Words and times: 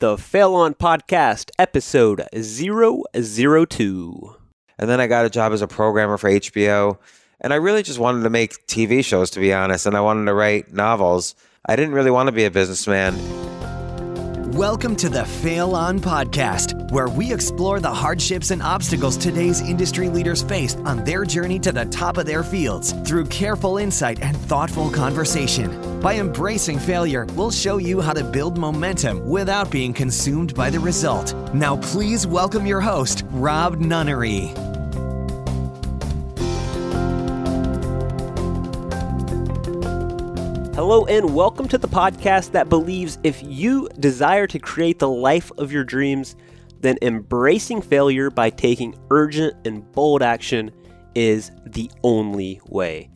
the 0.00 0.16
Fail 0.16 0.54
On 0.54 0.72
Podcast, 0.72 1.50
episode 1.58 2.26
002. 2.32 4.36
And 4.78 4.88
then 4.88 4.98
I 4.98 5.06
got 5.06 5.26
a 5.26 5.30
job 5.30 5.52
as 5.52 5.60
a 5.60 5.68
programmer 5.68 6.16
for 6.16 6.30
HBO. 6.30 6.96
And 7.42 7.52
I 7.52 7.56
really 7.56 7.82
just 7.82 7.98
wanted 7.98 8.22
to 8.22 8.30
make 8.30 8.66
TV 8.66 9.04
shows, 9.04 9.28
to 9.32 9.40
be 9.40 9.52
honest. 9.52 9.84
And 9.84 9.94
I 9.94 10.00
wanted 10.00 10.24
to 10.24 10.32
write 10.32 10.72
novels. 10.72 11.34
I 11.66 11.76
didn't 11.76 11.92
really 11.92 12.10
want 12.10 12.28
to 12.28 12.32
be 12.32 12.46
a 12.46 12.50
businessman. 12.50 13.14
Welcome 14.54 14.96
to 14.96 15.08
the 15.08 15.24
Fail 15.24 15.76
On 15.76 16.00
Podcast, 16.00 16.90
where 16.90 17.08
we 17.08 17.32
explore 17.32 17.78
the 17.78 17.94
hardships 17.94 18.50
and 18.50 18.60
obstacles 18.60 19.16
today's 19.16 19.60
industry 19.60 20.08
leaders 20.08 20.42
face 20.42 20.74
on 20.78 21.04
their 21.04 21.24
journey 21.24 21.60
to 21.60 21.70
the 21.70 21.84
top 21.84 22.16
of 22.16 22.26
their 22.26 22.42
fields 22.42 22.90
through 23.06 23.26
careful 23.26 23.78
insight 23.78 24.20
and 24.22 24.36
thoughtful 24.36 24.90
conversation. 24.90 26.00
By 26.00 26.16
embracing 26.16 26.80
failure, 26.80 27.26
we'll 27.36 27.52
show 27.52 27.76
you 27.76 28.00
how 28.00 28.12
to 28.12 28.24
build 28.24 28.58
momentum 28.58 29.24
without 29.24 29.70
being 29.70 29.92
consumed 29.92 30.52
by 30.56 30.68
the 30.68 30.80
result. 30.80 31.32
Now, 31.54 31.76
please 31.76 32.26
welcome 32.26 32.66
your 32.66 32.80
host, 32.80 33.22
Rob 33.30 33.78
Nunnery. 33.78 34.52
Hello, 40.82 41.04
and 41.04 41.34
welcome 41.34 41.68
to 41.68 41.76
the 41.76 41.86
podcast 41.86 42.52
that 42.52 42.70
believes 42.70 43.18
if 43.22 43.42
you 43.42 43.86
desire 43.98 44.46
to 44.46 44.58
create 44.58 44.98
the 44.98 45.10
life 45.10 45.52
of 45.58 45.70
your 45.70 45.84
dreams, 45.84 46.36
then 46.80 46.96
embracing 47.02 47.82
failure 47.82 48.30
by 48.30 48.48
taking 48.48 48.98
urgent 49.10 49.54
and 49.66 49.92
bold 49.92 50.22
action 50.22 50.70
is 51.14 51.50
the 51.66 51.90
only 52.02 52.62
way. 52.64 53.10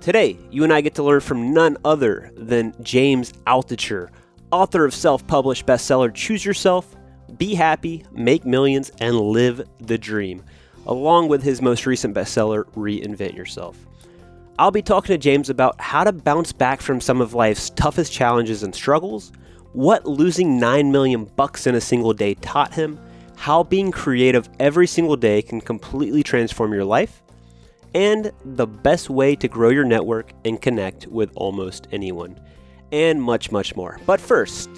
Today, 0.00 0.36
you 0.50 0.64
and 0.64 0.72
I 0.72 0.80
get 0.80 0.96
to 0.96 1.04
learn 1.04 1.20
from 1.20 1.54
none 1.54 1.76
other 1.84 2.32
than 2.34 2.74
James 2.82 3.32
Altucher, 3.46 4.08
author 4.50 4.84
of 4.84 4.92
self 4.92 5.24
published 5.28 5.66
bestseller 5.66 6.12
Choose 6.12 6.44
Yourself, 6.44 6.96
Be 7.38 7.54
Happy, 7.54 8.04
Make 8.10 8.44
Millions, 8.44 8.90
and 9.00 9.20
Live 9.20 9.62
the 9.78 9.98
Dream, 9.98 10.42
along 10.88 11.28
with 11.28 11.44
his 11.44 11.62
most 11.62 11.86
recent 11.86 12.12
bestseller, 12.12 12.64
Reinvent 12.72 13.36
Yourself. 13.36 13.85
I'll 14.58 14.70
be 14.70 14.80
talking 14.80 15.12
to 15.12 15.18
James 15.18 15.50
about 15.50 15.78
how 15.78 16.02
to 16.02 16.12
bounce 16.12 16.50
back 16.50 16.80
from 16.80 16.98
some 16.98 17.20
of 17.20 17.34
life's 17.34 17.68
toughest 17.70 18.10
challenges 18.10 18.62
and 18.62 18.74
struggles, 18.74 19.30
what 19.74 20.06
losing 20.06 20.58
9 20.58 20.90
million 20.90 21.26
bucks 21.36 21.66
in 21.66 21.74
a 21.74 21.80
single 21.80 22.14
day 22.14 22.34
taught 22.34 22.72
him, 22.72 22.98
how 23.36 23.62
being 23.62 23.92
creative 23.92 24.48
every 24.58 24.86
single 24.86 25.16
day 25.16 25.42
can 25.42 25.60
completely 25.60 26.22
transform 26.22 26.72
your 26.72 26.86
life, 26.86 27.22
and 27.94 28.32
the 28.46 28.66
best 28.66 29.10
way 29.10 29.36
to 29.36 29.46
grow 29.46 29.68
your 29.68 29.84
network 29.84 30.32
and 30.46 30.62
connect 30.62 31.06
with 31.08 31.30
almost 31.34 31.86
anyone, 31.92 32.40
and 32.92 33.22
much, 33.22 33.52
much 33.52 33.76
more. 33.76 34.00
But 34.06 34.22
first, 34.22 34.70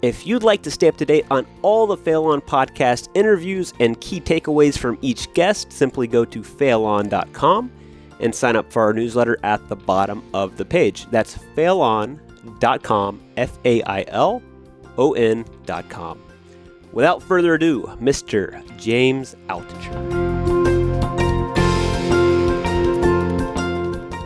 if 0.00 0.28
you'd 0.28 0.44
like 0.44 0.62
to 0.62 0.70
stay 0.70 0.86
up 0.86 0.96
to 0.98 1.04
date 1.04 1.26
on 1.28 1.44
all 1.62 1.88
the 1.88 1.96
Fail 1.96 2.26
On 2.26 2.40
podcast 2.40 3.08
interviews 3.14 3.74
and 3.80 4.00
key 4.00 4.20
takeaways 4.20 4.78
from 4.78 4.96
each 5.02 5.32
guest, 5.34 5.72
simply 5.72 6.06
go 6.06 6.24
to 6.24 6.42
failon.com 6.42 7.72
and 8.20 8.34
sign 8.34 8.56
up 8.56 8.72
for 8.72 8.82
our 8.82 8.92
newsletter 8.92 9.38
at 9.42 9.66
the 9.68 9.76
bottom 9.76 10.22
of 10.34 10.56
the 10.56 10.64
page. 10.64 11.06
That's 11.10 11.36
failon.com, 11.56 13.20
F 13.36 13.58
A 13.64 13.82
I 13.82 14.04
L 14.08 14.42
O 14.98 15.12
N.com. 15.12 16.22
Without 16.92 17.22
further 17.22 17.54
ado, 17.54 17.82
Mr. 18.00 18.62
James 18.78 19.36
Altucher. 19.48 20.26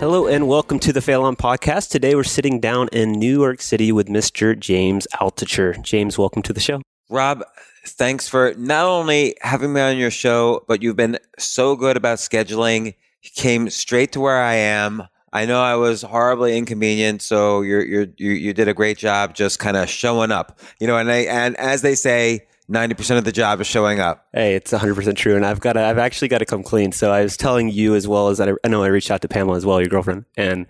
Hello 0.00 0.26
and 0.26 0.48
welcome 0.48 0.78
to 0.78 0.94
the 0.94 1.02
Fail 1.02 1.24
On 1.24 1.36
podcast. 1.36 1.90
Today 1.90 2.14
we're 2.14 2.24
sitting 2.24 2.58
down 2.58 2.88
in 2.90 3.12
New 3.12 3.38
York 3.38 3.60
City 3.60 3.92
with 3.92 4.08
Mr. 4.08 4.58
James 4.58 5.06
Altucher. 5.20 5.82
James, 5.82 6.16
welcome 6.16 6.40
to 6.40 6.54
the 6.54 6.60
show. 6.60 6.80
Rob, 7.10 7.44
thanks 7.84 8.26
for 8.26 8.54
not 8.56 8.86
only 8.86 9.36
having 9.42 9.74
me 9.74 9.80
on 9.82 9.98
your 9.98 10.10
show, 10.10 10.64
but 10.66 10.82
you've 10.82 10.96
been 10.96 11.18
so 11.38 11.76
good 11.76 11.98
about 11.98 12.16
scheduling. 12.16 12.94
You 13.22 13.30
came 13.34 13.68
straight 13.70 14.12
to 14.12 14.20
where 14.20 14.40
I 14.40 14.54
am. 14.54 15.02
I 15.32 15.46
know 15.46 15.62
I 15.62 15.76
was 15.76 16.02
horribly 16.02 16.56
inconvenient, 16.56 17.22
so 17.22 17.62
you're, 17.62 17.82
you 17.82 18.12
you 18.16 18.52
did 18.52 18.66
a 18.66 18.74
great 18.74 18.98
job 18.98 19.34
just 19.34 19.58
kind 19.58 19.76
of 19.76 19.88
showing 19.88 20.32
up. 20.32 20.58
You 20.80 20.86
know, 20.86 20.96
and 20.96 21.10
I, 21.10 21.18
and 21.18 21.56
as 21.56 21.82
they 21.82 21.94
say, 21.94 22.46
ninety 22.68 22.94
percent 22.94 23.18
of 23.18 23.24
the 23.24 23.32
job 23.32 23.60
is 23.60 23.66
showing 23.66 24.00
up. 24.00 24.26
Hey, 24.32 24.54
it's 24.54 24.72
100% 24.72 25.16
true. 25.16 25.36
And 25.36 25.46
I've 25.46 25.60
got 25.60 25.74
to, 25.74 25.84
I've 25.84 25.98
actually 25.98 26.28
got 26.28 26.38
to 26.38 26.46
come 26.46 26.62
clean. 26.62 26.92
So 26.92 27.12
I 27.12 27.22
was 27.22 27.36
telling 27.36 27.68
you 27.68 27.94
as 27.94 28.08
well 28.08 28.28
as 28.28 28.40
I, 28.40 28.52
I 28.64 28.68
know 28.68 28.82
I 28.82 28.88
reached 28.88 29.10
out 29.10 29.22
to 29.22 29.28
Pamela 29.28 29.56
as 29.56 29.66
well, 29.66 29.80
your 29.80 29.88
girlfriend. 29.88 30.24
And 30.36 30.66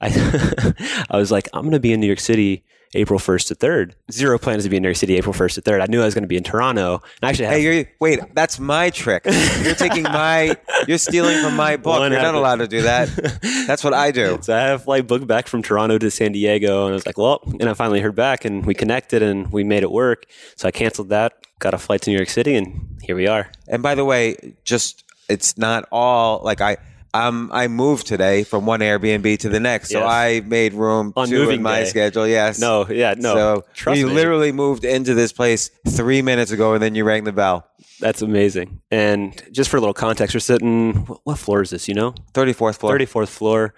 I, 0.00 1.04
I 1.10 1.18
was 1.18 1.30
like, 1.30 1.48
I'm 1.52 1.62
going 1.62 1.72
to 1.72 1.80
be 1.80 1.92
in 1.92 2.00
New 2.00 2.06
York 2.06 2.20
City 2.20 2.64
April 2.94 3.20
1st 3.20 3.48
to 3.48 3.54
3rd. 3.54 3.92
Zero 4.10 4.38
plans 4.38 4.64
to 4.64 4.70
be 4.70 4.76
in 4.76 4.82
New 4.82 4.88
York 4.88 4.96
City 4.96 5.16
April 5.16 5.32
1st 5.32 5.54
to 5.54 5.62
3rd. 5.62 5.82
I 5.82 5.86
knew 5.86 6.02
I 6.02 6.04
was 6.06 6.14
going 6.14 6.24
to 6.24 6.28
be 6.28 6.36
in 6.36 6.42
Toronto. 6.42 7.02
And 7.22 7.30
actually, 7.30 7.46
I 7.46 7.50
Hey, 7.50 7.62
you're, 7.62 7.84
wait, 8.00 8.20
that's 8.34 8.58
my 8.58 8.90
trick. 8.90 9.24
You're 9.62 9.74
taking 9.74 10.02
my, 10.02 10.56
you're 10.88 10.98
stealing 10.98 11.40
from 11.42 11.54
my 11.54 11.76
book. 11.76 12.00
One 12.00 12.10
You're 12.12 12.20
not 12.20 12.34
allowed 12.34 12.56
to 12.56 12.66
do 12.66 12.82
that. 12.82 13.08
That's 13.66 13.84
what 13.84 13.94
I 13.94 14.10
do. 14.10 14.38
so 14.42 14.56
I 14.56 14.60
have 14.60 14.80
a 14.80 14.84
flight 14.84 15.06
booked 15.06 15.26
back 15.26 15.46
from 15.46 15.62
Toronto 15.62 15.98
to 15.98 16.10
San 16.10 16.32
Diego. 16.32 16.86
And 16.86 16.92
I 16.92 16.94
was 16.94 17.06
like, 17.06 17.18
well, 17.18 17.42
and 17.60 17.68
I 17.68 17.74
finally 17.74 18.00
heard 18.00 18.14
back 18.14 18.44
and 18.44 18.64
we 18.64 18.74
connected 18.74 19.22
and 19.22 19.52
we 19.52 19.62
made 19.62 19.82
it 19.82 19.90
work. 19.90 20.26
So 20.56 20.66
I 20.66 20.70
canceled 20.70 21.10
that, 21.10 21.34
got 21.58 21.74
a 21.74 21.78
flight 21.78 22.02
to 22.02 22.10
New 22.10 22.16
York 22.16 22.30
City, 22.30 22.56
and 22.56 22.98
here 23.02 23.14
we 23.14 23.26
are. 23.26 23.50
And 23.68 23.82
by 23.82 23.94
the 23.94 24.04
way, 24.04 24.54
just 24.64 25.04
it's 25.28 25.56
not 25.56 25.86
all 25.92 26.40
like 26.42 26.60
I. 26.60 26.78
Um, 27.12 27.50
I 27.52 27.66
moved 27.68 28.06
today 28.06 28.44
from 28.44 28.66
one 28.66 28.80
Airbnb 28.80 29.38
to 29.40 29.48
the 29.48 29.58
next, 29.58 29.90
so 29.90 29.98
Yes. 29.98 30.08
I 30.08 30.42
made 30.46 30.74
room 30.74 31.12
On 31.16 31.28
moving 31.28 31.56
in 31.56 31.62
my 31.62 31.80
day. 31.80 31.86
schedule. 31.86 32.26
Yes, 32.26 32.60
No, 32.60 32.86
yeah, 32.88 33.14
no. 33.18 33.34
so 33.34 33.64
trust 33.74 33.98
you 33.98 34.06
me. 34.06 34.12
literally 34.12 34.52
moved 34.52 34.84
into 34.84 35.14
this 35.14 35.32
place 35.32 35.70
three 35.88 36.22
minutes 36.22 36.52
ago, 36.52 36.74
and 36.74 36.82
then 36.82 36.94
you 36.94 37.04
rang 37.04 37.24
the 37.24 37.32
bell. 37.32 37.66
That's 37.98 38.22
amazing. 38.22 38.80
And 38.90 39.40
just 39.50 39.70
for 39.70 39.76
a 39.76 39.80
little 39.80 39.92
context, 39.92 40.34
we're 40.34 40.40
sitting, 40.40 40.92
what- 41.24 41.38
floor 41.38 41.62
is 41.62 41.70
this, 41.70 41.88
you 41.88 41.94
know? 41.94 42.14
Thirty 42.32 42.52
fourth 42.52 42.76
floor. 42.78 42.96
34th 42.96 43.28
floor. 43.28 43.74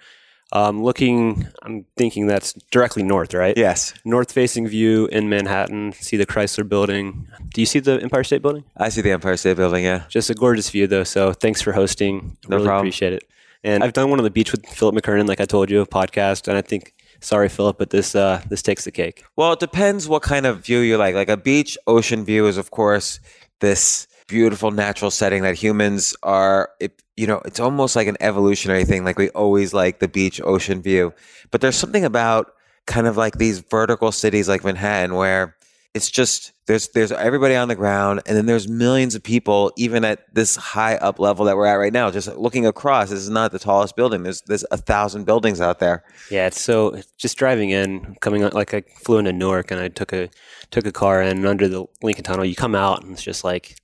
Um, 0.55 0.83
looking, 0.83 1.47
I'm 1.63 1.83
thinking 1.97 2.27
that's 2.27 2.53
directly 2.69 3.01
north, 3.01 3.33
right? 3.33 3.57
Yes, 3.57 3.91
North 4.05 4.31
facing 4.31 4.67
view 4.67 5.07
in 5.07 5.27
Manhattan. 5.27 5.93
See 5.93 6.15
the 6.15 6.27
Chrysler 6.27 6.67
building. 6.69 7.27
Do 7.49 7.59
you 7.59 7.65
see 7.65 7.79
the 7.79 7.99
Empire 8.01 8.23
State 8.23 8.43
Building? 8.43 8.63
I 8.77 8.89
see 8.89 9.01
the 9.01 9.09
Empire 9.11 9.35
State 9.35 9.57
Building. 9.57 9.83
Yeah, 9.83 10.03
Just 10.09 10.29
a 10.29 10.35
gorgeous 10.35 10.69
view, 10.69 10.85
though. 10.85 11.03
So 11.03 11.33
thanks 11.33 11.59
for 11.61 11.71
hosting. 11.71 12.37
No 12.47 12.57
really 12.57 12.67
problem. 12.67 12.83
appreciate 12.85 13.13
it. 13.13 13.23
And 13.63 13.83
I've 13.83 13.93
done 13.93 14.09
one 14.11 14.19
on 14.19 14.23
the 14.23 14.29
beach 14.29 14.51
with 14.51 14.63
Philip 14.67 14.93
McKernan, 14.95 15.27
like 15.27 15.41
I 15.41 15.45
told 15.45 15.71
you, 15.71 15.81
a 15.81 15.87
podcast. 15.87 16.47
And 16.47 16.55
I 16.57 16.61
think, 16.61 16.93
sorry, 17.19 17.49
Philip, 17.49 17.77
but 17.79 17.89
this 17.89 18.13
uh, 18.13 18.41
this 18.49 18.61
takes 18.61 18.83
the 18.85 18.91
cake. 18.91 19.23
Well, 19.35 19.53
it 19.53 19.59
depends 19.59 20.07
what 20.07 20.21
kind 20.21 20.45
of 20.45 20.63
view 20.65 20.79
you 20.79 20.97
like. 20.97 21.15
Like 21.15 21.29
a 21.29 21.37
beach 21.37 21.77
ocean 21.87 22.25
view 22.25 22.45
is, 22.45 22.57
of 22.57 22.69
course, 22.71 23.19
this 23.59 24.07
beautiful 24.27 24.69
natural 24.71 25.09
setting 25.09 25.41
that 25.43 25.55
humans 25.55 26.15
are. 26.21 26.69
It, 26.79 27.01
you 27.15 27.27
know, 27.27 27.41
it's 27.45 27.59
almost 27.59 27.95
like 27.95 28.07
an 28.07 28.17
evolutionary 28.19 28.85
thing. 28.85 29.03
Like 29.03 29.17
we 29.17 29.29
always 29.29 29.73
like 29.73 29.99
the 29.99 30.07
beach 30.07 30.41
ocean 30.43 30.81
view, 30.81 31.13
but 31.51 31.61
there's 31.61 31.75
something 31.75 32.05
about 32.05 32.53
kind 32.85 33.07
of 33.07 33.17
like 33.17 33.37
these 33.37 33.59
vertical 33.59 34.11
cities 34.11 34.49
like 34.49 34.63
Manhattan 34.63 35.15
where 35.15 35.55
it's 35.93 36.09
just 36.09 36.53
there's 36.65 36.89
there's 36.89 37.11
everybody 37.11 37.55
on 37.55 37.67
the 37.67 37.75
ground 37.75 38.21
and 38.25 38.35
then 38.35 38.45
there's 38.45 38.67
millions 38.67 39.13
of 39.15 39.21
people 39.21 39.71
even 39.77 40.03
at 40.03 40.33
this 40.33 40.55
high 40.55 40.95
up 40.95 41.19
level 41.19 41.45
that 41.45 41.55
we're 41.55 41.67
at 41.67 41.75
right 41.75 41.93
now 41.93 42.09
just 42.09 42.27
looking 42.35 42.65
across 42.65 43.11
this 43.11 43.19
is 43.19 43.29
not 43.29 43.51
the 43.51 43.59
tallest 43.59 43.95
building 43.95 44.23
there's 44.23 44.41
there's 44.41 44.65
a 44.71 44.77
thousand 44.77 45.25
buildings 45.25 45.61
out 45.61 45.79
there 45.79 46.03
Yeah, 46.31 46.47
it's 46.47 46.59
so 46.59 46.99
just 47.17 47.37
driving 47.37 47.69
in, 47.69 48.15
coming 48.21 48.41
like 48.49 48.73
I 48.73 48.81
flew 48.81 49.19
into 49.19 49.33
Newark 49.33 49.71
and 49.71 49.79
I 49.79 49.87
took 49.87 50.13
a 50.13 50.29
took 50.71 50.85
a 50.87 50.91
car 50.91 51.21
in 51.21 51.45
under 51.45 51.67
the 51.67 51.85
Lincoln 52.01 52.23
Tunnel. 52.23 52.45
You 52.45 52.55
come 52.55 52.75
out 52.75 53.03
and 53.03 53.13
it's 53.13 53.23
just 53.23 53.43
like 53.43 53.75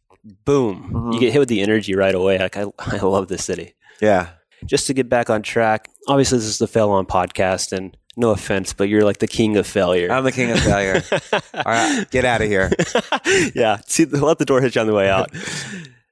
boom. 0.46 0.92
Mm-hmm. 0.94 1.12
You 1.14 1.20
get 1.20 1.34
hit 1.34 1.40
with 1.40 1.50
the 1.50 1.62
energy 1.62 1.96
right 1.96 2.16
away. 2.16 2.40
Like 2.40 2.58
I 2.58 2.66
I 2.80 2.98
love 2.98 3.28
this 3.28 3.46
city. 3.46 3.74
yeah 4.02 4.30
Just 4.66 4.88
to 4.88 4.94
get 4.94 5.10
back 5.10 5.30
on 5.30 5.42
track, 5.42 5.90
obviously 6.08 6.38
this 6.40 6.48
is 6.48 6.58
the 6.58 6.68
Fail 6.68 6.90
On 6.92 7.06
podcast 7.06 7.72
and 7.72 7.96
no 8.18 8.32
offense, 8.32 8.74
but 8.74 8.90
you're 8.90 9.04
like 9.06 9.20
the 9.20 9.28
king 9.28 9.56
of 9.56 9.66
failure. 9.66 10.12
i'm 10.12 10.26
the 10.26 10.32
king 10.32 10.52
of 10.52 10.60
failure 10.60 11.02
all 11.54 11.64
right 11.66 12.06
get 12.12 12.26
out 12.26 12.42
of 12.42 12.48
here 12.50 12.70
yeah, 13.56 13.78
see, 13.86 14.04
let 14.06 14.40
the 14.40 14.46
door 14.46 14.60
hit 14.62 14.76
you 14.76 14.82
on 14.82 14.88
the 14.88 14.94
way 14.94 15.10
out. 15.10 15.30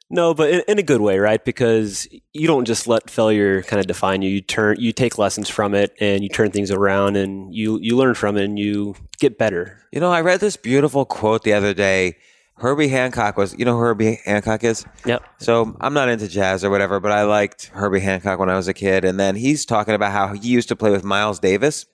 No, 0.09 0.33
but 0.33 0.49
in, 0.49 0.61
in 0.69 0.79
a 0.79 0.83
good 0.83 1.01
way, 1.01 1.19
right? 1.19 1.43
Because 1.43 2.07
you 2.31 2.47
don't 2.47 2.63
just 2.63 2.87
let 2.87 3.09
failure 3.09 3.61
kind 3.63 3.81
of 3.81 3.87
define 3.87 4.21
you. 4.21 4.29
You 4.29 4.39
turn, 4.41 4.77
you 4.79 4.93
take 4.93 5.17
lessons 5.17 5.49
from 5.49 5.73
it, 5.75 5.93
and 5.99 6.23
you 6.23 6.29
turn 6.29 6.51
things 6.51 6.71
around, 6.71 7.17
and 7.17 7.53
you 7.53 7.77
you 7.81 7.97
learn 7.97 8.13
from 8.13 8.37
it, 8.37 8.45
and 8.45 8.57
you 8.57 8.95
get 9.19 9.37
better. 9.37 9.81
You 9.91 9.99
know, 9.99 10.09
I 10.09 10.21
read 10.21 10.39
this 10.39 10.55
beautiful 10.55 11.03
quote 11.03 11.43
the 11.43 11.51
other 11.51 11.73
day. 11.73 12.15
Herbie 12.59 12.87
Hancock 12.87 13.37
was, 13.37 13.57
you 13.57 13.65
know 13.65 13.75
who 13.75 13.81
Herbie 13.81 14.19
Hancock 14.25 14.63
is? 14.63 14.85
Yep. 15.05 15.23
So 15.39 15.75
I'm 15.79 15.93
not 15.93 16.09
into 16.09 16.27
jazz 16.27 16.63
or 16.63 16.69
whatever, 16.69 16.99
but 16.99 17.11
I 17.11 17.23
liked 17.23 17.67
Herbie 17.67 17.99
Hancock 17.99 18.39
when 18.39 18.49
I 18.49 18.55
was 18.55 18.67
a 18.67 18.73
kid. 18.73 19.05
And 19.05 19.19
then 19.19 19.35
he's 19.35 19.65
talking 19.65 19.93
about 19.93 20.11
how 20.11 20.33
he 20.33 20.47
used 20.47 20.69
to 20.69 20.75
play 20.75 20.91
with 20.91 21.03
Miles 21.03 21.39
Davis. 21.39 21.85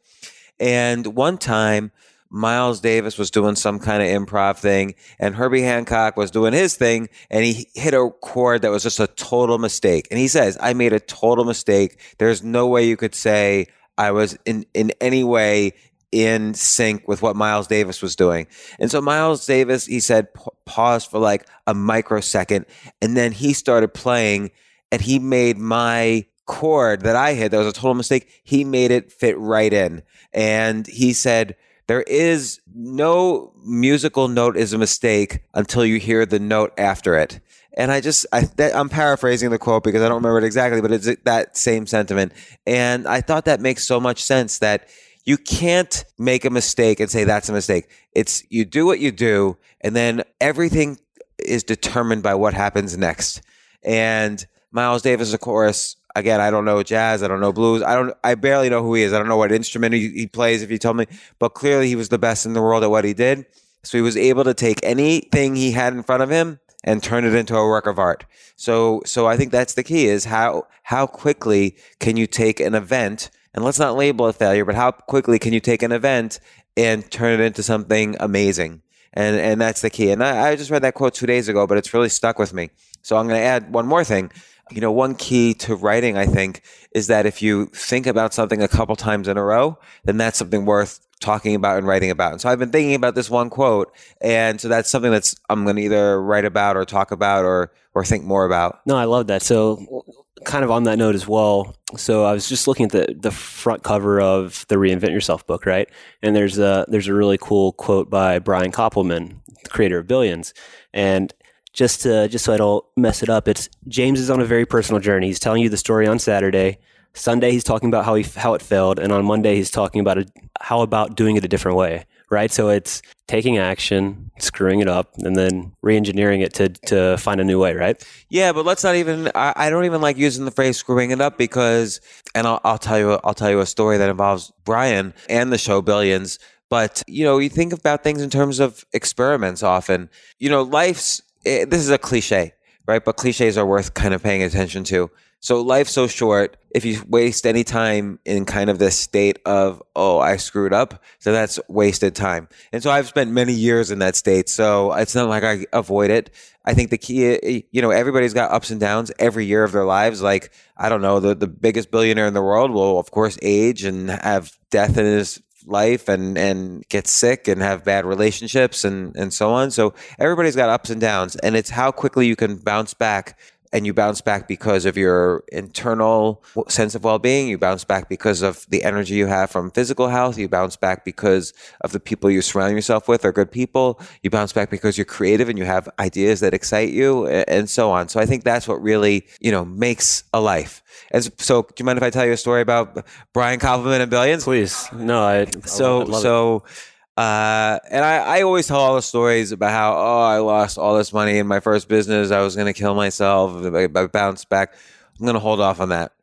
And 0.60 1.08
one 1.08 1.38
time, 1.38 1.92
Miles 2.30 2.82
Davis 2.82 3.18
was 3.20 3.30
doing 3.30 3.56
some 3.56 3.78
kind 3.78 4.02
of 4.02 4.10
improv 4.10 4.58
thing, 4.58 4.96
and 5.20 5.36
Herbie 5.36 5.62
Hancock 5.62 6.18
was 6.18 6.32
doing 6.32 6.52
his 6.52 6.76
thing, 6.76 7.08
and 7.30 7.46
he 7.46 7.68
hit 7.76 7.94
a 7.94 8.10
chord 8.10 8.64
that 8.64 8.72
was 8.72 8.82
just 8.82 9.00
a 9.00 9.06
total 9.06 9.60
mistake. 9.60 10.08
And 10.10 10.20
he 10.20 10.28
says, 10.28 10.58
I 10.60 10.74
made 10.74 10.94
a 10.94 11.00
total 11.00 11.46
mistake. 11.46 12.00
There's 12.18 12.44
no 12.44 12.68
way 12.68 12.88
you 12.88 12.98
could 12.98 13.14
say 13.14 13.68
I 14.00 14.12
was 14.12 14.36
in, 14.46 14.66
in 14.74 14.92
any 15.00 15.24
way 15.24 15.74
in 16.14 16.54
sync 16.54 17.08
with 17.08 17.24
what 17.24 17.36
Miles 17.36 17.68
Davis 17.68 18.02
was 18.02 18.16
doing. 18.16 18.46
And 18.80 18.92
so 18.92 19.02
Miles 19.02 19.46
Davis, 19.46 19.88
he 19.88 20.00
said, 20.00 20.34
pa- 20.34 20.52
pause 20.66 21.04
for 21.04 21.20
like 21.20 21.48
a 21.66 21.74
microsecond. 21.74 22.68
And 23.02 23.18
then 23.18 23.32
he 23.32 23.54
started 23.54 23.94
playing 23.94 24.52
and 24.92 25.02
he 25.02 25.18
made 25.18 25.58
my 25.58 26.26
chord 26.46 27.02
that 27.02 27.16
I 27.16 27.34
hit, 27.34 27.50
that 27.52 27.58
was 27.58 27.68
a 27.68 27.74
total 27.74 27.96
mistake. 27.96 28.42
He 28.44 28.64
made 28.64 28.92
it 28.92 29.12
fit 29.12 29.38
right 29.40 29.74
in. 29.74 30.04
And 30.32 30.86
he 30.86 31.14
said, 31.14 31.56
there 31.88 32.04
is 32.04 32.62
no 32.74 33.52
musical 33.66 34.28
note 34.28 34.56
is 34.56 34.72
a 34.72 34.78
mistake 34.78 35.40
until 35.54 35.84
you 35.86 35.98
hear 36.00 36.26
the 36.26 36.40
note 36.40 36.74
after 36.78 37.18
it. 37.18 37.40
And 37.76 37.92
I 37.92 38.02
just, 38.02 38.28
I, 38.32 38.48
I'm 38.60 38.88
paraphrasing 38.88 39.50
the 39.50 39.58
quote 39.58 39.84
because 39.84 40.04
I 40.04 40.08
don't 40.08 40.18
remember 40.18 40.38
it 40.38 40.44
exactly, 40.44 40.80
but 40.80 40.92
it's 40.92 41.10
that 41.24 41.58
same 41.58 41.88
sentiment. 41.88 42.34
And 42.68 43.08
I 43.08 43.22
thought 43.22 43.46
that 43.46 43.62
makes 43.62 43.84
so 43.86 44.00
much 44.00 44.22
sense 44.24 44.60
that 44.60 44.88
you 45.24 45.38
can't 45.38 46.06
make 46.18 46.46
a 46.46 46.50
mistake 46.50 47.00
and 47.00 47.10
say 47.10 47.24
that's 47.24 47.50
a 47.50 47.54
mistake. 47.54 47.90
It's 48.14 48.44
you 48.50 48.66
do 48.66 48.86
what 48.86 49.00
you 49.00 49.12
do, 49.12 49.58
and 49.82 49.96
then 49.96 50.24
everything 50.42 51.00
is 51.40 51.64
determined 51.64 52.24
by 52.24 52.36
what 52.36 52.54
happens 52.54 52.98
next. 52.98 53.42
And 53.84 54.46
Miles 54.72 55.02
Davis, 55.02 55.34
of 55.34 55.40
course, 55.40 55.96
again, 56.16 56.42
I 56.42 56.52
don't 56.52 56.66
know 56.66 56.84
jazz, 56.84 57.24
I 57.24 57.28
don't 57.28 57.40
know 57.40 57.54
blues, 57.54 57.82
I 57.82 57.96
don't, 57.96 58.16
I 58.24 58.36
barely 58.36 58.70
know 58.70 58.84
who 58.84 58.96
he 58.96 59.04
is. 59.04 59.14
I 59.14 59.18
don't 59.18 59.28
know 59.28 59.38
what 59.38 59.52
instrument 59.52 59.94
he, 59.94 60.10
he 60.10 60.28
plays. 60.28 60.62
If 60.62 60.72
you 60.72 60.78
told 60.78 60.98
me, 60.98 61.06
but 61.40 61.50
clearly 61.50 61.88
he 61.88 61.96
was 61.96 62.10
the 62.10 62.20
best 62.20 62.46
in 62.46 62.54
the 62.54 62.62
world 62.62 62.84
at 62.84 62.90
what 62.90 63.06
he 63.06 63.14
did. 63.14 63.46
So 63.84 63.98
he 63.98 64.02
was 64.02 64.16
able 64.16 64.46
to 64.46 64.54
take 64.54 64.80
anything 64.84 65.56
he 65.56 65.72
had 65.72 65.94
in 65.94 66.04
front 66.04 66.24
of 66.24 66.30
him 66.30 66.60
and 66.86 67.04
turn 67.04 67.26
it 67.26 67.36
into 67.36 67.56
a 67.56 67.68
work 67.68 67.86
of 67.86 68.00
art. 68.00 68.26
So, 68.56 69.02
so 69.06 69.28
I 69.28 69.36
think 69.36 69.52
that's 69.52 69.74
the 69.74 69.84
key: 69.84 70.08
is 70.08 70.26
how 70.26 70.68
how 70.84 71.06
quickly 71.06 71.76
can 72.00 72.16
you 72.18 72.28
take 72.28 72.60
an 72.60 72.76
event 72.76 73.30
and 73.54 73.64
let's 73.64 73.80
not 73.80 73.96
label 73.96 74.28
a 74.28 74.34
failure, 74.34 74.66
but 74.66 74.76
how 74.76 74.92
quickly 74.92 75.40
can 75.40 75.54
you 75.54 75.60
take 75.60 75.84
an 75.84 75.92
event 75.92 76.40
and 76.76 77.10
turn 77.12 77.40
it 77.40 77.44
into 77.44 77.64
something 77.64 78.16
amazing? 78.20 78.82
And 79.14 79.36
and 79.38 79.62
that's 79.62 79.82
the 79.82 79.90
key. 79.90 80.10
And 80.10 80.24
I, 80.24 80.50
I 80.50 80.56
just 80.56 80.72
read 80.72 80.82
that 80.82 80.96
quote 80.96 81.14
two 81.14 81.28
days 81.28 81.48
ago, 81.48 81.68
but 81.68 81.78
it's 81.78 81.94
really 81.94 82.10
stuck 82.10 82.40
with 82.40 82.54
me. 82.54 82.72
So 83.04 83.18
I'm 83.18 83.28
going 83.28 83.40
to 83.40 83.46
add 83.46 83.72
one 83.72 83.86
more 83.86 84.04
thing. 84.04 84.32
You 84.72 84.82
know, 84.82 84.92
one 84.92 85.14
key 85.16 85.54
to 85.56 85.76
writing, 85.76 86.18
I 86.18 86.26
think, 86.26 86.64
is 86.96 87.08
that 87.08 87.26
if 87.26 87.42
you 87.42 87.68
think 87.68 88.08
about 88.08 88.34
something 88.34 88.64
a 88.64 88.68
couple 88.68 88.96
times 88.96 89.28
in 89.28 89.38
a 89.38 89.44
row, 89.44 89.78
then 90.06 90.18
that's 90.18 90.38
something 90.40 90.66
worth 90.66 91.00
talking 91.20 91.54
about 91.54 91.78
and 91.78 91.86
writing 91.86 92.10
about. 92.10 92.32
And 92.34 92.42
so 92.42 92.50
I've 92.50 92.60
been 92.60 92.72
thinking 92.72 92.96
about 92.96 93.14
this 93.14 93.30
one 93.30 93.50
quote, 93.50 93.94
and 94.22 94.60
so 94.60 94.68
that's 94.68 94.90
something 94.90 95.12
that's 95.12 95.36
I'm 95.50 95.64
going 95.64 95.76
to 95.76 95.82
either 95.84 96.22
write 96.22 96.46
about 96.46 96.76
or 96.76 96.86
talk 96.86 97.12
about 97.12 97.46
or 97.46 97.72
or 97.94 98.04
think 98.04 98.24
more 98.24 98.46
about. 98.46 98.80
No, 98.86 98.96
I 98.96 99.06
love 99.06 99.28
that. 99.28 99.44
So 99.44 100.06
kind 100.46 100.64
of 100.64 100.72
on 100.72 100.84
that 100.84 100.98
note 100.98 101.16
as 101.16 101.28
well. 101.28 101.76
So 101.96 102.26
I 102.26 102.34
was 102.34 102.50
just 102.50 102.68
looking 102.68 102.86
at 102.86 102.92
the 102.92 103.16
the 103.18 103.32
front 103.32 103.84
cover 103.84 104.22
of 104.22 104.66
the 104.68 104.76
Reinvent 104.76 105.12
Yourself 105.12 105.46
book, 105.46 105.66
right? 105.66 105.90
And 106.22 106.36
there's 106.36 106.58
a 106.60 106.86
there's 106.88 107.08
a 107.08 107.14
really 107.14 107.38
cool 107.38 107.74
quote 107.74 108.10
by 108.10 108.40
Brian 108.40 108.72
Koppelman, 108.72 109.38
creator 109.70 110.00
of 110.00 110.08
Billions, 110.08 110.54
and 110.94 111.34
just 111.74 112.02
to 112.02 112.28
just 112.28 112.46
so 112.46 112.54
I 112.54 112.58
don't 112.58 112.86
mess 112.96 113.24
it 113.24 113.30
up, 113.30 113.48
it's 113.48 113.70
James 113.88 114.20
is 114.20 114.30
on 114.30 114.40
a 114.40 114.46
very 114.46 114.66
personal 114.66 115.02
journey. 115.02 115.28
He's 115.28 115.40
telling 115.40 115.62
you 115.62 115.70
the 115.70 115.78
story 115.78 116.08
on 116.08 116.20
Saturday. 116.20 116.80
Sunday 117.16 117.52
he's 117.52 117.64
talking 117.64 117.90
about 117.90 118.06
how 118.06 118.16
he 118.16 118.24
how 118.24 118.54
it 118.54 118.62
failed, 118.62 119.00
and 119.00 119.12
on 119.12 119.26
Monday 119.26 119.56
he's 119.56 119.72
talking 119.72 120.02
about 120.02 120.18
it, 120.18 120.32
how 120.62 120.82
about 120.82 121.16
doing 121.16 121.36
it 121.36 121.46
a 121.46 121.48
different 121.48 121.78
way, 121.78 122.06
right? 122.30 122.52
So 122.52 122.70
it's 122.70 123.02
taking 123.28 123.58
action, 123.58 124.32
screwing 124.40 124.80
it 124.80 124.88
up, 124.88 125.14
and 125.20 125.36
then 125.36 125.74
re-engineering 125.82 126.42
it 126.42 126.54
to 126.56 126.70
to 126.88 127.18
find 127.18 127.40
a 127.40 127.44
new 127.44 127.60
way, 127.60 127.74
right? 127.76 128.04
Yeah, 128.30 128.52
but 128.54 128.66
let's 128.66 128.84
not 128.84 128.96
even. 128.96 129.32
I, 129.36 129.54
I 129.56 129.70
don't 129.70 129.86
even 129.86 130.02
like 130.02 130.18
using 130.18 130.46
the 130.46 130.52
phrase 130.52 130.78
"screwing 130.78 131.12
it 131.12 131.22
up" 131.22 131.38
because, 131.38 132.02
and 132.36 132.48
I'll, 132.48 132.60
I'll 132.64 132.78
tell 132.78 133.00
you, 133.00 133.20
I'll 133.24 133.34
tell 133.34 133.50
you 133.50 133.60
a 133.60 133.66
story 133.66 133.98
that 133.98 134.10
involves 134.10 134.52
Brian 134.66 135.14
and 135.30 135.52
the 135.52 135.58
show 135.58 135.82
Billions. 135.82 136.40
But 136.70 137.04
you 137.08 137.24
know, 137.24 137.38
you 137.38 137.50
think 137.50 137.72
about 137.74 138.04
things 138.04 138.22
in 138.22 138.30
terms 138.30 138.60
of 138.60 138.84
experiments. 138.94 139.64
Often, 139.64 140.10
you 140.40 140.50
know, 140.50 140.64
life's. 140.64 141.22
eh, 141.46 141.66
This 141.66 141.82
is 141.82 141.90
a 141.90 141.98
cliche, 141.98 142.54
right? 142.88 143.04
But 143.04 143.18
cliches 143.18 143.58
are 143.58 143.66
worth 143.66 143.94
kind 143.94 144.14
of 144.14 144.24
paying 144.24 144.44
attention 144.44 144.84
to. 144.86 145.10
So 145.44 145.60
life's 145.60 145.92
so 145.92 146.08
short. 146.08 146.56
If 146.72 146.86
you 146.86 147.04
waste 147.06 147.46
any 147.46 147.66
time 147.66 148.18
in 148.24 148.46
kind 148.46 148.70
of 148.70 148.80
this 148.80 148.98
state 148.98 149.40
of, 149.46 149.84
oh, 149.94 150.18
I 150.18 150.38
screwed 150.38 150.72
up, 150.72 151.04
so 151.20 151.34
that's 151.34 151.60
wasted 151.68 152.16
time. 152.16 152.48
And 152.72 152.82
so 152.82 152.90
I've 152.90 153.10
spent 153.10 153.30
many 153.30 153.52
years 153.52 153.92
in 153.92 154.00
that 154.00 154.16
state. 154.16 154.48
So 154.48 154.94
it's 154.94 155.14
not 155.14 155.28
like 155.28 155.44
I 155.44 155.66
avoid 155.74 156.12
it. 156.12 156.34
I 156.64 156.74
think 156.74 156.92
the 156.92 156.98
key, 156.98 157.26
eh, 157.26 157.40
eh, 157.44 157.62
you 157.72 157.82
know, 157.82 157.92
everybody's 157.92 158.34
got 158.34 158.52
ups 158.52 158.70
and 158.70 158.80
downs 158.80 159.12
every 159.20 159.46
year 159.46 159.66
of 159.66 159.74
their 159.74 159.84
lives. 159.84 160.22
Like, 160.22 160.54
I 160.78 160.88
don't 160.88 161.02
know, 161.02 161.20
the, 161.20 161.36
the 161.36 161.48
biggest 161.48 161.92
billionaire 161.92 162.28
in 162.28 162.34
the 162.34 162.42
world 162.42 162.72
will, 162.72 162.98
of 162.98 163.12
course, 163.12 163.38
age 163.42 163.84
and 163.84 164.10
have 164.10 164.58
death 164.70 164.98
in 164.98 165.06
his 165.06 165.42
life 165.66 166.10
and 166.10 166.38
and 166.38 166.88
get 166.90 167.08
sick 167.08 167.48
and 167.48 167.62
have 167.62 167.84
bad 167.84 168.06
relationships 168.06 168.84
and 168.84 169.16
and 169.16 169.34
so 169.34 169.52
on 169.52 169.72
so 169.72 169.94
everybody's 170.20 170.56
got 170.56 170.70
ups 170.70 170.90
and 170.90 171.00
downs 171.00 171.36
and 171.38 171.56
it's 171.56 171.70
how 171.70 171.92
quickly 171.92 172.28
you 172.28 172.36
can 172.36 172.58
bounce 172.58 172.94
back 172.94 173.40
and 173.74 173.86
you 173.86 173.94
bounce 173.94 174.22
back 174.22 174.48
because 174.48 174.86
of 174.86 174.96
your 174.96 175.44
internal 175.52 176.42
sense 176.70 176.96
of 176.96 177.04
well-being 177.04 177.48
you 177.48 177.58
bounce 177.58 177.84
back 177.84 178.08
because 178.08 178.42
of 178.42 178.66
the 178.70 178.84
energy 178.84 179.16
you 179.16 179.26
have 179.26 179.50
from 179.50 179.72
physical 179.72 180.08
health 180.08 180.38
you 180.38 180.48
bounce 180.48 180.78
back 180.78 181.04
because 181.04 181.52
of 181.82 181.92
the 181.92 182.00
people 182.00 182.30
you 182.30 182.42
surround 182.42 182.74
yourself 182.76 183.08
with 183.08 183.26
are 183.26 183.32
good 183.32 183.52
people 183.52 184.00
you 184.22 184.30
bounce 184.30 184.54
back 184.54 184.70
because 184.70 184.98
you're 184.98 185.06
creative 185.06 185.50
and 185.50 185.58
you 185.58 185.66
have 185.66 185.90
ideas 186.00 186.40
that 186.40 186.54
excite 186.54 186.90
you 186.90 187.28
and 187.28 187.70
so 187.70 187.92
on. 187.92 188.08
So 188.08 188.20
i 188.20 188.26
think 188.26 188.44
that's 188.44 188.68
what 188.68 188.82
really 188.82 189.26
you 189.42 189.52
know 189.52 189.66
makes 189.66 190.24
a 190.34 190.40
life. 190.40 190.82
And 191.12 191.24
so 191.40 191.64
do 191.64 191.74
you 191.80 191.86
mind 191.86 191.98
if 191.98 192.04
i 192.04 192.10
tell 192.10 192.26
you 192.26 192.34
a 192.34 192.38
story 192.38 192.62
about 192.62 193.06
brian 193.34 193.60
koppelman 193.60 194.00
and 194.00 194.12
billions? 194.12 194.44
Please, 194.44 194.88
no, 194.94 195.24
I 195.24 195.48
so 195.66 196.02
I 196.02 196.04
love 196.06 196.26
it. 196.26 196.72
Uh 197.18 197.80
and 197.92 198.04
I, 198.04 198.38
I 198.40 198.42
always 198.42 198.68
tell 198.68 198.80
all 198.80 198.96
the 198.96 199.02
stories 199.02 199.52
about 199.52 199.72
how 199.72 199.94
oh 199.96 200.22
i 200.22 200.38
lost 200.38 200.78
all 200.78 200.98
this 200.98 201.14
money 201.14 201.38
in 201.38 201.48
my 201.48 201.60
first 201.60 201.88
business 201.88 202.32
i 202.32 202.42
was 202.42 202.56
going 202.56 202.72
to 202.72 202.74
kill 202.74 202.96
myself 202.96 203.64
I, 203.66 203.84
I 203.84 204.08
bounced 204.08 204.50
back 204.50 204.74
i'm 205.20 205.26
going 205.26 205.36
to 205.36 205.40
hold 205.40 205.62
off 205.62 205.80
on 205.80 205.90
that 205.90 206.14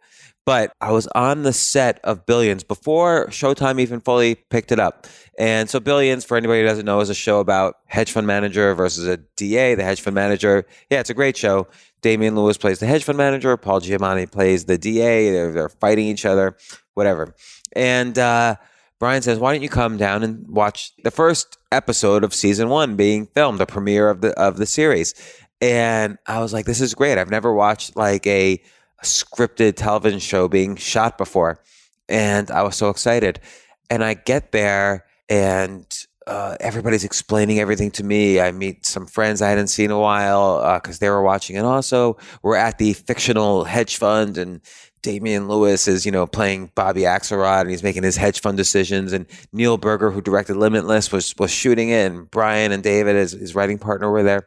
but 0.44 0.72
i 0.80 0.90
was 0.90 1.06
on 1.08 1.42
the 1.44 1.52
set 1.52 2.00
of 2.02 2.26
billions 2.26 2.64
before 2.64 3.28
showtime 3.28 3.80
even 3.80 4.00
fully 4.00 4.34
picked 4.34 4.72
it 4.72 4.80
up 4.80 5.06
and 5.38 5.70
so 5.70 5.78
billions 5.78 6.24
for 6.24 6.36
anybody 6.36 6.60
who 6.60 6.66
doesn't 6.66 6.86
know 6.86 7.00
is 7.00 7.08
a 7.08 7.14
show 7.14 7.38
about 7.38 7.76
hedge 7.86 8.10
fund 8.10 8.26
manager 8.26 8.74
versus 8.74 9.06
a 9.06 9.16
da 9.36 9.76
the 9.76 9.84
hedge 9.84 10.00
fund 10.00 10.14
manager 10.14 10.66
yeah 10.90 10.98
it's 10.98 11.10
a 11.10 11.14
great 11.14 11.36
show 11.36 11.68
Damian 12.02 12.34
Lewis 12.34 12.56
plays 12.56 12.78
the 12.78 12.86
hedge 12.86 13.04
fund 13.04 13.18
manager. 13.18 13.56
Paul 13.56 13.80
Giamatti 13.80 14.30
plays 14.30 14.64
the 14.64 14.78
DA. 14.78 15.30
They're, 15.30 15.52
they're 15.52 15.68
fighting 15.68 16.06
each 16.06 16.24
other, 16.24 16.56
whatever. 16.94 17.34
And 17.72 18.18
uh, 18.18 18.56
Brian 19.00 19.22
says, 19.22 19.38
"Why 19.38 19.52
don't 19.52 19.62
you 19.62 19.68
come 19.68 19.96
down 19.96 20.22
and 20.22 20.46
watch 20.46 20.92
the 21.02 21.10
first 21.10 21.58
episode 21.72 22.22
of 22.22 22.34
season 22.34 22.68
one 22.68 22.94
being 22.94 23.26
filmed, 23.34 23.58
the 23.58 23.66
premiere 23.66 24.10
of 24.10 24.20
the 24.20 24.38
of 24.38 24.58
the 24.58 24.66
series?" 24.66 25.14
And 25.60 26.18
I 26.26 26.40
was 26.40 26.52
like, 26.52 26.66
"This 26.66 26.80
is 26.80 26.94
great. 26.94 27.18
I've 27.18 27.30
never 27.30 27.52
watched 27.52 27.96
like 27.96 28.26
a, 28.26 28.62
a 29.00 29.04
scripted 29.04 29.74
television 29.76 30.20
show 30.20 30.46
being 30.48 30.76
shot 30.76 31.18
before," 31.18 31.60
and 32.08 32.50
I 32.50 32.62
was 32.62 32.76
so 32.76 32.90
excited. 32.90 33.40
And 33.88 34.04
I 34.04 34.14
get 34.14 34.52
there, 34.52 35.06
and 35.28 35.84
uh, 36.26 36.56
everybody's 36.60 37.02
explaining 37.02 37.58
everything 37.58 37.90
to 37.92 38.04
me. 38.04 38.38
I 38.38 38.52
meet 38.52 38.86
some 38.86 39.06
friends 39.06 39.42
I 39.42 39.48
hadn't 39.48 39.66
seen 39.66 39.86
in 39.86 39.90
a 39.90 39.98
while 39.98 40.78
because 40.78 40.98
they 41.00 41.08
were 41.08 41.22
watching 41.22 41.56
it. 41.56 41.64
Also, 41.64 42.18
we're 42.42 42.56
at 42.56 42.78
the 42.78 42.92
fictional 42.92 43.64
hedge 43.64 43.96
fund, 43.96 44.38
and 44.38 44.60
Damian 45.02 45.48
Lewis 45.48 45.88
is, 45.88 46.04
you 46.04 46.12
know, 46.12 46.26
playing 46.26 46.70
Bobby 46.74 47.02
Axelrod, 47.02 47.62
and 47.62 47.70
he's 47.70 47.82
making 47.82 48.02
his 48.02 48.16
hedge 48.16 48.40
fund 48.40 48.56
decisions. 48.56 49.12
And 49.12 49.26
Neil 49.52 49.76
Burger, 49.76 50.10
who 50.10 50.20
directed 50.20 50.56
Limitless, 50.56 51.10
was 51.10 51.34
was 51.38 51.50
shooting 51.50 51.88
it, 51.90 52.10
and 52.10 52.30
Brian 52.30 52.72
and 52.72 52.82
David, 52.82 53.16
his, 53.16 53.32
his 53.32 53.54
writing 53.54 53.78
partner, 53.78 54.10
were 54.10 54.22
there. 54.22 54.46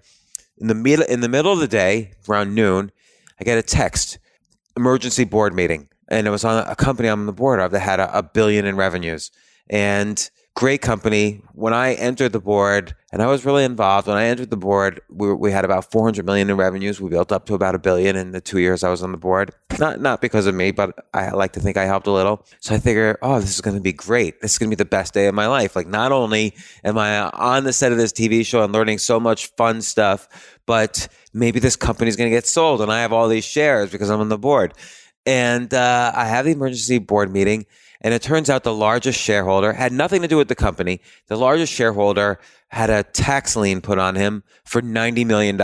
In 0.57 0.67
the 0.67 0.75
middle 0.75 1.05
in 1.05 1.21
the 1.21 1.29
middle 1.29 1.51
of 1.51 1.59
the 1.59 1.67
day, 1.67 2.11
around 2.29 2.53
noon, 2.53 2.91
I 3.39 3.43
get 3.43 3.57
a 3.57 3.63
text, 3.63 4.19
emergency 4.77 5.23
board 5.23 5.53
meeting, 5.53 5.89
and 6.07 6.27
it 6.27 6.29
was 6.29 6.45
on 6.45 6.65
a 6.67 6.75
company 6.75 7.07
I'm 7.07 7.21
on 7.21 7.25
the 7.25 7.33
board 7.33 7.59
of 7.59 7.71
that 7.71 7.79
had 7.79 7.99
a, 7.99 8.17
a 8.17 8.23
billion 8.23 8.65
in 8.65 8.75
revenues, 8.75 9.31
and 9.69 10.29
great 10.55 10.81
company. 10.81 11.41
When 11.53 11.73
I 11.73 11.93
entered 11.93 12.31
the 12.31 12.39
board, 12.39 12.95
and 13.11 13.21
I 13.21 13.27
was 13.27 13.45
really 13.45 13.63
involved. 13.63 14.07
When 14.07 14.17
I 14.17 14.25
entered 14.25 14.49
the 14.49 14.57
board, 14.57 14.99
we, 15.07 15.31
we 15.33 15.51
had 15.51 15.65
about 15.65 15.91
400 15.91 16.25
million 16.25 16.49
in 16.49 16.57
revenues. 16.57 16.99
We 16.99 17.11
built 17.11 17.31
up 17.31 17.45
to 17.45 17.53
about 17.53 17.75
a 17.75 17.79
billion 17.79 18.15
in 18.15 18.31
the 18.31 18.41
two 18.41 18.57
years 18.57 18.83
I 18.83 18.89
was 18.89 19.03
on 19.03 19.11
the 19.11 19.19
board. 19.19 19.51
Not 19.77 20.01
not 20.01 20.19
because 20.19 20.47
of 20.47 20.55
me, 20.55 20.71
but 20.71 21.07
I 21.13 21.29
like 21.29 21.53
to 21.53 21.59
think 21.59 21.77
I 21.77 21.85
helped 21.85 22.07
a 22.07 22.11
little. 22.11 22.43
So 22.59 22.73
I 22.73 22.79
figure, 22.79 23.19
oh, 23.21 23.39
this 23.39 23.51
is 23.51 23.61
going 23.61 23.75
to 23.75 23.81
be 23.81 23.93
great. 23.93 24.41
This 24.41 24.53
is 24.53 24.57
going 24.57 24.71
to 24.71 24.75
be 24.75 24.83
the 24.83 24.89
best 24.89 25.13
day 25.13 25.27
of 25.27 25.35
my 25.35 25.47
life. 25.47 25.75
Like, 25.75 25.87
not 25.87 26.11
only 26.11 26.55
am 26.83 26.97
I 26.97 27.29
on 27.29 27.65
the 27.65 27.73
set 27.73 27.91
of 27.91 27.99
this 27.99 28.11
TV 28.11 28.45
show 28.45 28.63
and 28.63 28.73
learning 28.73 28.97
so 28.97 29.19
much 29.19 29.47
fun 29.57 29.81
stuff, 29.83 30.59
but 30.65 31.07
maybe 31.33 31.59
this 31.59 31.75
company 31.75 32.09
is 32.09 32.15
going 32.15 32.29
to 32.29 32.35
get 32.35 32.47
sold, 32.47 32.81
and 32.81 32.91
I 32.91 33.01
have 33.01 33.13
all 33.13 33.27
these 33.27 33.45
shares 33.45 33.91
because 33.91 34.09
I'm 34.09 34.19
on 34.19 34.29
the 34.29 34.37
board. 34.39 34.73
And 35.25 35.73
uh, 35.73 36.11
I 36.15 36.25
have 36.25 36.45
the 36.45 36.51
emergency 36.51 36.97
board 36.97 37.31
meeting, 37.31 37.65
and 38.03 38.13
it 38.13 38.21
turns 38.21 38.49
out 38.49 38.63
the 38.63 38.73
largest 38.73 39.19
shareholder 39.19 39.73
had 39.73 39.93
nothing 39.93 40.21
to 40.21 40.27
do 40.27 40.37
with 40.37 40.49
the 40.49 40.55
company. 40.55 40.99
The 41.27 41.37
largest 41.37 41.71
shareholder 41.71 42.39
had 42.67 42.89
a 42.89 43.03
tax 43.03 43.55
lien 43.55 43.81
put 43.81 43.97
on 43.97 44.15
him 44.15 44.43
for 44.65 44.81
$90 44.81 45.25
million. 45.25 45.59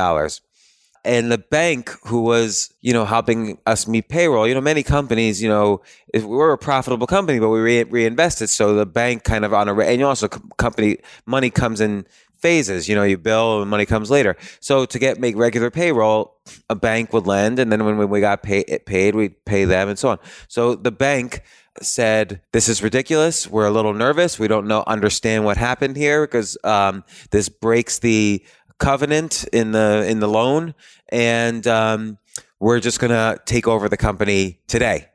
and 1.06 1.32
the 1.32 1.38
bank 1.38 1.92
who 2.06 2.22
was, 2.22 2.74
you 2.82 2.94
know, 2.94 3.06
helping 3.06 3.58
us 3.66 3.88
meet 3.88 4.10
payroll, 4.10 4.48
you 4.48 4.54
know, 4.54 4.62
many 4.62 4.84
companies, 4.84 5.42
you 5.42 5.50
know, 5.50 5.82
if 6.14 6.24
we're 6.24 6.52
a 6.52 6.58
profitable 6.58 7.08
company, 7.08 7.40
but 7.40 7.50
we 7.50 7.60
re- 7.60 7.84
reinvested. 7.84 8.50
So 8.50 8.74
the 8.74 8.86
bank 8.86 9.24
kind 9.24 9.46
of 9.46 9.54
on 9.54 9.68
a, 9.70 9.78
and 9.80 10.00
you 10.00 10.06
also 10.06 10.28
company 10.28 10.98
money 11.26 11.50
comes 11.50 11.82
in 11.82 12.06
phases. 12.40 12.88
You 12.88 12.96
know, 12.96 13.04
you 13.04 13.18
bill 13.18 13.62
and 13.62 13.70
money 13.70 13.86
comes 13.86 14.10
later. 14.10 14.36
So 14.60 14.86
to 14.86 15.00
get 15.00 15.20
make 15.20 15.36
regular 15.38 15.70
payroll, 15.70 16.36
a 16.70 16.76
bank 16.76 17.14
would 17.14 17.28
lend, 17.28 17.60
and 17.60 17.72
then 17.72 17.86
when 17.86 18.10
we 18.10 18.20
got 18.20 18.44
pay, 18.44 18.64
paid, 18.86 19.16
we'd 19.16 19.46
pay 19.46 19.66
them, 19.66 19.90
and 19.90 20.00
so 20.00 20.10
on. 20.10 20.20
So 20.48 20.76
the 20.76 20.92
bank 20.92 21.44
said, 21.82 22.42
"This 22.52 22.68
is 22.68 22.82
ridiculous. 22.82 23.48
We're 23.48 23.68
a 23.68 23.72
little 23.72 23.94
nervous. 23.94 24.40
We 24.40 24.48
don't 24.48 24.68
know 24.68 24.84
understand 24.88 25.46
what 25.46 25.58
happened 25.58 25.96
here 25.98 26.26
because 26.26 26.58
um, 26.64 27.04
this 27.32 27.50
breaks 27.50 28.00
the 28.00 28.44
covenant 28.80 29.46
in 29.54 29.72
the 29.72 30.06
in 30.08 30.20
the 30.20 30.28
loan, 30.28 30.74
and 31.10 31.66
um, 31.68 32.18
we're 32.60 32.80
just 32.80 33.00
gonna 33.00 33.38
take 33.46 33.68
over 33.68 33.90
the 33.90 33.98
company 33.98 34.60
today." 34.68 35.09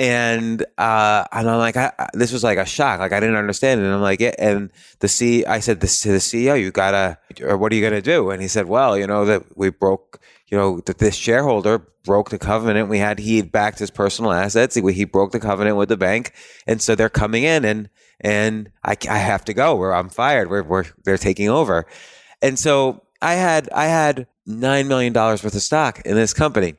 And 0.00 0.64
uh, 0.78 1.24
and 1.30 1.50
I'm 1.50 1.58
like, 1.58 1.76
I, 1.76 1.92
this 2.14 2.32
was 2.32 2.42
like 2.42 2.56
a 2.56 2.64
shock. 2.64 3.00
Like 3.00 3.12
I 3.12 3.20
didn't 3.20 3.36
understand 3.36 3.82
it. 3.82 3.84
And 3.84 3.92
I'm 3.92 4.00
like, 4.00 4.18
yeah. 4.18 4.34
And 4.38 4.72
the 5.00 5.08
C, 5.08 5.44
I 5.44 5.60
said 5.60 5.80
this 5.80 6.00
to 6.00 6.08
the 6.08 6.18
CEO, 6.18 6.58
you 6.58 6.70
gotta, 6.70 7.18
or 7.42 7.58
what 7.58 7.70
are 7.70 7.74
you 7.74 7.82
gonna 7.82 8.00
do? 8.00 8.30
And 8.30 8.40
he 8.40 8.48
said, 8.48 8.64
well, 8.64 8.96
you 8.96 9.06
know 9.06 9.26
that 9.26 9.58
we 9.58 9.68
broke, 9.68 10.18
you 10.46 10.56
know, 10.56 10.80
that 10.86 10.96
this 10.98 11.14
shareholder 11.14 11.86
broke 12.02 12.30
the 12.30 12.38
covenant. 12.38 12.88
We 12.88 12.96
had 12.96 13.18
he 13.18 13.42
backed 13.42 13.78
his 13.78 13.90
personal 13.90 14.32
assets. 14.32 14.74
He, 14.74 14.92
he 14.92 15.04
broke 15.04 15.32
the 15.32 15.40
covenant 15.40 15.76
with 15.76 15.90
the 15.90 15.98
bank, 15.98 16.32
and 16.66 16.80
so 16.80 16.94
they're 16.94 17.10
coming 17.10 17.42
in, 17.44 17.66
and 17.66 17.90
and 18.22 18.70
I, 18.82 18.96
I 19.06 19.18
have 19.18 19.44
to 19.44 19.52
go. 19.52 19.76
Where 19.76 19.94
I'm 19.94 20.08
fired. 20.08 20.48
We're, 20.48 20.62
we're 20.62 20.86
they're 21.04 21.18
taking 21.18 21.50
over, 21.50 21.84
and 22.40 22.58
so 22.58 23.02
I 23.20 23.34
had 23.34 23.68
I 23.70 23.84
had 23.84 24.28
nine 24.46 24.88
million 24.88 25.12
dollars 25.12 25.44
worth 25.44 25.54
of 25.54 25.62
stock 25.62 26.00
in 26.06 26.14
this 26.14 26.32
company. 26.32 26.76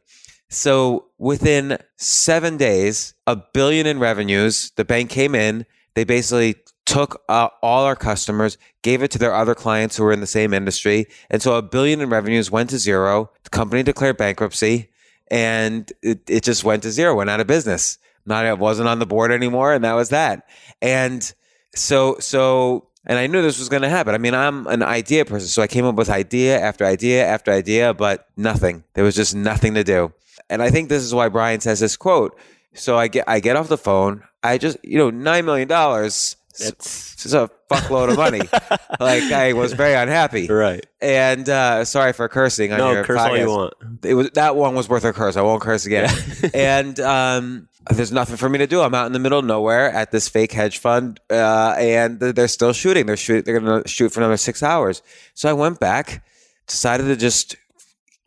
So 0.51 1.05
within 1.17 1.77
seven 1.95 2.57
days, 2.57 3.13
a 3.25 3.37
billion 3.37 3.87
in 3.87 3.99
revenues. 3.99 4.71
The 4.75 4.83
bank 4.83 5.09
came 5.09 5.33
in. 5.33 5.65
They 5.95 6.03
basically 6.03 6.55
took 6.85 7.23
uh, 7.29 7.47
all 7.63 7.85
our 7.85 7.95
customers, 7.95 8.57
gave 8.81 9.01
it 9.01 9.11
to 9.11 9.17
their 9.17 9.33
other 9.33 9.55
clients 9.55 9.95
who 9.95 10.03
were 10.03 10.11
in 10.11 10.19
the 10.19 10.27
same 10.27 10.53
industry, 10.53 11.07
and 11.29 11.41
so 11.41 11.55
a 11.55 11.61
billion 11.61 12.01
in 12.01 12.09
revenues 12.09 12.51
went 12.51 12.69
to 12.71 12.77
zero. 12.77 13.31
The 13.43 13.49
company 13.49 13.81
declared 13.81 14.17
bankruptcy, 14.17 14.89
and 15.29 15.91
it, 16.01 16.29
it 16.29 16.43
just 16.43 16.65
went 16.65 16.83
to 16.83 16.91
zero, 16.91 17.15
went 17.15 17.29
out 17.29 17.39
of 17.39 17.47
business. 17.47 17.97
Not 18.25 18.45
it 18.45 18.59
wasn't 18.59 18.89
on 18.89 18.99
the 18.99 19.05
board 19.05 19.31
anymore, 19.31 19.73
and 19.73 19.85
that 19.85 19.93
was 19.93 20.09
that. 20.09 20.47
And 20.81 21.33
so 21.73 22.17
so 22.19 22.89
and 23.05 23.17
I 23.17 23.27
knew 23.27 23.41
this 23.41 23.57
was 23.57 23.69
going 23.69 23.83
to 23.83 23.89
happen. 23.89 24.13
I 24.13 24.17
mean, 24.17 24.33
I'm 24.33 24.67
an 24.67 24.83
idea 24.83 25.23
person, 25.23 25.47
so 25.47 25.61
I 25.61 25.67
came 25.67 25.85
up 25.85 25.95
with 25.95 26.09
idea 26.09 26.59
after 26.59 26.85
idea 26.85 27.25
after 27.25 27.51
idea, 27.51 27.93
but 27.93 28.27
nothing. 28.35 28.83
There 28.95 29.03
was 29.05 29.15
just 29.15 29.33
nothing 29.33 29.75
to 29.75 29.83
do. 29.83 30.13
And 30.51 30.61
I 30.61 30.69
think 30.69 30.89
this 30.89 31.01
is 31.01 31.15
why 31.15 31.29
Brian 31.29 31.61
says 31.61 31.79
this 31.79 31.97
quote. 31.97 32.37
So 32.73 32.97
I 32.97 33.07
get 33.07 33.27
I 33.27 33.39
get 33.39 33.55
off 33.55 33.69
the 33.69 33.77
phone. 33.77 34.23
I 34.43 34.57
just 34.57 34.77
you 34.83 34.97
know 34.97 35.09
nine 35.09 35.45
million 35.45 35.67
dollars. 35.67 36.35
It's, 36.59 37.33
a 37.33 37.49
fuckload 37.71 38.11
of 38.11 38.17
money. 38.17 38.39
like 38.99 39.23
I 39.31 39.53
was 39.53 39.71
very 39.71 39.93
unhappy. 39.93 40.47
Right. 40.47 40.85
And 40.99 41.47
uh, 41.47 41.85
sorry 41.85 42.11
for 42.11 42.27
cursing 42.27 42.73
on 42.73 42.79
no, 42.79 42.91
your 42.91 43.05
curse 43.05 43.21
podcast. 43.21 43.29
all 43.29 43.37
you 43.37 43.47
want. 43.47 43.73
It 44.03 44.13
was 44.15 44.31
that 44.31 44.55
one 44.57 44.75
was 44.75 44.89
worth 44.89 45.05
a 45.05 45.13
curse. 45.13 45.37
I 45.37 45.41
won't 45.41 45.61
curse 45.61 45.85
again. 45.85 46.09
and 46.53 46.99
um, 46.99 47.69
there's 47.89 48.11
nothing 48.11 48.35
for 48.35 48.49
me 48.49 48.57
to 48.59 48.67
do. 48.67 48.81
I'm 48.81 48.93
out 48.93 49.07
in 49.07 49.13
the 49.13 49.19
middle 49.19 49.39
of 49.39 49.45
nowhere 49.45 49.91
at 49.91 50.11
this 50.11 50.27
fake 50.27 50.51
hedge 50.51 50.77
fund, 50.79 51.19
uh, 51.29 51.75
and 51.77 52.19
they're 52.19 52.47
still 52.47 52.73
shooting. 52.73 53.05
They're 53.05 53.17
shoot. 53.17 53.45
They're 53.45 53.59
going 53.59 53.83
to 53.83 53.87
shoot 53.87 54.09
for 54.09 54.19
another 54.19 54.37
six 54.37 54.61
hours. 54.61 55.01
So 55.33 55.49
I 55.49 55.53
went 55.53 55.79
back, 55.79 56.23
decided 56.67 57.05
to 57.05 57.15
just, 57.15 57.55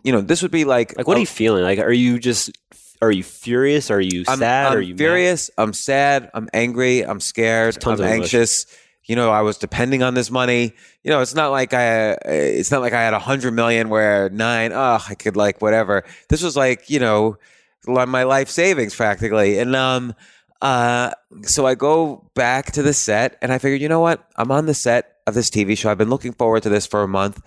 you 0.04 0.12
know, 0.12 0.20
this 0.20 0.42
would 0.42 0.50
be 0.50 0.64
like 0.64 0.96
Like, 0.96 1.08
what 1.08 1.16
are 1.16 1.20
you 1.20 1.26
feeling? 1.26 1.64
Like, 1.64 1.80
are 1.80 1.92
you 1.92 2.18
just, 2.18 2.56
are 3.02 3.10
you 3.10 3.24
furious? 3.24 3.90
Are 3.90 4.00
you 4.00 4.24
I'm, 4.28 4.38
sad? 4.38 4.66
I'm 4.66 4.78
are 4.78 4.80
you 4.80 4.94
mad? 4.94 4.98
furious. 4.98 5.50
I'm 5.58 5.72
sad. 5.72 6.30
I'm 6.34 6.48
angry. 6.52 7.00
I'm 7.00 7.20
scared. 7.20 7.84
I'm 7.84 8.00
anxious. 8.00 8.66
You 9.06 9.16
know, 9.16 9.30
I 9.30 9.42
was 9.42 9.58
depending 9.58 10.02
on 10.02 10.14
this 10.14 10.30
money. 10.30 10.72
You 11.02 11.10
know, 11.10 11.20
it's 11.20 11.34
not 11.34 11.50
like 11.50 11.74
I. 11.74 12.12
It's 12.24 12.70
not 12.70 12.80
like 12.80 12.94
I 12.94 13.02
had 13.02 13.12
a 13.12 13.18
hundred 13.18 13.52
million 13.52 13.90
where 13.90 14.30
nine. 14.30 14.72
Oh, 14.72 15.04
I 15.06 15.14
could 15.14 15.36
like 15.36 15.60
whatever. 15.60 16.04
This 16.30 16.42
was 16.42 16.56
like 16.56 16.88
you 16.88 17.00
know, 17.00 17.36
my 17.86 18.22
life 18.22 18.48
savings 18.48 18.94
practically. 18.94 19.58
And 19.58 19.76
um, 19.76 20.14
uh, 20.62 21.10
so 21.42 21.66
I 21.66 21.74
go 21.74 22.30
back 22.34 22.72
to 22.72 22.82
the 22.82 22.94
set, 22.94 23.36
and 23.42 23.52
I 23.52 23.58
figured, 23.58 23.82
you 23.82 23.90
know 23.90 24.00
what? 24.00 24.26
I'm 24.36 24.50
on 24.50 24.64
the 24.64 24.72
set 24.72 25.16
of 25.26 25.34
this 25.34 25.50
TV 25.50 25.76
show. 25.76 25.90
I've 25.90 25.98
been 25.98 26.08
looking 26.08 26.32
forward 26.32 26.62
to 26.62 26.70
this 26.70 26.86
for 26.86 27.02
a 27.02 27.08
month. 27.08 27.42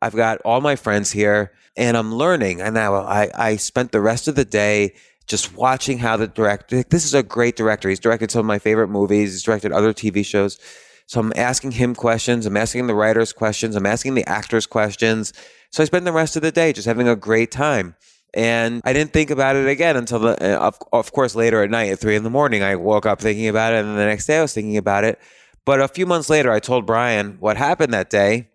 I've 0.00 0.14
got 0.14 0.40
all 0.44 0.60
my 0.60 0.76
friends 0.76 1.12
here, 1.12 1.52
and 1.76 1.96
I'm 1.96 2.14
learning. 2.14 2.60
And 2.60 2.74
now 2.74 2.94
I 2.94 3.30
I 3.34 3.56
spent 3.56 3.92
the 3.92 4.00
rest 4.00 4.28
of 4.28 4.34
the 4.34 4.44
day 4.44 4.94
just 5.26 5.54
watching 5.54 5.98
how 5.98 6.16
the 6.16 6.26
director. 6.26 6.82
This 6.82 7.04
is 7.04 7.14
a 7.14 7.22
great 7.22 7.56
director. 7.56 7.88
He's 7.88 8.00
directed 8.00 8.30
some 8.30 8.40
of 8.40 8.46
my 8.46 8.58
favorite 8.58 8.88
movies. 8.88 9.32
He's 9.32 9.42
directed 9.42 9.72
other 9.72 9.92
TV 9.92 10.24
shows. 10.24 10.58
So 11.06 11.20
I'm 11.20 11.32
asking 11.36 11.72
him 11.72 11.94
questions. 11.94 12.44
I'm 12.44 12.56
asking 12.56 12.86
the 12.86 12.94
writers 12.94 13.32
questions. 13.32 13.76
I'm 13.76 13.86
asking 13.86 14.14
the 14.14 14.28
actors 14.28 14.66
questions. 14.66 15.32
So 15.70 15.82
I 15.82 15.86
spent 15.86 16.04
the 16.04 16.12
rest 16.12 16.36
of 16.36 16.42
the 16.42 16.52
day 16.52 16.72
just 16.72 16.86
having 16.86 17.08
a 17.08 17.16
great 17.16 17.50
time. 17.50 17.94
And 18.34 18.82
I 18.84 18.92
didn't 18.92 19.12
think 19.12 19.30
about 19.30 19.56
it 19.56 19.66
again 19.66 19.96
until 19.96 20.18
the, 20.18 20.32
uh, 20.56 20.58
of, 20.58 20.78
of 20.92 21.12
course, 21.12 21.34
later 21.34 21.62
at 21.62 21.70
night 21.70 21.90
at 21.90 21.98
three 21.98 22.14
in 22.14 22.24
the 22.24 22.30
morning, 22.30 22.62
I 22.62 22.76
woke 22.76 23.06
up 23.06 23.20
thinking 23.20 23.48
about 23.48 23.72
it. 23.72 23.84
And 23.84 23.96
the 23.96 24.04
next 24.04 24.26
day 24.26 24.38
I 24.38 24.42
was 24.42 24.52
thinking 24.52 24.76
about 24.76 25.04
it. 25.04 25.18
But 25.64 25.80
a 25.80 25.88
few 25.88 26.04
months 26.04 26.28
later, 26.28 26.50
I 26.50 26.60
told 26.60 26.86
Brian 26.86 27.36
what 27.40 27.56
happened 27.56 27.94
that 27.94 28.10
day. 28.10 28.48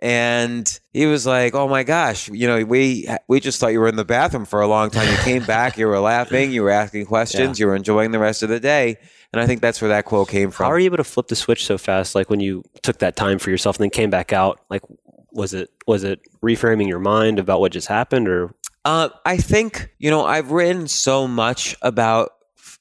And 0.00 0.78
he 0.92 1.06
was 1.06 1.26
like, 1.26 1.54
"Oh 1.54 1.68
my 1.68 1.82
gosh, 1.82 2.28
you 2.28 2.46
know, 2.46 2.64
we 2.64 3.08
we 3.26 3.40
just 3.40 3.58
thought 3.58 3.72
you 3.72 3.80
were 3.80 3.88
in 3.88 3.96
the 3.96 4.04
bathroom 4.04 4.44
for 4.44 4.60
a 4.60 4.68
long 4.68 4.90
time. 4.90 5.10
You 5.10 5.18
came 5.18 5.44
back, 5.44 5.76
you 5.76 5.88
were 5.88 5.98
laughing, 5.98 6.52
you 6.52 6.62
were 6.62 6.70
asking 6.70 7.06
questions, 7.06 7.58
you 7.58 7.66
were 7.66 7.74
enjoying 7.74 8.12
the 8.12 8.18
rest 8.20 8.42
of 8.42 8.48
the 8.48 8.60
day." 8.60 8.96
And 9.32 9.42
I 9.42 9.46
think 9.46 9.60
that's 9.60 9.82
where 9.82 9.88
that 9.90 10.04
quote 10.04 10.28
came 10.28 10.50
from. 10.50 10.66
How 10.66 10.72
are 10.72 10.78
you 10.78 10.86
able 10.86 10.96
to 10.98 11.04
flip 11.04 11.28
the 11.28 11.36
switch 11.36 11.66
so 11.66 11.76
fast? 11.78 12.14
Like 12.14 12.30
when 12.30 12.40
you 12.40 12.62
took 12.82 12.98
that 12.98 13.16
time 13.16 13.38
for 13.38 13.50
yourself 13.50 13.76
and 13.76 13.82
then 13.82 13.90
came 13.90 14.08
back 14.08 14.32
out, 14.32 14.60
like 14.70 14.82
was 15.32 15.52
it 15.52 15.68
was 15.86 16.04
it 16.04 16.20
reframing 16.42 16.88
your 16.88 17.00
mind 17.00 17.38
about 17.38 17.60
what 17.60 17.72
just 17.72 17.88
happened, 17.88 18.28
or 18.28 18.54
Uh, 18.84 19.08
I 19.26 19.36
think, 19.36 19.90
you 19.98 20.10
know, 20.10 20.24
I've 20.24 20.50
written 20.52 20.88
so 20.88 21.28
much 21.28 21.76
about 21.82 22.30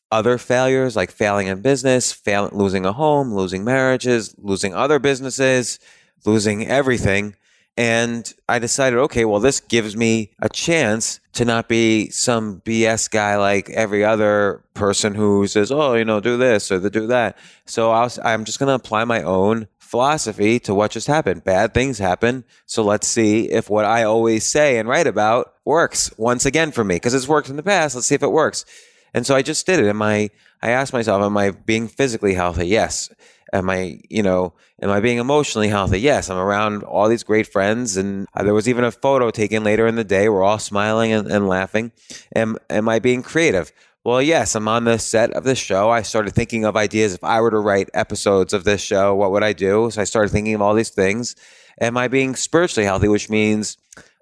other 0.09 0.38
failures, 0.38 0.95
like 0.95 1.12
failing 1.12 1.47
in 1.47 1.62
business, 1.62 2.13
fail, 2.13 2.50
losing 2.53 2.86
a 2.86 2.93
home, 2.93 3.33
losing 3.33 3.65
marriages, 3.65 4.33
losing 4.38 4.74
other 4.74 5.00
businesses, 5.00 5.79
losing 6.25 6.67
everything. 6.67 7.36
And 7.79 8.33
I 8.50 8.57
decided, 8.57 8.97
okay, 8.97 9.24
well, 9.24 9.39
this 9.39 9.59
gives 9.59 9.95
me 9.95 10.31
a 10.41 10.50
chance 10.50 11.19
to 11.33 11.45
not 11.45 11.69
be 11.69 12.09
some 12.09 12.62
BS 12.62 13.09
guy 13.12 13.38
like 13.38 13.69
every 13.69 14.03
other 14.03 14.63
person 14.74 15.13
who 15.13 15.45
says, 15.45 15.71
oh, 15.71 15.93
you 15.93 16.03
know, 16.03 16.19
do 16.19 16.38
this 16.38 16.71
or 16.71 16.89
do 16.89 17.05
that. 17.07 17.38
So 17.65 17.91
I 17.91 18.01
was, 18.01 18.17
I'm 18.24 18.45
just 18.45 18.57
going 18.57 18.67
to 18.67 18.74
apply 18.74 19.03
my 19.03 19.21
own 19.21 19.67
philosophy 19.77 20.59
to 20.62 20.74
what 20.74 20.91
just 20.91 21.05
happened. 21.05 21.43
Bad 21.43 21.75
things 21.75 22.00
happen. 22.00 22.43
So 22.65 22.83
let's 22.83 23.07
see 23.07 23.51
if 23.51 23.69
what 23.69 23.86
I 23.86 24.03
always 24.03 24.43
say 24.43 24.79
and 24.79 24.89
write 24.89 25.07
about 25.07 25.53
works 25.63 26.12
once 26.17 26.45
again 26.47 26.71
for 26.71 26.83
me 26.83 26.95
because 26.95 27.13
it's 27.13 27.27
worked 27.27 27.50
in 27.50 27.55
the 27.55 27.63
past. 27.63 27.93
Let's 27.93 28.07
see 28.07 28.15
if 28.15 28.24
it 28.24 28.31
works. 28.31 28.65
And 29.13 29.25
so 29.25 29.36
I 29.36 29.43
just 29.43 29.65
did 29.65 29.79
it. 29.79 29.88
Am 29.88 30.01
I, 30.01 30.29
I 30.62 30.71
asked 30.71 30.93
myself, 30.93 31.24
am 31.24 31.38
I 31.38 31.51
being 31.51 31.88
physically 31.88 32.33
healthy? 32.33 32.67
Yes. 32.67 33.09
Am 33.54 33.70
I, 33.70 34.00
you 34.10 34.24
know, 34.24 34.54
am 34.82 34.89
I 34.89 35.00
being 35.00 35.18
emotionally 35.18 35.68
healthy? 35.70 36.00
Yes. 36.00 36.30
I'm 36.30 36.38
around 36.38 36.84
all 36.84 37.08
these 37.08 37.24
great 37.24 37.48
friends. 37.48 37.98
And 37.98 38.27
uh, 38.34 38.44
there 38.44 38.54
was 38.54 38.68
even 38.68 38.84
a 38.84 38.92
photo 38.92 39.32
taken 39.32 39.63
later 39.63 39.88
in 39.88 39.96
the 39.96 40.04
day. 40.04 40.30
We're 40.30 40.44
all 40.44 40.60
smiling 40.60 41.12
and, 41.12 41.32
and 41.32 41.48
laughing. 41.48 41.92
Am, 42.36 42.58
am 42.70 42.89
I 42.89 43.00
being 43.00 43.24
creative? 43.24 43.72
Well, 44.04 44.22
yes, 44.22 44.56
I'm 44.56 44.70
on 44.70 44.86
the 44.86 45.00
set 45.00 45.34
of 45.34 45.44
this 45.44 45.60
show. 45.60 45.89
I 45.89 46.01
started 46.01 46.34
thinking 46.34 46.63
of 46.63 46.77
ideas. 46.77 47.13
If 47.13 47.24
I 47.24 47.42
were 47.42 47.51
to 47.51 47.60
write 47.60 47.89
episodes 47.94 48.54
of 48.54 48.63
this 48.63 48.82
show, 48.82 49.13
what 49.13 49.32
would 49.32 49.44
I 49.44 49.51
do? 49.54 49.92
So 49.92 50.01
I 50.01 50.06
started 50.06 50.30
thinking 50.30 50.56
of 50.56 50.62
all 50.62 50.74
these 50.74 50.92
things. 50.92 51.36
Am 51.82 51.98
I 51.98 52.08
being 52.08 52.36
spiritually 52.36 52.86
healthy, 52.86 53.10
which 53.10 53.30
means 53.30 53.77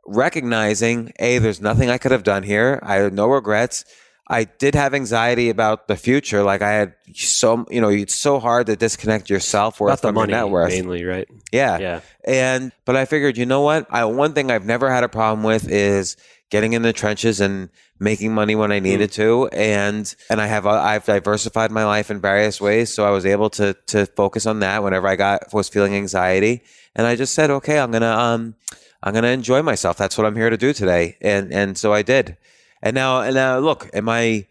recognizing, 0.07 1.13
A, 1.19 1.37
there's 1.37 1.61
nothing 1.61 1.89
I 1.89 1.97
could 1.97 2.11
have 2.11 2.23
done 2.23 2.43
here. 2.43 2.79
I 2.83 2.95
had 2.95 3.13
no 3.13 3.27
regrets. 3.27 3.85
I 4.27 4.45
did 4.45 4.73
have 4.73 4.93
anxiety 4.93 5.49
about 5.49 5.87
the 5.87 5.95
future. 5.95 6.41
Like 6.41 6.61
I 6.61 6.71
had 6.71 6.95
so, 7.13 7.65
you 7.69 7.79
know, 7.79 7.89
it's 7.89 8.15
so 8.15 8.39
hard 8.39 8.65
to 8.67 8.75
disconnect 8.75 9.29
your 9.29 9.39
self 9.39 9.79
worth 9.79 10.01
the 10.01 10.07
from 10.07 10.15
money 10.15 10.33
your 10.33 10.41
net 10.41 10.49
worth. 10.49 10.69
mainly, 10.71 11.03
right? 11.03 11.27
Yeah. 11.51 11.77
Yeah. 11.77 12.01
And 12.23 12.71
but 12.85 12.95
I 12.95 13.05
figured, 13.05 13.37
you 13.37 13.45
know 13.45 13.61
what? 13.61 13.85
I 13.89 14.05
one 14.05 14.33
thing 14.33 14.49
I've 14.49 14.65
never 14.65 14.91
had 14.91 15.03
a 15.03 15.09
problem 15.09 15.43
with 15.43 15.69
is 15.69 16.17
getting 16.49 16.73
in 16.73 16.81
the 16.81 16.93
trenches 16.93 17.39
and 17.39 17.69
making 17.99 18.33
money 18.33 18.55
when 18.55 18.71
I 18.71 18.79
needed 18.79 19.11
to. 19.13 19.47
And 19.49 20.13
and 20.29 20.41
I 20.41 20.47
have 20.47 20.65
uh, 20.65 20.71
I've 20.71 21.05
diversified 21.05 21.71
my 21.71 21.85
life 21.85 22.09
in 22.09 22.19
various 22.19 22.59
ways, 22.59 22.93
so 22.93 23.05
I 23.05 23.11
was 23.11 23.25
able 23.25 23.49
to 23.51 23.75
to 23.87 24.05
focus 24.07 24.45
on 24.47 24.59
that 24.61 24.83
whenever 24.83 25.07
I 25.07 25.15
got 25.15 25.53
was 25.53 25.69
feeling 25.69 25.93
anxiety. 25.95 26.63
And 26.95 27.05
I 27.05 27.15
just 27.15 27.33
said, 27.33 27.51
okay, 27.51 27.79
I'm 27.79 27.91
gonna 27.91 28.11
um 28.11 28.55
I'm 29.03 29.13
gonna 29.13 29.27
enjoy 29.27 29.61
myself. 29.61 29.97
That's 29.97 30.17
what 30.17 30.25
I'm 30.25 30.35
here 30.35 30.49
to 30.49 30.57
do 30.57 30.73
today. 30.73 31.17
And 31.21 31.53
and 31.53 31.77
so 31.77 31.93
I 31.93 32.01
did. 32.01 32.37
And 32.85 32.93
now 32.93 33.21
and 33.21 33.35
now 33.35 33.59
look, 33.59 33.89
am 33.93 34.07
I 34.07 34.47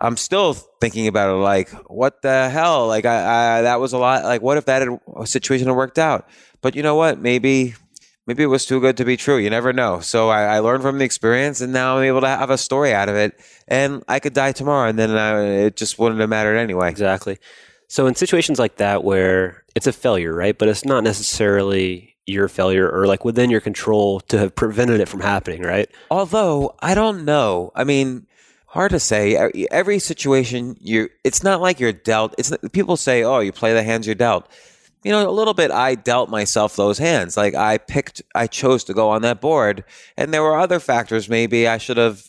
I'm 0.00 0.16
still 0.16 0.52
thinking 0.52 1.06
about 1.06 1.30
it 1.30 1.38
like, 1.38 1.70
what 1.90 2.20
the 2.20 2.50
hell? 2.50 2.86
Like, 2.86 3.06
I, 3.06 3.58
I 3.58 3.62
that 3.62 3.80
was 3.80 3.92
a 3.92 3.98
lot. 3.98 4.24
Like, 4.24 4.42
what 4.42 4.58
if 4.58 4.66
that 4.66 4.82
had, 4.82 5.00
uh, 5.14 5.24
situation 5.24 5.68
had 5.68 5.76
worked 5.76 5.98
out? 5.98 6.28
But 6.60 6.76
you 6.76 6.82
know 6.82 6.96
what? 6.96 7.18
Maybe, 7.18 7.74
maybe 8.26 8.42
it 8.42 8.46
was 8.46 8.66
too 8.66 8.80
good 8.80 8.98
to 8.98 9.04
be 9.04 9.16
true. 9.16 9.38
You 9.38 9.48
never 9.48 9.72
know. 9.72 10.00
So 10.00 10.28
I, 10.28 10.56
I 10.56 10.58
learned 10.58 10.82
from 10.82 10.98
the 10.98 11.04
experience, 11.04 11.62
and 11.62 11.72
now 11.72 11.96
I'm 11.96 12.04
able 12.04 12.20
to 12.20 12.28
have 12.28 12.50
a 12.50 12.58
story 12.58 12.92
out 12.92 13.08
of 13.08 13.16
it. 13.16 13.40
And 13.68 14.02
I 14.06 14.18
could 14.18 14.34
die 14.34 14.52
tomorrow, 14.52 14.88
and 14.88 14.98
then 14.98 15.12
I, 15.12 15.44
it 15.66 15.76
just 15.76 15.98
wouldn't 15.98 16.20
have 16.20 16.28
mattered 16.28 16.56
anyway. 16.56 16.90
Exactly. 16.90 17.38
So 17.88 18.06
in 18.06 18.16
situations 18.16 18.58
like 18.58 18.76
that 18.76 19.04
where 19.04 19.64
it's 19.74 19.86
a 19.86 19.92
failure, 19.92 20.34
right? 20.34 20.58
But 20.58 20.68
it's 20.68 20.84
not 20.84 21.04
necessarily 21.04 22.15
your 22.26 22.48
failure 22.48 22.90
or 22.90 23.06
like 23.06 23.24
within 23.24 23.50
your 23.50 23.60
control 23.60 24.20
to 24.20 24.38
have 24.38 24.54
prevented 24.54 25.00
it 25.00 25.08
from 25.08 25.20
happening, 25.20 25.62
right? 25.62 25.88
Although 26.10 26.74
I 26.80 26.94
don't 26.94 27.24
know. 27.24 27.70
I 27.74 27.84
mean, 27.84 28.26
hard 28.66 28.90
to 28.90 29.00
say. 29.00 29.36
Every 29.70 29.98
situation 29.98 30.76
you, 30.80 31.08
it's 31.24 31.42
not 31.42 31.60
like 31.60 31.80
you're 31.80 31.92
dealt. 31.92 32.34
It's 32.36 32.52
people 32.72 32.96
say, 32.96 33.22
"Oh, 33.22 33.40
you 33.40 33.52
play 33.52 33.72
the 33.72 33.82
hands 33.82 34.06
you're 34.06 34.14
dealt." 34.14 34.48
You 35.04 35.12
know, 35.12 35.28
a 35.28 35.30
little 35.30 35.54
bit. 35.54 35.70
I 35.70 35.94
dealt 35.94 36.28
myself 36.30 36.74
those 36.74 36.98
hands. 36.98 37.36
Like 37.36 37.54
I 37.54 37.78
picked, 37.78 38.22
I 38.34 38.48
chose 38.48 38.82
to 38.84 38.94
go 38.94 39.08
on 39.08 39.22
that 39.22 39.40
board, 39.40 39.84
and 40.16 40.34
there 40.34 40.42
were 40.42 40.58
other 40.58 40.80
factors. 40.80 41.28
Maybe 41.28 41.68
I 41.68 41.78
should 41.78 41.96
have. 41.96 42.28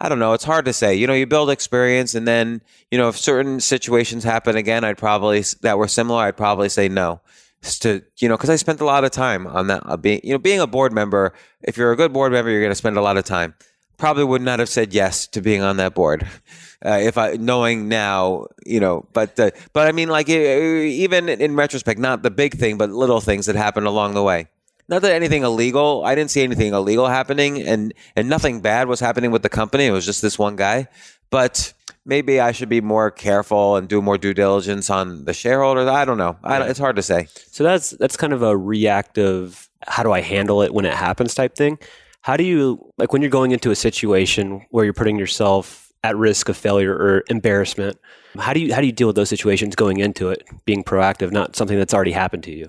I 0.00 0.08
don't 0.08 0.20
know. 0.20 0.34
It's 0.34 0.44
hard 0.44 0.66
to 0.66 0.72
say. 0.72 0.94
You 0.94 1.06
know, 1.06 1.14
you 1.14 1.26
build 1.26 1.50
experience, 1.50 2.14
and 2.14 2.28
then 2.28 2.60
you 2.90 2.98
know, 2.98 3.08
if 3.08 3.16
certain 3.16 3.60
situations 3.60 4.24
happen 4.24 4.56
again, 4.56 4.84
I'd 4.84 4.98
probably 4.98 5.42
that 5.62 5.78
were 5.78 5.88
similar. 5.88 6.24
I'd 6.24 6.36
probably 6.36 6.68
say 6.68 6.88
no 6.88 7.20
to 7.62 8.02
you 8.18 8.28
know 8.28 8.36
because 8.36 8.50
I 8.50 8.56
spent 8.56 8.80
a 8.80 8.84
lot 8.84 9.04
of 9.04 9.10
time 9.10 9.46
on 9.46 9.66
that. 9.68 9.82
Uh, 9.84 9.96
being 9.96 10.20
you 10.22 10.32
know 10.32 10.38
being 10.38 10.60
a 10.60 10.66
board 10.66 10.92
member, 10.92 11.34
if 11.62 11.76
you're 11.76 11.92
a 11.92 11.96
good 11.96 12.12
board 12.12 12.32
member, 12.32 12.50
you're 12.50 12.60
going 12.60 12.70
to 12.70 12.76
spend 12.76 12.96
a 12.96 13.02
lot 13.02 13.16
of 13.16 13.24
time. 13.24 13.54
Probably 13.96 14.24
would 14.24 14.42
not 14.42 14.60
have 14.60 14.68
said 14.68 14.94
yes 14.94 15.26
to 15.28 15.40
being 15.40 15.62
on 15.62 15.76
that 15.78 15.94
board 15.94 16.26
uh, 16.84 16.98
if 17.00 17.18
I 17.18 17.32
knowing 17.34 17.88
now 17.88 18.46
you 18.64 18.80
know. 18.80 19.06
But 19.12 19.38
uh, 19.38 19.50
but 19.72 19.88
I 19.88 19.92
mean 19.92 20.08
like 20.08 20.28
even 20.28 21.28
in 21.28 21.56
retrospect, 21.56 21.98
not 21.98 22.22
the 22.22 22.30
big 22.30 22.54
thing, 22.54 22.78
but 22.78 22.90
little 22.90 23.20
things 23.20 23.46
that 23.46 23.56
happened 23.56 23.86
along 23.86 24.14
the 24.14 24.22
way. 24.22 24.48
Not 24.88 25.02
that 25.02 25.12
anything 25.12 25.42
illegal. 25.42 26.02
I 26.04 26.14
didn't 26.14 26.30
see 26.30 26.42
anything 26.42 26.72
illegal 26.72 27.08
happening, 27.08 27.60
and 27.60 27.92
and 28.16 28.28
nothing 28.28 28.60
bad 28.60 28.88
was 28.88 29.00
happening 29.00 29.30
with 29.30 29.42
the 29.42 29.50
company. 29.50 29.86
It 29.86 29.90
was 29.90 30.06
just 30.06 30.22
this 30.22 30.38
one 30.38 30.56
guy, 30.56 30.88
but 31.28 31.74
maybe 32.08 32.40
I 32.40 32.52
should 32.52 32.68
be 32.70 32.80
more 32.80 33.10
careful 33.10 33.76
and 33.76 33.86
do 33.86 34.02
more 34.02 34.18
due 34.18 34.34
diligence 34.34 34.90
on 34.90 35.26
the 35.26 35.34
shareholders. 35.34 35.86
I 35.86 36.04
don't 36.04 36.18
know. 36.18 36.36
I, 36.42 36.62
it's 36.62 36.78
hard 36.78 36.96
to 36.96 37.02
say. 37.02 37.28
So 37.50 37.62
that's 37.62 37.90
that's 37.90 38.16
kind 38.16 38.32
of 38.32 38.42
a 38.42 38.56
reactive 38.56 39.68
how 39.86 40.02
do 40.02 40.10
I 40.10 40.22
handle 40.22 40.62
it 40.62 40.74
when 40.74 40.84
it 40.84 40.94
happens 40.94 41.34
type 41.34 41.54
thing. 41.54 41.78
How 42.22 42.36
do 42.36 42.42
you 42.44 42.92
like 42.98 43.12
when 43.12 43.22
you're 43.22 43.30
going 43.30 43.52
into 43.52 43.70
a 43.70 43.76
situation 43.76 44.66
where 44.70 44.84
you're 44.84 44.94
putting 44.94 45.18
yourself 45.18 45.92
at 46.02 46.16
risk 46.16 46.48
of 46.48 46.56
failure 46.56 46.92
or 46.92 47.24
embarrassment? 47.28 47.98
How 48.38 48.52
do 48.52 48.60
you 48.60 48.74
how 48.74 48.80
do 48.80 48.86
you 48.86 48.92
deal 48.92 49.06
with 49.06 49.16
those 49.16 49.28
situations 49.28 49.76
going 49.76 49.98
into 49.98 50.30
it, 50.30 50.42
being 50.64 50.82
proactive, 50.82 51.30
not 51.30 51.56
something 51.56 51.78
that's 51.78 51.94
already 51.94 52.12
happened 52.12 52.42
to 52.44 52.50
you? 52.50 52.66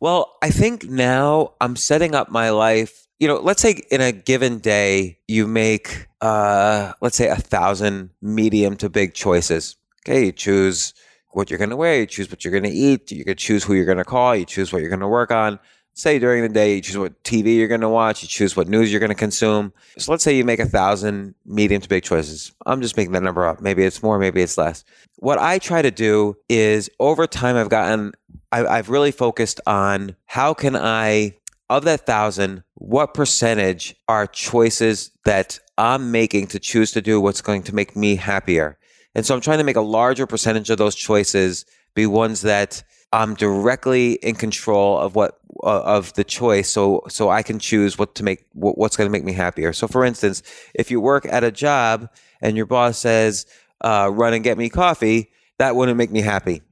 Well, 0.00 0.36
I 0.42 0.50
think 0.50 0.84
now 0.84 1.54
I'm 1.60 1.76
setting 1.76 2.14
up 2.14 2.30
my 2.30 2.50
life. 2.50 3.06
You 3.18 3.28
know, 3.28 3.36
let's 3.36 3.62
say 3.62 3.82
in 3.90 4.00
a 4.00 4.10
given 4.10 4.58
day 4.58 5.18
you 5.28 5.46
make, 5.46 6.08
uh, 6.22 6.92
let's 7.00 7.16
say, 7.16 7.28
a 7.28 7.36
thousand 7.36 8.10
medium 8.22 8.76
to 8.76 8.88
big 8.88 9.12
choices. 9.12 9.76
Okay, 10.06 10.26
you 10.26 10.32
choose 10.32 10.94
what 11.30 11.50
you're 11.50 11.58
going 11.58 11.70
to 11.70 11.76
wear, 11.76 12.00
you 12.00 12.06
choose 12.06 12.30
what 12.30 12.44
you're 12.44 12.52
going 12.52 12.64
to 12.64 12.70
eat, 12.70 13.10
you 13.10 13.24
can 13.24 13.36
choose 13.36 13.64
who 13.64 13.74
you're 13.74 13.84
going 13.84 13.98
to 13.98 14.04
call, 14.04 14.34
you 14.34 14.44
choose 14.44 14.72
what 14.72 14.80
you're 14.80 14.88
going 14.88 15.00
to 15.00 15.08
work 15.08 15.30
on. 15.30 15.58
Say 15.94 16.18
during 16.18 16.42
the 16.42 16.48
day, 16.48 16.76
you 16.76 16.80
choose 16.80 16.96
what 16.96 17.22
TV 17.22 17.56
you're 17.56 17.68
going 17.68 17.82
to 17.82 17.88
watch, 17.88 18.22
you 18.22 18.28
choose 18.28 18.56
what 18.56 18.68
news 18.68 18.90
you're 18.90 19.00
going 19.00 19.10
to 19.10 19.14
consume. 19.14 19.72
So 19.98 20.10
let's 20.10 20.24
say 20.24 20.34
you 20.34 20.44
make 20.44 20.60
a 20.60 20.66
thousand 20.66 21.34
medium 21.44 21.82
to 21.82 21.88
big 21.88 22.02
choices. 22.02 22.52
I'm 22.64 22.80
just 22.80 22.96
making 22.96 23.12
that 23.12 23.22
number 23.22 23.46
up. 23.46 23.60
Maybe 23.60 23.84
it's 23.84 24.02
more, 24.02 24.18
maybe 24.18 24.40
it's 24.40 24.56
less. 24.56 24.84
What 25.18 25.38
I 25.38 25.58
try 25.58 25.82
to 25.82 25.90
do 25.90 26.36
is 26.48 26.88
over 26.98 27.26
time, 27.26 27.56
I've 27.56 27.68
gotten 27.68 28.12
I've 28.52 28.90
really 28.90 29.12
focused 29.12 29.60
on 29.66 30.14
how 30.26 30.52
can 30.52 30.76
I, 30.76 31.36
of 31.70 31.84
that 31.84 32.04
thousand, 32.04 32.64
what 32.74 33.14
percentage 33.14 33.96
are 34.08 34.26
choices 34.26 35.10
that 35.24 35.58
I'm 35.82 36.12
making 36.12 36.46
to 36.48 36.60
choose 36.60 36.92
to 36.92 37.02
do 37.02 37.20
what's 37.20 37.42
going 37.42 37.64
to 37.64 37.74
make 37.74 37.96
me 37.96 38.14
happier. 38.14 38.78
And 39.16 39.26
so 39.26 39.34
I'm 39.34 39.40
trying 39.40 39.58
to 39.58 39.64
make 39.64 39.74
a 39.74 39.80
larger 39.80 40.28
percentage 40.28 40.70
of 40.70 40.78
those 40.78 40.94
choices 40.94 41.66
be 41.96 42.06
ones 42.06 42.42
that 42.42 42.84
I'm 43.12 43.34
directly 43.34 44.12
in 44.12 44.36
control 44.36 44.96
of 44.96 45.16
what 45.16 45.40
uh, 45.64 45.82
of 45.82 46.12
the 46.12 46.22
choice, 46.22 46.70
so 46.70 47.02
so 47.08 47.30
I 47.30 47.42
can 47.42 47.58
choose 47.58 47.98
what 47.98 48.14
to 48.14 48.22
make 48.22 48.46
what, 48.52 48.78
what's 48.78 48.96
going 48.96 49.08
to 49.08 49.12
make 49.12 49.24
me 49.24 49.32
happier. 49.32 49.72
So, 49.72 49.88
for 49.88 50.04
instance, 50.04 50.42
if 50.72 50.90
you 50.90 51.00
work 51.00 51.26
at 51.26 51.42
a 51.42 51.50
job 51.50 52.08
and 52.40 52.56
your 52.56 52.64
boss 52.64 52.96
says, 52.96 53.44
uh, 53.80 54.08
"Run 54.10 54.34
and 54.34 54.44
get 54.44 54.56
me 54.56 54.70
coffee," 54.70 55.30
that 55.58 55.74
wouldn't 55.74 55.98
make 55.98 56.12
me 56.12 56.20
happy 56.20 56.62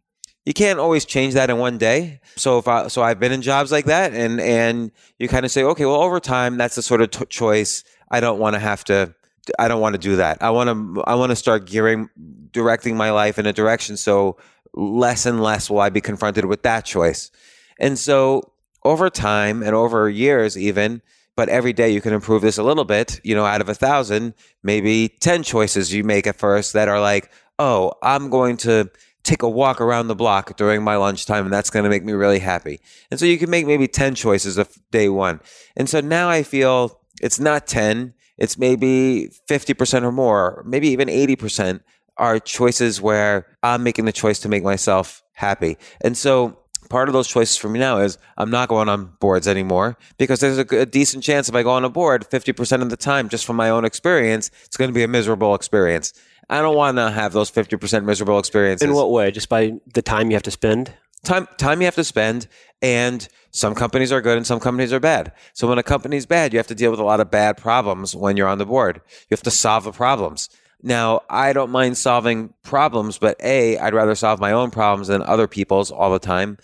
you 0.47 0.55
can't 0.55 0.79
always 0.79 1.05
change 1.05 1.35
that 1.35 1.51
in 1.51 1.59
one 1.59 1.79
day. 1.79 2.21
So 2.37 2.59
if 2.59 2.67
I, 2.67 2.89
so 2.89 3.03
I've 3.03 3.21
been 3.21 3.33
in 3.33 3.43
jobs 3.43 3.71
like 3.71 3.85
that 3.87 4.15
and, 4.15 4.41
and 4.41 4.91
you 5.19 5.29
kind 5.29 5.45
of 5.45 5.51
say, 5.51 5.63
okay, 5.63 5.85
well, 5.85 6.01
over 6.01 6.19
time, 6.19 6.57
that's 6.57 6.77
the 6.77 6.83
sort 6.83 7.03
of 7.03 7.11
t- 7.11 7.25
choice. 7.27 7.85
I 8.11 8.21
don't 8.21 8.39
want 8.39 8.55
to 8.55 8.61
have 8.61 8.85
to, 8.85 9.15
I 9.59 9.69
don't 9.69 9.81
want 9.81 9.95
to 9.95 9.99
do 9.99 10.17
that. 10.17 10.43
I 10.43 10.51
want 10.51 10.69
to, 10.69 11.03
I 11.05 11.15
want 11.15 11.31
to 11.31 11.37
start 11.37 11.67
gearing, 11.67 12.09
directing 12.53 12.97
my 12.97 13.11
life 13.11 13.39
in 13.39 13.47
a 13.47 13.53
direction. 13.53 13.97
So 13.97 14.37
less 14.75 15.27
and 15.27 15.43
less 15.43 15.71
will 15.71 15.81
I 15.81 15.91
be 15.91 16.01
confronted 16.01 16.45
with 16.45 16.63
that 16.63 16.85
choice. 16.85 17.31
And 17.79 17.99
so 17.99 18.53
over 18.85 19.11
time 19.11 19.63
and 19.63 19.75
over 19.75 20.09
years, 20.09 20.57
even, 20.57 21.03
but 21.37 21.49
every 21.49 21.73
day 21.73 21.91
you 21.91 22.01
can 22.01 22.13
improve 22.13 22.43
this 22.43 22.59
a 22.59 22.63
little 22.63 22.85
bit, 22.85 23.21
you 23.25 23.35
know, 23.35 23.45
out 23.45 23.61
of 23.61 23.69
a 23.69 23.75
thousand, 23.75 24.35
maybe 24.63 25.09
10 25.09 25.43
choices 25.43 25.93
you 25.93 26.05
make 26.05 26.27
at 26.27 26.37
first 26.37 26.73
that 26.73 26.89
are 26.89 27.01
like, 27.01 27.31
oh, 27.59 27.93
I'm 28.03 28.31
going 28.31 28.57
to, 28.59 28.91
take 29.23 29.43
a 29.43 29.49
walk 29.49 29.81
around 29.81 30.09
the 30.09 30.15
block 30.15 30.57
during 30.57 30.83
my 30.83 30.97
lunchtime 30.97 31.45
and 31.45 31.53
that's 31.53 31.71
going 31.71 31.85
to 31.85 31.91
make 31.91 32.05
me 32.05 32.13
really 32.13 32.39
happy. 32.39 32.81
And 33.11 33.21
so 33.21 33.27
you 33.27 33.39
can 33.39 33.51
make 33.51 33.67
maybe 33.67 33.87
10 33.87 34.15
choices 34.15 34.57
of 34.59 34.77
day 34.91 35.09
one. 35.09 35.41
And 35.77 35.89
so 35.89 36.01
now 36.01 36.29
I 36.29 36.43
feel 36.43 37.00
it's 37.21 37.39
not 37.39 37.67
10, 37.67 38.15
it's 38.39 38.59
maybe 38.59 39.31
50% 39.49 40.03
or 40.03 40.13
more, 40.13 40.63
maybe 40.67 40.89
even 40.89 41.09
80% 41.09 41.81
are 42.17 42.39
choices 42.39 43.01
where 43.01 43.47
I'm 43.63 43.83
making 43.83 44.05
the 44.05 44.13
choice 44.13 44.41
to 44.41 44.49
make 44.49 44.63
myself 44.63 45.23
happy. 45.33 45.79
And 46.03 46.17
so 46.17 46.59
part 46.91 47.09
of 47.09 47.13
those 47.13 47.29
choices 47.29 47.57
for 47.57 47.69
me 47.69 47.79
now 47.79 47.99
is 47.99 48.19
I'm 48.37 48.51
not 48.51 48.69
going 48.69 48.89
on 48.89 49.17
boards 49.21 49.49
anymore 49.49 49.97
because 50.19 50.41
there's 50.41 50.59
a, 50.59 50.81
a, 50.81 50.87
decent 50.87 51.25
chance 51.25 51.49
if 51.49 51.55
I 51.55 51.63
go 51.63 51.71
on 51.71 51.85
a 51.85 51.89
board 51.89 52.29
50% 52.29 52.83
of 52.83 52.91
the 52.91 52.97
time, 52.97 53.29
just 53.29 53.47
from 53.47 53.57
my 53.57 53.71
own 53.71 53.85
experience, 53.85 54.51
it's 54.65 54.77
going 54.77 54.91
to 54.91 54.95
be 54.95 55.03
a 55.03 55.09
miserable 55.09 55.55
experience. 55.55 56.13
I 56.51 56.61
don't 56.61 56.77
want 56.77 56.99
to 56.99 57.11
have 57.11 57.33
those 57.33 57.51
50% 57.51 58.05
miserable 58.05 58.39
experiences. 58.39 58.87
In 58.87 58.93
what 58.93 59.11
way? 59.11 59.31
Just 59.31 59.49
by 59.49 59.75
the 59.95 60.03
time 60.03 60.31
you 60.31 60.37
have 60.37 60.43
to 60.43 60.51
spend? 60.51 60.93
Time, 61.25 61.49
time 61.59 61.81
you 61.81 61.85
have 61.85 61.95
to 61.97 62.05
spend, 62.05 62.47
and 62.83 63.29
some 63.51 63.75
companies 63.75 64.13
are 64.13 64.21
good 64.21 64.37
and 64.37 64.47
some 64.47 64.61
companies 64.61 64.93
are 64.93 65.01
bad. 65.01 65.33
So 65.53 65.69
when 65.69 65.79
a 65.79 65.83
company's 65.83 66.27
bad, 66.27 66.53
you 66.53 66.59
have 66.59 66.69
to 66.69 66.75
deal 66.75 66.91
with 66.91 67.01
a 67.01 67.05
lot 67.05 67.21
of 67.21 67.31
bad 67.31 67.57
problems 67.57 68.15
when 68.15 68.37
you're 68.37 68.49
on 68.49 68.59
the 68.59 68.67
board. 68.67 69.01
You 69.07 69.35
have 69.35 69.43
to 69.43 69.51
solve 69.51 69.85
the 69.85 69.93
problems. 69.93 70.49
Now, 70.83 71.21
I 71.29 71.53
don't 71.53 71.71
mind 71.71 71.99
solving 71.99 72.55
problems, 72.63 73.19
but 73.19 73.37
A, 73.43 73.77
I'd 73.79 73.93
rather 73.93 74.15
solve 74.15 74.41
my 74.41 74.53
own 74.53 74.71
problems 74.71 75.09
than 75.09 75.23
other 75.23 75.47
people's 75.47 75.91
all 75.91 76.11
the 76.11 76.19
time. 76.19 76.59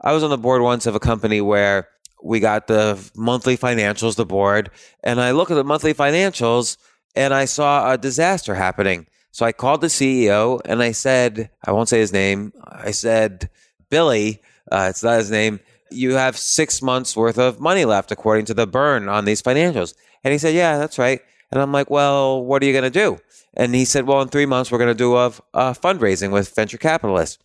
I 0.00 0.12
was 0.12 0.24
on 0.24 0.30
the 0.30 0.38
board 0.38 0.62
once 0.62 0.86
of 0.86 0.96
a 0.96 1.00
company 1.00 1.40
where 1.40 1.88
we 2.22 2.40
got 2.40 2.66
the 2.66 3.10
monthly 3.14 3.56
financials, 3.56 4.16
the 4.16 4.26
board, 4.26 4.70
and 5.04 5.20
I 5.20 5.30
look 5.30 5.50
at 5.50 5.54
the 5.54 5.64
monthly 5.64 5.94
financials 5.94 6.76
and 7.14 7.34
I 7.34 7.44
saw 7.44 7.92
a 7.92 7.98
disaster 7.98 8.54
happening. 8.54 9.06
So 9.30 9.46
I 9.46 9.52
called 9.52 9.80
the 9.80 9.86
CEO 9.86 10.60
and 10.64 10.82
I 10.82 10.92
said, 10.92 11.50
I 11.64 11.72
won't 11.72 11.88
say 11.88 12.00
his 12.00 12.12
name. 12.12 12.52
I 12.64 12.90
said, 12.90 13.48
Billy, 13.92 14.40
uh, 14.72 14.86
it's 14.88 15.02
not 15.02 15.18
his 15.18 15.30
name. 15.30 15.60
You 15.90 16.14
have 16.14 16.38
six 16.38 16.80
months 16.80 17.14
worth 17.14 17.36
of 17.36 17.60
money 17.60 17.84
left 17.84 18.10
according 18.10 18.46
to 18.46 18.54
the 18.54 18.66
burn 18.66 19.06
on 19.06 19.26
these 19.26 19.42
financials. 19.42 19.92
And 20.24 20.32
he 20.32 20.38
said, 20.38 20.54
Yeah, 20.54 20.78
that's 20.78 20.98
right. 20.98 21.20
And 21.50 21.60
I'm 21.60 21.72
like, 21.72 21.90
Well, 21.90 22.42
what 22.42 22.62
are 22.62 22.66
you 22.66 22.72
going 22.72 22.90
to 22.90 22.90
do? 22.90 23.20
And 23.52 23.74
he 23.74 23.84
said, 23.84 24.06
Well, 24.06 24.22
in 24.22 24.28
three 24.28 24.46
months, 24.46 24.72
we're 24.72 24.78
going 24.78 24.88
to 24.88 24.94
do 24.94 25.14
a, 25.16 25.26
a 25.52 25.74
fundraising 25.74 26.32
with 26.32 26.54
venture 26.54 26.78
capitalists. 26.78 27.36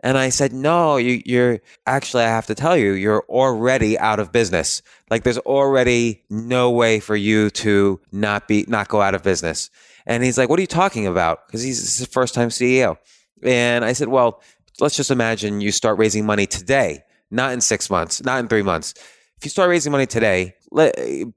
And 0.00 0.16
I 0.16 0.28
said, 0.28 0.52
no, 0.52 0.96
you, 0.96 1.20
you're 1.26 1.58
actually, 1.84 2.22
I 2.22 2.28
have 2.28 2.46
to 2.46 2.54
tell 2.54 2.76
you, 2.76 2.92
you're 2.92 3.24
already 3.28 3.98
out 3.98 4.20
of 4.20 4.30
business. 4.30 4.80
Like 5.10 5.24
there's 5.24 5.38
already 5.38 6.22
no 6.30 6.70
way 6.70 7.00
for 7.00 7.16
you 7.16 7.50
to 7.50 8.00
not 8.12 8.46
be, 8.46 8.64
not 8.68 8.86
go 8.86 9.02
out 9.02 9.16
of 9.16 9.24
business. 9.24 9.70
And 10.06 10.22
he's 10.22 10.38
like, 10.38 10.48
what 10.48 10.60
are 10.60 10.62
you 10.62 10.68
talking 10.68 11.08
about? 11.08 11.48
Because 11.48 11.64
he's 11.64 11.98
his 11.98 12.06
first 12.06 12.32
time 12.32 12.50
CEO. 12.50 12.96
And 13.42 13.84
I 13.84 13.92
said, 13.92 14.06
well, 14.06 14.40
let's 14.80 14.96
just 14.96 15.10
imagine 15.10 15.60
you 15.60 15.72
start 15.72 15.98
raising 15.98 16.26
money 16.26 16.46
today, 16.46 17.04
not 17.30 17.52
in 17.52 17.60
six 17.60 17.90
months, 17.90 18.22
not 18.22 18.40
in 18.40 18.48
three 18.48 18.62
months. 18.62 18.94
If 19.36 19.44
you 19.44 19.50
start 19.50 19.70
raising 19.70 19.92
money 19.92 20.06
today, 20.06 20.54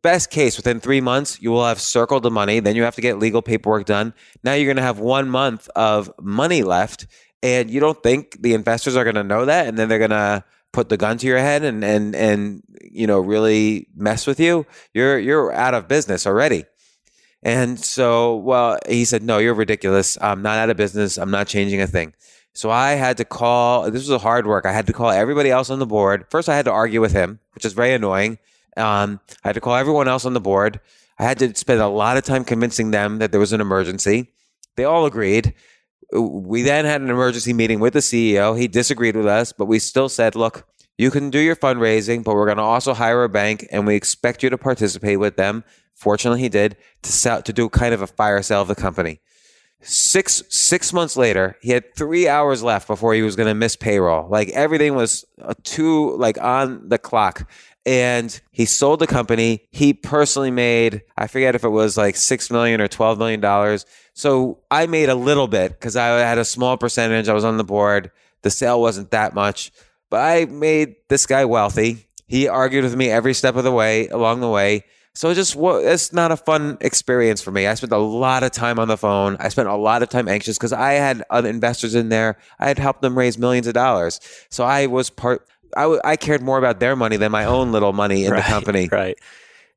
best 0.01 0.31
case 0.31 0.57
within 0.57 0.79
three 0.79 1.01
months, 1.01 1.41
you 1.41 1.51
will 1.51 1.65
have 1.65 1.79
circled 1.79 2.23
the 2.23 2.31
money. 2.31 2.59
Then 2.59 2.75
you 2.75 2.83
have 2.83 2.95
to 2.95 3.01
get 3.01 3.19
legal 3.19 3.41
paperwork 3.41 3.85
done. 3.85 4.13
Now 4.43 4.53
you're 4.53 4.65
going 4.65 4.77
to 4.77 4.83
have 4.83 4.99
one 4.99 5.29
month 5.29 5.69
of 5.75 6.11
money 6.19 6.63
left 6.63 7.05
and 7.43 7.69
you 7.69 7.79
don't 7.79 8.01
think 8.01 8.41
the 8.41 8.53
investors 8.53 8.95
are 8.95 9.03
going 9.03 9.15
to 9.15 9.23
know 9.23 9.45
that 9.45 9.67
and 9.67 9.77
then 9.77 9.89
they're 9.89 9.99
going 9.99 10.11
to 10.11 10.43
put 10.71 10.89
the 10.89 10.97
gun 10.97 11.17
to 11.17 11.27
your 11.27 11.37
head 11.37 11.63
and 11.63 11.83
and 11.83 12.15
and 12.15 12.63
you 12.81 13.05
know 13.05 13.19
really 13.19 13.87
mess 13.95 14.25
with 14.25 14.39
you 14.39 14.65
you're 14.93 15.19
you're 15.19 15.51
out 15.51 15.73
of 15.73 15.87
business 15.87 16.25
already 16.25 16.63
and 17.43 17.79
so 17.79 18.35
well 18.37 18.77
he 18.87 19.03
said 19.03 19.21
no 19.21 19.37
you're 19.37 19.53
ridiculous 19.53 20.17
i'm 20.21 20.41
not 20.41 20.57
out 20.57 20.69
of 20.69 20.77
business 20.77 21.17
i'm 21.17 21.31
not 21.31 21.47
changing 21.47 21.81
a 21.81 21.87
thing 21.87 22.13
so 22.53 22.69
i 22.69 22.91
had 22.91 23.17
to 23.17 23.25
call 23.25 23.89
this 23.91 24.01
was 24.01 24.09
a 24.09 24.17
hard 24.17 24.45
work 24.45 24.65
i 24.65 24.71
had 24.71 24.87
to 24.87 24.93
call 24.93 25.09
everybody 25.09 25.49
else 25.49 25.69
on 25.69 25.79
the 25.79 25.85
board 25.85 26.25
first 26.29 26.49
i 26.49 26.55
had 26.55 26.65
to 26.65 26.71
argue 26.71 27.01
with 27.01 27.11
him 27.11 27.39
which 27.53 27.65
is 27.65 27.73
very 27.73 27.93
annoying 27.93 28.37
Um, 28.77 29.19
I 29.43 29.49
had 29.49 29.55
to 29.55 29.61
call 29.61 29.75
everyone 29.75 30.07
else 30.07 30.25
on 30.25 30.33
the 30.33 30.39
board. 30.39 30.79
I 31.19 31.23
had 31.23 31.39
to 31.39 31.53
spend 31.55 31.81
a 31.81 31.87
lot 31.87 32.17
of 32.17 32.23
time 32.23 32.45
convincing 32.45 32.91
them 32.91 33.19
that 33.19 33.31
there 33.31 33.39
was 33.39 33.53
an 33.53 33.59
emergency. 33.61 34.31
They 34.77 34.85
all 34.85 35.05
agreed. 35.05 35.53
We 36.13 36.61
then 36.61 36.85
had 36.85 37.01
an 37.01 37.09
emergency 37.09 37.53
meeting 37.53 37.79
with 37.79 37.93
the 37.93 37.99
CEO. 37.99 38.57
He 38.57 38.67
disagreed 38.67 39.15
with 39.15 39.27
us, 39.27 39.51
but 39.51 39.65
we 39.65 39.77
still 39.79 40.09
said, 40.09 40.35
look, 40.35 40.65
you 40.97 41.11
can 41.11 41.29
do 41.29 41.39
your 41.39 41.55
fundraising, 41.55 42.23
but 42.23 42.33
we're 42.33 42.45
going 42.45 42.63
to 42.63 42.63
also 42.63 42.93
hire 42.93 43.23
a 43.23 43.29
bank 43.29 43.67
and 43.71 43.85
we 43.85 43.95
expect 43.95 44.41
you 44.41 44.49
to 44.49 44.57
participate 44.57 45.19
with 45.19 45.35
them. 45.35 45.63
Fortunately, 45.95 46.39
he 46.39 46.49
did 46.49 46.77
to 47.03 47.11
sell, 47.11 47.41
to 47.41 47.53
do 47.53 47.67
kind 47.69 47.93
of 47.93 48.01
a 48.01 48.07
fire 48.07 48.41
sale 48.41 48.61
of 48.61 48.67
the 48.67 48.75
company. 48.75 49.19
Six 49.83 50.43
six 50.49 50.93
months 50.93 51.17
later, 51.17 51.57
he 51.61 51.71
had 51.71 51.95
three 51.95 52.27
hours 52.27 52.61
left 52.61 52.87
before 52.87 53.13
he 53.13 53.23
was 53.23 53.35
going 53.35 53.47
to 53.47 53.55
miss 53.55 53.75
payroll. 53.75 54.29
Like 54.29 54.49
everything 54.49 54.95
was 54.95 55.25
uh, 55.41 55.53
too 55.63 56.15
like 56.17 56.39
on 56.39 56.87
the 56.87 56.99
clock, 56.99 57.49
and 57.85 58.39
he 58.51 58.65
sold 58.65 58.99
the 58.99 59.07
company. 59.07 59.67
He 59.71 59.93
personally 59.93 60.51
made 60.51 61.01
I 61.17 61.27
forget 61.27 61.55
if 61.55 61.63
it 61.63 61.69
was 61.69 61.97
like 61.97 62.15
six 62.15 62.51
million 62.51 62.79
or 62.79 62.87
twelve 62.87 63.17
million 63.17 63.39
dollars. 63.39 63.85
So 64.13 64.59
I 64.69 64.85
made 64.85 65.09
a 65.09 65.15
little 65.15 65.47
bit 65.47 65.71
because 65.71 65.95
I 65.95 66.07
had 66.19 66.37
a 66.37 66.45
small 66.45 66.77
percentage. 66.77 67.27
I 67.27 67.33
was 67.33 67.45
on 67.45 67.57
the 67.57 67.63
board. 67.63 68.11
The 68.43 68.51
sale 68.51 68.81
wasn't 68.81 69.11
that 69.11 69.33
much, 69.33 69.71
but 70.09 70.19
I 70.19 70.45
made 70.45 70.95
this 71.09 71.25
guy 71.25 71.45
wealthy. 71.45 72.07
He 72.27 72.47
argued 72.47 72.83
with 72.83 72.95
me 72.95 73.09
every 73.09 73.33
step 73.33 73.55
of 73.55 73.63
the 73.63 73.71
way 73.71 74.07
along 74.09 74.41
the 74.41 74.49
way. 74.49 74.85
So 75.13 75.29
it 75.29 75.35
just 75.35 75.55
it's 75.57 76.13
not 76.13 76.31
a 76.31 76.37
fun 76.37 76.77
experience 76.79 77.41
for 77.41 77.51
me. 77.51 77.67
I 77.67 77.73
spent 77.73 77.91
a 77.91 77.97
lot 77.97 78.43
of 78.43 78.51
time 78.51 78.79
on 78.79 78.87
the 78.87 78.97
phone. 78.97 79.35
I 79.39 79.49
spent 79.49 79.67
a 79.67 79.75
lot 79.75 80.03
of 80.03 80.09
time 80.09 80.27
anxious 80.27 80.57
because 80.57 80.71
I 80.71 80.93
had 80.93 81.23
other 81.29 81.49
investors 81.49 81.95
in 81.95 82.09
there. 82.09 82.37
I 82.59 82.67
had 82.67 82.79
helped 82.79 83.01
them 83.01 83.17
raise 83.17 83.37
millions 83.37 83.67
of 83.67 83.73
dollars. 83.73 84.19
So 84.49 84.63
I 84.63 84.87
was 84.87 85.09
part. 85.09 85.45
I, 85.75 85.83
w- 85.83 86.01
I 86.03 86.15
cared 86.15 86.41
more 86.41 86.57
about 86.57 86.79
their 86.79 86.95
money 86.95 87.17
than 87.17 87.31
my 87.31 87.45
own 87.45 87.71
little 87.71 87.93
money 87.93 88.25
in 88.25 88.31
right, 88.31 88.43
the 88.43 88.49
company. 88.49 88.89
Right. 88.91 89.17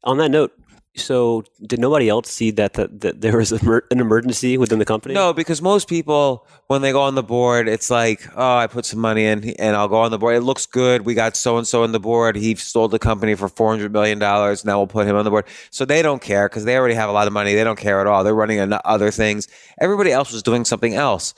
On 0.04 0.18
that 0.18 0.30
note, 0.30 0.52
so 0.96 1.42
did 1.66 1.80
nobody 1.80 2.08
else 2.08 2.30
see 2.30 2.52
that, 2.52 2.74
that, 2.74 3.00
that 3.00 3.20
there 3.20 3.36
was 3.36 3.50
an 3.50 3.82
emergency 3.90 4.56
within 4.56 4.78
the 4.78 4.84
company? 4.84 5.12
No, 5.14 5.32
because 5.32 5.60
most 5.60 5.88
people, 5.88 6.46
when 6.68 6.82
they 6.82 6.92
go 6.92 7.02
on 7.02 7.16
the 7.16 7.22
board, 7.22 7.66
it's 7.68 7.90
like, 7.90 8.22
oh, 8.36 8.56
I 8.58 8.68
put 8.68 8.84
some 8.86 9.00
money 9.00 9.24
in 9.24 9.50
and 9.58 9.74
I'll 9.74 9.88
go 9.88 9.96
on 9.96 10.12
the 10.12 10.18
board. 10.18 10.36
It 10.36 10.42
looks 10.42 10.66
good. 10.66 11.02
We 11.02 11.14
got 11.14 11.36
so 11.36 11.58
and 11.58 11.66
so 11.66 11.82
on 11.82 11.90
the 11.90 11.98
board. 12.00 12.36
He 12.36 12.54
sold 12.54 12.92
the 12.92 13.00
company 13.00 13.34
for 13.34 13.48
$400 13.48 13.90
million. 13.90 14.18
Now 14.20 14.78
we'll 14.78 14.86
put 14.86 15.06
him 15.08 15.16
on 15.16 15.24
the 15.24 15.30
board. 15.30 15.46
So 15.70 15.84
they 15.84 16.00
don't 16.00 16.22
care 16.22 16.48
because 16.48 16.64
they 16.64 16.76
already 16.76 16.94
have 16.94 17.08
a 17.08 17.12
lot 17.12 17.26
of 17.26 17.32
money. 17.32 17.54
They 17.54 17.64
don't 17.64 17.78
care 17.78 18.00
at 18.00 18.06
all. 18.06 18.22
They're 18.22 18.34
running 18.34 18.72
other 18.84 19.10
things. 19.10 19.48
Everybody 19.80 20.12
else 20.12 20.32
was 20.32 20.44
doing 20.44 20.64
something 20.64 20.94
else 20.94 21.34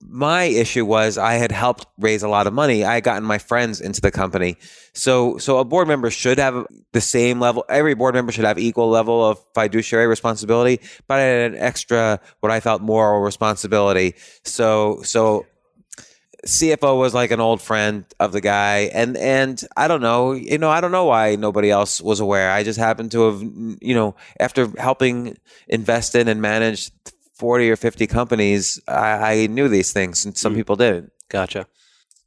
my 0.00 0.44
issue 0.44 0.84
was 0.84 1.18
I 1.18 1.34
had 1.34 1.50
helped 1.50 1.86
raise 1.98 2.22
a 2.22 2.28
lot 2.28 2.46
of 2.46 2.52
money. 2.52 2.84
I 2.84 2.94
had 2.94 3.04
gotten 3.04 3.24
my 3.24 3.38
friends 3.38 3.80
into 3.80 4.00
the 4.00 4.10
company. 4.10 4.56
So 4.92 5.38
so 5.38 5.58
a 5.58 5.64
board 5.64 5.88
member 5.88 6.10
should 6.10 6.38
have 6.38 6.66
the 6.92 7.00
same 7.00 7.40
level 7.40 7.64
every 7.68 7.94
board 7.94 8.14
member 8.14 8.30
should 8.32 8.44
have 8.44 8.58
equal 8.58 8.88
level 8.88 9.28
of 9.28 9.38
fiduciary 9.54 10.06
responsibility, 10.06 10.80
but 11.08 11.18
I 11.18 11.22
had 11.22 11.52
an 11.52 11.58
extra 11.58 12.20
what 12.40 12.52
I 12.52 12.60
felt 12.60 12.80
moral 12.80 13.20
responsibility. 13.20 14.14
So 14.44 15.02
so 15.02 15.46
CFO 16.46 16.96
was 16.96 17.14
like 17.14 17.32
an 17.32 17.40
old 17.40 17.60
friend 17.60 18.04
of 18.20 18.30
the 18.30 18.40
guy 18.40 18.90
and 18.94 19.16
and 19.16 19.60
I 19.76 19.88
don't 19.88 20.00
know, 20.00 20.32
you 20.32 20.58
know, 20.58 20.70
I 20.70 20.80
don't 20.80 20.92
know 20.92 21.06
why 21.06 21.34
nobody 21.34 21.70
else 21.70 22.00
was 22.00 22.20
aware. 22.20 22.52
I 22.52 22.62
just 22.62 22.78
happened 22.78 23.10
to 23.12 23.32
have 23.32 23.42
you 23.42 23.94
know, 23.94 24.14
after 24.38 24.72
helping 24.78 25.36
invest 25.66 26.14
in 26.14 26.28
and 26.28 26.40
manage 26.40 26.92
40 27.38 27.70
or 27.70 27.76
50 27.76 28.06
companies, 28.08 28.80
I, 28.88 29.42
I 29.42 29.46
knew 29.46 29.68
these 29.68 29.92
things 29.92 30.24
and 30.24 30.36
some 30.36 30.52
mm. 30.52 30.56
people 30.56 30.76
didn't. 30.76 31.12
Gotcha. 31.28 31.66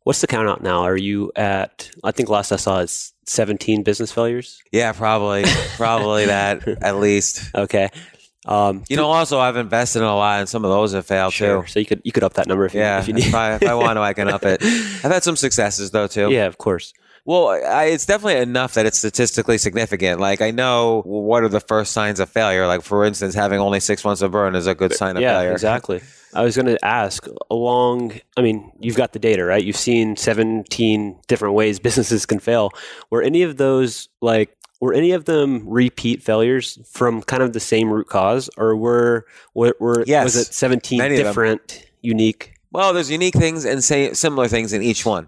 What's 0.04 0.22
the 0.22 0.28
count 0.28 0.48
out 0.48 0.64
now? 0.64 0.82
Are 0.82 0.98
you 0.98 1.32
at, 1.36 1.92
I 2.04 2.12
think 2.12 2.30
last 2.30 2.52
I 2.52 2.56
saw 2.56 2.80
is 2.80 3.14
17 3.26 3.84
business 3.84 4.12
failures? 4.12 4.62
Yeah, 4.72 4.94
probably. 4.94 5.44
probably 5.76 6.26
that 6.26 6.68
at 6.68 6.98
least. 6.98 7.54
Okay. 7.54 7.90
Um, 8.46 8.84
you 8.90 8.96
know, 8.96 9.08
also 9.08 9.40
I've 9.40 9.58
invested 9.58 10.00
in 10.00 10.06
a 10.06 10.16
lot, 10.16 10.40
and 10.40 10.50
some 10.50 10.66
of 10.66 10.72
those 10.72 10.94
have 10.94 11.06
failed 11.06 11.34
sure. 11.34 11.62
too. 11.62 11.68
So 11.68 11.80
you 11.80 11.86
could 11.86 12.02
you 12.04 12.12
could 12.12 12.24
up 12.24 12.34
that 12.34 12.48
number 12.48 12.66
if 12.66 12.74
you, 12.74 12.82
if 12.82 13.08
you 13.08 13.14
need. 13.14 13.28
if, 13.28 13.36
I, 13.36 13.54
if 13.54 13.64
I 13.64 13.76
want 13.76 13.98
to, 13.98 14.02
I 14.02 14.14
can 14.14 14.30
up 14.30 14.44
it. 14.44 14.64
I've 14.64 15.12
had 15.12 15.24
some 15.24 15.36
successes 15.36 15.92
though 15.92 16.08
too. 16.08 16.32
Yeah, 16.32 16.48
of 16.48 16.58
course. 16.58 16.92
Well, 17.26 17.50
I, 17.50 17.86
it's 17.86 18.06
definitely 18.06 18.42
enough 18.42 18.74
that 18.74 18.86
it's 18.86 18.98
statistically 18.98 19.58
significant. 19.58 20.20
Like 20.20 20.42
I 20.42 20.52
know 20.52 21.02
what 21.06 21.44
are 21.44 21.50
the 21.50 21.60
first 21.60 21.92
signs 21.92 22.20
of 22.20 22.30
failure. 22.30 22.66
Like 22.66 22.82
for 22.82 23.06
instance, 23.06 23.36
having 23.36 23.60
only 23.60 23.80
six 23.80 24.04
months 24.04 24.22
of 24.22 24.32
burn 24.32 24.56
is 24.56 24.68
a 24.68 24.74
good 24.74 24.94
sign 24.94 25.18
of 25.18 25.22
yeah, 25.22 25.38
failure. 25.38 25.52
exactly. 25.52 26.02
I 26.34 26.44
was 26.44 26.56
going 26.56 26.68
to 26.68 26.84
ask 26.84 27.28
along. 27.50 28.20
I 28.38 28.42
mean, 28.42 28.72
you've 28.80 28.96
got 28.96 29.14
the 29.14 29.20
data, 29.20 29.44
right? 29.44 29.64
You've 29.64 29.76
seen 29.76 30.16
seventeen 30.16 31.20
different 31.28 31.54
ways 31.54 31.80
businesses 31.88 32.26
can 32.26 32.40
fail. 32.40 32.72
Were 33.10 33.22
any 33.22 33.44
of 33.44 33.58
those 33.58 34.10
like? 34.22 34.56
Were 34.80 34.96
any 34.96 35.12
of 35.12 35.26
them 35.26 35.70
repeat 35.70 36.24
failures 36.24 36.80
from 36.90 37.22
kind 37.22 37.44
of 37.44 37.54
the 37.54 37.60
same 37.60 37.92
root 37.94 38.08
cause, 38.08 38.50
or 38.58 38.76
were 38.76 39.28
were, 39.54 39.76
were 39.80 40.04
yes, 40.08 40.24
was 40.24 40.36
it 40.38 40.54
seventeen 40.54 41.00
different, 41.00 41.86
unique? 42.02 42.56
Well, 42.72 42.92
there's 42.92 43.12
unique 43.12 43.36
things 43.36 43.64
and 43.64 43.84
say 43.84 44.14
similar 44.14 44.48
things 44.48 44.74
in 44.74 44.82
each 44.82 45.06
one. 45.06 45.28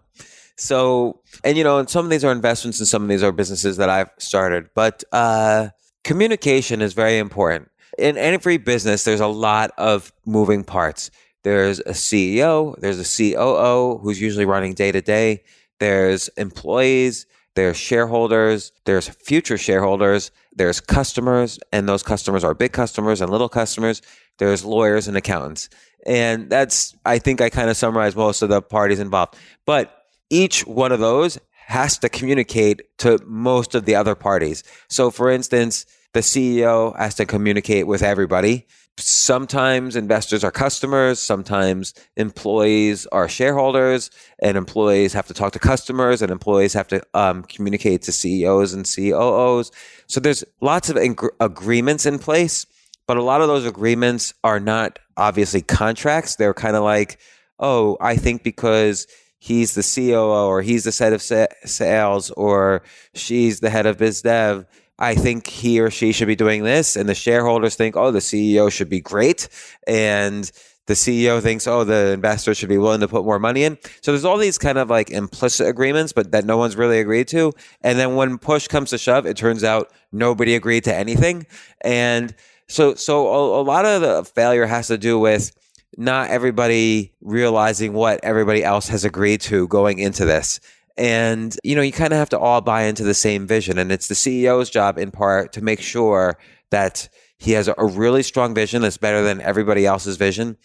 So, 0.58 1.22
and 1.44 1.58
you 1.58 1.64
know, 1.64 1.80
and 1.80 1.90
some 1.90 2.06
of 2.06 2.12
these 2.12 2.24
are 2.24 2.32
investments 2.32 2.80
and 2.80 2.88
some 2.88 3.04
of 3.04 3.10
these 3.10 3.24
are 3.24 3.32
businesses 3.32 3.78
that 3.78 3.90
I've 3.90 4.10
started, 4.20 4.70
but 4.76 5.04
uh, 5.12 5.70
communication 6.04 6.82
is 6.82 6.94
very 6.94 7.18
important. 7.18 7.70
In 7.98 8.18
every 8.18 8.58
business, 8.58 9.04
there's 9.04 9.20
a 9.20 9.28
lot 9.28 9.72
of 9.78 10.12
moving 10.26 10.64
parts. 10.64 11.12
There's 11.44 11.80
a 11.80 11.92
CEO, 11.92 12.80
there's 12.80 13.00
a 13.00 13.34
COO 13.34 14.00
who's 14.02 14.22
usually 14.22 14.46
running 14.46 14.74
day 14.74 14.92
to 14.92 15.02
day, 15.02 15.44
there's 15.80 16.30
employees, 16.30 17.26
there's 17.56 17.78
shareholders, 17.78 18.72
there's 18.86 19.10
future 19.10 19.58
shareholders, 19.58 20.32
there's 20.56 20.80
customers, 20.80 21.60
and 21.72 21.88
those 21.88 22.04
customers 22.04 22.44
are 22.44 22.54
big 22.54 22.72
customers 22.72 23.22
and 23.22 23.32
little 23.32 23.50
customers. 23.50 24.02
There's 24.40 24.66
lawyers 24.66 25.08
and 25.08 25.16
accountants. 25.18 25.70
And 26.06 26.50
that's, 26.50 26.96
I 27.06 27.20
think 27.20 27.42
I 27.42 27.50
kind 27.50 27.70
of 27.70 27.78
summarized 27.78 28.18
most 28.18 28.42
of 28.42 28.50
the 28.50 28.62
parties 28.62 29.00
involved. 29.00 29.36
But 29.66 30.03
each 30.34 30.66
one 30.66 30.92
of 30.92 31.00
those 31.00 31.38
has 31.68 32.00
to 32.00 32.10
communicate 32.10 32.82
to 32.98 33.20
most 33.26 33.76
of 33.76 33.86
the 33.86 33.96
other 33.96 34.16
parties. 34.16 34.64
So, 34.90 35.12
for 35.12 35.30
instance, 35.30 35.86
the 36.14 36.22
CEO 36.22 36.98
has 36.98 37.14
to 37.16 37.26
communicate 37.26 37.86
with 37.86 38.02
everybody. 38.02 38.66
Sometimes 38.98 39.96
investors 39.96 40.44
are 40.44 40.52
customers, 40.52 41.20
sometimes 41.20 41.94
employees 42.16 43.06
are 43.08 43.30
shareholders, 43.30 44.10
and 44.40 44.58
employees 44.58 45.14
have 45.14 45.28
to 45.28 45.34
talk 45.36 45.54
to 45.54 45.60
customers, 45.60 46.24
and 46.24 46.32
employees 46.32 46.74
have 46.74 46.88
to 46.88 47.02
um, 47.14 47.44
communicate 47.44 48.02
to 48.04 48.12
CEOs 48.12 48.74
and 48.74 48.86
COOs. 48.86 49.72
So, 50.08 50.20
there's 50.20 50.44
lots 50.62 50.90
of 50.90 50.98
ing- 50.98 51.30
agreements 51.40 52.08
in 52.08 52.18
place, 52.18 52.66
but 53.08 53.18
a 53.18 53.24
lot 53.24 53.42
of 53.42 53.48
those 53.48 53.68
agreements 53.68 54.34
are 54.44 54.60
not 54.60 54.98
obviously 55.16 55.62
contracts. 55.62 56.36
They're 56.36 56.56
kind 56.56 56.76
of 56.76 56.84
like, 56.84 57.20
oh, 57.60 57.98
I 58.02 58.16
think 58.16 58.44
because 58.44 59.08
he's 59.44 59.76
the 59.76 59.84
COO 59.84 60.48
or 60.48 60.62
he's 60.62 60.86
the 60.86 61.04
head 61.04 61.12
of 61.12 61.22
sales 61.22 62.32
or 62.32 62.82
she's 63.14 63.60
the 63.60 63.70
head 63.70 63.86
of 63.86 63.98
biz 63.98 64.22
dev. 64.22 64.66
I 64.98 65.16
think 65.16 65.48
he 65.48 65.82
or 65.82 65.92
she 65.92 66.14
should 66.14 66.30
be 66.30 66.36
doing 66.38 66.64
this. 66.64 66.96
And 66.96 67.10
the 67.10 67.16
shareholders 67.16 67.76
think, 67.76 67.98
oh, 67.98 68.10
the 68.10 68.20
CEO 68.20 68.72
should 68.72 68.88
be 68.88 69.02
great. 69.02 69.50
And 69.86 70.50
the 70.86 70.94
CEO 70.94 71.42
thinks, 71.42 71.68
oh, 71.68 71.84
the 71.84 72.14
investor 72.14 72.54
should 72.54 72.70
be 72.70 72.78
willing 72.78 73.02
to 73.02 73.08
put 73.10 73.26
more 73.26 73.38
money 73.38 73.66
in. 73.66 73.78
So 74.00 74.14
there's 74.14 74.24
all 74.24 74.38
these 74.38 74.58
kind 74.58 74.78
of 74.78 74.90
like 74.90 75.10
implicit 75.10 75.68
agreements, 75.68 76.14
but 76.14 76.32
that 76.32 76.46
no 76.46 76.56
one's 76.56 76.78
really 76.78 77.02
agreed 77.02 77.28
to. 77.30 77.52
And 77.82 78.00
then 78.00 78.16
when 78.16 78.38
push 78.38 78.70
comes 78.70 78.92
to 78.92 78.98
shove, 78.98 79.26
it 79.26 79.36
turns 79.36 79.66
out 79.66 79.92
nobody 80.14 80.56
agreed 80.56 80.86
to 80.86 80.96
anything. 80.96 81.48
And 81.82 82.34
so, 82.70 82.96
so 82.96 83.28
a, 83.28 83.62
a 83.62 83.64
lot 83.64 83.84
of 83.84 84.00
the 84.00 84.24
failure 84.24 84.68
has 84.68 84.88
to 84.88 84.98
do 84.98 85.20
with 85.20 85.52
not 85.98 86.30
everybody 86.30 87.14
realizing 87.22 87.94
what 87.94 88.20
everybody 88.24 88.64
else 88.64 88.88
has 88.90 89.06
agreed 89.06 89.42
to 89.42 89.68
going 89.68 90.00
into 90.00 90.26
this. 90.26 90.60
And, 90.98 91.56
you 91.64 91.76
know, 91.76 91.82
you 91.82 91.92
kind 91.92 92.14
of 92.14 92.20
have 92.20 92.30
to 92.30 92.40
all 92.40 92.62
buy 92.62 92.84
into 92.84 93.04
the 93.04 93.14
same 93.14 93.48
vision. 93.48 93.78
And 93.78 93.92
it's 93.92 94.08
the 94.08 94.16
CEO's 94.16 94.70
job 94.70 94.98
in 94.98 95.12
part 95.12 95.54
to 95.54 95.64
make 95.64 95.82
sure 95.82 96.38
that 96.70 97.10
he 97.44 97.52
has 97.52 97.68
a 97.68 97.86
really 97.86 98.24
strong 98.24 98.56
vision 98.56 98.82
that's 98.82 98.96
better 98.96 99.22
than 99.22 99.42
everybody 99.42 99.86
else's 99.86 100.16
vision, 100.16 100.56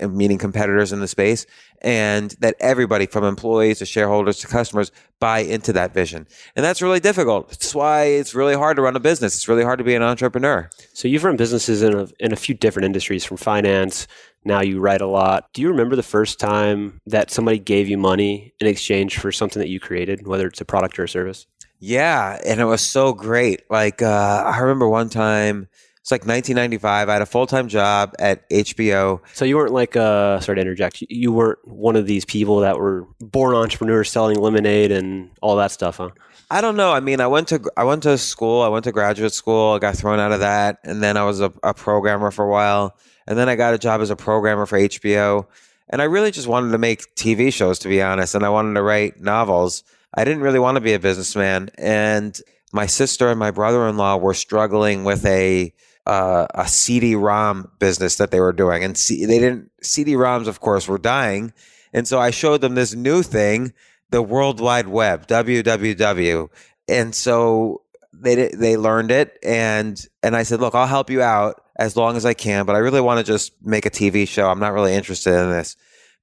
meaning 0.00 0.38
competitors 0.38 0.92
in 0.92 1.00
the 1.00 1.08
space, 1.08 1.44
and 1.82 2.30
that 2.38 2.54
everybody 2.60 3.06
from 3.06 3.24
employees 3.24 3.80
to 3.80 3.84
shareholders 3.86 4.38
to 4.38 4.46
customers 4.46 4.92
buy 5.18 5.40
into 5.40 5.72
that 5.72 5.92
vision. 5.92 6.28
And 6.54 6.64
that's 6.64 6.80
really 6.80 7.00
difficult. 7.00 7.48
That's 7.48 7.74
why 7.74 8.04
it's 8.04 8.32
really 8.32 8.54
hard 8.54 8.76
to 8.76 8.82
run 8.82 8.94
a 8.94 9.00
business. 9.00 9.34
It's 9.34 9.48
really 9.48 9.64
hard 9.64 9.78
to 9.78 9.84
be 9.84 9.96
an 9.96 10.04
entrepreneur. 10.04 10.70
So 10.92 11.08
you've 11.08 11.24
run 11.24 11.36
businesses 11.36 11.82
in 11.82 11.98
a, 11.98 12.06
in 12.20 12.32
a 12.32 12.36
few 12.36 12.54
different 12.54 12.86
industries 12.86 13.24
from 13.24 13.36
finance. 13.36 14.06
Now 14.44 14.60
you 14.60 14.78
write 14.78 15.00
a 15.00 15.08
lot. 15.08 15.52
Do 15.52 15.62
you 15.62 15.68
remember 15.68 15.96
the 15.96 16.04
first 16.04 16.38
time 16.38 17.00
that 17.06 17.32
somebody 17.32 17.58
gave 17.58 17.88
you 17.88 17.98
money 17.98 18.54
in 18.60 18.68
exchange 18.68 19.18
for 19.18 19.32
something 19.32 19.58
that 19.58 19.68
you 19.68 19.80
created, 19.80 20.28
whether 20.28 20.46
it's 20.46 20.60
a 20.60 20.64
product 20.64 20.96
or 20.96 21.04
a 21.04 21.08
service? 21.08 21.48
Yeah, 21.80 22.38
and 22.46 22.60
it 22.60 22.66
was 22.66 22.82
so 22.82 23.14
great. 23.14 23.62
Like 23.68 24.00
uh, 24.00 24.44
I 24.46 24.58
remember 24.60 24.88
one 24.88 25.08
time 25.08 25.66
it's 26.00 26.10
like 26.10 26.22
1995. 26.22 27.08
I 27.08 27.12
had 27.12 27.22
a 27.22 27.26
full 27.26 27.46
time 27.46 27.68
job 27.68 28.14
at 28.18 28.48
HBO. 28.50 29.20
So 29.34 29.44
you 29.44 29.56
weren't 29.56 29.72
like, 29.72 29.96
uh, 29.96 30.40
sorry 30.40 30.56
to 30.56 30.60
interject, 30.62 31.02
you 31.08 31.30
weren't 31.30 31.58
one 31.66 31.94
of 31.94 32.06
these 32.06 32.24
people 32.24 32.60
that 32.60 32.78
were 32.78 33.06
born 33.20 33.54
entrepreneurs 33.54 34.10
selling 34.10 34.38
lemonade 34.38 34.92
and 34.92 35.30
all 35.42 35.56
that 35.56 35.70
stuff, 35.70 35.98
huh? 35.98 36.10
I 36.50 36.60
don't 36.60 36.76
know. 36.76 36.90
I 36.90 37.00
mean, 37.00 37.20
I 37.20 37.28
went 37.28 37.48
to 37.48 37.60
I 37.76 37.84
went 37.84 38.02
to 38.02 38.18
school. 38.18 38.62
I 38.62 38.68
went 38.68 38.84
to 38.84 38.92
graduate 38.92 39.32
school. 39.32 39.74
I 39.74 39.78
got 39.78 39.94
thrown 39.94 40.18
out 40.18 40.32
of 40.32 40.40
that, 40.40 40.78
and 40.82 41.00
then 41.00 41.16
I 41.16 41.22
was 41.22 41.40
a, 41.40 41.52
a 41.62 41.72
programmer 41.72 42.32
for 42.32 42.44
a 42.44 42.50
while, 42.50 42.96
and 43.28 43.38
then 43.38 43.48
I 43.48 43.54
got 43.54 43.72
a 43.72 43.78
job 43.78 44.00
as 44.00 44.10
a 44.10 44.16
programmer 44.16 44.66
for 44.66 44.76
HBO. 44.76 45.46
And 45.90 46.02
I 46.02 46.06
really 46.06 46.32
just 46.32 46.48
wanted 46.48 46.72
to 46.72 46.78
make 46.78 47.14
TV 47.14 47.52
shows, 47.52 47.78
to 47.80 47.88
be 47.88 48.02
honest, 48.02 48.34
and 48.34 48.44
I 48.44 48.48
wanted 48.48 48.74
to 48.74 48.82
write 48.82 49.20
novels. 49.20 49.84
I 50.12 50.24
didn't 50.24 50.42
really 50.42 50.58
want 50.58 50.74
to 50.74 50.80
be 50.80 50.92
a 50.92 50.98
businessman, 50.98 51.70
and 51.78 52.36
my 52.72 52.86
sister 52.86 53.28
and 53.30 53.38
my 53.38 53.52
brother-in-law 53.52 54.16
were 54.16 54.34
struggling 54.34 55.04
with 55.04 55.24
a 55.26 55.72
uh, 56.06 56.46
a 56.54 56.66
CD-ROM 56.66 57.70
business 57.78 58.16
that 58.16 58.30
they 58.30 58.40
were 58.40 58.52
doing, 58.52 58.84
and 58.84 58.96
C- 58.96 59.24
they 59.24 59.38
didn't 59.38 59.70
CD-ROMs, 59.82 60.46
of 60.46 60.60
course, 60.60 60.88
were 60.88 60.98
dying, 60.98 61.52
and 61.92 62.06
so 62.06 62.18
I 62.18 62.30
showed 62.30 62.60
them 62.60 62.74
this 62.74 62.94
new 62.94 63.22
thing, 63.22 63.72
the 64.10 64.22
World 64.22 64.60
Wide 64.60 64.88
Web, 64.88 65.26
www, 65.26 66.48
and 66.88 67.14
so 67.14 67.82
they 68.12 68.48
they 68.48 68.76
learned 68.76 69.10
it, 69.10 69.38
and 69.42 70.04
and 70.22 70.36
I 70.36 70.42
said, 70.42 70.60
look, 70.60 70.74
I'll 70.74 70.86
help 70.86 71.10
you 71.10 71.22
out 71.22 71.62
as 71.76 71.96
long 71.96 72.16
as 72.16 72.26
I 72.26 72.34
can, 72.34 72.66
but 72.66 72.76
I 72.76 72.80
really 72.80 73.00
want 73.00 73.18
to 73.18 73.32
just 73.32 73.52
make 73.62 73.86
a 73.86 73.90
TV 73.90 74.28
show. 74.28 74.48
I'm 74.48 74.60
not 74.60 74.72
really 74.72 74.94
interested 74.94 75.34
in 75.34 75.50
this, 75.50 75.76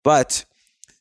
but 0.04 0.46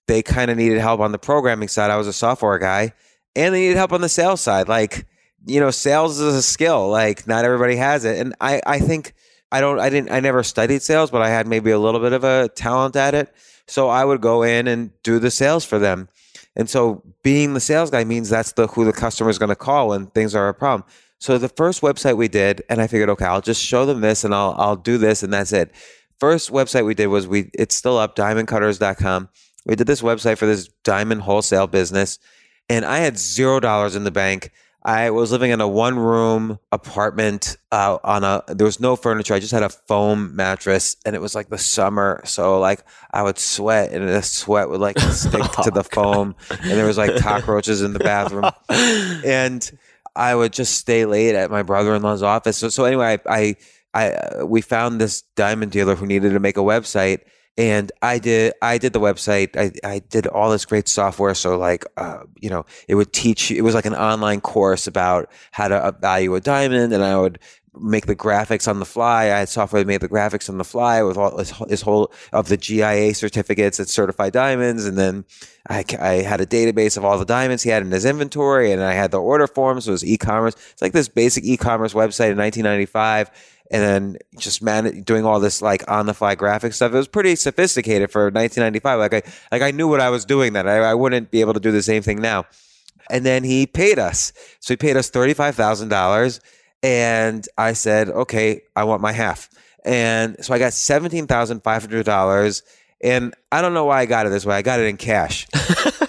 they 0.07 0.23
kind 0.23 0.51
of 0.51 0.57
needed 0.57 0.79
help 0.79 1.01
on 1.01 1.12
the 1.12 1.19
programming 1.19 1.69
side. 1.69 1.91
I 1.91 1.97
was 1.97 2.07
a 2.07 2.12
software 2.12 2.59
guy, 2.59 2.93
and 3.35 3.55
they 3.55 3.61
needed 3.61 3.77
help 3.77 3.93
on 3.93 4.01
the 4.01 4.09
sales 4.09 4.41
side, 4.41 4.69
like 4.69 5.07
you 5.46 5.61
know, 5.61 5.70
sales 5.70 6.18
is 6.18 6.35
a 6.35 6.42
skill. 6.42 6.88
Like 6.88 7.26
not 7.26 7.44
everybody 7.44 7.76
has 7.76 8.04
it. 8.04 8.18
And 8.18 8.35
I, 8.40 8.61
I 8.66 8.78
think 8.78 9.14
I 9.52 9.61
don't, 9.61 9.78
I 9.78 9.88
didn't, 9.88 10.11
I 10.11 10.20
never 10.20 10.42
studied 10.42 10.82
sales, 10.82 11.11
but 11.11 11.22
I 11.22 11.28
had 11.28 11.46
maybe 11.46 11.70
a 11.70 11.78
little 11.78 12.00
bit 12.00 12.12
of 12.12 12.24
a 12.24 12.48
talent 12.48 12.96
at 12.96 13.14
it. 13.14 13.32
So 13.68 13.88
I 13.88 14.04
would 14.04 14.20
go 14.20 14.42
in 14.42 14.66
and 14.66 14.90
do 15.02 15.18
the 15.18 15.30
sales 15.30 15.64
for 15.64 15.78
them. 15.78 16.09
And 16.56 16.68
so 16.70 17.02
being 17.22 17.54
the 17.54 17.61
sales 17.61 17.90
guy 17.90 18.04
means 18.04 18.28
that's 18.28 18.52
the 18.52 18.66
who 18.66 18.85
the 18.85 18.92
customer 18.92 19.30
is 19.30 19.38
going 19.38 19.50
to 19.50 19.56
call 19.56 19.88
when 19.88 20.06
things 20.06 20.35
are 20.35 20.48
a 20.48 20.54
problem. 20.54 20.88
So 21.18 21.38
the 21.38 21.48
first 21.48 21.80
website 21.82 22.16
we 22.16 22.28
did, 22.28 22.62
and 22.68 22.80
I 22.80 22.87
figured, 22.87 23.09
okay, 23.11 23.24
I'll 23.24 23.40
just 23.40 23.62
show 23.62 23.87
them 23.87 24.00
this 24.00 24.24
and 24.24 24.35
I'll 24.35 24.54
I'll 24.59 24.76
do 24.76 24.98
this 24.98 25.22
and 25.22 25.32
that's 25.32 25.52
it. 25.52 25.72
First 26.18 26.50
website 26.50 26.87
we 26.87 26.94
did 26.94 27.09
was 27.09 27.26
we 27.26 27.50
it's 27.54 27.76
still 27.76 27.98
up, 27.98 28.16
diamondcutters.com. 28.16 29.28
We 29.66 29.76
did 29.76 29.87
this 29.87 30.02
website 30.02 30.38
for 30.38 30.46
this 30.46 30.68
diamond 30.85 31.22
wholesale 31.22 31.66
business, 31.66 32.18
and 32.68 32.85
I 32.85 32.98
had 32.98 33.18
zero 33.18 33.61
dollars 33.61 33.96
in 33.96 34.04
the 34.04 34.11
bank. 34.11 34.52
I 34.87 35.11
was 35.11 35.33
living 35.33 35.51
in 35.51 35.61
a 35.61 35.66
one 35.66 35.99
room 35.99 36.61
apartment 36.70 37.57
uh, 37.72 37.99
on 38.05 38.22
a 38.22 38.44
there 38.46 38.64
was 38.64 38.79
no 38.79 38.94
furniture. 38.94 39.35
I 39.35 39.40
just 39.40 39.53
had 39.53 39.64
a 39.64 39.68
foam 39.68 40.37
mattress 40.37 40.96
and 41.05 41.16
it 41.16 41.20
was 41.20 41.35
like 41.35 41.49
the 41.49 41.59
summer. 41.59 42.22
So 42.25 42.61
like 42.61 42.85
I 43.11 43.25
would 43.25 43.37
sweat 43.37 43.90
and 43.90 44.09
the 44.09 44.22
sweat 44.22 44.70
would 44.70 44.81
like 44.81 44.96
stick 45.11 45.40
oh, 45.42 45.62
to 45.64 45.72
the 45.72 45.83
foam 45.83 46.37
and 46.51 46.70
there 46.70 46.87
was 46.87 46.96
like 46.96 47.16
cockroaches 47.16 47.83
in 47.83 47.94
the 47.94 47.99
bathroom. 47.99 48.49
and 49.25 49.68
I 50.14 50.37
would 50.37 50.53
just 50.53 50.77
stay 50.79 51.05
late 51.05 51.35
at 51.35 51.51
my 51.51 51.64
brother-in-law's 51.64 52.22
office. 52.22 52.57
So 52.57 52.68
so 52.68 52.85
anyway, 52.85 53.18
I 53.27 53.57
I, 53.92 54.11
I 54.11 54.44
we 54.44 54.61
found 54.61 55.01
this 55.01 55.22
diamond 55.35 55.72
dealer 55.72 55.96
who 55.96 56.07
needed 56.07 56.33
to 56.33 56.38
make 56.40 56.57
a 56.57 56.61
website 56.61 57.22
and 57.59 57.90
I 58.03 58.19
did 58.19 58.55
I 58.61 58.79
did 58.79 58.92
the 58.92 59.01
website. 59.01 59.57
I, 59.57 59.73
I 59.88 60.01
did 60.01 60.27
all 60.27 60.51
this 60.51 60.64
great 60.64 60.88
software. 60.88 61.35
So 61.35 61.59
like 61.59 61.85
uh, 61.97 62.25
you 62.40 62.51
know, 62.51 62.66
it 62.88 62.95
would 62.95 63.12
teach. 63.12 63.51
It 63.51 63.62
was 63.62 63.75
like 63.75 63.87
an 63.87 63.95
online 63.95 64.40
course 64.40 64.87
about 64.87 65.31
how 65.53 65.69
to 65.69 65.97
value 66.01 66.35
a 66.35 66.40
diamond, 66.40 66.92
and 66.92 67.03
I 67.03 67.16
would 67.19 67.38
make 67.79 68.07
the 68.07 68.16
graphics 68.16 68.69
on 68.69 68.79
the 68.79 68.87
fly. 68.87 69.25
I 69.25 69.40
had 69.40 69.49
software 69.49 69.83
that 69.83 69.87
made 69.87 70.01
the 70.01 70.09
graphics 70.09 70.49
on 70.49 70.59
the 70.59 70.64
fly 70.64 71.03
with 71.03 71.16
all 71.16 71.37
this, 71.37 71.53
this 71.69 71.83
whole 71.83 72.12
of 72.33 72.49
the 72.49 72.57
GIA 72.57 73.14
certificates 73.14 73.79
that 73.79 73.88
certify 73.88 74.31
diamonds, 74.31 74.87
and 74.87 74.97
then 74.97 75.25
I, 75.69 75.85
I 75.99 76.12
had 76.23 76.40
a 76.40 76.47
database 76.47 76.97
of 76.97 77.05
all 77.05 77.19
the 77.19 77.25
diamonds 77.25 77.62
he 77.62 77.71
had 77.71 77.83
in 77.83 77.90
his 77.90 78.05
inventory, 78.05 78.73
and 78.73 78.83
I 78.83 78.92
had 78.92 79.11
the 79.11 79.21
order 79.21 79.47
forms. 79.47 79.85
So 79.85 79.90
it 79.90 79.92
was 79.92 80.05
e-commerce. 80.05 80.55
It's 80.73 80.83
like 80.83 80.92
this 80.92 81.09
basic 81.09 81.45
e-commerce 81.45 81.92
website 81.92 82.31
in 82.31 82.38
1995 82.38 83.31
and 83.70 83.83
then 83.83 84.16
just 84.38 84.62
man 84.62 85.02
doing 85.02 85.24
all 85.24 85.40
this 85.40 85.61
like 85.61 85.88
on 85.90 86.07
the 86.07 86.14
fly 86.14 86.35
graphic 86.35 86.72
stuff. 86.72 86.92
It 86.92 86.96
was 86.96 87.09
pretty 87.09 87.37
sophisticated 87.37 88.11
for 88.11 88.24
1995. 88.24 88.98
Like 88.98 89.14
I 89.14 89.22
like 89.50 89.62
I 89.62 89.70
knew 89.70 89.88
what 89.88 90.00
I 90.00 90.11
was 90.11 90.24
doing 90.24 90.52
then. 90.52 90.68
I, 90.68 90.76
I 90.76 90.94
wouldn't 90.94 91.31
be 91.31 91.40
able 91.40 91.55
to 91.55 91.61
do 91.61 91.72
the 91.72 91.83
same 91.83 92.02
thing 92.02 92.20
now. 92.20 92.44
And 93.11 93.24
then 93.24 93.44
he 93.44 93.66
paid 93.66 93.98
us. 93.98 94.33
So 94.61 94.74
he 94.74 94.76
paid 94.76 94.96
us 94.96 95.11
thirty 95.11 95.35
five 95.35 95.55
thousand 95.55 95.88
dollars, 95.88 96.40
and 96.83 97.46
I 97.57 97.72
said, 97.72 98.09
okay, 98.09 98.62
I 98.74 98.85
want 98.85 99.02
my 99.02 99.12
half. 99.12 99.48
And 99.85 100.37
so 100.44 100.52
I 100.55 100.59
got 100.59 100.72
seventeen 100.72 101.26
thousand 101.26 101.61
five 101.61 101.83
hundred 101.83 102.05
dollars. 102.05 102.62
And 103.02 103.35
I 103.52 103.61
don't 103.61 103.74
know 103.74 103.85
why 103.85 104.00
I 104.00 104.07
got 104.07 104.26
it 104.26 104.31
this 104.31 104.46
way. 104.46 104.57
I 104.57 104.62
got 104.62 104.81
it 104.81 104.87
in 104.87 104.96
cash. 104.96 105.46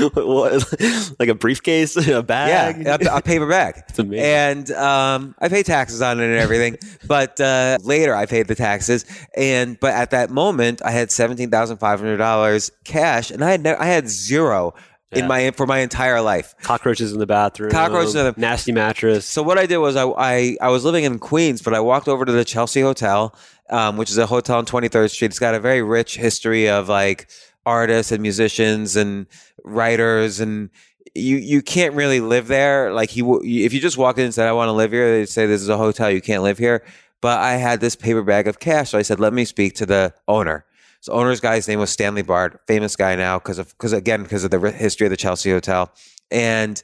like 1.18 1.28
a 1.28 1.34
briefcase, 1.34 1.96
a 2.08 2.22
bag, 2.22 2.82
yeah, 2.84 2.96
a, 3.00 3.16
a 3.16 3.22
paper 3.22 3.46
bag. 3.48 3.82
It's 3.88 3.98
amazing. 3.98 4.24
And 4.24 4.70
um, 4.72 5.34
I 5.38 5.48
pay 5.48 5.62
taxes 5.62 6.02
on 6.02 6.20
it 6.20 6.24
and 6.24 6.34
everything, 6.34 6.76
but 7.06 7.40
uh, 7.40 7.78
later 7.82 8.14
I 8.14 8.26
paid 8.26 8.48
the 8.48 8.54
taxes. 8.54 9.04
And 9.36 9.78
but 9.80 9.94
at 9.94 10.10
that 10.10 10.30
moment, 10.30 10.82
I 10.84 10.90
had 10.90 11.10
seventeen 11.10 11.50
thousand 11.50 11.78
five 11.78 12.00
hundred 12.00 12.18
dollars 12.18 12.70
cash, 12.84 13.30
and 13.30 13.44
I 13.44 13.50
had 13.52 13.66
I 13.66 13.86
had 13.86 14.08
zero. 14.08 14.74
Yeah. 15.12 15.20
In 15.20 15.28
my 15.28 15.52
for 15.52 15.66
my 15.66 15.78
entire 15.78 16.20
life, 16.20 16.52
cockroaches 16.62 17.12
in 17.12 17.20
the 17.20 17.28
bathroom, 17.28 17.70
cockroaches 17.70 18.16
in 18.16 18.24
the 18.24 18.34
nasty 18.36 18.72
mattress. 18.72 19.24
So 19.24 19.40
what 19.40 19.56
I 19.56 19.64
did 19.64 19.78
was 19.78 19.94
I, 19.94 20.04
I 20.04 20.56
I 20.60 20.68
was 20.68 20.84
living 20.84 21.04
in 21.04 21.20
Queens, 21.20 21.62
but 21.62 21.74
I 21.74 21.80
walked 21.80 22.08
over 22.08 22.24
to 22.24 22.32
the 22.32 22.44
Chelsea 22.44 22.80
Hotel, 22.80 23.32
um, 23.70 23.98
which 23.98 24.10
is 24.10 24.18
a 24.18 24.26
hotel 24.26 24.58
on 24.58 24.66
Twenty 24.66 24.88
Third 24.88 25.12
Street. 25.12 25.28
It's 25.28 25.38
got 25.38 25.54
a 25.54 25.60
very 25.60 25.80
rich 25.80 26.16
history 26.16 26.68
of 26.68 26.88
like 26.88 27.28
artists 27.66 28.12
and 28.12 28.22
musicians 28.22 28.96
and 28.96 29.26
writers 29.64 30.40
and 30.40 30.70
you 31.14 31.36
you 31.36 31.60
can't 31.60 31.94
really 31.94 32.20
live 32.20 32.46
there. 32.46 32.92
Like 32.92 33.10
he 33.10 33.20
if 33.20 33.72
you 33.72 33.80
just 33.80 33.98
walk 33.98 34.18
in 34.18 34.24
and 34.24 34.34
said 34.34 34.48
I 34.48 34.52
want 34.52 34.68
to 34.68 34.72
live 34.72 34.92
here 34.92 35.10
they'd 35.10 35.28
say 35.28 35.46
this 35.46 35.60
is 35.60 35.68
a 35.68 35.76
hotel 35.76 36.10
you 36.10 36.22
can't 36.22 36.42
live 36.42 36.58
here. 36.58 36.84
But 37.20 37.40
I 37.40 37.54
had 37.54 37.80
this 37.80 37.96
paper 37.96 38.22
bag 38.22 38.48
of 38.48 38.58
cash 38.60 38.90
so 38.90 38.98
I 38.98 39.02
said 39.02 39.20
let 39.20 39.32
me 39.32 39.44
speak 39.44 39.74
to 39.74 39.86
the 39.86 40.14
owner. 40.28 40.64
So 41.00 41.12
owner's 41.12 41.40
guy's 41.40 41.68
name 41.68 41.80
was 41.80 41.90
Stanley 41.90 42.22
Bard 42.22 42.58
famous 42.66 42.96
guy 42.96 43.16
now 43.16 43.38
because 43.38 43.58
of 43.58 43.68
because 43.70 43.92
again 43.92 44.22
because 44.22 44.44
of 44.44 44.50
the 44.50 44.70
history 44.70 45.06
of 45.06 45.10
the 45.10 45.16
Chelsea 45.16 45.50
Hotel. 45.50 45.92
And 46.30 46.82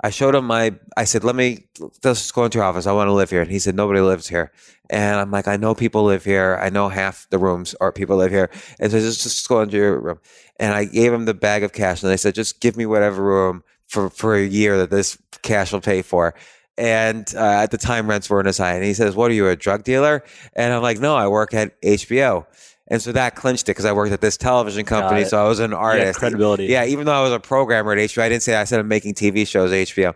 I 0.00 0.10
showed 0.10 0.34
him 0.34 0.46
my, 0.46 0.74
I 0.96 1.04
said, 1.04 1.24
let 1.24 1.34
me, 1.34 1.66
let's 1.80 2.20
just 2.20 2.34
go 2.34 2.44
into 2.44 2.58
your 2.58 2.64
office. 2.64 2.86
I 2.86 2.92
want 2.92 3.08
to 3.08 3.12
live 3.12 3.30
here. 3.30 3.40
And 3.40 3.50
he 3.50 3.58
said, 3.58 3.74
nobody 3.74 4.00
lives 4.00 4.28
here. 4.28 4.52
And 4.90 5.18
I'm 5.18 5.30
like, 5.30 5.48
I 5.48 5.56
know 5.56 5.74
people 5.74 6.04
live 6.04 6.24
here. 6.24 6.58
I 6.60 6.68
know 6.68 6.88
half 6.88 7.26
the 7.30 7.38
rooms 7.38 7.74
or 7.80 7.92
people 7.92 8.16
live 8.16 8.30
here. 8.30 8.50
And 8.78 8.92
so 8.92 9.00
just, 9.00 9.22
just 9.22 9.48
go 9.48 9.62
into 9.62 9.78
your 9.78 9.98
room. 9.98 10.20
And 10.60 10.74
I 10.74 10.84
gave 10.84 11.12
him 11.12 11.24
the 11.24 11.34
bag 11.34 11.62
of 11.62 11.72
cash 11.72 12.02
and 12.02 12.12
I 12.12 12.16
said, 12.16 12.34
just 12.34 12.60
give 12.60 12.76
me 12.76 12.84
whatever 12.84 13.22
room 13.22 13.64
for, 13.86 14.10
for 14.10 14.34
a 14.34 14.44
year 14.44 14.76
that 14.78 14.90
this 14.90 15.18
cash 15.42 15.72
will 15.72 15.80
pay 15.80 16.02
for. 16.02 16.34
And 16.78 17.32
uh, 17.34 17.62
at 17.62 17.70
the 17.70 17.78
time, 17.78 18.08
rents 18.08 18.28
weren't 18.28 18.48
as 18.48 18.58
high. 18.58 18.74
And 18.74 18.84
he 18.84 18.92
says, 18.92 19.16
what 19.16 19.30
are 19.30 19.34
you, 19.34 19.48
a 19.48 19.56
drug 19.56 19.82
dealer? 19.82 20.22
And 20.54 20.74
I'm 20.74 20.82
like, 20.82 21.00
no, 21.00 21.16
I 21.16 21.26
work 21.28 21.54
at 21.54 21.80
HBO. 21.80 22.46
And 22.88 23.02
so 23.02 23.12
that 23.12 23.34
clinched 23.34 23.64
it 23.64 23.72
because 23.72 23.84
I 23.84 23.92
worked 23.92 24.12
at 24.12 24.20
this 24.20 24.36
television 24.36 24.84
company. 24.84 25.24
So 25.24 25.44
I 25.44 25.48
was 25.48 25.58
an 25.58 25.72
artist. 25.72 26.18
credibility. 26.18 26.66
Yeah, 26.66 26.84
even 26.84 27.06
though 27.06 27.14
I 27.14 27.22
was 27.22 27.32
a 27.32 27.40
programmer 27.40 27.92
at 27.92 27.98
HBO, 27.98 28.22
I 28.22 28.28
didn't 28.28 28.44
say 28.44 28.54
I 28.54 28.64
said 28.64 28.78
I'm 28.78 28.88
making 28.88 29.14
TV 29.14 29.46
shows 29.46 29.72
at 29.72 29.88
HBO. 29.88 30.14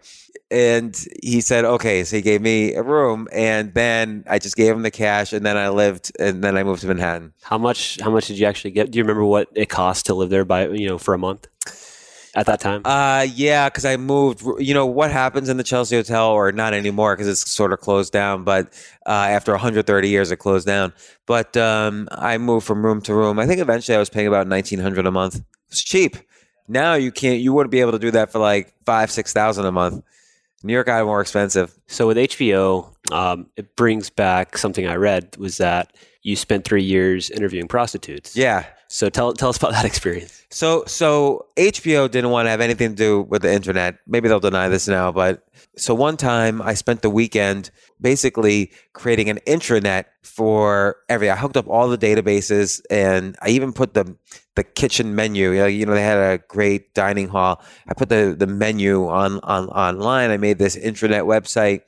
And 0.52 0.96
he 1.22 1.40
said, 1.40 1.64
okay. 1.64 2.04
So 2.04 2.16
he 2.16 2.22
gave 2.22 2.40
me 2.40 2.74
a 2.74 2.82
room 2.82 3.28
and 3.32 3.74
then 3.74 4.24
I 4.28 4.38
just 4.38 4.56
gave 4.56 4.74
him 4.74 4.82
the 4.82 4.90
cash 4.90 5.32
and 5.32 5.44
then 5.44 5.56
I 5.56 5.68
lived 5.68 6.12
and 6.18 6.44
then 6.44 6.56
I 6.56 6.62
moved 6.62 6.82
to 6.82 6.88
Manhattan. 6.88 7.32
How 7.42 7.58
much 7.58 7.98
how 8.00 8.10
much 8.10 8.26
did 8.28 8.38
you 8.38 8.46
actually 8.46 8.72
get? 8.72 8.90
Do 8.90 8.98
you 8.98 9.04
remember 9.04 9.24
what 9.24 9.48
it 9.54 9.68
cost 9.68 10.06
to 10.06 10.14
live 10.14 10.30
there 10.30 10.44
by 10.44 10.68
you 10.68 10.88
know 10.88 10.98
for 10.98 11.14
a 11.14 11.18
month? 11.18 11.48
At 12.34 12.46
that 12.46 12.60
time? 12.60 12.82
Uh, 12.84 13.26
yeah, 13.34 13.68
because 13.68 13.84
I 13.84 13.96
moved. 13.96 14.42
You 14.58 14.74
know 14.74 14.86
what 14.86 15.10
happens 15.10 15.48
in 15.48 15.56
the 15.56 15.64
Chelsea 15.64 15.96
Hotel, 15.96 16.30
or 16.30 16.52
not 16.52 16.74
anymore 16.74 17.14
because 17.14 17.28
it's 17.28 17.50
sort 17.50 17.72
of 17.72 17.80
closed 17.80 18.12
down. 18.12 18.44
But 18.44 18.72
uh, 19.06 19.10
after 19.10 19.52
130 19.52 20.08
years, 20.08 20.30
it 20.30 20.36
closed 20.36 20.66
down. 20.66 20.92
But 21.26 21.56
um, 21.56 22.08
I 22.12 22.38
moved 22.38 22.66
from 22.66 22.84
room 22.84 23.00
to 23.02 23.14
room. 23.14 23.38
I 23.38 23.46
think 23.46 23.60
eventually 23.60 23.96
I 23.96 23.98
was 23.98 24.10
paying 24.10 24.26
about 24.26 24.46
1900 24.48 25.06
a 25.06 25.10
month. 25.10 25.40
It's 25.68 25.82
cheap. 25.82 26.16
Now 26.68 26.94
you 26.94 27.10
can't. 27.10 27.40
You 27.40 27.52
wouldn't 27.52 27.72
be 27.72 27.80
able 27.80 27.92
to 27.92 27.98
do 27.98 28.10
that 28.12 28.30
for 28.30 28.38
like 28.38 28.72
five, 28.84 29.10
six 29.10 29.32
thousand 29.32 29.66
a 29.66 29.72
month. 29.72 30.04
New 30.62 30.72
York 30.72 30.86
got 30.86 31.04
more 31.06 31.20
expensive. 31.20 31.72
So 31.86 32.06
with 32.06 32.16
HBO, 32.18 32.94
um, 33.12 33.46
it 33.56 33.76
brings 33.76 34.10
back 34.10 34.58
something 34.58 34.86
I 34.86 34.96
read 34.96 35.36
was 35.38 35.56
that 35.56 35.96
you 36.22 36.36
spent 36.36 36.64
three 36.64 36.82
years 36.82 37.30
interviewing 37.30 37.66
prostitutes. 37.66 38.36
Yeah. 38.36 38.66
So 38.92 39.08
tell 39.08 39.32
tell 39.32 39.50
us 39.50 39.56
about 39.56 39.70
that 39.70 39.84
experience. 39.84 40.44
So 40.50 40.82
so 40.88 41.46
HBO 41.56 42.10
didn't 42.10 42.30
want 42.30 42.46
to 42.46 42.50
have 42.50 42.60
anything 42.60 42.90
to 42.90 42.96
do 42.96 43.22
with 43.22 43.42
the 43.42 43.52
internet. 43.52 43.98
Maybe 44.04 44.28
they'll 44.28 44.40
deny 44.40 44.68
this 44.68 44.88
now, 44.88 45.12
but 45.12 45.46
so 45.76 45.94
one 45.94 46.16
time 46.16 46.60
I 46.60 46.74
spent 46.74 47.02
the 47.02 47.08
weekend 47.08 47.70
basically 48.00 48.72
creating 48.92 49.30
an 49.30 49.38
intranet 49.46 50.06
for 50.24 50.96
every. 51.08 51.30
I 51.30 51.36
hooked 51.36 51.56
up 51.56 51.68
all 51.68 51.88
the 51.88 51.96
databases 51.96 52.82
and 52.90 53.36
I 53.40 53.50
even 53.50 53.72
put 53.72 53.94
the 53.94 54.16
the 54.56 54.64
kitchen 54.64 55.14
menu. 55.14 55.52
You 55.52 55.86
know, 55.86 55.94
they 55.94 56.02
had 56.02 56.18
a 56.18 56.38
great 56.48 56.92
dining 56.92 57.28
hall. 57.28 57.62
I 57.86 57.94
put 57.94 58.08
the 58.08 58.34
the 58.36 58.48
menu 58.48 59.06
on 59.06 59.38
on 59.44 59.68
online. 59.68 60.32
I 60.32 60.36
made 60.36 60.58
this 60.58 60.76
intranet 60.76 61.26
website 61.26 61.82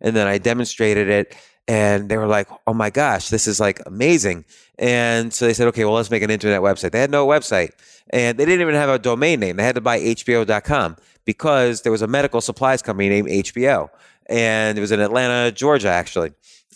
and 0.00 0.14
then 0.14 0.28
I 0.28 0.38
demonstrated 0.38 1.08
it 1.08 1.34
and 1.66 2.08
they 2.08 2.16
were 2.16 2.26
like, 2.26 2.48
"Oh 2.66 2.74
my 2.74 2.90
gosh, 2.90 3.28
this 3.28 3.46
is 3.46 3.58
like 3.58 3.80
amazing!" 3.86 4.44
And 4.78 5.32
so 5.32 5.46
they 5.46 5.54
said, 5.54 5.68
"Okay, 5.68 5.84
well, 5.84 5.94
let's 5.94 6.10
make 6.10 6.22
an 6.22 6.30
internet 6.30 6.60
website." 6.60 6.90
They 6.90 7.00
had 7.00 7.10
no 7.10 7.26
website, 7.26 7.70
and 8.10 8.38
they 8.38 8.44
didn't 8.44 8.60
even 8.60 8.74
have 8.74 8.88
a 8.88 8.98
domain 8.98 9.40
name. 9.40 9.56
They 9.56 9.62
had 9.62 9.76
to 9.76 9.80
buy 9.80 9.98
HBO.com 9.98 10.96
because 11.24 11.82
there 11.82 11.92
was 11.92 12.02
a 12.02 12.06
medical 12.06 12.40
supplies 12.40 12.82
company 12.82 13.08
named 13.08 13.28
HBO, 13.28 13.88
and 14.26 14.76
it 14.76 14.80
was 14.80 14.90
in 14.90 15.00
Atlanta, 15.00 15.52
Georgia, 15.52 15.88
actually. 15.88 16.32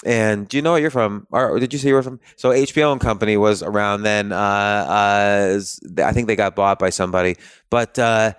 And 0.06 0.46
do 0.46 0.56
you 0.56 0.62
know 0.62 0.72
where 0.72 0.80
you're 0.80 0.90
from? 0.90 1.26
Or 1.32 1.58
did 1.58 1.72
you 1.72 1.78
say 1.80 1.88
you 1.88 1.94
were 1.94 2.04
from? 2.04 2.20
So 2.36 2.50
HBO 2.50 2.92
and 2.92 3.00
Company 3.00 3.36
was 3.36 3.64
around 3.64 4.02
then. 4.02 4.30
Uh, 4.30 4.36
uh, 4.36 5.60
I 6.04 6.12
think 6.12 6.28
they 6.28 6.36
got 6.36 6.54
bought 6.54 6.78
by 6.78 6.90
somebody, 6.90 7.36
but. 7.70 7.98
Uh, 7.98 8.32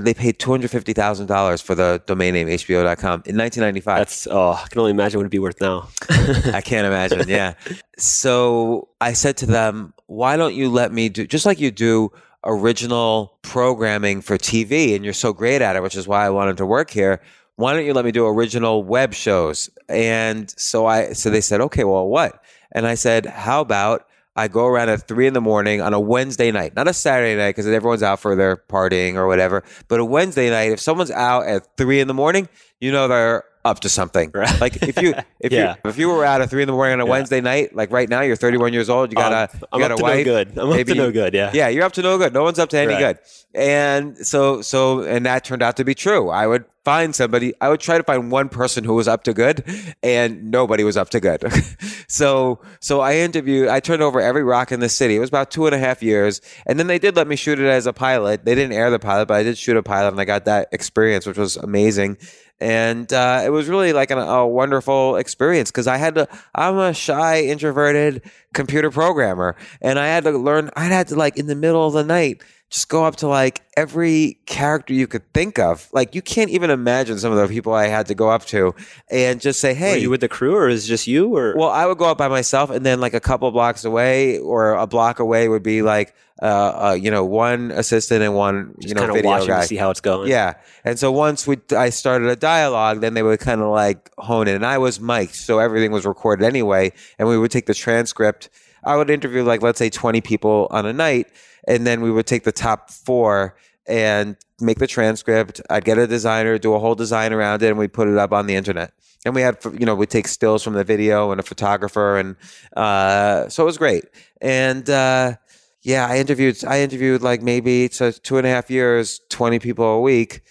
they 0.00 0.14
paid 0.14 0.38
two 0.38 0.50
hundred 0.50 0.70
fifty 0.70 0.92
thousand 0.92 1.26
dollars 1.26 1.60
for 1.60 1.74
the 1.74 2.02
domain 2.06 2.34
name 2.34 2.48
HBO.com 2.48 3.22
in 3.26 3.36
nineteen 3.36 3.62
ninety 3.62 3.80
five. 3.80 3.98
That's 3.98 4.26
oh, 4.30 4.52
I 4.52 4.66
can 4.68 4.78
only 4.78 4.90
imagine 4.90 5.18
what 5.18 5.22
it'd 5.22 5.30
be 5.30 5.38
worth 5.38 5.60
now. 5.60 5.88
I 6.08 6.60
can't 6.60 6.86
imagine. 6.86 7.28
Yeah. 7.28 7.54
So 7.98 8.88
I 9.00 9.12
said 9.12 9.36
to 9.38 9.46
them, 9.46 9.94
"Why 10.06 10.36
don't 10.36 10.54
you 10.54 10.68
let 10.68 10.92
me 10.92 11.08
do 11.08 11.26
just 11.26 11.46
like 11.46 11.60
you 11.60 11.70
do 11.70 12.12
original 12.44 13.38
programming 13.42 14.20
for 14.20 14.38
TV, 14.38 14.94
and 14.94 15.04
you're 15.04 15.14
so 15.14 15.32
great 15.32 15.62
at 15.62 15.76
it, 15.76 15.82
which 15.82 15.96
is 15.96 16.08
why 16.08 16.24
I 16.24 16.30
wanted 16.30 16.56
to 16.58 16.66
work 16.66 16.90
here." 16.90 17.20
Why 17.56 17.74
don't 17.74 17.84
you 17.84 17.92
let 17.92 18.06
me 18.06 18.10
do 18.10 18.26
original 18.26 18.82
web 18.82 19.12
shows? 19.12 19.68
And 19.90 20.48
so 20.58 20.86
I, 20.86 21.12
so 21.12 21.28
they 21.28 21.42
said, 21.42 21.60
okay, 21.60 21.84
well, 21.84 22.08
what? 22.08 22.42
And 22.72 22.86
I 22.86 22.94
said, 22.94 23.26
how 23.26 23.60
about 23.60 24.06
I 24.36 24.48
go 24.48 24.66
around 24.66 24.88
at 24.90 25.08
three 25.08 25.26
in 25.26 25.34
the 25.34 25.40
morning 25.40 25.80
on 25.80 25.92
a 25.92 26.00
Wednesday 26.00 26.52
night, 26.52 26.76
not 26.76 26.86
a 26.86 26.92
Saturday 26.94 27.36
night 27.36 27.50
because 27.50 27.66
everyone's 27.66 28.02
out 28.02 28.20
for 28.20 28.36
their 28.36 28.56
partying 28.56 29.14
or 29.14 29.26
whatever, 29.26 29.64
but 29.88 29.98
a 29.98 30.04
Wednesday 30.04 30.50
night. 30.50 30.70
If 30.70 30.80
someone's 30.80 31.10
out 31.10 31.46
at 31.46 31.76
three 31.76 32.00
in 32.00 32.08
the 32.08 32.14
morning, 32.14 32.48
you 32.80 32.92
know 32.92 33.08
they're 33.08 33.44
up 33.64 33.80
to 33.80 33.88
something. 33.88 34.30
Right. 34.40 34.60
Like 34.60 34.82
if 34.82 35.00
you 35.02 35.14
if 35.40 35.52
Yeah. 35.52 35.74
you 35.84 35.90
if 35.90 35.98
you 35.98 36.08
were 36.08 36.24
out 36.24 36.40
at 36.40 36.48
three 36.50 36.62
in 36.62 36.66
the 36.66 36.72
morning 36.72 36.94
on 36.94 37.00
a 37.00 37.04
Yeah. 37.04 37.10
Wednesday 37.10 37.40
night, 37.40 37.74
like 37.74 37.90
right 37.92 38.08
now 38.08 38.22
you're 38.22 38.36
31 38.36 38.72
years 38.72 38.88
old, 38.88 39.10
you 39.10 39.16
got 39.16 39.32
a 39.32 39.54
Um, 39.54 39.64
I'm 39.72 39.80
you 39.80 39.84
got 39.84 39.90
up 39.92 39.98
a 39.98 40.02
to 40.02 40.06
no 40.06 40.12
wife, 40.14 40.24
good. 40.24 40.48
I'm 40.58 40.70
up 40.70 40.76
maybe 40.76 40.92
to 40.92 40.98
no 40.98 41.12
good, 41.12 41.34
yeah. 41.34 41.50
yeah, 41.52 41.68
you're 41.68 41.84
up 41.84 41.92
to 41.94 42.02
no 42.02 42.16
good. 42.18 42.32
No 42.32 42.42
one's 42.42 42.58
up 42.58 42.68
to 42.70 42.78
any 42.78 42.94
Right. 42.94 43.16
good. 43.16 43.18
And 43.54 44.16
so 44.18 44.62
so 44.62 45.00
and 45.02 45.26
that 45.26 45.44
turned 45.44 45.62
out 45.62 45.76
to 45.76 45.84
be 45.84 45.94
true. 45.94 46.30
I 46.30 46.46
would 46.46 46.64
find 46.84 47.14
somebody. 47.14 47.52
I 47.60 47.68
would 47.68 47.80
try 47.80 47.98
to 47.98 48.04
find 48.04 48.30
one 48.30 48.48
person 48.48 48.84
who 48.84 48.94
was 48.94 49.06
up 49.08 49.24
to 49.24 49.34
good, 49.34 49.64
and 50.02 50.50
nobody 50.50 50.84
was 50.84 50.96
up 50.96 51.10
to 51.10 51.20
good. 51.20 51.44
so 52.08 52.60
so 52.80 53.00
I 53.00 53.16
interviewed. 53.16 53.68
I 53.68 53.80
turned 53.80 54.02
over 54.02 54.20
every 54.20 54.44
rock 54.44 54.70
in 54.72 54.80
the 54.80 54.88
city. 54.88 55.16
It 55.16 55.18
was 55.18 55.28
about 55.28 55.50
two 55.50 55.66
and 55.66 55.74
a 55.74 55.78
half 55.78 56.02
years, 56.02 56.40
and 56.64 56.78
then 56.78 56.86
they 56.86 56.98
did 57.00 57.16
let 57.16 57.26
me 57.26 57.36
shoot 57.36 57.58
it 57.58 57.66
as 57.66 57.86
a 57.86 57.92
pilot. 57.92 58.44
They 58.44 58.54
didn't 58.54 58.72
air 58.72 58.88
the 58.90 58.98
pilot, 59.00 59.26
but 59.26 59.34
I 59.34 59.42
did 59.42 59.58
shoot 59.58 59.76
a 59.76 59.82
pilot, 59.82 60.12
and 60.12 60.20
I 60.20 60.24
got 60.24 60.44
that 60.44 60.68
experience, 60.72 61.26
which 61.26 61.36
was 61.38 61.56
amazing. 61.56 62.16
And 62.60 63.10
uh, 63.12 63.42
it 63.44 63.50
was 63.50 63.68
really 63.68 63.92
like 63.92 64.10
an, 64.10 64.18
a 64.18 64.46
wonderful 64.46 65.16
experience 65.16 65.70
because 65.70 65.86
I 65.86 65.96
had 65.96 66.14
to. 66.16 66.28
I'm 66.54 66.76
a 66.76 66.92
shy, 66.92 67.42
introverted 67.42 68.22
computer 68.52 68.90
programmer, 68.90 69.56
and 69.80 69.98
I 69.98 70.08
had 70.08 70.24
to 70.24 70.32
learn. 70.32 70.70
I 70.76 70.84
had 70.84 71.08
to 71.08 71.16
like 71.16 71.38
in 71.38 71.46
the 71.46 71.54
middle 71.54 71.86
of 71.86 71.94
the 71.94 72.04
night 72.04 72.42
just 72.70 72.88
go 72.88 73.04
up 73.04 73.16
to 73.16 73.26
like 73.26 73.62
every 73.76 74.38
character 74.46 74.94
you 74.94 75.06
could 75.06 75.30
think 75.34 75.58
of. 75.58 75.88
Like 75.92 76.14
you 76.14 76.22
can't 76.22 76.50
even 76.50 76.70
imagine 76.70 77.18
some 77.18 77.32
of 77.32 77.38
the 77.38 77.52
people 77.52 77.74
I 77.74 77.88
had 77.88 78.06
to 78.06 78.14
go 78.14 78.30
up 78.30 78.44
to 78.46 78.74
and 79.10 79.40
just 79.40 79.60
say, 79.60 79.70
Were 79.70 79.78
"Hey, 79.78 79.98
you 79.98 80.10
with 80.10 80.20
the 80.20 80.28
crew, 80.28 80.54
or 80.54 80.68
is 80.68 80.84
it 80.84 80.88
just 80.88 81.06
you? 81.06 81.36
Or 81.36 81.54
well, 81.56 81.68
I 81.68 81.86
would 81.86 81.98
go 81.98 82.06
up 82.06 82.18
by 82.18 82.28
myself, 82.28 82.70
and 82.70 82.86
then 82.86 83.00
like 83.00 83.14
a 83.14 83.20
couple 83.20 83.50
blocks 83.50 83.84
away 83.84 84.38
or 84.38 84.74
a 84.74 84.86
block 84.86 85.18
away 85.18 85.48
would 85.48 85.64
be 85.64 85.82
like, 85.82 86.14
uh, 86.42 86.44
uh 86.90 86.98
you 87.00 87.10
know, 87.10 87.24
one 87.24 87.70
assistant 87.70 88.22
and 88.22 88.34
one 88.34 88.74
you 88.80 88.94
know 88.94 89.00
kind 89.00 89.10
of 89.10 89.16
video 89.16 89.30
watching 89.30 89.48
guy. 89.48 89.60
to 89.62 89.66
see 89.66 89.76
how 89.76 89.90
it's 89.90 90.00
going? 90.00 90.28
Yeah, 90.28 90.54
and 90.84 90.98
so 90.98 91.12
once 91.12 91.46
we 91.46 91.58
I 91.76 91.90
started 91.90 92.28
a 92.28 92.36
dialogue, 92.36 93.00
then 93.00 93.14
they 93.14 93.22
would 93.22 93.40
kind 93.40 93.60
of 93.60 93.68
like 93.68 94.10
hone 94.18 94.48
it, 94.48 94.54
and 94.54 94.66
I 94.66 94.78
was 94.78 95.00
mic'd, 95.00 95.34
so 95.34 95.58
everything 95.58 95.92
was 95.92 96.06
recorded 96.06 96.44
anyway, 96.44 96.92
and 97.18 97.28
we 97.28 97.38
would 97.38 97.50
take 97.50 97.66
the 97.66 97.74
transcript. 97.74 98.48
I 98.84 98.96
would 98.96 99.10
interview 99.10 99.42
like 99.42 99.62
let's 99.62 99.78
say 99.78 99.90
twenty 99.90 100.20
people 100.20 100.68
on 100.70 100.86
a 100.86 100.92
night, 100.92 101.28
and 101.66 101.86
then 101.86 102.00
we 102.00 102.10
would 102.10 102.26
take 102.26 102.44
the 102.44 102.52
top 102.52 102.90
four 102.90 103.56
and 103.86 104.36
make 104.60 104.78
the 104.78 104.86
transcript. 104.86 105.60
I'd 105.68 105.84
get 105.84 105.98
a 105.98 106.06
designer, 106.06 106.58
do 106.58 106.74
a 106.74 106.78
whole 106.78 106.94
design 106.94 107.32
around 107.32 107.62
it, 107.62 107.68
and 107.68 107.78
we 107.78 107.88
put 107.88 108.08
it 108.08 108.16
up 108.16 108.32
on 108.32 108.46
the 108.46 108.54
internet. 108.54 108.92
And 109.24 109.34
we 109.34 109.42
had, 109.42 109.58
you 109.78 109.84
know, 109.84 109.94
we 109.94 110.06
take 110.06 110.28
stills 110.28 110.62
from 110.62 110.72
the 110.74 110.84
video 110.84 111.30
and 111.30 111.40
a 111.40 111.42
photographer, 111.42 112.16
and 112.16 112.36
uh, 112.76 113.48
so 113.48 113.64
it 113.64 113.66
was 113.66 113.76
great. 113.76 114.04
And 114.40 114.88
uh, 114.88 115.36
yeah, 115.82 116.06
I 116.06 116.18
interviewed, 116.18 116.64
I 116.64 116.80
interviewed 116.82 117.22
like 117.22 117.42
maybe 117.42 117.84
it's 117.84 117.98
two 118.20 118.36
and 118.38 118.46
a 118.46 118.50
half 118.50 118.70
years, 118.70 119.20
twenty 119.30 119.58
people 119.58 119.84
a 119.84 120.00
week. 120.00 120.42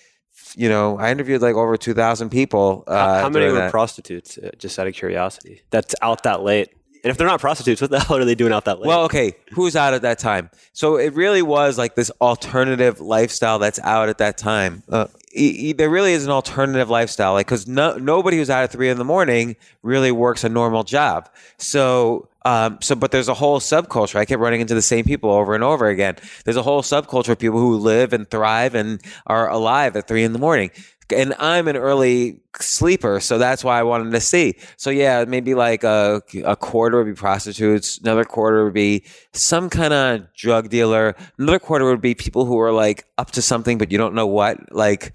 You 0.55 0.67
know, 0.69 0.97
I 0.97 1.11
interviewed 1.11 1.41
like 1.41 1.55
over 1.55 1.77
two 1.77 1.93
thousand 1.93 2.29
people. 2.29 2.83
Uh, 2.87 2.95
How, 3.15 3.21
how 3.21 3.29
many 3.29 3.45
were 3.45 3.53
that. 3.53 3.71
prostitutes? 3.71 4.37
uh, 4.37 4.49
Just 4.57 4.79
out 4.79 4.87
of 4.87 4.93
curiosity, 4.93 5.61
that's 5.69 5.93
out 6.01 6.23
that 6.23 6.41
late. 6.41 6.69
And 7.03 7.11
if 7.11 7.17
they're 7.17 7.27
not 7.27 7.39
prostitutes, 7.39 7.79
what 7.81 7.91
the 7.91 7.99
hell 8.05 8.17
are 8.17 8.25
they 8.25 8.35
doing 8.35 8.51
out 8.51 8.65
that 8.65 8.79
late? 8.79 8.87
Well, 8.87 9.03
okay, 9.05 9.33
who's 9.53 9.75
out 9.75 9.93
at 9.93 10.01
that 10.01 10.19
time? 10.19 10.49
So 10.73 10.97
it 10.97 11.13
really 11.13 11.41
was 11.41 11.77
like 11.77 11.95
this 11.95 12.11
alternative 12.19 12.99
lifestyle 12.99 13.57
that's 13.59 13.79
out 13.79 14.09
at 14.09 14.17
that 14.17 14.37
time. 14.37 14.83
Uh, 14.89 15.05
there 15.31 15.89
really 15.89 16.13
is 16.13 16.25
an 16.25 16.31
alternative 16.31 16.89
lifestyle, 16.89 17.33
like 17.33 17.45
because 17.45 17.67
no, 17.67 17.95
nobody 17.97 18.37
who's 18.37 18.49
out 18.49 18.63
at 18.63 18.71
three 18.71 18.89
in 18.89 18.97
the 18.97 19.05
morning 19.05 19.55
really 19.83 20.11
works 20.11 20.43
a 20.43 20.49
normal 20.49 20.83
job. 20.83 21.29
So, 21.57 22.29
um, 22.45 22.79
so 22.81 22.95
but 22.95 23.11
there's 23.11 23.27
a 23.27 23.33
whole 23.35 23.59
subculture. 23.59 24.15
I 24.15 24.25
kept 24.25 24.41
running 24.41 24.61
into 24.61 24.73
the 24.73 24.81
same 24.81 25.05
people 25.05 25.29
over 25.29 25.53
and 25.53 25.63
over 25.63 25.87
again. 25.87 26.15
There's 26.45 26.57
a 26.57 26.63
whole 26.63 26.81
subculture 26.81 27.29
of 27.29 27.39
people 27.39 27.59
who 27.59 27.77
live 27.77 28.11
and 28.11 28.29
thrive 28.29 28.73
and 28.73 29.01
are 29.27 29.49
alive 29.49 29.95
at 29.95 30.07
three 30.07 30.23
in 30.23 30.33
the 30.33 30.39
morning. 30.39 30.71
And 31.15 31.35
I'm 31.39 31.67
an 31.67 31.75
early 31.75 32.39
sleeper, 32.61 33.19
so 33.19 33.37
that's 33.37 33.63
why 33.63 33.79
I 33.79 33.83
wanted 33.83 34.11
to 34.11 34.19
see. 34.19 34.55
So 34.77 34.89
yeah, 34.89 35.25
maybe 35.25 35.55
like 35.55 35.83
a, 35.83 36.21
a 36.45 36.55
quarter 36.55 36.97
would 36.97 37.07
be 37.07 37.13
prostitutes, 37.13 37.97
another 37.99 38.23
quarter 38.23 38.63
would 38.65 38.73
be 38.73 39.05
some 39.33 39.69
kind 39.69 39.93
of 39.93 40.33
drug 40.33 40.69
dealer, 40.69 41.15
another 41.37 41.59
quarter 41.59 41.85
would 41.85 42.01
be 42.01 42.15
people 42.15 42.45
who 42.45 42.59
are 42.59 42.71
like 42.71 43.05
up 43.17 43.31
to 43.31 43.41
something 43.41 43.77
but 43.77 43.91
you 43.91 43.97
don't 43.97 44.13
know 44.13 44.27
what. 44.27 44.71
Like, 44.73 45.13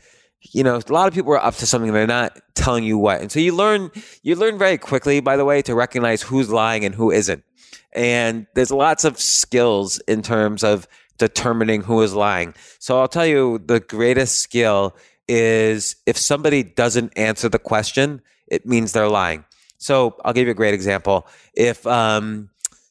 you 0.53 0.63
know, 0.63 0.77
a 0.77 0.93
lot 0.93 1.09
of 1.09 1.15
people 1.15 1.33
are 1.33 1.45
up 1.45 1.55
to 1.57 1.67
something 1.67 1.93
they're 1.93 2.07
not 2.07 2.39
telling 2.55 2.85
you 2.85 2.99
what. 2.99 3.21
And 3.21 3.31
so 3.31 3.41
you 3.41 3.55
learn 3.55 3.91
you 4.23 4.35
learn 4.37 4.59
very 4.59 4.79
quickly, 4.79 5.21
by 5.21 5.37
the 5.37 5.45
way, 5.45 5.63
to 5.63 5.75
recognize 5.75 6.23
who's 6.23 6.51
lying 6.51 6.85
and 6.85 6.95
who 6.95 7.11
isn't. 7.11 7.45
And 7.93 8.47
there's 8.55 8.71
lots 8.71 9.05
of 9.05 9.19
skills 9.19 10.01
in 10.09 10.23
terms 10.23 10.65
of 10.65 10.89
determining 11.19 11.83
who 11.83 12.03
is 12.03 12.13
lying. 12.13 12.55
So 12.79 12.99
I'll 12.99 13.09
tell 13.09 13.27
you 13.27 13.63
the 13.65 13.81
greatest 13.81 14.41
skill 14.41 14.97
is 15.29 15.97
if 16.07 16.17
somebody 16.17 16.63
doesn't 16.63 17.13
answer 17.17 17.49
the 17.49 17.59
question, 17.59 18.21
it 18.47 18.67
means 18.67 18.93
they're 18.93 19.09
lying. 19.09 19.45
So 19.79 20.17
I'll 20.25 20.33
give 20.33 20.47
you 20.47 20.53
a 20.53 20.55
great 20.55 20.75
example. 20.75 21.27
If 21.55 21.87
um 21.87 22.51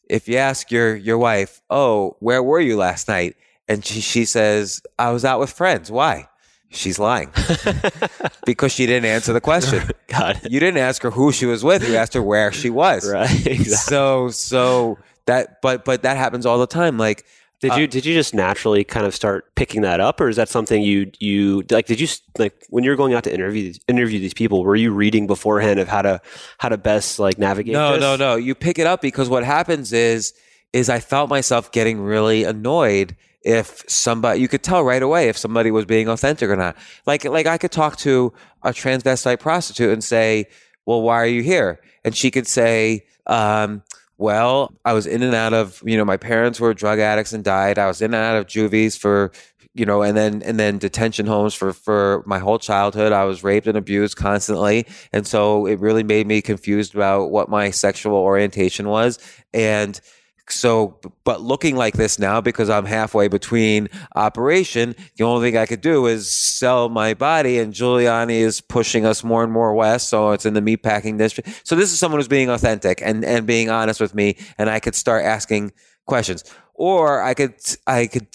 if 0.09 0.27
you 0.27 0.37
ask 0.37 0.71
your 0.71 0.95
your 0.95 1.17
wife, 1.17 1.61
"Oh, 1.69 2.17
where 2.19 2.43
were 2.43 2.59
you 2.59 2.77
last 2.77 3.07
night?" 3.07 3.35
and 3.67 3.85
she 3.85 4.01
she 4.01 4.25
says, 4.25 4.81
"I 4.99 5.11
was 5.11 5.25
out 5.25 5.39
with 5.39 5.51
friends." 5.51 5.91
Why? 5.91 6.27
She's 6.69 6.97
lying 6.97 7.29
because 8.47 8.71
she 8.71 8.87
didn't 8.87 9.05
answer 9.05 9.31
the 9.31 9.41
question. 9.41 9.89
God. 10.07 10.41
You 10.49 10.59
didn't 10.59 10.79
ask 10.79 11.03
her 11.03 11.11
who 11.11 11.31
she 11.31 11.45
was 11.45 11.63
with. 11.63 11.87
You 11.87 11.95
asked 11.95 12.15
her 12.15 12.21
where 12.23 12.51
she 12.51 12.71
was. 12.71 13.07
Right. 13.11 13.29
Exactly. 13.45 13.65
So 13.65 14.29
so 14.29 14.97
that 15.25 15.61
but 15.61 15.85
but 15.85 16.01
that 16.01 16.17
happens 16.17 16.47
all 16.47 16.57
the 16.57 16.67
time. 16.67 16.97
Like 16.97 17.25
Did 17.69 17.77
you 17.77 17.87
did 17.87 18.05
you 18.05 18.13
just 18.13 18.33
naturally 18.33 18.83
kind 18.83 19.05
of 19.05 19.15
start 19.15 19.55
picking 19.55 19.81
that 19.81 19.99
up, 19.99 20.19
or 20.19 20.29
is 20.29 20.35
that 20.35 20.49
something 20.49 20.81
you 20.81 21.11
you 21.19 21.63
like? 21.71 21.85
Did 21.85 21.99
you 21.99 22.07
like 22.37 22.65
when 22.69 22.83
you're 22.83 22.95
going 22.95 23.13
out 23.13 23.23
to 23.23 23.33
interview 23.33 23.63
these- 23.63 23.79
interview 23.87 24.19
these 24.19 24.33
people? 24.33 24.63
Were 24.63 24.75
you 24.75 24.91
reading 24.91 25.27
beforehand 25.27 25.79
of 25.79 25.87
how 25.87 26.01
to 26.01 26.21
how 26.57 26.69
to 26.69 26.77
best 26.77 27.19
like 27.19 27.37
navigate? 27.37 27.73
No, 27.73 27.93
this? 27.93 28.01
no, 28.01 28.15
no. 28.15 28.35
You 28.35 28.53
pick 28.53 28.79
it 28.79 28.87
up 28.87 29.01
because 29.01 29.29
what 29.29 29.43
happens 29.43 29.93
is 29.93 30.33
is 30.73 30.89
I 30.89 30.99
felt 30.99 31.29
myself 31.29 31.71
getting 31.71 32.01
really 32.01 32.43
annoyed 32.43 33.15
if 33.43 33.83
somebody 33.87 34.39
you 34.39 34.47
could 34.47 34.63
tell 34.63 34.83
right 34.83 35.03
away 35.03 35.27
if 35.29 35.37
somebody 35.37 35.69
was 35.71 35.85
being 35.85 36.07
authentic 36.07 36.49
or 36.49 36.55
not. 36.55 36.75
Like 37.05 37.23
like 37.25 37.45
I 37.45 37.57
could 37.57 37.71
talk 37.71 37.97
to 37.97 38.33
a 38.63 38.69
transvestite 38.71 39.39
prostitute 39.39 39.91
and 39.91 40.03
say, 40.03 40.47
"Well, 40.85 41.01
why 41.01 41.15
are 41.15 41.25
you 41.27 41.43
here?" 41.43 41.79
And 42.05 42.15
she 42.15 42.31
could 42.31 42.47
say, 42.47 43.05
um, 43.27 43.83
well, 44.23 44.73
I 44.85 44.93
was 44.93 45.05
in 45.05 45.21
and 45.21 45.35
out 45.35 45.53
of, 45.53 45.83
you 45.85 45.97
know, 45.97 46.05
my 46.05 46.15
parents 46.15 46.57
were 46.57 46.73
drug 46.73 46.97
addicts 46.97 47.33
and 47.33 47.43
died. 47.43 47.77
I 47.77 47.87
was 47.87 48.01
in 48.01 48.13
and 48.13 48.23
out 48.23 48.37
of 48.37 48.47
juvies 48.47 48.95
for, 48.95 49.33
you 49.73 49.85
know, 49.85 50.01
and 50.01 50.15
then 50.15 50.41
and 50.43 50.57
then 50.57 50.77
detention 50.77 51.25
homes 51.25 51.53
for 51.53 51.73
for 51.73 52.23
my 52.25 52.39
whole 52.39 52.57
childhood. 52.57 53.11
I 53.11 53.25
was 53.25 53.43
raped 53.43 53.67
and 53.67 53.77
abused 53.77 54.15
constantly, 54.15 54.87
and 55.11 55.27
so 55.27 55.65
it 55.65 55.77
really 55.81 56.03
made 56.03 56.25
me 56.25 56.41
confused 56.41 56.95
about 56.95 57.31
what 57.31 57.49
my 57.49 57.69
sexual 57.69 58.15
orientation 58.15 58.87
was. 58.87 59.19
And 59.53 59.99
so, 60.49 60.99
but 61.23 61.41
looking 61.41 61.75
like 61.75 61.95
this 61.95 62.19
now 62.19 62.41
because 62.41 62.69
I'm 62.69 62.85
halfway 62.85 63.27
between 63.27 63.89
operation, 64.15 64.95
the 65.15 65.23
only 65.23 65.49
thing 65.49 65.57
I 65.57 65.65
could 65.65 65.81
do 65.81 66.05
is 66.05 66.31
sell 66.31 66.89
my 66.89 67.13
body. 67.13 67.59
And 67.59 67.73
Giuliani 67.73 68.39
is 68.39 68.59
pushing 68.59 69.05
us 69.05 69.23
more 69.23 69.43
and 69.43 69.51
more 69.51 69.73
west, 69.73 70.09
so 70.09 70.31
it's 70.31 70.45
in 70.45 70.53
the 70.53 70.61
meatpacking 70.61 71.17
district. 71.17 71.61
So 71.63 71.75
this 71.75 71.91
is 71.91 71.99
someone 71.99 72.19
who's 72.19 72.27
being 72.27 72.49
authentic 72.49 73.01
and 73.01 73.23
and 73.23 73.47
being 73.47 73.69
honest 73.69 73.99
with 73.99 74.13
me, 74.13 74.37
and 74.57 74.69
I 74.69 74.79
could 74.79 74.95
start 74.95 75.23
asking 75.23 75.71
questions, 76.05 76.43
or 76.73 77.21
I 77.21 77.33
could 77.33 77.55
I 77.87 78.07
could 78.07 78.27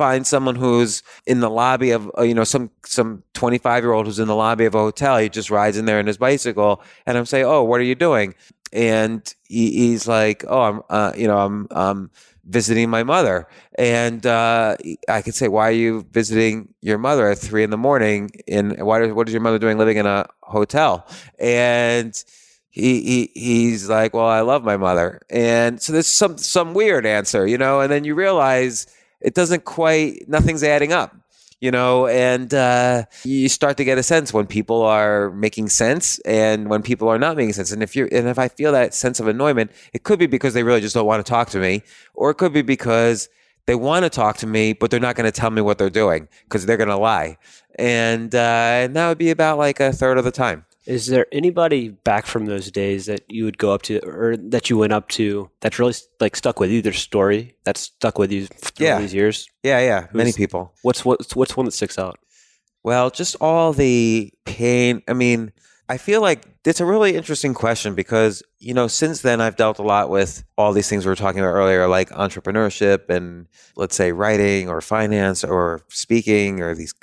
find 0.00 0.26
someone 0.26 0.56
who's 0.56 1.02
in 1.26 1.40
the 1.40 1.50
lobby 1.50 1.90
of 1.90 2.10
uh, 2.16 2.22
you 2.22 2.32
know 2.32 2.42
some 2.42 2.70
some 2.86 3.22
25 3.34 3.84
year 3.84 3.92
old 3.92 4.06
who's 4.06 4.18
in 4.18 4.28
the 4.28 4.34
lobby 4.34 4.64
of 4.64 4.74
a 4.74 4.78
hotel. 4.78 5.18
He 5.18 5.28
just 5.28 5.50
rides 5.50 5.76
in 5.76 5.84
there 5.84 6.00
in 6.00 6.06
his 6.06 6.16
bicycle 6.16 6.82
and 7.04 7.18
i'm 7.18 7.26
saying 7.26 7.44
oh 7.44 7.62
what 7.62 7.80
are 7.80 7.90
you 7.92 7.94
doing? 7.94 8.34
And 8.72 9.22
he, 9.46 9.64
he's 9.82 10.08
like 10.08 10.42
oh 10.48 10.62
i'm 10.62 10.80
uh, 10.88 11.12
you 11.14 11.28
know 11.28 11.38
i'm 11.38 11.68
um 11.70 12.10
visiting 12.46 12.88
my 12.88 13.02
mother. 13.02 13.46
And 13.76 14.24
uh, 14.24 14.78
i 15.16 15.20
could 15.20 15.34
say 15.34 15.48
why 15.48 15.68
are 15.68 15.80
you 15.86 16.06
visiting 16.10 16.72
your 16.80 16.96
mother 16.96 17.28
at 17.28 17.36
three 17.36 17.62
in 17.62 17.68
the 17.68 17.82
morning? 17.88 18.30
And 18.48 18.80
why 18.80 19.06
what 19.12 19.28
is 19.28 19.34
your 19.34 19.42
mother 19.42 19.58
doing 19.58 19.76
living 19.76 19.98
in 19.98 20.06
a 20.06 20.24
hotel? 20.42 21.06
And 21.38 22.14
he, 22.70 22.92
he 23.02 23.30
he's 23.34 23.90
like, 23.90 24.14
well, 24.14 24.32
I 24.38 24.40
love 24.40 24.62
my 24.64 24.78
mother, 24.78 25.20
and 25.28 25.82
so 25.82 25.92
there's 25.92 26.06
some 26.06 26.38
some 26.38 26.72
weird 26.72 27.04
answer, 27.04 27.44
you 27.44 27.58
know, 27.58 27.80
and 27.80 27.90
then 27.90 28.04
you 28.04 28.14
realize 28.14 28.86
it 29.20 29.34
doesn't 29.34 29.64
quite, 29.64 30.28
nothing's 30.28 30.62
adding 30.62 30.92
up, 30.92 31.14
you 31.60 31.70
know, 31.70 32.06
and 32.06 32.54
uh, 32.54 33.04
you 33.24 33.48
start 33.48 33.76
to 33.76 33.84
get 33.84 33.98
a 33.98 34.02
sense 34.02 34.32
when 34.32 34.46
people 34.46 34.82
are 34.82 35.30
making 35.30 35.68
sense 35.68 36.18
and 36.20 36.68
when 36.68 36.82
people 36.82 37.08
are 37.08 37.18
not 37.18 37.36
making 37.36 37.52
sense. 37.52 37.72
And 37.72 37.82
if 37.82 37.94
you're, 37.94 38.08
and 38.12 38.28
if 38.28 38.38
I 38.38 38.48
feel 38.48 38.72
that 38.72 38.94
sense 38.94 39.20
of 39.20 39.28
annoyment, 39.28 39.70
it 39.92 40.04
could 40.04 40.18
be 40.18 40.26
because 40.26 40.54
they 40.54 40.62
really 40.62 40.80
just 40.80 40.94
don't 40.94 41.06
want 41.06 41.24
to 41.24 41.30
talk 41.30 41.50
to 41.50 41.58
me, 41.58 41.82
or 42.14 42.30
it 42.30 42.34
could 42.36 42.52
be 42.52 42.62
because 42.62 43.28
they 43.66 43.74
want 43.74 44.04
to 44.04 44.10
talk 44.10 44.36
to 44.38 44.46
me, 44.46 44.72
but 44.72 44.90
they're 44.90 44.98
not 44.98 45.16
going 45.16 45.30
to 45.30 45.40
tell 45.40 45.50
me 45.50 45.60
what 45.60 45.78
they're 45.78 45.90
doing 45.90 46.28
because 46.44 46.66
they're 46.66 46.78
going 46.78 46.88
to 46.88 46.96
lie, 46.96 47.36
and 47.78 48.34
uh, 48.34 48.38
and 48.38 48.96
that 48.96 49.08
would 49.08 49.18
be 49.18 49.30
about 49.30 49.58
like 49.58 49.80
a 49.80 49.92
third 49.92 50.18
of 50.18 50.24
the 50.24 50.32
time. 50.32 50.64
Is 50.90 51.06
there 51.06 51.26
anybody 51.30 51.88
back 51.90 52.26
from 52.26 52.46
those 52.46 52.68
days 52.72 53.06
that 53.06 53.20
you 53.28 53.44
would 53.44 53.58
go 53.58 53.72
up 53.72 53.82
to 53.82 54.00
or 54.04 54.36
that 54.36 54.68
you 54.70 54.76
went 54.76 54.92
up 54.92 55.08
to 55.10 55.48
that's 55.60 55.78
really 55.78 55.94
like 56.18 56.34
stuck 56.34 56.58
with 56.58 56.68
you? 56.68 56.82
Their 56.82 56.92
story 56.92 57.54
that's 57.62 57.82
stuck 57.82 58.18
with 58.18 58.32
you 58.32 58.46
through 58.46 58.86
Yeah. 58.86 59.00
these 59.00 59.14
years. 59.14 59.48
Yeah, 59.62 59.78
yeah, 59.78 60.06
many 60.12 60.32
people. 60.32 60.74
What's 60.82 61.04
what's 61.04 61.36
what's 61.36 61.56
one 61.56 61.66
that 61.66 61.72
sticks 61.72 61.96
out? 61.96 62.18
Well, 62.82 63.08
just 63.10 63.36
all 63.40 63.72
the 63.72 64.32
pain. 64.44 65.02
I 65.06 65.12
mean, 65.12 65.52
I 65.88 65.96
feel 65.96 66.22
like 66.22 66.44
it's 66.64 66.80
a 66.80 66.84
really 66.84 67.14
interesting 67.14 67.54
question 67.54 67.94
because, 67.94 68.42
you 68.58 68.74
know, 68.74 68.88
since 68.88 69.20
then 69.22 69.40
I've 69.40 69.54
dealt 69.56 69.78
a 69.78 69.82
lot 69.84 70.10
with 70.10 70.42
all 70.58 70.72
these 70.72 70.88
things 70.88 71.04
we 71.06 71.10
were 71.10 71.14
talking 71.16 71.40
about 71.40 71.52
earlier, 71.52 71.86
like 71.86 72.10
entrepreneurship 72.10 73.08
and 73.10 73.46
let's 73.76 73.94
say 73.94 74.10
writing 74.10 74.68
or 74.68 74.80
finance 74.80 75.44
or 75.44 75.82
speaking 75.88 76.60
or 76.60 76.74
these, 76.74 76.94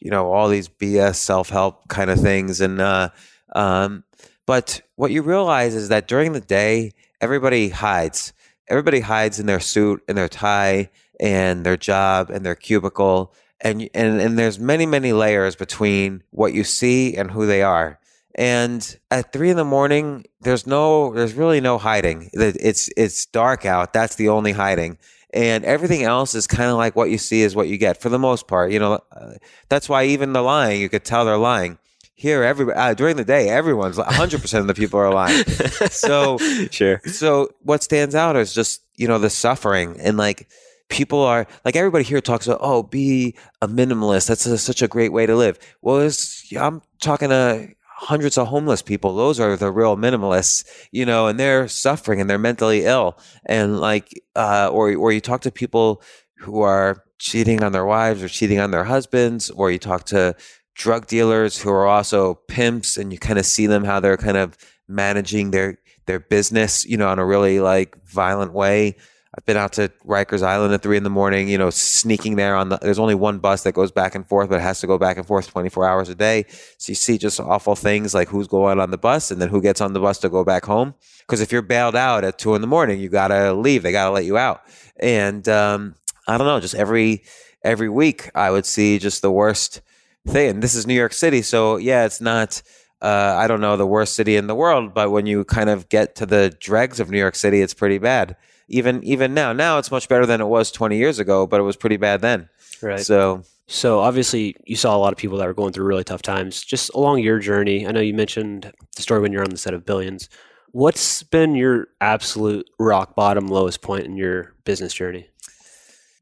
you 0.00 0.10
know, 0.10 0.32
all 0.32 0.48
these 0.48 0.68
BS 0.68 1.14
self 1.16 1.48
help 1.50 1.86
kind 1.88 2.10
of 2.10 2.18
things. 2.20 2.60
And, 2.60 2.80
uh, 2.80 3.10
um, 3.56 4.04
but 4.46 4.82
what 4.94 5.10
you 5.10 5.22
realize 5.22 5.74
is 5.74 5.88
that 5.88 6.06
during 6.06 6.32
the 6.32 6.40
day, 6.40 6.92
everybody 7.20 7.70
hides. 7.70 8.32
Everybody 8.68 9.00
hides 9.00 9.40
in 9.40 9.46
their 9.46 9.60
suit 9.60 10.02
and 10.06 10.16
their 10.16 10.28
tie 10.28 10.90
and 11.18 11.64
their 11.64 11.76
job 11.76 12.30
and 12.30 12.44
their 12.44 12.54
cubicle 12.54 13.34
and 13.60 13.88
and 13.94 14.20
and 14.20 14.38
there's 14.38 14.58
many 14.58 14.84
many 14.84 15.14
layers 15.14 15.56
between 15.56 16.22
what 16.30 16.52
you 16.52 16.62
see 16.62 17.16
and 17.16 17.30
who 17.30 17.46
they 17.46 17.62
are. 17.62 17.98
And 18.34 18.98
at 19.10 19.32
three 19.32 19.48
in 19.48 19.56
the 19.56 19.64
morning 19.64 20.26
there's 20.42 20.66
no 20.66 21.14
there's 21.14 21.32
really 21.32 21.60
no 21.60 21.78
hiding. 21.78 22.28
It's 22.34 22.90
it's 22.96 23.24
dark 23.26 23.64
out. 23.64 23.94
That's 23.94 24.16
the 24.16 24.28
only 24.28 24.52
hiding. 24.52 24.98
And 25.32 25.64
everything 25.64 26.02
else 26.02 26.34
is 26.34 26.46
kind 26.46 26.70
of 26.70 26.76
like 26.76 26.94
what 26.96 27.10
you 27.10 27.18
see 27.18 27.42
is 27.42 27.56
what 27.56 27.68
you 27.68 27.78
get 27.78 28.00
for 28.00 28.10
the 28.10 28.18
most 28.18 28.46
part. 28.46 28.72
You 28.72 28.78
know 28.78 29.00
uh, 29.10 29.34
that's 29.70 29.88
why 29.88 30.04
even 30.04 30.34
the 30.34 30.42
lying 30.42 30.80
you 30.80 30.90
could 30.90 31.04
tell 31.04 31.24
they're 31.24 31.38
lying 31.38 31.78
here 32.16 32.42
every 32.42 32.72
uh, 32.72 32.94
during 32.94 33.16
the 33.16 33.24
day 33.24 33.50
everyone's 33.50 33.98
100% 33.98 34.58
of 34.58 34.66
the 34.66 34.74
people 34.74 34.98
are 34.98 35.12
lying. 35.12 35.44
So 35.90 36.38
sure. 36.70 37.00
so 37.04 37.50
what 37.60 37.82
stands 37.82 38.14
out 38.14 38.36
is 38.36 38.52
just 38.52 38.82
you 38.96 39.06
know 39.06 39.18
the 39.18 39.30
suffering 39.30 40.00
and 40.00 40.16
like 40.16 40.48
people 40.88 41.20
are 41.20 41.46
like 41.64 41.76
everybody 41.76 42.04
here 42.04 42.20
talks 42.20 42.46
about 42.46 42.60
oh 42.62 42.82
be 42.82 43.36
a 43.60 43.68
minimalist. 43.68 44.28
That's 44.28 44.46
a, 44.46 44.56
such 44.58 44.82
a 44.82 44.88
great 44.88 45.12
way 45.12 45.26
to 45.26 45.36
live. 45.36 45.58
Well 45.82 46.00
it's, 46.00 46.50
i'm 46.56 46.82
talking 47.00 47.28
to 47.28 47.68
hundreds 47.98 48.38
of 48.38 48.48
homeless 48.48 48.82
people. 48.82 49.14
Those 49.14 49.38
are 49.38 49.56
the 49.56 49.70
real 49.70 49.96
minimalists 49.96 50.64
you 50.90 51.04
know 51.04 51.26
and 51.26 51.38
they're 51.38 51.68
suffering 51.68 52.20
and 52.20 52.30
they're 52.30 52.38
mentally 52.38 52.84
ill. 52.84 53.18
And 53.44 53.78
like 53.78 54.22
uh 54.34 54.70
or 54.72 54.94
or 54.96 55.12
you 55.12 55.20
talk 55.20 55.42
to 55.42 55.50
people 55.50 56.02
who 56.38 56.62
are 56.62 57.02
cheating 57.18 57.62
on 57.62 57.72
their 57.72 57.86
wives 57.86 58.22
or 58.22 58.28
cheating 58.28 58.58
on 58.58 58.70
their 58.70 58.84
husbands 58.84 59.50
or 59.50 59.70
you 59.70 59.78
talk 59.78 60.04
to 60.04 60.34
drug 60.76 61.06
dealers 61.06 61.58
who 61.58 61.70
are 61.70 61.86
also 61.86 62.34
pimps 62.48 62.96
and 62.96 63.12
you 63.12 63.18
kind 63.18 63.38
of 63.38 63.46
see 63.46 63.66
them 63.66 63.82
how 63.82 63.98
they're 63.98 64.18
kind 64.18 64.36
of 64.36 64.56
managing 64.86 65.50
their 65.50 65.78
their 66.04 66.20
business 66.20 66.84
you 66.84 66.96
know 66.96 67.10
in 67.12 67.18
a 67.18 67.26
really 67.26 67.58
like 67.58 67.96
violent 68.04 68.52
way 68.52 68.94
I've 69.36 69.44
been 69.44 69.56
out 69.58 69.74
to 69.74 69.90
Rikers 70.06 70.42
Island 70.42 70.72
at 70.72 70.80
three 70.80 70.96
in 70.96 71.02
the 71.02 71.10
morning, 71.10 71.46
you 71.48 71.58
know, 71.58 71.68
sneaking 71.68 72.36
there 72.36 72.56
on 72.56 72.70
the, 72.70 72.78
there's 72.78 72.98
only 72.98 73.14
one 73.14 73.38
bus 73.38 73.64
that 73.64 73.72
goes 73.72 73.92
back 73.92 74.14
and 74.14 74.26
forth, 74.26 74.48
but 74.48 74.60
it 74.60 74.62
has 74.62 74.80
to 74.80 74.86
go 74.86 74.96
back 74.96 75.18
and 75.18 75.26
forth 75.26 75.48
24 75.48 75.86
hours 75.86 76.08
a 76.08 76.14
day. 76.14 76.46
So 76.78 76.90
you 76.90 76.94
see 76.94 77.18
just 77.18 77.38
awful 77.38 77.76
things 77.76 78.14
like 78.14 78.28
who's 78.28 78.48
going 78.48 78.80
on 78.80 78.90
the 78.90 78.96
bus 78.96 79.30
and 79.30 79.38
then 79.38 79.50
who 79.50 79.60
gets 79.60 79.82
on 79.82 79.92
the 79.92 80.00
bus 80.00 80.18
to 80.20 80.30
go 80.30 80.42
back 80.42 80.64
home. 80.64 80.94
Cause 81.26 81.42
if 81.42 81.52
you're 81.52 81.60
bailed 81.60 81.96
out 81.96 82.24
at 82.24 82.38
two 82.38 82.54
in 82.54 82.62
the 82.62 82.66
morning, 82.66 82.98
you 82.98 83.10
gotta 83.10 83.52
leave. 83.52 83.82
They 83.82 83.92
gotta 83.92 84.10
let 84.10 84.24
you 84.24 84.38
out. 84.38 84.62
And, 84.98 85.46
um, 85.50 85.96
I 86.26 86.38
don't 86.38 86.46
know, 86.46 86.60
just 86.60 86.74
every, 86.74 87.24
every 87.62 87.90
week 87.90 88.30
I 88.34 88.50
would 88.50 88.64
see 88.64 88.98
just 88.98 89.20
the 89.20 89.30
worst 89.30 89.82
thing. 90.26 90.50
And 90.50 90.62
this 90.62 90.74
is 90.74 90.86
New 90.86 90.94
York 90.94 91.12
City. 91.12 91.42
So 91.42 91.76
yeah, 91.76 92.04
it's 92.04 92.20
not, 92.20 92.62
uh, 93.00 93.36
I 93.38 93.46
don't 93.46 93.60
know, 93.60 93.76
the 93.76 93.86
worst 93.86 94.14
city 94.14 94.36
in 94.36 94.46
the 94.46 94.54
world, 94.54 94.94
but 94.94 95.10
when 95.10 95.26
you 95.26 95.44
kind 95.44 95.70
of 95.70 95.88
get 95.88 96.14
to 96.16 96.26
the 96.26 96.54
dregs 96.60 97.00
of 97.00 97.10
New 97.10 97.18
York 97.18 97.34
City, 97.34 97.62
it's 97.62 97.74
pretty 97.74 97.98
bad 97.98 98.36
even 98.68 99.02
even 99.04 99.34
now. 99.34 99.52
Now 99.52 99.78
it's 99.78 99.90
much 99.90 100.08
better 100.08 100.26
than 100.26 100.40
it 100.40 100.46
was 100.46 100.70
20 100.70 100.96
years 100.96 101.18
ago, 101.18 101.46
but 101.46 101.60
it 101.60 101.62
was 101.62 101.76
pretty 101.76 101.96
bad 101.96 102.20
then. 102.20 102.48
Right. 102.82 103.00
So 103.00 103.44
So 103.68 104.00
obviously, 104.00 104.56
you 104.64 104.76
saw 104.76 104.96
a 104.96 104.98
lot 104.98 105.12
of 105.12 105.18
people 105.18 105.38
that 105.38 105.46
were 105.46 105.54
going 105.54 105.72
through 105.72 105.86
really 105.86 106.04
tough 106.04 106.22
times. 106.22 106.62
Just 106.62 106.90
along 106.94 107.20
your 107.20 107.38
journey, 107.38 107.86
I 107.86 107.92
know 107.92 108.00
you 108.00 108.14
mentioned 108.14 108.72
the 108.94 109.02
story 109.02 109.20
when 109.20 109.32
you're 109.32 109.44
on 109.44 109.50
the 109.50 109.56
set 109.56 109.74
of 109.74 109.84
Billions. 109.84 110.28
What's 110.72 111.22
been 111.22 111.54
your 111.54 111.88
absolute 112.00 112.68
rock 112.78 113.14
bottom, 113.14 113.46
lowest 113.46 113.80
point 113.82 114.04
in 114.04 114.16
your 114.16 114.54
business 114.64 114.92
journey? 114.92 115.28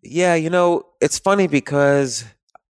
yeah, 0.03 0.35
you 0.35 0.51
know, 0.51 0.85
it's 1.01 1.19
funny 1.19 1.47
because 1.47 2.25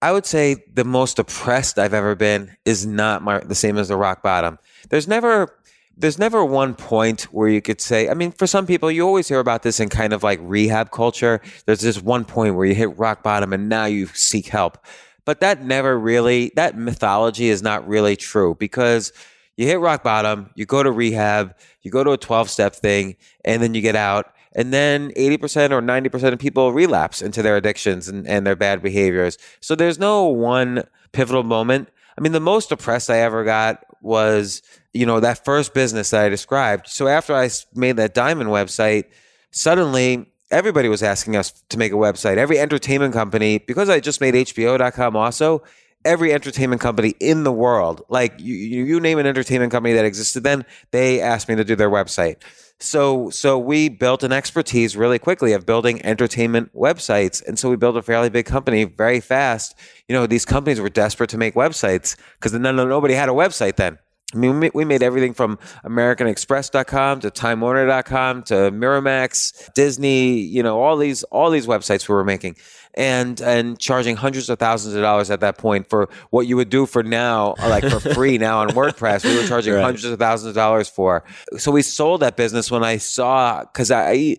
I 0.04 0.12
would 0.12 0.26
say 0.26 0.58
the 0.74 0.84
most 0.84 1.16
depressed 1.16 1.80
I've 1.80 1.94
ever 1.94 2.14
been 2.14 2.58
is 2.66 2.86
not 2.86 3.22
my 3.22 3.40
the 3.40 3.56
same 3.56 3.78
as 3.78 3.88
the 3.88 3.96
rock 3.96 4.22
bottom. 4.22 4.60
There's 4.90 5.08
never 5.08 5.58
there's 5.96 6.20
never 6.20 6.44
one 6.44 6.76
point 6.76 7.22
where 7.32 7.48
you 7.48 7.62
could 7.62 7.80
say, 7.80 8.10
I 8.10 8.14
mean, 8.14 8.34
for 8.34 8.46
some 8.46 8.68
people, 8.68 8.92
you 8.92 9.08
always 9.08 9.30
hear 9.30 9.40
about 9.40 9.64
this 9.64 9.80
in 9.80 9.88
kind 9.88 10.12
of 10.12 10.22
like 10.22 10.40
rehab 10.42 10.92
culture. 10.92 11.40
There's 11.66 11.80
this 11.80 12.02
one 12.02 12.26
point 12.26 12.56
where 12.56 12.66
you 12.66 12.76
hit 12.76 12.98
rock 12.98 13.24
bottom 13.24 13.54
and 13.54 13.70
now 13.70 13.86
you 13.86 14.08
seek 14.08 14.48
help. 14.48 14.78
But 15.24 15.40
that 15.40 15.64
never 15.64 15.98
really, 15.98 16.52
that 16.58 16.78
mythology 16.78 17.48
is 17.48 17.64
not 17.64 17.88
really 17.88 18.18
true 18.18 18.58
because 18.60 19.14
you 19.56 19.68
hit 19.68 19.80
rock 19.80 20.04
bottom, 20.04 20.50
you 20.56 20.66
go 20.66 20.84
to 20.84 20.92
rehab, 20.92 21.56
you 21.82 21.92
go 21.92 22.04
to 22.04 22.12
a 22.12 22.18
12 22.18 22.50
step 22.50 22.76
thing, 22.76 23.16
and 23.46 23.64
then 23.64 23.74
you 23.74 23.82
get 23.82 23.96
out. 23.96 24.34
And 24.56 24.72
then 24.72 25.12
80% 25.12 25.72
or 25.72 25.82
90% 25.82 26.34
of 26.34 26.40
people 26.40 26.74
relapse 26.74 27.22
into 27.22 27.42
their 27.42 27.58
addictions 27.58 28.08
and, 28.08 28.28
and 28.28 28.46
their 28.46 28.56
bad 28.56 28.82
behaviors. 28.82 29.38
So 29.62 29.76
there's 29.76 30.00
no 30.00 30.26
one 30.26 30.84
pivotal 31.12 31.44
moment. 31.44 31.90
I 32.18 32.22
mean, 32.22 32.32
the 32.32 32.40
most 32.40 32.70
depressed 32.70 33.10
I 33.10 33.18
ever 33.20 33.44
got 33.44 33.84
was, 34.02 34.62
you 34.94 35.06
know, 35.06 35.20
that 35.20 35.44
first 35.44 35.74
business 35.74 36.12
that 36.12 36.26
I 36.26 36.30
described. 36.30 36.88
So 36.88 37.08
after 37.08 37.34
i 37.34 37.50
made 37.74 37.98
that 37.98 38.14
diamond 38.14 38.50
website, 38.50 39.06
suddenly 39.52 40.28
everybody 40.52 40.88
was 40.88 41.02
asking 41.02 41.36
us 41.36 41.52
to 41.70 41.78
make 41.78 41.92
a 41.92 41.96
website. 41.96 42.38
Every 42.38 42.60
entertainment 42.60 43.14
company, 43.14 43.58
because 43.58 43.90
I 43.90 44.00
just 44.00 44.22
made 44.22 44.36
HBO.com 44.36 45.16
also, 45.16 45.64
every 46.06 46.34
entertainment 46.34 46.82
company 46.82 47.16
in 47.20 47.44
the 47.44 47.52
world, 47.52 48.04
like 48.10 48.40
you, 48.40 48.54
you, 48.54 48.84
you 48.84 49.00
name 49.00 49.18
an 49.18 49.26
entertainment 49.26 49.72
company 49.72 49.94
that 49.96 50.06
existed 50.06 50.44
then, 50.44 50.66
they 50.92 51.22
asked 51.22 51.50
me 51.50 51.56
to 51.56 51.64
do 51.64 51.76
their 51.76 51.90
website. 51.90 52.38
So, 52.84 53.30
so 53.30 53.58
we 53.58 53.88
built 53.88 54.24
an 54.24 54.34
expertise 54.34 54.98
really 54.98 55.18
quickly 55.18 55.54
of 55.54 55.66
building 55.66 56.06
entertainment 56.06 56.76
websites, 56.76 57.42
and 57.48 57.58
so 57.58 57.70
we 57.70 57.78
built 57.78 57.96
a 57.96 58.02
fairly 58.02 58.30
big 58.30 58.46
company 58.46 58.84
very 58.84 59.22
fast. 59.22 59.74
You 60.10 60.14
know, 60.14 60.28
these 60.28 60.44
companies 60.44 60.82
were 60.82 60.90
desperate 60.90 61.30
to 61.30 61.38
make 61.38 61.56
websites 61.56 62.18
because 62.34 62.52
then 62.52 62.62
nobody 62.62 63.14
had 63.14 63.30
a 63.30 63.32
website 63.32 63.78
then. 63.78 64.00
I 64.34 64.38
mean, 64.38 64.60
we 64.60 64.72
we 64.74 64.84
made 64.84 65.02
everything 65.02 65.34
from 65.34 65.58
AmericanExpress.com 65.86 67.22
to 67.22 67.32
TimeWarner.com 67.32 68.44
to 68.44 68.54
Miramax, 68.72 69.74
Disney, 69.74 70.40
you 70.40 70.62
know, 70.62 70.82
all 70.82 70.98
these 70.98 71.24
all 71.24 71.52
these 71.52 71.68
websites 71.68 72.10
we 72.10 72.16
were 72.16 72.26
making, 72.26 72.58
and 72.96 73.40
and 73.42 73.80
charging 73.80 74.16
hundreds 74.16 74.50
of 74.50 74.60
thousands 74.60 74.96
of 74.96 75.02
dollars 75.02 75.30
at 75.32 75.40
that 75.42 75.58
point 75.58 75.90
for 75.90 76.10
what 76.30 76.48
you 76.48 76.56
would 76.56 76.70
do 76.70 76.86
for 76.86 77.04
now, 77.04 77.56
like 77.60 77.84
for 77.86 78.00
free 78.00 78.38
now 78.38 78.60
on 78.60 78.70
WordPress. 78.70 79.24
We 79.26 79.36
were 79.36 79.48
charging 79.48 79.74
Right. 79.74 79.84
hundreds 79.84 80.06
of 80.06 80.20
thousands 80.20 80.50
of 80.50 80.56
dollars 80.56 80.90
for. 80.90 81.24
So 81.58 81.72
we 81.72 81.82
sold 81.82 82.22
that 82.22 82.36
business 82.38 82.70
when 82.70 82.84
I 82.84 82.98
saw 82.98 83.62
because 83.64 83.90
I 83.92 84.38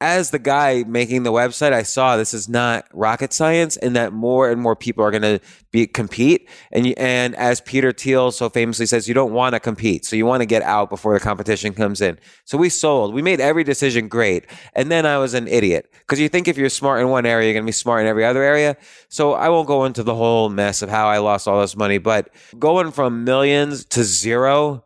as 0.00 0.30
the 0.30 0.38
guy 0.38 0.84
making 0.86 1.22
the 1.22 1.32
website, 1.32 1.72
I 1.72 1.82
saw 1.82 2.16
this 2.16 2.34
is 2.34 2.48
not 2.48 2.86
rocket 2.92 3.32
science, 3.32 3.78
and 3.78 3.96
that 3.96 4.12
more 4.12 4.50
and 4.50 4.60
more 4.60 4.76
people 4.76 5.02
are 5.02 5.10
going 5.10 5.22
to 5.22 5.40
be 5.70 5.86
compete. 5.86 6.50
And 6.70 6.86
you, 6.86 6.94
and 6.98 7.34
as 7.36 7.62
Peter 7.62 7.92
Thiel 7.92 8.30
so 8.30 8.50
famously 8.50 8.84
says, 8.84 9.08
you 9.08 9.14
don't 9.14 9.32
want 9.32 9.54
to 9.54 9.60
compete, 9.60 10.04
so 10.04 10.14
you 10.14 10.26
want 10.26 10.42
to 10.42 10.46
get 10.46 10.62
out 10.62 10.90
before 10.90 11.14
the 11.14 11.20
competition 11.20 11.72
comes 11.72 12.02
in. 12.02 12.18
So 12.44 12.58
we 12.58 12.68
sold. 12.68 13.14
We 13.14 13.22
made 13.22 13.40
every 13.40 13.64
decision 13.64 14.08
great, 14.08 14.46
and 14.74 14.90
then 14.90 15.06
I 15.06 15.16
was 15.16 15.32
an 15.32 15.48
idiot 15.48 15.90
because 15.92 16.20
you 16.20 16.28
think 16.28 16.46
if 16.46 16.58
you're 16.58 16.68
smart 16.68 17.00
in 17.00 17.08
one 17.08 17.24
area, 17.24 17.46
you're 17.46 17.54
going 17.54 17.64
to 17.64 17.68
be 17.68 17.72
smart 17.72 18.02
in 18.02 18.06
every 18.06 18.24
other 18.24 18.42
area. 18.42 18.76
So 19.08 19.32
I 19.32 19.48
won't 19.48 19.66
go 19.66 19.86
into 19.86 20.02
the 20.02 20.14
whole 20.14 20.50
mess 20.50 20.82
of 20.82 20.90
how 20.90 21.08
I 21.08 21.18
lost 21.18 21.48
all 21.48 21.60
this 21.62 21.76
money, 21.76 21.96
but 21.96 22.28
going 22.58 22.92
from 22.92 23.24
millions 23.24 23.86
to 23.86 24.04
zero 24.04 24.84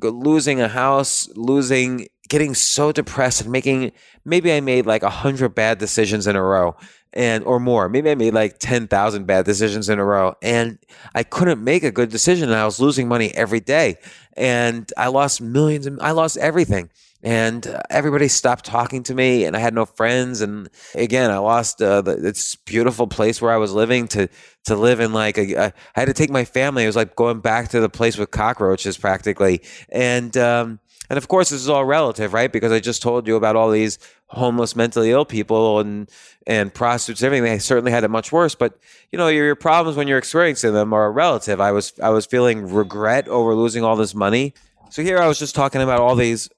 losing 0.00 0.60
a 0.60 0.68
house, 0.68 1.28
losing, 1.34 2.08
getting 2.32 2.54
so 2.54 2.92
depressed 2.92 3.42
and 3.42 3.52
making, 3.52 3.92
maybe 4.24 4.50
I 4.54 4.62
made 4.62 4.86
like 4.86 5.02
a 5.02 5.10
hundred 5.10 5.50
bad 5.54 5.76
decisions 5.76 6.26
in 6.26 6.34
a 6.34 6.42
row 6.42 6.74
and, 7.12 7.44
or 7.44 7.60
more. 7.60 7.90
Maybe 7.90 8.10
I 8.10 8.14
made 8.14 8.32
like 8.32 8.58
10,000 8.58 9.26
bad 9.26 9.44
decisions 9.44 9.90
in 9.90 9.98
a 9.98 10.04
row 10.04 10.34
and 10.40 10.78
I 11.14 11.24
couldn't 11.24 11.62
make 11.62 11.84
a 11.84 11.90
good 11.90 12.08
decision 12.08 12.48
and 12.48 12.58
I 12.58 12.64
was 12.64 12.80
losing 12.80 13.06
money 13.06 13.34
every 13.34 13.60
day 13.60 13.96
and 14.34 14.90
I 14.96 15.08
lost 15.08 15.42
millions 15.42 15.84
and 15.84 16.00
I 16.00 16.12
lost 16.12 16.38
everything 16.38 16.88
and 17.22 17.66
everybody 17.90 18.28
stopped 18.28 18.64
talking 18.64 19.04
to 19.04 19.14
me 19.14 19.44
and 19.44 19.56
i 19.56 19.60
had 19.60 19.72
no 19.72 19.86
friends 19.86 20.40
and 20.40 20.68
again 20.94 21.30
i 21.30 21.38
lost 21.38 21.80
uh, 21.80 22.02
the, 22.02 22.16
this 22.16 22.56
beautiful 22.56 23.06
place 23.06 23.40
where 23.40 23.52
i 23.52 23.56
was 23.56 23.72
living 23.72 24.08
to 24.08 24.28
to 24.64 24.74
live 24.74 24.98
in 24.98 25.12
like 25.12 25.38
a, 25.38 25.54
a, 25.54 25.66
I 25.66 26.00
had 26.00 26.06
to 26.06 26.14
take 26.14 26.30
my 26.30 26.44
family 26.44 26.82
it 26.82 26.88
was 26.88 26.96
like 26.96 27.14
going 27.14 27.40
back 27.40 27.68
to 27.68 27.80
the 27.80 27.88
place 27.88 28.18
with 28.18 28.32
cockroaches 28.32 28.98
practically 28.98 29.62
and 29.88 30.36
um, 30.36 30.80
and 31.12 31.18
of 31.18 31.28
course 31.28 31.50
this 31.50 31.60
is 31.60 31.68
all 31.68 31.84
relative 31.84 32.32
right 32.32 32.50
because 32.50 32.72
i 32.72 32.80
just 32.80 33.02
told 33.02 33.28
you 33.28 33.36
about 33.36 33.54
all 33.54 33.70
these 33.70 33.98
homeless 34.28 34.74
mentally 34.74 35.10
ill 35.10 35.24
people 35.24 35.78
and 35.78 36.10
and 36.46 36.74
prostitutes 36.74 37.20
and 37.20 37.26
everything 37.26 37.44
they 37.44 37.58
certainly 37.58 37.92
had 37.92 38.02
it 38.02 38.08
much 38.08 38.32
worse 38.32 38.54
but 38.54 38.78
you 39.12 39.18
know 39.18 39.28
your, 39.28 39.44
your 39.44 39.54
problems 39.54 39.96
when 39.96 40.08
you're 40.08 40.18
experiencing 40.18 40.72
them 40.72 40.92
are 40.92 41.12
relative 41.12 41.60
i 41.60 41.70
was 41.70 41.92
i 42.02 42.08
was 42.08 42.26
feeling 42.26 42.72
regret 42.72 43.28
over 43.28 43.54
losing 43.54 43.84
all 43.84 43.94
this 43.94 44.14
money 44.14 44.54
so 44.92 45.02
here 45.02 45.18
I 45.18 45.26
was 45.26 45.38
just 45.38 45.54
talking 45.54 45.80
about 45.80 46.00
all 46.00 46.14
these 46.14 46.50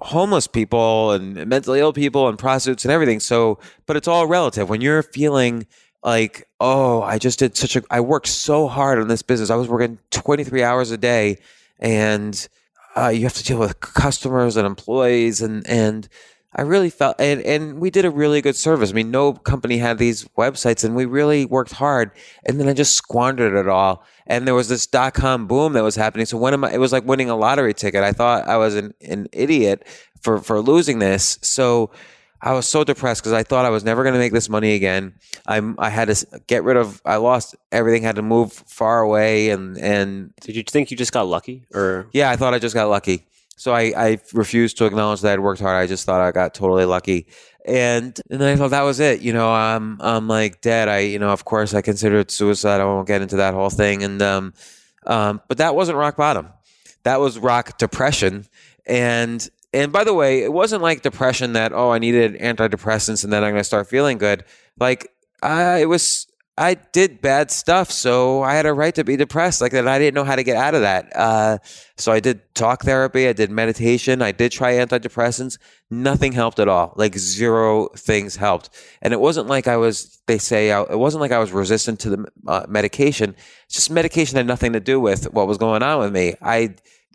homeless 0.00 0.46
people 0.46 1.12
and 1.12 1.46
mentally 1.46 1.78
ill 1.78 1.92
people 1.92 2.26
and 2.26 2.38
prostitutes 2.38 2.86
and 2.86 2.92
everything. 2.92 3.20
So, 3.20 3.58
but 3.84 3.98
it's 3.98 4.08
all 4.08 4.26
relative. 4.26 4.70
When 4.70 4.80
you're 4.80 5.02
feeling 5.02 5.66
like, 6.02 6.48
oh, 6.58 7.02
I 7.02 7.18
just 7.18 7.38
did 7.38 7.54
such 7.54 7.76
a, 7.76 7.82
I 7.90 8.00
worked 8.00 8.28
so 8.28 8.66
hard 8.66 8.98
on 8.98 9.08
this 9.08 9.20
business. 9.20 9.50
I 9.50 9.56
was 9.56 9.68
working 9.68 9.98
23 10.10 10.62
hours 10.62 10.90
a 10.90 10.96
day 10.96 11.36
and 11.78 12.48
uh, 12.96 13.08
you 13.08 13.22
have 13.22 13.34
to 13.34 13.44
deal 13.44 13.58
with 13.58 13.80
customers 13.80 14.56
and 14.56 14.66
employees 14.66 15.40
and, 15.42 15.66
and, 15.68 16.08
I 16.54 16.62
really 16.62 16.90
felt, 16.90 17.18
and, 17.18 17.40
and 17.40 17.80
we 17.80 17.88
did 17.90 18.04
a 18.04 18.10
really 18.10 18.42
good 18.42 18.56
service. 18.56 18.90
I 18.90 18.92
mean, 18.92 19.10
no 19.10 19.32
company 19.32 19.78
had 19.78 19.96
these 19.96 20.24
websites 20.36 20.84
and 20.84 20.94
we 20.94 21.06
really 21.06 21.46
worked 21.46 21.72
hard. 21.72 22.10
And 22.44 22.60
then 22.60 22.68
I 22.68 22.74
just 22.74 22.94
squandered 22.94 23.54
it 23.54 23.68
all. 23.68 24.04
And 24.26 24.46
there 24.46 24.54
was 24.54 24.68
this 24.68 24.86
dot 24.86 25.14
com 25.14 25.46
boom 25.46 25.72
that 25.72 25.82
was 25.82 25.96
happening. 25.96 26.26
So 26.26 26.36
when 26.36 26.52
am 26.52 26.64
I, 26.64 26.72
it 26.72 26.78
was 26.78 26.92
like 26.92 27.06
winning 27.06 27.30
a 27.30 27.36
lottery 27.36 27.72
ticket. 27.72 28.04
I 28.04 28.12
thought 28.12 28.46
I 28.46 28.58
was 28.58 28.74
an, 28.74 28.92
an 29.00 29.28
idiot 29.32 29.86
for, 30.20 30.40
for 30.40 30.60
losing 30.60 30.98
this. 30.98 31.38
So 31.40 31.90
I 32.42 32.52
was 32.54 32.66
so 32.66 32.82
depressed 32.82 33.22
because 33.22 33.32
I 33.32 33.44
thought 33.44 33.64
I 33.64 33.70
was 33.70 33.84
never 33.84 34.02
going 34.02 34.14
to 34.14 34.18
make 34.18 34.32
this 34.32 34.48
money 34.48 34.74
again. 34.74 35.14
I 35.46 35.62
I 35.78 35.88
had 35.90 36.08
to 36.08 36.40
get 36.48 36.64
rid 36.64 36.76
of. 36.76 37.00
I 37.04 37.16
lost 37.16 37.54
everything. 37.70 38.02
Had 38.02 38.16
to 38.16 38.22
move 38.22 38.52
far 38.52 39.00
away. 39.00 39.50
And 39.50 39.78
and 39.78 40.34
did 40.40 40.56
you 40.56 40.64
think 40.64 40.90
you 40.90 40.96
just 40.96 41.12
got 41.12 41.28
lucky, 41.28 41.66
or 41.72 42.08
yeah, 42.12 42.30
I 42.30 42.36
thought 42.36 42.52
I 42.52 42.58
just 42.58 42.74
got 42.74 42.88
lucky. 42.88 43.26
So 43.56 43.72
I, 43.72 43.92
I 43.96 44.18
refused 44.32 44.78
to 44.78 44.86
acknowledge 44.86 45.20
that 45.20 45.34
I'd 45.34 45.40
worked 45.40 45.60
hard. 45.60 45.76
I 45.76 45.86
just 45.86 46.04
thought 46.04 46.20
I 46.20 46.32
got 46.32 46.52
totally 46.52 46.84
lucky. 46.84 47.28
And 47.64 48.18
and 48.28 48.40
then 48.40 48.52
I 48.52 48.56
thought 48.56 48.72
that 48.72 48.82
was 48.82 48.98
it. 48.98 49.20
You 49.20 49.32
know, 49.32 49.52
I'm 49.52 50.00
I'm 50.00 50.26
like 50.26 50.60
dead. 50.62 50.88
I 50.88 50.98
you 51.00 51.20
know, 51.20 51.30
of 51.30 51.44
course 51.44 51.74
I 51.74 51.80
considered 51.80 52.32
suicide. 52.32 52.80
I 52.80 52.84
won't 52.84 53.06
get 53.06 53.22
into 53.22 53.36
that 53.36 53.54
whole 53.54 53.70
thing. 53.70 54.02
And 54.02 54.20
um, 54.20 54.52
um, 55.06 55.40
but 55.46 55.58
that 55.58 55.76
wasn't 55.76 55.98
rock 55.98 56.16
bottom. 56.16 56.48
That 57.04 57.20
was 57.20 57.38
rock 57.38 57.78
depression. 57.78 58.46
And 58.84 59.48
and 59.72 59.92
by 59.92 60.04
the 60.04 60.14
way, 60.14 60.42
it 60.42 60.52
wasn't 60.52 60.82
like 60.82 61.02
depression 61.02 61.54
that 61.54 61.72
oh 61.72 61.90
I 61.90 61.98
needed 61.98 62.34
antidepressants 62.34 63.24
and 63.24 63.32
then 63.32 63.44
I'm 63.44 63.52
gonna 63.52 63.64
start 63.64 63.88
feeling 63.88 64.18
good. 64.18 64.44
Like 64.78 65.08
I 65.42 65.78
it 65.78 65.88
was 65.88 66.26
I 66.58 66.74
did 66.74 67.22
bad 67.22 67.50
stuff, 67.50 67.90
so 67.90 68.42
I 68.42 68.52
had 68.52 68.66
a 68.66 68.74
right 68.74 68.94
to 68.96 69.04
be 69.04 69.16
depressed 69.16 69.62
like 69.62 69.72
that. 69.72 69.88
I 69.88 69.98
didn't 69.98 70.14
know 70.14 70.24
how 70.24 70.36
to 70.36 70.42
get 70.42 70.56
out 70.56 70.74
of 70.74 70.82
that. 70.82 71.10
Uh, 71.16 71.58
so 71.96 72.12
I 72.12 72.20
did 72.20 72.54
talk 72.54 72.82
therapy, 72.82 73.26
I 73.26 73.32
did 73.32 73.50
meditation, 73.50 74.20
I 74.20 74.32
did 74.32 74.52
try 74.52 74.74
antidepressants. 74.74 75.56
Nothing 75.90 76.32
helped 76.32 76.58
at 76.58 76.68
all. 76.68 76.92
Like 76.96 77.16
zero 77.16 77.88
things 77.96 78.36
helped. 78.36 78.68
And 79.00 79.14
it 79.14 79.20
wasn't 79.20 79.46
like 79.48 79.66
I 79.66 79.78
was, 79.78 80.20
they 80.26 80.36
say, 80.36 80.68
it 80.70 80.98
wasn't 80.98 81.22
like 81.22 81.32
I 81.32 81.38
was 81.38 81.52
resistant 81.52 82.00
to 82.00 82.10
the 82.10 82.26
uh, 82.46 82.66
medication. 82.68 83.34
It's 83.64 83.74
just 83.76 83.90
medication 83.90 84.36
had 84.36 84.46
nothing 84.46 84.74
to 84.74 84.80
do 84.80 85.00
with 85.00 85.32
what 85.32 85.48
was 85.48 85.56
going 85.56 85.82
on 85.82 86.00
with 86.00 86.12
me. 86.12 86.34
I 86.42 86.74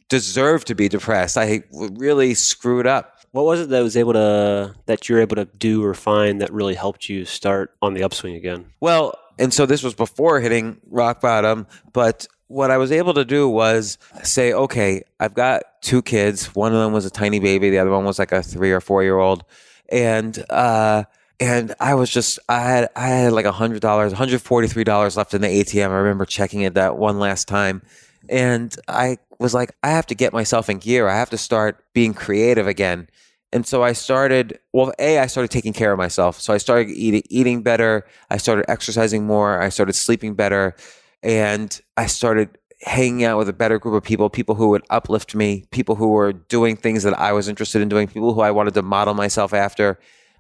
deserved 0.10 0.68
to 0.68 0.76
be 0.76 0.90
depressed. 0.90 1.38
I 1.38 1.64
really 1.72 2.34
screwed 2.34 2.88
up. 2.88 3.20
What 3.32 3.46
was 3.46 3.62
it 3.62 3.70
that 3.70 3.82
was 3.82 3.98
able 3.98 4.14
to 4.14 4.74
that 4.86 5.10
you're 5.10 5.20
able 5.20 5.36
to 5.36 5.46
do 5.46 5.84
or 5.84 5.94
find 5.94 6.42
that 6.42 6.52
really 6.52 6.76
helped 6.76 7.10
you 7.10 7.26
start 7.26 7.76
on 7.82 7.94
the 7.94 8.04
upswing 8.04 8.36
again? 8.36 8.68
Well, 8.80 9.18
and 9.38 9.54
so 9.54 9.66
this 9.66 9.84
was 9.84 9.94
before 9.94 10.40
hitting 10.40 10.78
rock 10.90 11.22
bottom, 11.22 11.68
but 11.94 12.26
what 12.48 12.72
I 12.72 12.78
was 12.78 12.92
able 12.92 13.14
to 13.14 13.26
do 13.26 13.48
was 13.48 13.98
say, 14.24 14.54
okay, 14.54 15.04
I've 15.20 15.34
got 15.34 15.64
two 15.82 16.02
kids. 16.02 16.56
One 16.56 16.74
of 16.74 16.80
them 16.80 16.94
was 16.94 17.06
a 17.06 17.10
tiny 17.10 17.40
baby, 17.40 17.70
the 17.70 17.80
other 17.80 17.92
one 17.92 18.06
was 18.06 18.20
like 18.20 18.32
a 18.32 18.42
three 18.42 18.72
or 18.72 18.82
four 18.82 19.04
year 19.04 19.18
old. 19.18 19.44
And 19.90 20.44
uh 20.50 21.04
and 21.40 21.76
I 21.80 21.94
was 21.94 22.10
just 22.10 22.40
I 22.50 22.62
had 22.62 22.90
I 22.96 23.08
had 23.08 23.34
like 23.34 23.46
a 23.46 23.52
hundred 23.52 23.82
dollars, 23.82 24.14
hundred 24.14 24.42
forty 24.42 24.68
three 24.68 24.84
dollars 24.84 25.18
left 25.18 25.34
in 25.34 25.42
the 25.42 25.48
ATM. 25.48 25.90
I 25.90 25.98
remember 25.98 26.26
checking 26.26 26.62
it 26.62 26.74
that 26.76 26.98
one 26.98 27.20
last 27.20 27.48
time. 27.48 27.84
And 28.30 28.76
I 28.88 29.18
was 29.40 29.54
like, 29.54 29.72
I 29.84 29.90
have 29.90 30.06
to 30.08 30.16
get 30.16 30.34
myself 30.34 30.70
in 30.70 30.78
gear. 30.78 31.08
I 31.08 31.16
have 31.16 31.30
to 31.32 31.38
start 31.38 31.84
being 31.94 32.14
creative 32.14 32.68
again. 32.68 33.08
And 33.54 33.66
so 33.66 33.82
I 33.84 33.94
started, 33.94 34.60
well, 34.74 34.92
A, 35.00 35.20
I 35.20 35.28
started 35.28 35.52
taking 35.52 35.74
care 35.74 35.92
of 35.92 35.98
myself. 35.98 36.40
So 36.42 36.54
I 36.54 36.58
started 36.58 36.90
eating, 36.90 37.24
eating 37.30 37.62
better. 37.62 38.06
I 38.30 38.38
started 38.38 38.70
exercising 38.70 39.26
more. 39.26 39.62
I 39.62 39.70
started 39.70 39.94
sleeping 39.94 40.34
better. 40.34 40.76
And 41.24 41.80
I 41.96 42.08
started 42.08 42.58
hanging 42.82 43.24
out 43.24 43.38
with 43.38 43.50
a 43.50 43.54
better 43.54 43.80
group 43.80 43.96
of 43.96 44.04
people, 44.04 44.30
people 44.30 44.56
who 44.56 44.70
would 44.70 44.84
uplift 44.90 45.34
me, 45.34 45.66
people 45.72 45.96
who 45.96 46.10
were 46.10 46.34
doing 46.34 46.76
things 46.76 47.04
that 47.04 47.18
I 47.18 47.32
was 47.32 47.48
interested 47.48 47.82
in 47.82 47.90
doing, 47.90 48.08
people 48.08 48.34
who 48.34 48.42
I 48.42 48.52
wanted 48.52 48.74
to 48.76 48.82
model 48.82 49.14
myself 49.14 49.54
after. 49.54 49.98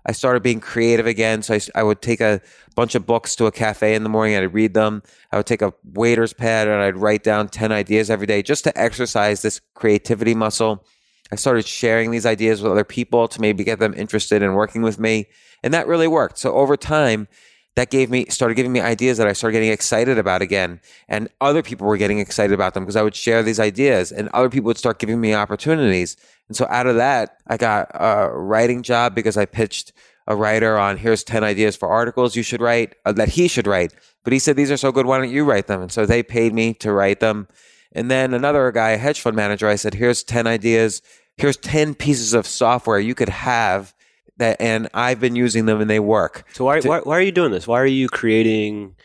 I 0.07 0.13
started 0.13 0.41
being 0.41 0.61
creative 0.61 1.05
again. 1.05 1.41
So 1.41 1.53
I, 1.53 1.59
I 1.75 1.83
would 1.83 2.01
take 2.01 2.21
a 2.21 2.41
bunch 2.75 2.95
of 2.95 3.05
books 3.05 3.35
to 3.35 3.45
a 3.45 3.51
cafe 3.51 3.93
in 3.93 4.03
the 4.03 4.09
morning. 4.09 4.35
I'd 4.35 4.53
read 4.53 4.73
them. 4.73 5.03
I 5.31 5.37
would 5.37 5.45
take 5.45 5.61
a 5.61 5.73
waiter's 5.83 6.33
pad 6.33 6.67
and 6.67 6.81
I'd 6.81 6.95
write 6.95 7.23
down 7.23 7.49
10 7.49 7.71
ideas 7.71 8.09
every 8.09 8.27
day 8.27 8.41
just 8.41 8.63
to 8.63 8.79
exercise 8.79 9.41
this 9.41 9.59
creativity 9.73 10.33
muscle. 10.33 10.85
I 11.31 11.35
started 11.35 11.65
sharing 11.65 12.11
these 12.11 12.25
ideas 12.25 12.61
with 12.61 12.71
other 12.71 12.85
people 12.85 13.27
to 13.27 13.41
maybe 13.41 13.65
get 13.65 13.79
them 13.79 13.93
interested 13.93 14.41
in 14.41 14.53
working 14.53 14.81
with 14.81 14.97
me. 14.97 15.27
And 15.61 15.73
that 15.73 15.87
really 15.87 16.07
worked. 16.07 16.37
So 16.37 16.53
over 16.53 16.77
time, 16.77 17.27
that 17.75 17.91
gave 17.91 18.09
me 18.09 18.25
started 18.29 18.55
giving 18.55 18.71
me 18.71 18.79
ideas 18.79 19.19
that 19.19 19.27
I 19.27 19.33
started 19.33 19.53
getting 19.53 19.71
excited 19.71 20.17
about 20.17 20.41
again. 20.41 20.81
And 21.07 21.29
other 21.41 21.61
people 21.61 21.85
were 21.85 21.97
getting 21.97 22.17
excited 22.17 22.53
about 22.53 22.73
them 22.73 22.83
because 22.83 22.95
I 22.95 23.03
would 23.03 23.15
share 23.15 23.43
these 23.43 23.59
ideas 23.59 24.11
and 24.11 24.29
other 24.29 24.49
people 24.49 24.65
would 24.67 24.79
start 24.79 24.97
giving 24.97 25.21
me 25.21 25.35
opportunities. 25.35 26.17
And 26.47 26.55
so 26.55 26.65
out 26.69 26.87
of 26.87 26.95
that, 26.95 27.37
I 27.47 27.57
got 27.57 27.91
a 27.93 28.29
writing 28.29 28.83
job 28.83 29.15
because 29.15 29.37
I 29.37 29.45
pitched 29.45 29.93
a 30.27 30.35
writer 30.35 30.77
on 30.77 30.97
here's 30.97 31.23
10 31.23 31.43
ideas 31.43 31.75
for 31.75 31.87
articles 31.87 32.35
you 32.35 32.43
should 32.43 32.61
write 32.61 32.95
uh, 33.05 33.13
that 33.13 33.29
he 33.29 33.47
should 33.47 33.67
write. 33.67 33.93
But 34.23 34.33
he 34.33 34.39
said, 34.39 34.55
these 34.55 34.71
are 34.71 34.77
so 34.77 34.91
good. 34.91 35.05
Why 35.05 35.17
don't 35.17 35.31
you 35.31 35.45
write 35.45 35.67
them? 35.67 35.81
And 35.81 35.91
so 35.91 36.05
they 36.05 36.21
paid 36.21 36.53
me 36.53 36.73
to 36.75 36.91
write 36.91 37.21
them. 37.21 37.47
And 37.93 38.11
then 38.11 38.33
another 38.33 38.71
guy, 38.71 38.91
a 38.91 38.97
hedge 38.97 39.21
fund 39.21 39.35
manager, 39.35 39.67
I 39.67 39.75
said, 39.75 39.93
here's 39.93 40.23
10 40.23 40.45
ideas. 40.45 41.01
Here's 41.37 41.57
10 41.57 41.95
pieces 41.95 42.33
of 42.33 42.45
software 42.45 42.99
you 42.99 43.15
could 43.15 43.29
have 43.29 43.93
that, 44.37 44.59
and 44.59 44.89
I've 44.93 45.19
been 45.19 45.35
using 45.35 45.65
them 45.65 45.79
and 45.79 45.89
they 45.89 45.99
work. 45.99 46.43
So 46.53 46.65
why, 46.65 46.79
to, 46.79 46.87
why, 46.87 46.99
why, 46.99 47.17
are 47.17 47.21
you 47.21 47.31
doing 47.31 47.51
this? 47.51 47.67
Why 47.67 47.79
are 47.79 47.85
you 47.85 48.09
creating? 48.09 48.95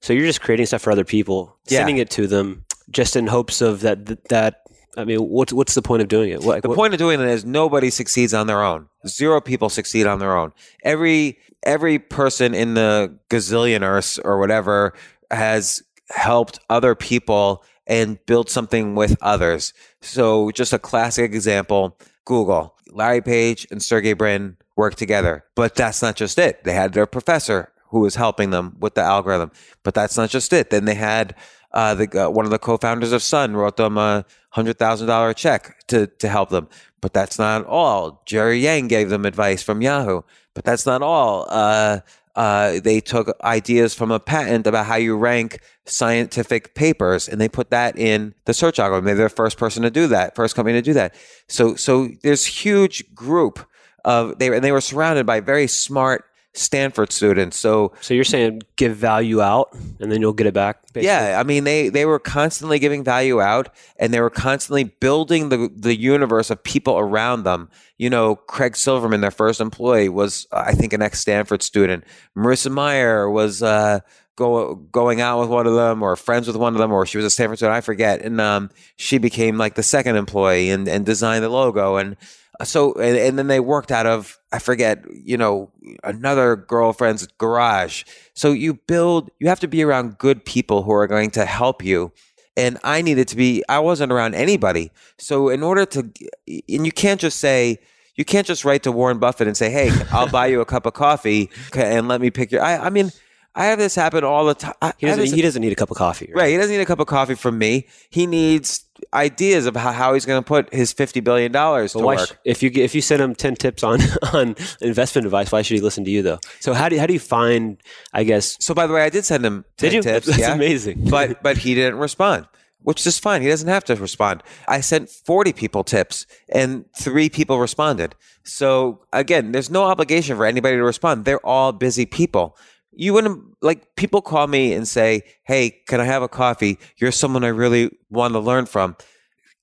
So 0.00 0.12
you're 0.12 0.26
just 0.26 0.40
creating 0.40 0.66
stuff 0.66 0.82
for 0.82 0.92
other 0.92 1.04
people, 1.04 1.56
yeah. 1.66 1.78
sending 1.78 1.98
it 1.98 2.10
to 2.10 2.26
them 2.26 2.64
just 2.90 3.16
in 3.16 3.26
hopes 3.26 3.60
of 3.60 3.80
that, 3.80 4.28
that, 4.28 4.62
I 4.96 5.04
mean, 5.04 5.18
what's 5.20 5.52
what's 5.52 5.74
the 5.74 5.82
point 5.82 6.02
of 6.02 6.08
doing 6.08 6.30
it? 6.30 6.42
What, 6.42 6.62
the 6.62 6.68
what? 6.68 6.76
point 6.76 6.94
of 6.94 6.98
doing 6.98 7.20
it 7.20 7.28
is 7.28 7.44
nobody 7.44 7.90
succeeds 7.90 8.34
on 8.34 8.46
their 8.46 8.62
own. 8.62 8.88
Zero 9.06 9.40
people 9.40 9.68
succeed 9.68 10.06
on 10.06 10.18
their 10.18 10.36
own. 10.36 10.52
Every 10.82 11.38
every 11.62 11.98
person 11.98 12.54
in 12.54 12.74
the 12.74 13.18
gazillion 13.30 13.82
Earths 13.82 14.18
or 14.18 14.38
whatever 14.38 14.94
has 15.30 15.82
helped 16.10 16.58
other 16.70 16.94
people 16.94 17.64
and 17.86 18.18
build 18.26 18.50
something 18.50 18.94
with 18.94 19.16
others. 19.22 19.72
So, 20.00 20.50
just 20.50 20.72
a 20.72 20.78
classic 20.78 21.32
example 21.32 21.98
Google. 22.24 22.76
Larry 22.90 23.22
Page 23.22 23.66
and 23.70 23.82
Sergey 23.82 24.12
Brin 24.12 24.56
worked 24.76 24.98
together. 24.98 25.44
But 25.54 25.74
that's 25.74 26.02
not 26.02 26.16
just 26.16 26.38
it. 26.38 26.64
They 26.64 26.72
had 26.72 26.92
their 26.92 27.06
professor 27.06 27.72
who 27.90 28.00
was 28.00 28.16
helping 28.16 28.50
them 28.50 28.76
with 28.78 28.94
the 28.94 29.00
algorithm. 29.00 29.50
But 29.82 29.94
that's 29.94 30.16
not 30.16 30.30
just 30.30 30.52
it. 30.52 30.70
Then 30.70 30.84
they 30.84 30.94
had 30.94 31.34
Uh, 31.78 31.94
the 31.94 32.24
uh, 32.24 32.28
one 32.28 32.44
of 32.44 32.50
the 32.50 32.58
co-founders 32.58 33.12
of 33.12 33.22
Sun 33.22 33.54
wrote 33.54 33.76
them 33.76 33.96
a 33.96 34.24
hundred 34.50 34.80
thousand 34.80 35.06
dollar 35.06 35.32
check 35.32 35.86
to 35.86 36.08
to 36.08 36.28
help 36.28 36.48
them. 36.48 36.66
But 37.00 37.12
that's 37.12 37.38
not 37.38 37.64
all. 37.66 38.20
Jerry 38.26 38.58
Yang 38.58 38.88
gave 38.88 39.10
them 39.10 39.24
advice 39.24 39.62
from 39.62 39.80
Yahoo. 39.80 40.22
But 40.54 40.64
that's 40.64 40.86
not 40.86 41.02
all. 41.02 41.46
Uh, 41.48 42.00
uh, 42.34 42.80
they 42.80 42.98
took 43.00 43.32
ideas 43.44 43.94
from 43.94 44.10
a 44.10 44.18
patent 44.18 44.66
about 44.66 44.86
how 44.86 44.96
you 44.96 45.16
rank 45.16 45.60
scientific 45.86 46.74
papers 46.74 47.28
and 47.28 47.40
they 47.40 47.48
put 47.48 47.70
that 47.70 47.96
in 47.96 48.34
the 48.46 48.54
search 48.54 48.80
algorithm. 48.80 49.04
They're 49.04 49.28
the 49.28 49.28
first 49.28 49.56
person 49.56 49.84
to 49.84 49.90
do 49.90 50.08
that, 50.08 50.34
first 50.34 50.56
company 50.56 50.78
to 50.78 50.82
do 50.82 50.94
that. 50.94 51.14
So, 51.46 51.76
so 51.76 52.08
there's 52.24 52.44
huge 52.44 53.14
group 53.14 53.60
of 54.04 54.38
they 54.40 54.48
and 54.48 54.64
they 54.64 54.72
were 54.72 54.80
surrounded 54.80 55.26
by 55.26 55.38
very 55.38 55.68
smart 55.68 56.24
Stanford 56.58 57.12
students. 57.12 57.56
So, 57.56 57.92
so 58.00 58.14
you're 58.14 58.24
saying 58.24 58.62
give 58.76 58.96
value 58.96 59.40
out 59.40 59.72
and 60.00 60.10
then 60.10 60.20
you'll 60.20 60.32
get 60.32 60.46
it 60.46 60.54
back. 60.54 60.82
Basically? 60.92 61.06
Yeah, 61.06 61.38
I 61.38 61.42
mean 61.44 61.64
they 61.64 61.88
they 61.88 62.04
were 62.04 62.18
constantly 62.18 62.78
giving 62.78 63.04
value 63.04 63.40
out 63.40 63.74
and 63.96 64.12
they 64.12 64.20
were 64.20 64.30
constantly 64.30 64.84
building 64.84 65.48
the 65.48 65.70
the 65.74 65.96
universe 65.96 66.50
of 66.50 66.62
people 66.62 66.98
around 66.98 67.44
them. 67.44 67.68
You 67.96 68.10
know, 68.10 68.36
Craig 68.36 68.76
Silverstein, 68.76 69.20
their 69.20 69.30
first 69.30 69.60
employee, 69.60 70.08
was 70.08 70.46
I 70.52 70.74
think 70.74 70.92
an 70.92 71.02
ex 71.02 71.20
Stanford 71.20 71.62
student. 71.62 72.04
Marissa 72.36 72.72
Mayer 72.72 73.28
was. 73.30 73.62
Uh, 73.62 74.00
Go, 74.38 74.76
going 74.76 75.20
out 75.20 75.40
with 75.40 75.48
one 75.48 75.66
of 75.66 75.74
them 75.74 76.00
or 76.00 76.14
friends 76.14 76.46
with 76.46 76.54
one 76.54 76.72
of 76.72 76.78
them 76.78 76.92
or 76.92 77.04
she 77.04 77.18
was 77.18 77.24
a 77.24 77.30
Stanford 77.30 77.58
student 77.58 77.74
I 77.74 77.80
forget. 77.80 78.22
And 78.22 78.40
um, 78.40 78.70
she 78.94 79.18
became 79.18 79.58
like 79.58 79.74
the 79.74 79.82
second 79.82 80.14
employee 80.14 80.70
and, 80.70 80.86
and 80.86 81.04
designed 81.04 81.42
the 81.42 81.48
logo. 81.48 81.96
And 81.96 82.16
so 82.62 82.92
and, 82.94 83.16
and, 83.16 83.36
then 83.36 83.48
they 83.48 83.58
worked 83.58 83.90
out 83.90 84.06
of 84.06 84.38
i 84.52 84.58
forget 84.58 85.04
you 85.12 85.36
know 85.36 85.70
another 86.04 86.54
girlfriend's 86.54 87.26
garage. 87.38 88.04
So 88.34 88.52
you 88.52 88.74
build 88.74 89.28
you 89.40 89.48
have 89.48 89.58
to 89.60 89.68
be 89.68 89.82
around 89.82 90.18
good 90.18 90.44
people 90.44 90.84
who 90.84 90.92
are 90.92 91.08
going 91.08 91.32
to 91.32 91.44
help 91.44 91.84
you. 91.84 92.12
And 92.56 92.78
i 92.84 93.02
needed 93.02 93.26
to 93.28 93.36
be 93.36 93.64
i 93.68 93.80
wasn't 93.80 94.12
around 94.12 94.36
anybody. 94.36 94.92
So 95.18 95.48
in 95.48 95.64
order 95.64 95.84
to 95.86 96.00
and 96.46 96.86
you 96.86 96.92
can't 96.92 97.20
just 97.20 97.40
say 97.40 97.80
you 98.14 98.24
can't 98.24 98.46
just 98.46 98.64
write 98.64 98.84
to 98.84 98.92
warren 98.92 99.18
buffett 99.18 99.48
and 99.48 99.56
say 99.56 99.70
hey 99.70 99.90
i'll 100.12 100.28
buy 100.28 100.46
you 100.46 100.60
a 100.60 100.64
cup 100.64 100.86
of 100.86 100.92
coffee 100.92 101.50
and 101.74 102.06
let 102.06 102.20
me 102.20 102.30
pick 102.30 102.52
your 102.52 102.62
i, 102.62 102.76
I 102.76 102.90
mean 102.90 103.10
I 103.58 103.64
have 103.64 103.78
this 103.80 103.96
happen 103.96 104.22
all 104.22 104.44
the 104.44 104.54
time. 104.54 104.74
He 104.98 105.06
doesn't, 105.06 105.34
he 105.34 105.42
doesn't 105.42 105.60
need 105.60 105.72
a 105.72 105.74
cup 105.74 105.90
of 105.90 105.96
coffee. 105.96 106.26
Right? 106.26 106.42
right? 106.42 106.50
He 106.52 106.56
doesn't 106.56 106.70
need 106.70 106.80
a 106.80 106.86
cup 106.86 107.00
of 107.00 107.08
coffee 107.08 107.34
from 107.34 107.58
me. 107.58 107.88
He 108.08 108.24
needs 108.24 108.86
ideas 109.12 109.66
of 109.66 109.74
how, 109.74 109.90
how 109.90 110.14
he's 110.14 110.24
going 110.24 110.40
to 110.40 110.46
put 110.46 110.72
his 110.72 110.94
$50 110.94 111.24
billion 111.24 111.52
to 111.52 111.98
work. 111.98 112.20
Sh- 112.20 112.32
if 112.44 112.62
you, 112.62 112.70
if 112.72 112.94
you 112.94 113.00
send 113.00 113.20
him 113.20 113.34
10 113.34 113.56
tips 113.56 113.82
on, 113.82 113.98
on 114.32 114.54
investment 114.80 115.26
advice, 115.26 115.50
why 115.50 115.62
should 115.62 115.74
he 115.74 115.80
listen 115.80 116.04
to 116.04 116.10
you 116.10 116.22
though? 116.22 116.38
So 116.60 116.72
how 116.72 116.88
do 116.88 116.94
you, 116.94 117.00
how 117.00 117.08
do 117.08 117.12
you 117.12 117.18
find, 117.18 117.82
I 118.12 118.22
guess. 118.22 118.56
So 118.60 118.74
by 118.74 118.86
the 118.86 118.94
way, 118.94 119.02
I 119.02 119.10
did 119.10 119.24
send 119.24 119.44
him 119.44 119.64
10 119.78 119.90
did 119.90 120.02
tips. 120.04 120.26
That's 120.26 120.38
yeah, 120.38 120.54
amazing. 120.54 121.10
but, 121.10 121.42
but 121.42 121.58
he 121.58 121.74
didn't 121.74 121.98
respond 121.98 122.46
which 122.82 123.04
is 123.06 123.18
fine. 123.18 123.42
He 123.42 123.48
doesn't 123.48 123.68
have 123.68 123.84
to 123.86 123.96
respond. 123.96 124.42
I 124.68 124.80
sent 124.80 125.10
40 125.10 125.52
people 125.52 125.82
tips 125.82 126.26
and 126.48 126.84
three 126.96 127.28
people 127.28 127.58
responded. 127.58 128.14
So 128.44 129.04
again, 129.12 129.52
there's 129.52 129.68
no 129.68 129.82
obligation 129.82 130.36
for 130.36 130.46
anybody 130.46 130.76
to 130.76 130.84
respond. 130.84 131.24
They're 131.24 131.44
all 131.44 131.72
busy 131.72 132.06
people 132.06 132.56
you 132.98 133.14
wouldn't 133.14 133.40
like 133.62 133.94
people 133.94 134.20
call 134.20 134.48
me 134.48 134.72
and 134.72 134.86
say, 134.86 135.22
"Hey, 135.44 135.70
can 135.86 136.00
I 136.00 136.04
have 136.04 136.22
a 136.22 136.28
coffee? 136.28 136.78
You're 136.96 137.12
someone 137.12 137.44
I 137.44 137.48
really 137.48 137.96
want 138.10 138.34
to 138.34 138.40
learn 138.40 138.66
from." 138.66 138.96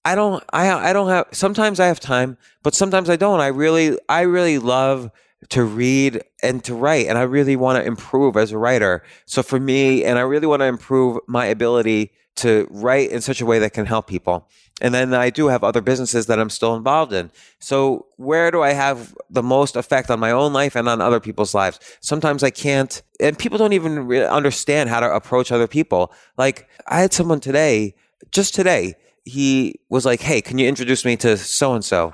I 0.06 0.16
don't 0.16 0.44
I 0.54 0.72
I 0.72 0.94
don't 0.94 1.10
have 1.10 1.28
sometimes 1.34 1.80
I 1.80 1.88
have 1.88 2.00
time, 2.00 2.38
but 2.64 2.74
sometimes 2.74 3.10
I 3.10 3.18
don't. 3.18 3.42
I 3.42 3.48
really 3.48 3.98
I 4.08 4.22
really 4.22 4.58
love 4.58 5.12
to 5.50 5.64
read 5.64 6.24
and 6.42 6.64
to 6.64 6.74
write 6.74 7.08
and 7.08 7.18
I 7.18 7.24
really 7.24 7.56
want 7.56 7.78
to 7.78 7.86
improve 7.86 8.38
as 8.38 8.52
a 8.52 8.58
writer. 8.58 9.04
So 9.26 9.44
for 9.44 9.60
me 9.60 10.04
and 10.06 10.18
I 10.18 10.22
really 10.22 10.48
want 10.48 10.62
to 10.62 10.66
improve 10.66 11.20
my 11.28 11.46
ability 11.46 12.12
to 12.38 12.68
write 12.72 13.12
in 13.12 13.22
such 13.22 13.42
a 13.42 13.46
way 13.46 13.60
that 13.60 13.74
can 13.74 13.86
help 13.86 14.08
people. 14.08 14.48
And 14.82 14.94
then 14.94 15.14
I 15.14 15.30
do 15.30 15.48
have 15.48 15.64
other 15.64 15.80
businesses 15.80 16.26
that 16.26 16.38
I'm 16.38 16.50
still 16.50 16.76
involved 16.76 17.14
in. 17.14 17.32
So 17.60 18.08
where 18.18 18.52
do 18.52 18.62
I 18.62 18.74
have 18.74 19.16
the 19.30 19.44
most 19.44 19.78
effect 19.78 20.12
on 20.12 20.20
my 20.20 20.32
own 20.32 20.52
life 20.52 20.76
and 20.76 20.90
on 20.90 21.00
other 21.00 21.22
people's 21.22 21.54
lives? 21.54 21.80
Sometimes 22.02 22.44
I 22.44 22.50
can't, 22.50 23.02
and 23.22 23.40
people 23.40 23.58
don't 23.58 23.74
even 23.74 24.06
really 24.06 24.28
understand 24.28 24.90
how 24.90 25.00
to 25.00 25.10
approach 25.10 25.52
other 25.52 25.68
people. 25.68 26.12
Like 26.38 26.68
I 26.88 27.00
had 27.00 27.14
someone 27.14 27.40
today, 27.40 27.96
just 28.32 28.54
today, 28.54 28.96
he 29.24 29.80
was 29.90 30.06
like, 30.06 30.20
Hey, 30.20 30.42
can 30.42 30.58
you 30.58 30.68
introduce 30.68 31.06
me 31.06 31.16
to 31.18 31.38
so 31.38 31.74
and 31.74 31.84
so? 31.84 32.14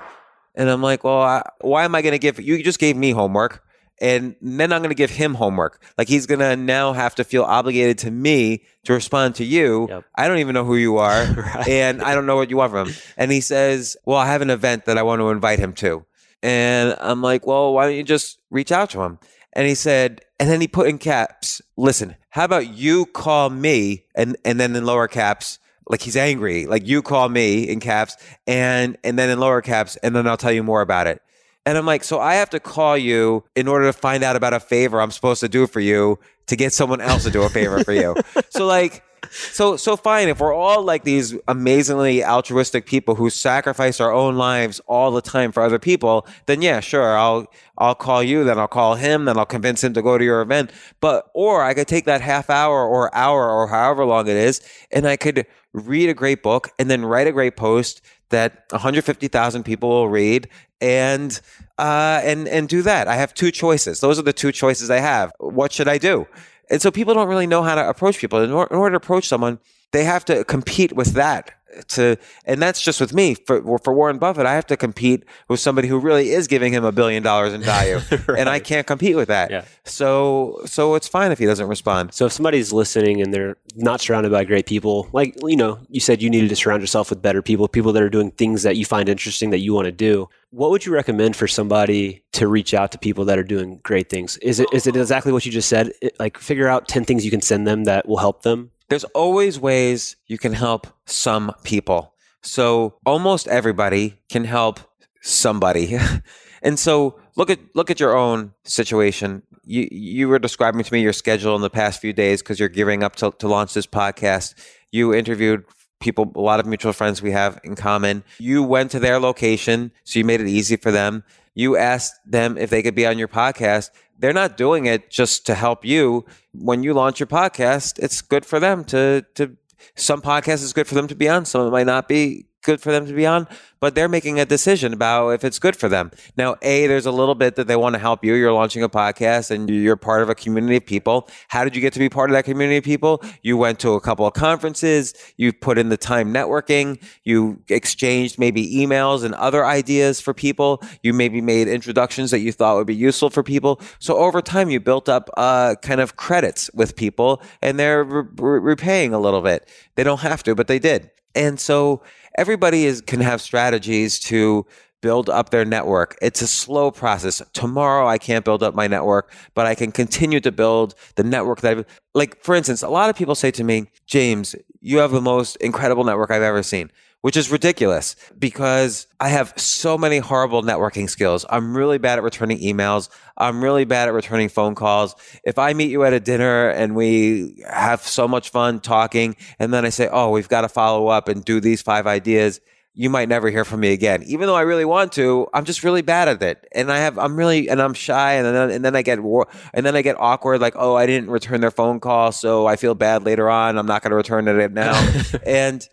And 0.54 0.68
I'm 0.68 0.82
like, 0.82 1.02
well, 1.02 1.22
I, 1.22 1.42
why 1.60 1.84
am 1.84 1.94
I 1.94 2.02
going 2.02 2.12
to 2.12 2.18
give, 2.18 2.38
you 2.38 2.62
just 2.62 2.78
gave 2.78 2.96
me 2.96 3.10
homework 3.10 3.64
and 4.02 4.34
then 4.42 4.72
I'm 4.72 4.80
going 4.80 4.90
to 4.90 4.96
give 4.96 5.10
him 5.10 5.34
homework. 5.34 5.80
Like 5.96 6.08
he's 6.08 6.26
going 6.26 6.40
to 6.40 6.56
now 6.56 6.92
have 6.92 7.14
to 7.14 7.24
feel 7.24 7.44
obligated 7.44 7.98
to 7.98 8.10
me 8.10 8.64
to 8.84 8.92
respond 8.92 9.36
to 9.36 9.44
you. 9.44 9.86
Yep. 9.88 10.04
I 10.16 10.28
don't 10.28 10.38
even 10.38 10.54
know 10.54 10.64
who 10.64 10.76
you 10.76 10.98
are, 10.98 11.24
right. 11.36 11.68
and 11.68 12.02
I 12.02 12.14
don't 12.14 12.26
know 12.26 12.36
what 12.36 12.50
you 12.50 12.56
want 12.56 12.72
from 12.72 12.88
him. 12.88 12.96
And 13.16 13.30
he 13.30 13.40
says, 13.40 13.96
"Well, 14.04 14.18
I 14.18 14.26
have 14.26 14.42
an 14.42 14.50
event 14.50 14.84
that 14.86 14.98
I 14.98 15.02
want 15.02 15.20
to 15.20 15.30
invite 15.30 15.60
him 15.60 15.72
to." 15.74 16.04
And 16.42 16.96
I'm 17.00 17.22
like, 17.22 17.46
"Well, 17.46 17.72
why 17.72 17.86
don't 17.86 17.96
you 17.96 18.02
just 18.02 18.38
reach 18.50 18.72
out 18.72 18.90
to 18.90 19.02
him?" 19.02 19.18
And 19.54 19.68
he 19.68 19.74
said, 19.74 20.22
and 20.42 20.50
then 20.50 20.60
he 20.60 20.66
put 20.66 20.88
in 20.88 20.98
caps, 20.98 21.62
"Listen, 21.76 22.16
how 22.30 22.44
about 22.44 22.66
you 22.66 23.06
call 23.06 23.48
me?" 23.50 24.06
And 24.16 24.36
and 24.44 24.58
then 24.58 24.74
in 24.74 24.84
lower 24.84 25.06
caps, 25.06 25.60
like 25.88 26.02
he's 26.02 26.16
angry, 26.16 26.66
like 26.66 26.84
you 26.84 27.00
call 27.00 27.28
me 27.28 27.68
in 27.68 27.78
caps, 27.78 28.16
and 28.48 28.98
and 29.04 29.16
then 29.16 29.30
in 29.30 29.38
lower 29.38 29.62
caps, 29.62 29.94
and 29.96 30.16
then 30.16 30.26
I'll 30.26 30.36
tell 30.36 30.50
you 30.50 30.64
more 30.64 30.80
about 30.80 31.06
it. 31.06 31.22
And 31.64 31.78
I'm 31.78 31.86
like, 31.86 32.04
so 32.04 32.18
I 32.18 32.34
have 32.34 32.50
to 32.50 32.60
call 32.60 32.98
you 32.98 33.44
in 33.54 33.68
order 33.68 33.86
to 33.86 33.92
find 33.92 34.24
out 34.24 34.36
about 34.36 34.52
a 34.52 34.60
favor 34.60 35.00
I'm 35.00 35.12
supposed 35.12 35.40
to 35.40 35.48
do 35.48 35.66
for 35.66 35.80
you 35.80 36.18
to 36.46 36.56
get 36.56 36.72
someone 36.72 37.00
else 37.00 37.22
to 37.24 37.30
do 37.30 37.42
a 37.42 37.48
favor 37.48 37.84
for 37.84 37.92
you. 37.92 38.16
so 38.50 38.66
like, 38.66 39.04
so 39.30 39.76
so 39.76 39.96
fine 39.96 40.28
if 40.28 40.40
we're 40.40 40.52
all 40.52 40.82
like 40.82 41.04
these 41.04 41.34
amazingly 41.48 42.24
altruistic 42.24 42.86
people 42.86 43.14
who 43.14 43.30
sacrifice 43.30 44.00
our 44.00 44.12
own 44.12 44.36
lives 44.36 44.80
all 44.86 45.10
the 45.10 45.22
time 45.22 45.52
for 45.52 45.62
other 45.62 45.78
people 45.78 46.26
then 46.46 46.60
yeah 46.60 46.80
sure 46.80 47.16
i'll 47.16 47.46
i'll 47.78 47.94
call 47.94 48.22
you 48.22 48.44
then 48.44 48.58
i'll 48.58 48.68
call 48.68 48.96
him 48.96 49.24
then 49.24 49.38
i'll 49.38 49.46
convince 49.46 49.82
him 49.82 49.94
to 49.94 50.02
go 50.02 50.18
to 50.18 50.24
your 50.24 50.42
event 50.42 50.70
but 51.00 51.30
or 51.34 51.62
i 51.62 51.72
could 51.72 51.86
take 51.86 52.04
that 52.04 52.20
half 52.20 52.50
hour 52.50 52.84
or 52.84 53.14
hour 53.14 53.48
or 53.48 53.68
however 53.68 54.04
long 54.04 54.26
it 54.26 54.36
is 54.36 54.60
and 54.90 55.06
i 55.06 55.16
could 55.16 55.46
read 55.72 56.08
a 56.08 56.14
great 56.14 56.42
book 56.42 56.70
and 56.78 56.90
then 56.90 57.04
write 57.04 57.26
a 57.26 57.32
great 57.32 57.56
post 57.56 58.02
that 58.32 58.64
150,000 58.70 59.62
people 59.62 59.88
will 59.88 60.08
read 60.08 60.48
and 60.80 61.40
uh, 61.78 62.20
and 62.24 62.48
and 62.48 62.68
do 62.68 62.82
that. 62.82 63.08
I 63.08 63.14
have 63.14 63.32
two 63.32 63.50
choices. 63.50 64.00
Those 64.00 64.18
are 64.18 64.22
the 64.22 64.32
two 64.32 64.52
choices 64.52 64.90
I 64.90 64.98
have. 64.98 65.32
What 65.38 65.72
should 65.72 65.88
I 65.88 65.98
do? 65.98 66.26
And 66.70 66.82
so 66.82 66.90
people 66.90 67.14
don't 67.14 67.28
really 67.28 67.46
know 67.46 67.62
how 67.62 67.74
to 67.74 67.88
approach 67.88 68.18
people. 68.18 68.42
In, 68.42 68.50
or, 68.50 68.66
in 68.70 68.76
order 68.76 68.92
to 68.92 68.96
approach 68.96 69.28
someone, 69.28 69.58
they 69.92 70.04
have 70.04 70.24
to 70.26 70.44
compete 70.44 70.92
with 70.92 71.14
that 71.14 71.52
to 71.88 72.16
and 72.44 72.60
that's 72.60 72.82
just 72.82 73.00
with 73.00 73.12
me. 73.12 73.34
For 73.34 73.78
for 73.78 73.92
Warren 73.92 74.18
Buffett 74.18 74.46
I 74.46 74.54
have 74.54 74.66
to 74.66 74.76
compete 74.76 75.24
with 75.48 75.60
somebody 75.60 75.88
who 75.88 75.98
really 75.98 76.30
is 76.30 76.46
giving 76.46 76.72
him 76.72 76.84
a 76.84 76.92
billion 76.92 77.22
dollars 77.22 77.52
in 77.52 77.62
value 77.62 78.00
right. 78.10 78.38
and 78.38 78.48
I 78.48 78.58
can't 78.58 78.86
compete 78.86 79.16
with 79.16 79.28
that. 79.28 79.50
Yeah. 79.50 79.64
so 79.84 80.60
so 80.66 80.94
it's 80.94 81.08
fine 81.08 81.32
if 81.32 81.38
he 81.38 81.46
doesn't 81.46 81.68
respond. 81.68 82.14
So 82.14 82.26
if 82.26 82.32
somebody's 82.32 82.72
listening 82.72 83.20
and 83.20 83.32
they're 83.32 83.56
not 83.76 84.00
surrounded 84.00 84.32
by 84.32 84.44
great 84.44 84.66
people 84.66 85.08
like 85.12 85.36
you 85.44 85.56
know 85.56 85.78
you 85.88 86.00
said 86.00 86.22
you 86.22 86.30
needed 86.30 86.48
to 86.50 86.56
surround 86.56 86.82
yourself 86.82 87.10
with 87.10 87.22
better 87.22 87.42
people 87.42 87.68
people 87.68 87.92
that 87.92 88.02
are 88.02 88.10
doing 88.10 88.30
things 88.32 88.62
that 88.62 88.76
you 88.76 88.84
find 88.84 89.08
interesting 89.08 89.50
that 89.50 89.58
you 89.58 89.72
want 89.72 89.86
to 89.86 89.92
do. 89.92 90.28
What 90.50 90.70
would 90.70 90.84
you 90.84 90.92
recommend 90.92 91.34
for 91.34 91.48
somebody 91.48 92.24
to 92.32 92.46
reach 92.46 92.74
out 92.74 92.92
to 92.92 92.98
people 92.98 93.24
that 93.24 93.38
are 93.38 93.42
doing 93.42 93.80
great 93.82 94.10
things? 94.10 94.36
Is 94.38 94.60
it 94.60 94.68
is 94.72 94.86
it 94.86 94.96
exactly 94.96 95.32
what 95.32 95.46
you 95.46 95.52
just 95.52 95.68
said? 95.68 95.92
It, 96.02 96.18
like 96.18 96.36
figure 96.36 96.68
out 96.68 96.88
10 96.88 97.04
things 97.04 97.24
you 97.24 97.30
can 97.30 97.40
send 97.40 97.66
them 97.66 97.84
that 97.84 98.06
will 98.06 98.18
help 98.18 98.42
them 98.42 98.70
there's 98.92 99.04
always 99.14 99.58
ways 99.58 100.16
you 100.26 100.36
can 100.36 100.52
help 100.52 100.86
some 101.06 101.50
people. 101.64 102.12
So 102.42 102.96
almost 103.06 103.48
everybody 103.48 104.18
can 104.28 104.44
help 104.44 104.80
somebody. 105.22 105.96
and 106.62 106.78
so 106.78 107.18
look 107.34 107.48
at 107.48 107.58
look 107.74 107.90
at 107.90 107.98
your 107.98 108.14
own 108.14 108.52
situation. 108.64 109.44
You 109.64 109.88
you 109.90 110.28
were 110.28 110.38
describing 110.38 110.84
to 110.84 110.92
me 110.92 111.00
your 111.00 111.14
schedule 111.14 111.56
in 111.56 111.62
the 111.62 111.70
past 111.70 112.02
few 112.02 112.12
days 112.12 112.42
because 112.42 112.60
you're 112.60 112.68
gearing 112.68 113.02
up 113.02 113.16
to, 113.16 113.32
to 113.38 113.48
launch 113.48 113.72
this 113.72 113.86
podcast. 113.86 114.52
You 114.90 115.14
interviewed 115.14 115.64
people, 116.00 116.30
a 116.34 116.40
lot 116.40 116.60
of 116.60 116.66
mutual 116.66 116.92
friends 116.92 117.22
we 117.22 117.30
have 117.30 117.58
in 117.64 117.76
common. 117.76 118.24
You 118.38 118.62
went 118.62 118.90
to 118.90 118.98
their 118.98 119.18
location, 119.18 119.90
so 120.04 120.18
you 120.18 120.26
made 120.26 120.42
it 120.42 120.48
easy 120.48 120.76
for 120.76 120.90
them. 120.90 121.24
You 121.54 121.76
asked 121.76 122.14
them 122.24 122.56
if 122.56 122.70
they 122.70 122.82
could 122.82 122.94
be 122.94 123.06
on 123.06 123.18
your 123.18 123.28
podcast 123.28 123.90
they're 124.22 124.32
not 124.32 124.56
doing 124.56 124.86
it 124.86 125.10
just 125.10 125.44
to 125.46 125.54
help 125.54 125.84
you. 125.84 126.24
When 126.54 126.84
you 126.84 126.94
launch 126.94 127.18
your 127.18 127.26
podcast, 127.26 127.98
it's 127.98 128.22
good 128.22 128.46
for 128.46 128.60
them 128.60 128.84
to 128.84 129.26
to 129.34 129.56
some 129.96 130.22
podcast 130.22 130.62
is 130.62 130.72
good 130.72 130.86
for 130.86 130.94
them 130.94 131.08
to 131.08 131.16
be 131.16 131.28
on, 131.28 131.44
some 131.44 131.66
it 131.66 131.70
might 131.70 131.86
not 131.86 132.06
be 132.06 132.46
good 132.62 132.80
for 132.80 132.92
them 132.92 133.06
to 133.06 133.12
be 133.12 133.26
on, 133.26 133.46
but 133.80 133.94
they're 133.94 134.08
making 134.08 134.38
a 134.38 134.44
decision 134.44 134.92
about 134.92 135.30
if 135.30 135.44
it's 135.44 135.58
good 135.58 135.76
for 135.76 135.88
them. 135.88 136.10
Now, 136.36 136.56
A, 136.62 136.86
there's 136.86 137.06
a 137.06 137.10
little 137.10 137.34
bit 137.34 137.56
that 137.56 137.66
they 137.66 137.76
want 137.76 137.94
to 137.94 137.98
help 137.98 138.24
you. 138.24 138.34
You're 138.34 138.52
launching 138.52 138.82
a 138.82 138.88
podcast 138.88 139.50
and 139.50 139.68
you're 139.68 139.96
part 139.96 140.22
of 140.22 140.28
a 140.28 140.34
community 140.34 140.76
of 140.76 140.86
people. 140.86 141.28
How 141.48 141.64
did 141.64 141.74
you 141.74 141.82
get 141.82 141.92
to 141.94 141.98
be 141.98 142.08
part 142.08 142.30
of 142.30 142.34
that 142.34 142.44
community 142.44 142.76
of 142.78 142.84
people? 142.84 143.22
You 143.42 143.56
went 143.56 143.80
to 143.80 143.90
a 143.90 144.00
couple 144.00 144.26
of 144.26 144.34
conferences, 144.34 145.14
you 145.36 145.52
put 145.52 145.78
in 145.78 145.88
the 145.88 145.96
time 145.96 146.32
networking, 146.32 147.02
you 147.24 147.60
exchanged 147.68 148.38
maybe 148.38 148.74
emails 148.74 149.24
and 149.24 149.34
other 149.34 149.66
ideas 149.66 150.20
for 150.20 150.32
people. 150.32 150.82
You 151.02 151.12
maybe 151.12 151.40
made 151.40 151.68
introductions 151.68 152.30
that 152.30 152.40
you 152.40 152.52
thought 152.52 152.76
would 152.76 152.86
be 152.86 152.94
useful 152.94 153.30
for 153.30 153.42
people. 153.42 153.80
So 153.98 154.16
over 154.16 154.40
time, 154.40 154.70
you 154.70 154.78
built 154.80 155.08
up 155.08 155.28
uh, 155.36 155.74
kind 155.82 156.00
of 156.00 156.16
credits 156.16 156.70
with 156.72 156.94
people 156.94 157.42
and 157.60 157.78
they're 157.78 158.04
re- 158.04 158.24
re- 158.36 158.60
repaying 158.60 159.12
a 159.12 159.18
little 159.18 159.42
bit. 159.42 159.68
They 159.96 160.04
don't 160.04 160.20
have 160.20 160.42
to, 160.44 160.54
but 160.54 160.68
they 160.68 160.78
did. 160.78 161.10
And 161.34 161.58
so 161.58 162.02
everybody 162.36 162.86
is 162.86 163.00
can 163.00 163.20
have 163.20 163.40
strategies 163.40 164.18
to 164.20 164.66
build 165.00 165.28
up 165.28 165.50
their 165.50 165.64
network. 165.64 166.16
It's 166.22 166.40
a 166.42 166.46
slow 166.46 166.90
process. 166.90 167.42
Tomorrow 167.52 168.06
I 168.06 168.18
can't 168.18 168.44
build 168.44 168.62
up 168.62 168.74
my 168.74 168.86
network, 168.86 169.32
but 169.54 169.66
I 169.66 169.74
can 169.74 169.90
continue 169.90 170.40
to 170.40 170.52
build 170.52 170.94
the 171.16 171.24
network 171.24 171.60
that 171.60 171.78
I've, 171.78 171.86
like 172.14 172.42
for 172.44 172.54
instance, 172.54 172.82
a 172.82 172.88
lot 172.88 173.10
of 173.10 173.16
people 173.16 173.34
say 173.34 173.50
to 173.50 173.64
me, 173.64 173.90
"James, 174.06 174.54
you 174.80 174.98
have 174.98 175.10
the 175.10 175.20
most 175.20 175.56
incredible 175.56 176.04
network 176.04 176.30
I've 176.30 176.42
ever 176.42 176.62
seen." 176.62 176.90
Which 177.22 177.36
is 177.36 177.50
ridiculous 177.50 178.16
because 178.36 179.06
I 179.20 179.28
have 179.28 179.54
so 179.56 179.96
many 179.96 180.18
horrible 180.18 180.62
networking 180.62 181.08
skills. 181.08 181.46
I'm 181.48 181.76
really 181.76 181.98
bad 181.98 182.18
at 182.18 182.24
returning 182.24 182.58
emails. 182.58 183.08
I'm 183.36 183.62
really 183.62 183.84
bad 183.84 184.08
at 184.08 184.14
returning 184.14 184.48
phone 184.48 184.74
calls. 184.74 185.14
If 185.44 185.56
I 185.56 185.72
meet 185.72 185.90
you 185.90 186.02
at 186.04 186.12
a 186.12 186.20
dinner 186.20 186.68
and 186.68 186.96
we 186.96 187.62
have 187.68 188.02
so 188.02 188.26
much 188.26 188.50
fun 188.50 188.80
talking, 188.80 189.36
and 189.60 189.72
then 189.72 189.84
I 189.84 189.90
say, 189.90 190.08
Oh, 190.10 190.30
we've 190.30 190.48
got 190.48 190.62
to 190.62 190.68
follow 190.68 191.06
up 191.06 191.28
and 191.28 191.44
do 191.44 191.60
these 191.60 191.80
five 191.80 192.08
ideas, 192.08 192.60
you 192.94 193.08
might 193.08 193.28
never 193.28 193.48
hear 193.48 193.64
from 193.64 193.80
me 193.80 193.92
again. 193.92 194.22
Even 194.24 194.46
though 194.46 194.54
I 194.54 194.62
really 194.62 194.84
want 194.84 195.12
to, 195.12 195.48
I'm 195.54 195.64
just 195.64 195.82
really 195.82 196.02
bad 196.02 196.28
at 196.28 196.42
it. 196.42 196.66
And 196.72 196.92
I 196.92 196.98
have, 196.98 197.18
I'm 197.18 197.36
really, 197.36 197.68
and 197.68 197.80
I'm 197.80 197.94
shy. 197.94 198.34
And 198.34 198.44
then, 198.44 198.70
and 198.70 198.84
then 198.84 198.94
I 198.94 199.02
get, 199.02 199.18
and 199.18 199.86
then 199.86 199.96
I 199.96 200.02
get 200.02 200.20
awkward. 200.20 200.60
Like, 200.60 200.74
oh, 200.76 200.94
I 200.94 201.06
didn't 201.06 201.30
return 201.30 201.62
their 201.62 201.70
phone 201.70 202.00
call. 202.00 202.32
So 202.32 202.66
I 202.66 202.76
feel 202.76 202.94
bad 202.94 203.24
later 203.24 203.48
on. 203.48 203.78
I'm 203.78 203.86
not 203.86 204.02
going 204.02 204.10
to 204.10 204.16
return 204.16 204.46
it 204.46 204.72
now. 204.72 204.92
and, 205.46 205.88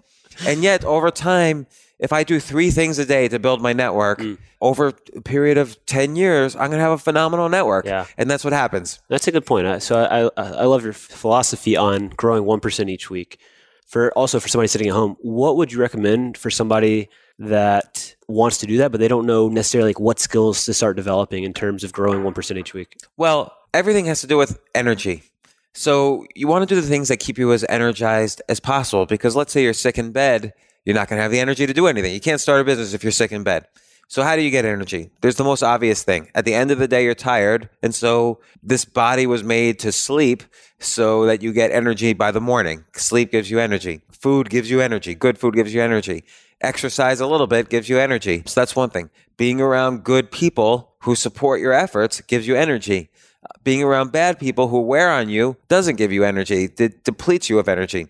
and 0.45 0.63
yet 0.63 0.83
over 0.85 1.11
time, 1.11 1.67
if 1.99 2.13
I 2.13 2.23
do 2.23 2.39
three 2.39 2.71
things 2.71 2.97
a 2.97 3.05
day 3.05 3.27
to 3.27 3.39
build 3.39 3.61
my 3.61 3.73
network 3.73 4.19
mm. 4.19 4.37
over 4.61 4.93
a 5.15 5.21
period 5.21 5.57
of 5.57 5.83
10 5.85 6.15
years, 6.15 6.55
I'm 6.55 6.67
going 6.67 6.79
to 6.79 6.83
have 6.83 6.93
a 6.93 6.97
phenomenal 6.97 7.49
network. 7.49 7.85
Yeah. 7.85 8.05
And 8.17 8.31
that's 8.31 8.43
what 8.43 8.53
happens. 8.53 8.99
That's 9.09 9.27
a 9.27 9.31
good 9.31 9.45
point. 9.45 9.83
So 9.83 10.01
I, 10.01 10.41
I, 10.41 10.51
I 10.51 10.65
love 10.65 10.83
your 10.83 10.93
philosophy 10.93 11.75
on 11.75 12.09
growing 12.09 12.43
1% 12.43 12.89
each 12.89 13.09
week. 13.09 13.39
For 13.85 14.11
also 14.13 14.39
for 14.39 14.47
somebody 14.47 14.67
sitting 14.67 14.87
at 14.87 14.93
home, 14.93 15.17
what 15.19 15.57
would 15.57 15.71
you 15.71 15.79
recommend 15.79 16.37
for 16.37 16.51
somebody 16.51 17.09
that 17.39 18.15
wants 18.27 18.59
to 18.59 18.67
do 18.67 18.77
that, 18.77 18.91
but 18.91 18.99
they 18.99 19.07
don't 19.07 19.25
know 19.25 19.49
necessarily 19.49 19.89
like 19.89 19.99
what 19.99 20.19
skills 20.19 20.65
to 20.65 20.73
start 20.75 20.95
developing 20.95 21.43
in 21.43 21.53
terms 21.53 21.83
of 21.83 21.91
growing 21.91 22.21
1% 22.21 22.57
each 22.57 22.73
week? 22.75 22.97
Well, 23.17 23.51
everything 23.73 24.05
has 24.05 24.21
to 24.21 24.27
do 24.27 24.37
with 24.37 24.59
energy. 24.75 25.23
So 25.73 26.25
you 26.35 26.47
want 26.47 26.67
to 26.67 26.75
do 26.75 26.79
the 26.79 26.87
things 26.87 27.07
that 27.09 27.17
keep 27.17 27.37
you 27.37 27.51
as 27.53 27.65
energized 27.69 28.41
as 28.49 28.59
possible 28.59 29.05
because 29.05 29.35
let's 29.35 29.53
say 29.53 29.63
you're 29.63 29.73
sick 29.73 29.97
in 29.97 30.11
bed, 30.11 30.53
you're 30.85 30.95
not 30.95 31.07
going 31.07 31.17
to 31.17 31.23
have 31.23 31.31
the 31.31 31.39
energy 31.39 31.67
to 31.67 31.73
do 31.73 31.87
anything. 31.87 32.13
You 32.13 32.19
can't 32.19 32.41
start 32.41 32.61
a 32.61 32.63
business 32.63 32.93
if 32.93 33.03
you're 33.03 33.11
sick 33.11 33.31
in 33.31 33.43
bed. 33.43 33.67
So 34.07 34.23
how 34.23 34.35
do 34.35 34.41
you 34.41 34.49
get 34.49 34.65
energy? 34.65 35.11
There's 35.21 35.35
the 35.35 35.43
most 35.43 35.61
obvious 35.61 36.01
thing. 36.01 36.31
At 36.33 36.43
the 36.43 36.55
end 36.55 36.71
of 36.71 36.79
the 36.79 36.87
day, 36.87 37.03
you're 37.03 37.13
tired. 37.13 37.69
And 37.83 37.93
so 37.93 38.39
this 38.63 38.83
body 38.83 39.27
was 39.27 39.43
made 39.43 39.77
to 39.79 39.91
sleep 39.91 40.41
so 40.79 41.27
that 41.27 41.43
you 41.43 41.53
get 41.53 41.69
energy 41.69 42.13
by 42.13 42.31
the 42.31 42.41
morning. 42.41 42.85
Sleep 42.95 43.31
gives 43.31 43.51
you 43.51 43.59
energy. 43.59 44.01
Food 44.11 44.49
gives 44.49 44.71
you 44.71 44.81
energy. 44.81 45.13
Good 45.13 45.37
food 45.37 45.53
gives 45.53 45.75
you 45.75 45.81
energy. 45.83 46.23
Exercise 46.59 47.19
a 47.19 47.27
little 47.27 47.45
bit 47.45 47.69
gives 47.69 47.87
you 47.87 47.99
energy. 47.99 48.41
So 48.47 48.59
that's 48.59 48.75
one 48.75 48.89
thing. 48.89 49.11
Being 49.37 49.61
around 49.61 50.03
good 50.03 50.31
people 50.31 50.95
who 51.01 51.13
support 51.13 51.61
your 51.61 51.73
efforts 51.73 52.19
gives 52.21 52.47
you 52.47 52.55
energy 52.55 53.11
being 53.63 53.83
around 53.83 54.11
bad 54.11 54.39
people 54.39 54.67
who 54.67 54.81
wear 54.81 55.11
on 55.11 55.29
you 55.29 55.57
doesn't 55.67 55.95
give 55.95 56.11
you 56.11 56.23
energy, 56.23 56.69
it 56.77 57.03
depletes 57.03 57.49
you 57.49 57.59
of 57.59 57.67
energy. 57.67 58.07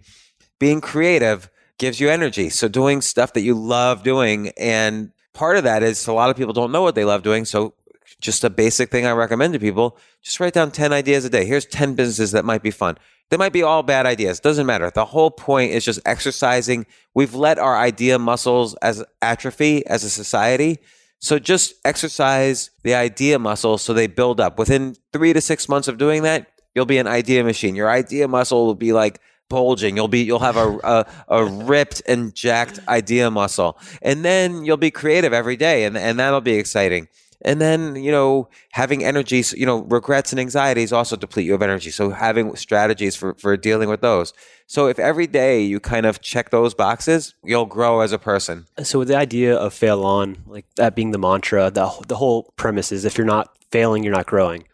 Being 0.60 0.82
creative 0.82 1.50
gives 1.78 2.00
you 2.00 2.10
energy. 2.10 2.50
So 2.50 2.68
doing 2.68 3.02
stuff 3.02 3.34
that 3.34 3.42
you 3.42 3.56
love 3.56 4.04
doing. 4.04 4.52
And 4.58 5.12
part 5.34 5.58
of 5.58 5.64
that 5.64 5.84
is 5.84 6.06
a 6.08 6.14
lot 6.14 6.30
of 6.30 6.36
people 6.36 6.54
don't 6.54 6.72
know 6.72 6.82
what 6.82 6.96
they 6.96 7.06
love 7.06 7.24
doing. 7.24 7.46
So 7.46 7.74
just 8.20 8.44
a 8.44 8.50
basic 8.50 8.90
thing 8.90 9.06
I 9.06 9.12
recommend 9.12 9.54
to 9.54 9.60
people, 9.60 9.98
just 10.22 10.40
write 10.40 10.54
down 10.54 10.72
10 10.72 10.92
ideas 10.92 11.26
a 11.26 11.30
day. 11.30 11.46
Here's 11.46 11.66
10 11.66 11.96
businesses 11.96 12.32
that 12.32 12.44
might 12.44 12.62
be 12.62 12.72
fun. 12.72 12.98
They 13.30 13.38
might 13.38 13.54
be 13.54 13.64
all 13.64 13.84
bad 13.84 14.06
ideas. 14.06 14.40
Doesn't 14.40 14.66
matter. 14.66 14.90
The 14.90 15.06
whole 15.06 15.32
point 15.32 15.72
is 15.72 15.86
just 15.86 16.02
exercising. 16.06 16.86
We've 17.14 17.36
let 17.36 17.60
our 17.60 17.78
idea 17.78 18.20
muscles 18.20 18.74
as 18.76 19.04
atrophy 19.22 19.86
as 19.86 20.04
a 20.04 20.10
society. 20.10 20.80
So 21.20 21.38
just 21.38 21.74
exercise 21.84 22.72
the 22.84 22.96
idea 22.96 23.38
muscle 23.40 23.78
so 23.78 23.94
they 23.94 24.08
build 24.08 24.40
up. 24.40 24.58
Within 24.58 24.96
three 25.12 25.34
to 25.34 25.42
six 25.42 25.68
months 25.68 25.88
of 25.88 25.98
doing 25.98 26.24
that, 26.24 26.48
you'll 26.74 26.86
be 26.86 26.98
an 26.98 27.08
idea 27.08 27.44
machine. 27.44 27.76
Your 27.76 27.90
idea 27.90 28.28
muscle 28.28 28.66
will 28.66 28.76
be 28.76 28.94
like 28.94 29.20
bulging. 29.50 29.98
You'll 29.98 30.08
be 30.08 30.22
you'll 30.22 30.40
have 30.40 30.56
a, 30.56 30.78
a, 30.84 31.06
a 31.28 31.46
ripped 31.46 32.02
and 32.08 32.34
jacked 32.34 32.80
idea 32.88 33.30
muscle, 33.30 33.78
and 34.02 34.24
then 34.24 34.64
you'll 34.64 34.78
be 34.78 34.92
creative 34.92 35.34
every 35.34 35.58
day, 35.58 35.84
and 35.84 35.98
and 35.98 36.20
that'll 36.20 36.42
be 36.42 36.54
exciting. 36.54 37.10
And 37.42 37.62
then, 37.62 37.96
you 37.96 38.12
know, 38.12 38.50
having 38.72 39.04
energy, 39.04 39.44
you 39.56 39.66
know, 39.66 39.84
regrets 39.84 40.34
and 40.34 40.40
anxieties 40.40 40.92
also 40.92 41.16
deplete 41.16 41.46
you 41.46 41.56
of 41.56 41.62
energy. 41.62 41.90
So 41.90 42.10
having 42.10 42.56
strategies 42.58 43.16
for, 43.16 43.34
for 43.36 43.56
dealing 43.56 43.88
with 43.88 44.02
those. 44.02 44.34
So 44.68 44.88
if 44.88 45.00
every 45.00 45.26
day 45.26 45.62
you 45.62 45.80
kind 45.80 46.06
of 46.06 46.22
check 46.22 46.50
those 46.50 46.74
boxes, 46.74 47.36
you'll 47.44 47.66
grow 47.66 48.02
as 48.02 48.12
a 48.12 48.20
person. 48.20 48.66
So 48.84 49.00
with 49.00 49.08
the 49.08 49.16
idea 49.16 49.56
of 49.56 49.74
fail 49.74 50.04
on, 50.04 50.44
like 50.48 50.66
that 50.76 50.96
being 50.96 51.12
the 51.12 51.18
mantra, 51.18 51.72
the, 51.72 51.90
the 52.08 52.18
whole 52.18 52.54
premise 52.58 52.92
is 52.92 53.06
if 53.06 53.18
you're 53.18 53.26
not 53.26 53.56
failing, 53.72 54.04
you're 54.04 54.14
not 54.14 54.28
growing. 54.28 54.66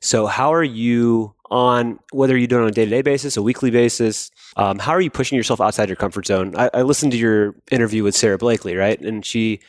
So 0.00 0.26
how 0.26 0.52
are 0.52 0.64
you 0.64 1.34
on 1.50 1.98
whether 2.12 2.36
you 2.36 2.46
do 2.46 2.58
it 2.58 2.62
on 2.62 2.68
a 2.68 2.72
day-to-day 2.72 3.02
basis, 3.02 3.36
a 3.36 3.42
weekly 3.42 3.70
basis? 3.70 4.30
Um, 4.56 4.78
how 4.80 4.92
are 4.92 5.00
you 5.00 5.10
pushing 5.10 5.36
yourself 5.36 5.60
outside 5.60 5.88
your 5.88 5.96
comfort 5.96 6.26
zone? 6.26 6.54
I, 6.56 6.70
I 6.74 6.82
listened 6.82 7.12
to 7.12 7.18
your 7.18 7.54
interview 7.70 8.02
with 8.02 8.16
Sara 8.16 8.38
Blakely, 8.38 8.74
right? 8.74 9.00
And 9.00 9.24
she 9.24 9.60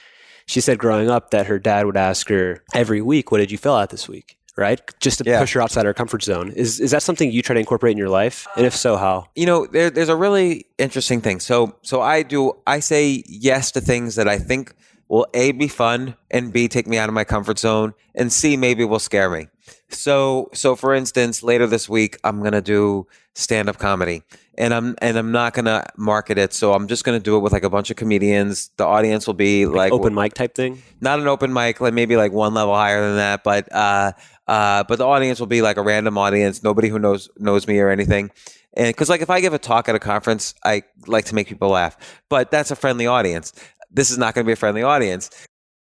she 0.50 0.62
said 0.62 0.80
growing 0.80 1.12
up 1.12 1.30
that 1.30 1.46
her 1.46 1.60
dad 1.60 1.86
would 1.86 1.96
ask 1.96 2.28
her 2.30 2.64
every 2.74 3.02
week, 3.02 3.32
"What 3.32 3.38
did 3.38 3.52
you 3.52 3.58
fill 3.58 3.76
out 3.76 3.92
this 3.92 4.08
week?" 4.10 4.36
Right, 4.58 4.82
just 5.00 5.20
to 5.20 5.24
yeah. 5.26 5.40
push 5.40 5.54
her 5.54 5.62
outside 5.62 5.86
her 5.86 5.94
comfort 5.94 6.24
zone. 6.24 6.52
Is 6.52 6.80
is 6.80 6.92
that 6.92 7.04
something 7.04 7.32
you 7.32 7.42
try 7.42 7.54
to 7.54 7.60
incorporate 7.60 7.92
in 7.92 7.98
your 7.98 8.10
life? 8.10 8.48
And 8.58 8.66
if 8.66 8.76
so, 8.76 8.98
how? 8.98 9.28
You 9.36 9.46
know, 9.46 9.68
there, 9.68 9.90
there's 9.90 10.10
a 10.10 10.16
really 10.16 10.66
interesting 10.78 11.22
thing. 11.22 11.40
So 11.40 11.78
so 11.84 12.02
I 12.02 12.24
do 12.24 12.54
I 12.66 12.80
say 12.80 13.24
yes 13.28 13.72
to 13.74 13.82
things 13.82 14.16
that 14.16 14.28
I 14.28 14.38
think 14.40 14.74
will 15.10 15.28
a 15.34 15.52
be 15.52 15.68
fun 15.68 16.16
and 16.32 16.54
b 16.54 16.68
take 16.68 16.88
me 16.88 16.98
out 16.98 17.10
of 17.10 17.16
my 17.16 17.24
comfort 17.24 17.60
zone 17.60 17.94
and 18.16 18.32
c 18.32 18.56
maybe 18.56 18.86
will 18.86 19.00
scare 19.00 19.30
me. 19.30 19.48
So 19.90 20.50
so 20.54 20.76
for 20.76 20.94
instance, 20.94 21.44
later 21.44 21.68
this 21.68 21.90
week 21.90 22.18
I'm 22.24 22.42
gonna 22.42 22.62
do 22.62 23.08
stand 23.36 23.70
up 23.70 23.78
comedy 23.78 24.24
and 24.58 24.74
I'm 24.74 24.96
and 25.02 25.18
I'm 25.18 25.32
not 25.32 25.54
gonna 25.54 25.86
market 25.98 26.38
it. 26.38 26.54
So 26.54 26.74
I'm 26.74 26.88
just 26.88 27.04
gonna 27.04 27.20
do 27.20 27.36
it 27.38 27.40
with 27.40 27.52
like 27.52 27.64
a 27.64 27.70
bunch 27.70 27.90
of 27.90 27.98
comedians. 27.98 28.70
The 28.78 28.86
audience 28.86 29.26
will 29.26 29.34
be 29.34 29.66
like, 29.66 29.92
like 29.92 29.94
open 29.94 30.14
mic 30.14 30.34
type 30.36 30.54
thing. 30.54 30.82
Not 31.02 31.20
an 31.20 31.28
open 31.28 31.52
mic, 31.52 31.82
like 31.82 31.94
maybe 31.94 32.16
like 32.16 32.32
one 32.32 32.54
level 32.54 32.76
higher 32.76 33.02
than 33.02 33.16
that. 33.18 33.44
But 33.44 33.74
uh, 33.74 34.12
uh, 34.48 34.84
but 34.84 34.98
the 34.98 35.06
audience 35.06 35.40
will 35.40 35.48
be 35.48 35.62
like 35.62 35.78
a 35.78 35.82
random 35.82 36.18
audience, 36.18 36.64
nobody 36.64 36.90
who 36.90 37.00
knows 37.00 37.30
knows 37.38 37.68
me 37.68 37.80
or 37.80 37.90
anything. 37.90 38.32
And 38.74 38.88
because 38.88 39.10
like 39.10 39.22
if 39.22 39.30
I 39.30 39.42
give 39.42 39.54
a 39.54 39.60
talk 39.60 39.90
at 39.90 39.96
a 39.96 40.00
conference, 40.00 40.54
I 40.64 40.84
like 41.08 41.26
to 41.26 41.36
make 41.36 41.48
people 41.48 41.70
laugh, 41.70 41.98
but 42.30 42.52
that's 42.52 42.70
a 42.70 42.76
friendly 42.76 43.08
audience. 43.08 43.54
This 43.92 44.12
is 44.12 44.18
not 44.18 44.34
going 44.34 44.46
to 44.46 44.48
be 44.48 44.54
a 44.54 44.58
friendly 44.58 44.84
audience. 44.84 45.30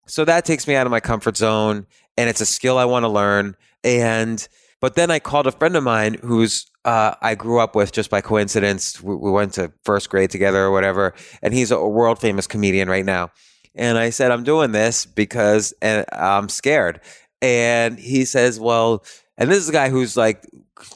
So 0.08 0.26
that 0.26 0.46
takes 0.46 0.68
me 0.68 0.76
out 0.76 0.86
of 0.86 0.92
my 0.92 1.00
comfort 1.00 1.38
zone, 1.38 1.88
and 2.18 2.30
it's 2.30 2.42
a 2.42 2.46
skill 2.46 2.78
I 2.78 2.86
want 2.86 3.04
to 3.04 3.10
learn. 3.10 3.56
And 3.84 4.46
but 4.82 4.96
then 4.96 5.10
I 5.12 5.20
called 5.20 5.48
a 5.48 5.52
friend 5.52 5.76
of 5.78 5.84
mine 5.84 6.16
who's 6.22 6.70
uh, 6.86 7.16
I 7.22 7.36
grew 7.36 7.60
up 7.60 7.76
with 7.76 7.94
just 7.94 8.10
by 8.10 8.20
coincidence. 8.20 9.02
We, 9.02 9.16
we, 9.16 9.32
went 9.32 9.54
to 9.54 9.72
first 9.86 10.10
grade 10.10 10.30
together 10.30 10.62
or 10.62 10.72
whatever, 10.72 11.14
and 11.42 11.54
he's 11.54 11.72
a 11.72 11.80
world 11.88 12.20
famous 12.20 12.48
comedian 12.48 12.90
right 12.90 13.06
now. 13.06 13.32
And 13.76 13.98
I 13.98 14.10
said, 14.10 14.32
I'm 14.32 14.44
doing 14.44 14.74
this 14.74 15.06
because 15.06 15.74
and 15.82 16.06
I'm 16.12 16.50
scared. 16.50 17.00
And 17.42 17.98
he 17.98 18.26
says, 18.26 18.60
Well, 18.60 19.06
and 19.38 19.50
this 19.50 19.60
is 19.60 19.70
a 19.70 19.74
guy 19.74 19.90
who's 19.90 20.18
like 20.18 20.46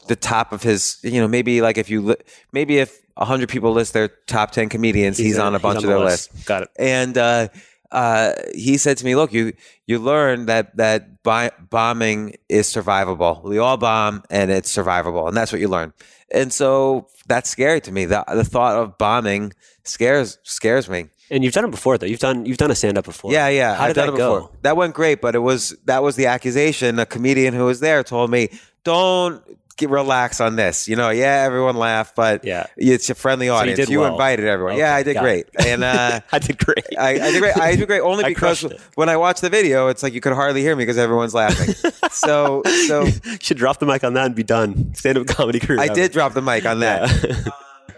the 0.06 0.16
top 0.16 0.52
of 0.52 0.62
his, 0.62 0.98
you 1.02 1.20
know, 1.20 1.28
maybe 1.28 1.62
like 1.62 1.78
if 1.78 1.88
you, 1.90 2.16
maybe 2.52 2.78
if 2.78 3.00
100 3.18 3.48
people 3.48 3.72
list 3.72 3.92
their 3.92 4.08
top 4.26 4.50
10 4.52 4.68
comedians, 4.68 5.18
he's, 5.18 5.26
he's 5.26 5.38
on 5.38 5.54
a 5.54 5.58
bunch 5.58 5.78
on 5.78 5.84
of 5.84 5.88
their 5.88 5.98
list. 5.98 6.32
list. 6.34 6.46
Got 6.46 6.62
it. 6.62 6.68
And, 6.78 7.18
uh, 7.18 7.48
uh, 7.90 8.32
he 8.54 8.76
said 8.76 8.98
to 8.98 9.04
me, 9.04 9.16
"Look, 9.16 9.32
you 9.32 9.54
you 9.86 9.98
learn 9.98 10.44
that 10.46 10.76
that 10.76 11.22
bi- 11.22 11.52
bombing 11.70 12.36
is 12.48 12.66
survivable. 12.66 13.42
We 13.42 13.56
all 13.56 13.78
bomb, 13.78 14.24
and 14.28 14.50
it's 14.50 14.70
survivable, 14.74 15.26
and 15.26 15.34
that's 15.36 15.52
what 15.52 15.60
you 15.60 15.68
learn. 15.68 15.94
And 16.30 16.52
so 16.52 17.08
that's 17.26 17.48
scary 17.48 17.80
to 17.80 17.92
me. 17.92 18.04
The 18.04 18.24
the 18.34 18.44
thought 18.44 18.76
of 18.76 18.98
bombing 18.98 19.54
scares 19.84 20.38
scares 20.42 20.88
me. 20.88 21.06
And 21.30 21.44
you've 21.44 21.52
done 21.52 21.64
it 21.64 21.70
before, 21.70 21.98
though. 21.98 22.06
You've 22.06 22.20
done 22.20 22.44
you've 22.46 22.58
done 22.58 22.70
a 22.70 22.74
stand 22.74 22.98
up 22.98 23.04
before. 23.04 23.32
Yeah, 23.32 23.48
yeah. 23.48 23.74
How 23.74 23.86
did 23.86 23.98
I've 23.98 24.12
that 24.12 24.16
go? 24.18 24.34
Before. 24.40 24.50
That 24.62 24.76
went 24.76 24.94
great, 24.94 25.20
but 25.22 25.34
it 25.34 25.40
was 25.40 25.74
that 25.86 26.02
was 26.02 26.16
the 26.16 26.26
accusation. 26.26 26.98
A 26.98 27.06
comedian 27.06 27.54
who 27.54 27.64
was 27.64 27.80
there 27.80 28.02
told 28.04 28.30
me, 28.30 28.50
"Don't 28.84 29.42
get, 29.78 29.88
relax 29.88 30.40
on 30.40 30.56
this. 30.56 30.86
You 30.88 30.96
know, 30.96 31.08
yeah, 31.08 31.44
everyone 31.46 31.76
laughed, 31.76 32.14
but 32.14 32.44
Yeah. 32.44 32.66
it's 32.76 33.08
a 33.08 33.14
friendly 33.14 33.48
audience. 33.48 33.78
did 33.78 33.88
you 33.88 34.00
well. 34.00 34.12
invited 34.12 34.44
everyone. 34.46 34.74
Okay, 34.74 34.80
yeah, 34.80 34.94
I 34.94 35.02
did 35.02 35.16
great, 35.16 35.46
and 35.58 35.82
uh, 35.82 36.20
I 36.32 36.38
did 36.38 36.58
great. 36.58 36.84
I, 36.98 37.10
I 37.10 37.30
did 37.32 37.40
great. 37.40 37.56
I 37.56 37.76
did 37.76 37.86
great 37.86 38.00
only 38.00 38.24
because 38.28 38.66
when 38.94 39.08
I 39.08 39.16
watched 39.16 39.40
the 39.40 39.50
video, 39.50 39.88
it's 39.88 40.02
like 40.02 40.12
you 40.12 40.20
could 40.20 40.34
hardly 40.34 40.60
hear 40.60 40.76
me 40.76 40.82
because 40.82 40.98
everyone's 40.98 41.34
laughing. 41.34 41.74
so, 42.10 42.62
so 42.86 43.04
you 43.04 43.38
should 43.40 43.56
drop 43.56 43.78
the 43.78 43.86
mic 43.86 44.04
on 44.04 44.14
that 44.14 44.26
and 44.26 44.34
be 44.34 44.42
done. 44.42 44.94
Stand 44.94 45.16
up 45.16 45.26
comedy 45.26 45.60
career. 45.60 45.80
I 45.80 45.86
ever. 45.86 45.94
did 45.94 46.12
drop 46.12 46.34
the 46.34 46.42
mic 46.42 46.66
on 46.66 46.80
that. 46.80 47.24
Yeah. 47.24 47.50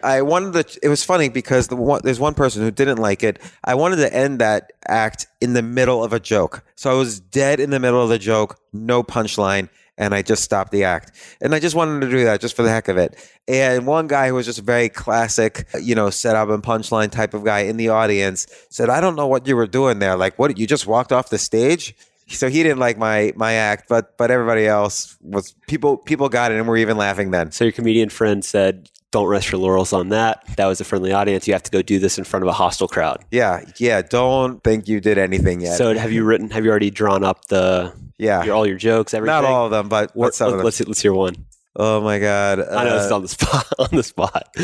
I 0.03 0.23
wanted 0.23 0.67
to. 0.67 0.79
It 0.83 0.89
was 0.89 1.05
funny 1.05 1.29
because 1.29 1.69
the 1.69 1.77
one, 1.77 2.01
there's 2.05 2.21
one 2.21 2.35
person 2.35 2.63
who 2.63 2.71
didn't 2.71 2.99
like 2.99 3.23
it. 3.23 3.39
I 3.65 3.75
wanted 3.75 3.97
to 3.97 4.15
end 4.15 4.39
that 4.41 4.73
act 4.87 5.27
in 5.41 5.53
the 5.53 5.63
middle 5.63 6.03
of 6.03 6.13
a 6.13 6.21
joke, 6.21 6.65
so 6.75 6.91
I 6.91 6.95
was 6.95 7.21
dead 7.21 7.61
in 7.61 7.71
the 7.71 7.79
middle 7.81 8.03
of 8.03 8.09
the 8.09 8.19
joke, 8.19 8.59
no 8.73 9.03
punchline, 9.03 9.69
and 10.01 10.15
I 10.15 10.23
just 10.23 10.43
stopped 10.43 10.73
the 10.73 10.83
act. 10.83 11.13
And 11.43 11.55
I 11.55 11.61
just 11.61 11.77
wanted 11.77 12.01
to 12.01 12.11
do 12.11 12.25
that 12.25 12.41
just 12.41 12.57
for 12.57 12.63
the 12.63 12.71
heck 12.71 12.89
of 12.89 12.97
it. 12.97 13.15
And 13.47 13.87
one 13.87 14.09
guy 14.09 14.29
who 14.29 14.35
was 14.35 14.47
just 14.47 14.59
a 14.59 14.63
very 14.63 14.89
classic, 14.89 15.69
you 15.81 15.95
know, 15.95 16.09
setup 16.09 16.49
and 16.49 16.63
punchline 16.63 17.11
type 17.13 17.35
of 17.35 17.45
guy 17.45 17.61
in 17.61 17.77
the 17.77 17.91
audience 17.91 18.47
said, 18.71 18.89
"I 18.89 19.01
don't 19.01 19.15
know 19.15 19.27
what 19.27 19.47
you 19.47 19.55
were 19.55 19.67
doing 19.67 19.99
there. 19.99 20.17
Like, 20.17 20.39
what? 20.39 20.59
You 20.59 20.67
just 20.67 20.87
walked 20.87 21.13
off 21.13 21.29
the 21.29 21.39
stage." 21.39 21.95
So 22.29 22.49
he 22.49 22.63
didn't 22.63 22.79
like 22.79 22.97
my 22.97 23.33
my 23.37 23.53
act, 23.53 23.89
but 23.89 24.17
but 24.17 24.31
everybody 24.31 24.67
else 24.67 25.17
was 25.21 25.55
people 25.69 25.99
people 25.99 26.29
got 26.29 26.51
it 26.51 26.59
and 26.59 26.67
were 26.67 26.79
even 26.79 26.97
laughing 26.97 27.31
then. 27.31 27.53
So 27.53 27.65
your 27.65 27.73
comedian 27.73 28.09
friend 28.09 28.45
said, 28.45 28.89
"Don't 29.13 29.27
rest 29.27 29.51
your 29.51 29.61
laurels 29.61 29.93
on 29.93 30.09
that." 30.11 30.45
That 30.57 30.67
was 30.67 30.81
a 30.81 30.85
friendly 30.85 31.13
audience. 31.13 31.47
You 31.47 31.55
have 31.55 31.63
to 31.65 31.71
go 31.71 31.83
do 31.83 31.99
this 31.99 32.19
in 32.19 32.25
front 32.25 32.43
of 32.45 32.49
a 32.49 32.53
hostile 32.53 32.89
crowd. 32.89 33.25
Yeah, 33.31 33.65
yeah. 33.79 34.03
Don't 34.03 34.63
think 34.63 34.89
you 34.89 35.01
did 35.01 35.19
anything 35.19 35.61
yet. 35.61 35.77
So 35.77 35.95
have 35.97 36.13
you 36.13 36.25
written? 36.25 36.51
Have 36.51 36.65
you 36.65 36.71
already 36.71 36.91
drawn 36.91 37.25
up 37.25 37.47
the 37.47 37.93
yeah, 38.19 38.45
your, 38.45 38.55
all 38.55 38.67
your 38.67 38.77
jokes? 38.79 39.15
Everything. 39.15 39.35
not 39.35 39.45
all 39.45 39.65
of 39.67 39.71
them, 39.71 39.89
but 39.89 40.11
What, 40.17 40.27
what's 40.27 40.39
some 40.39 40.49
of 40.49 40.57
them? 40.59 40.65
let's 40.65 40.81
let's 40.87 41.01
hear 41.01 41.13
one. 41.13 41.47
Oh 41.77 42.01
my 42.01 42.19
god! 42.19 42.61
I 42.61 42.85
know 42.85 42.97
it's 42.97 43.11
Uh, 43.11 43.17
on 43.17 43.23
the 43.23 43.29
spot. 43.29 43.67
On 43.79 43.89
the 43.93 44.03
spot. 44.03 44.55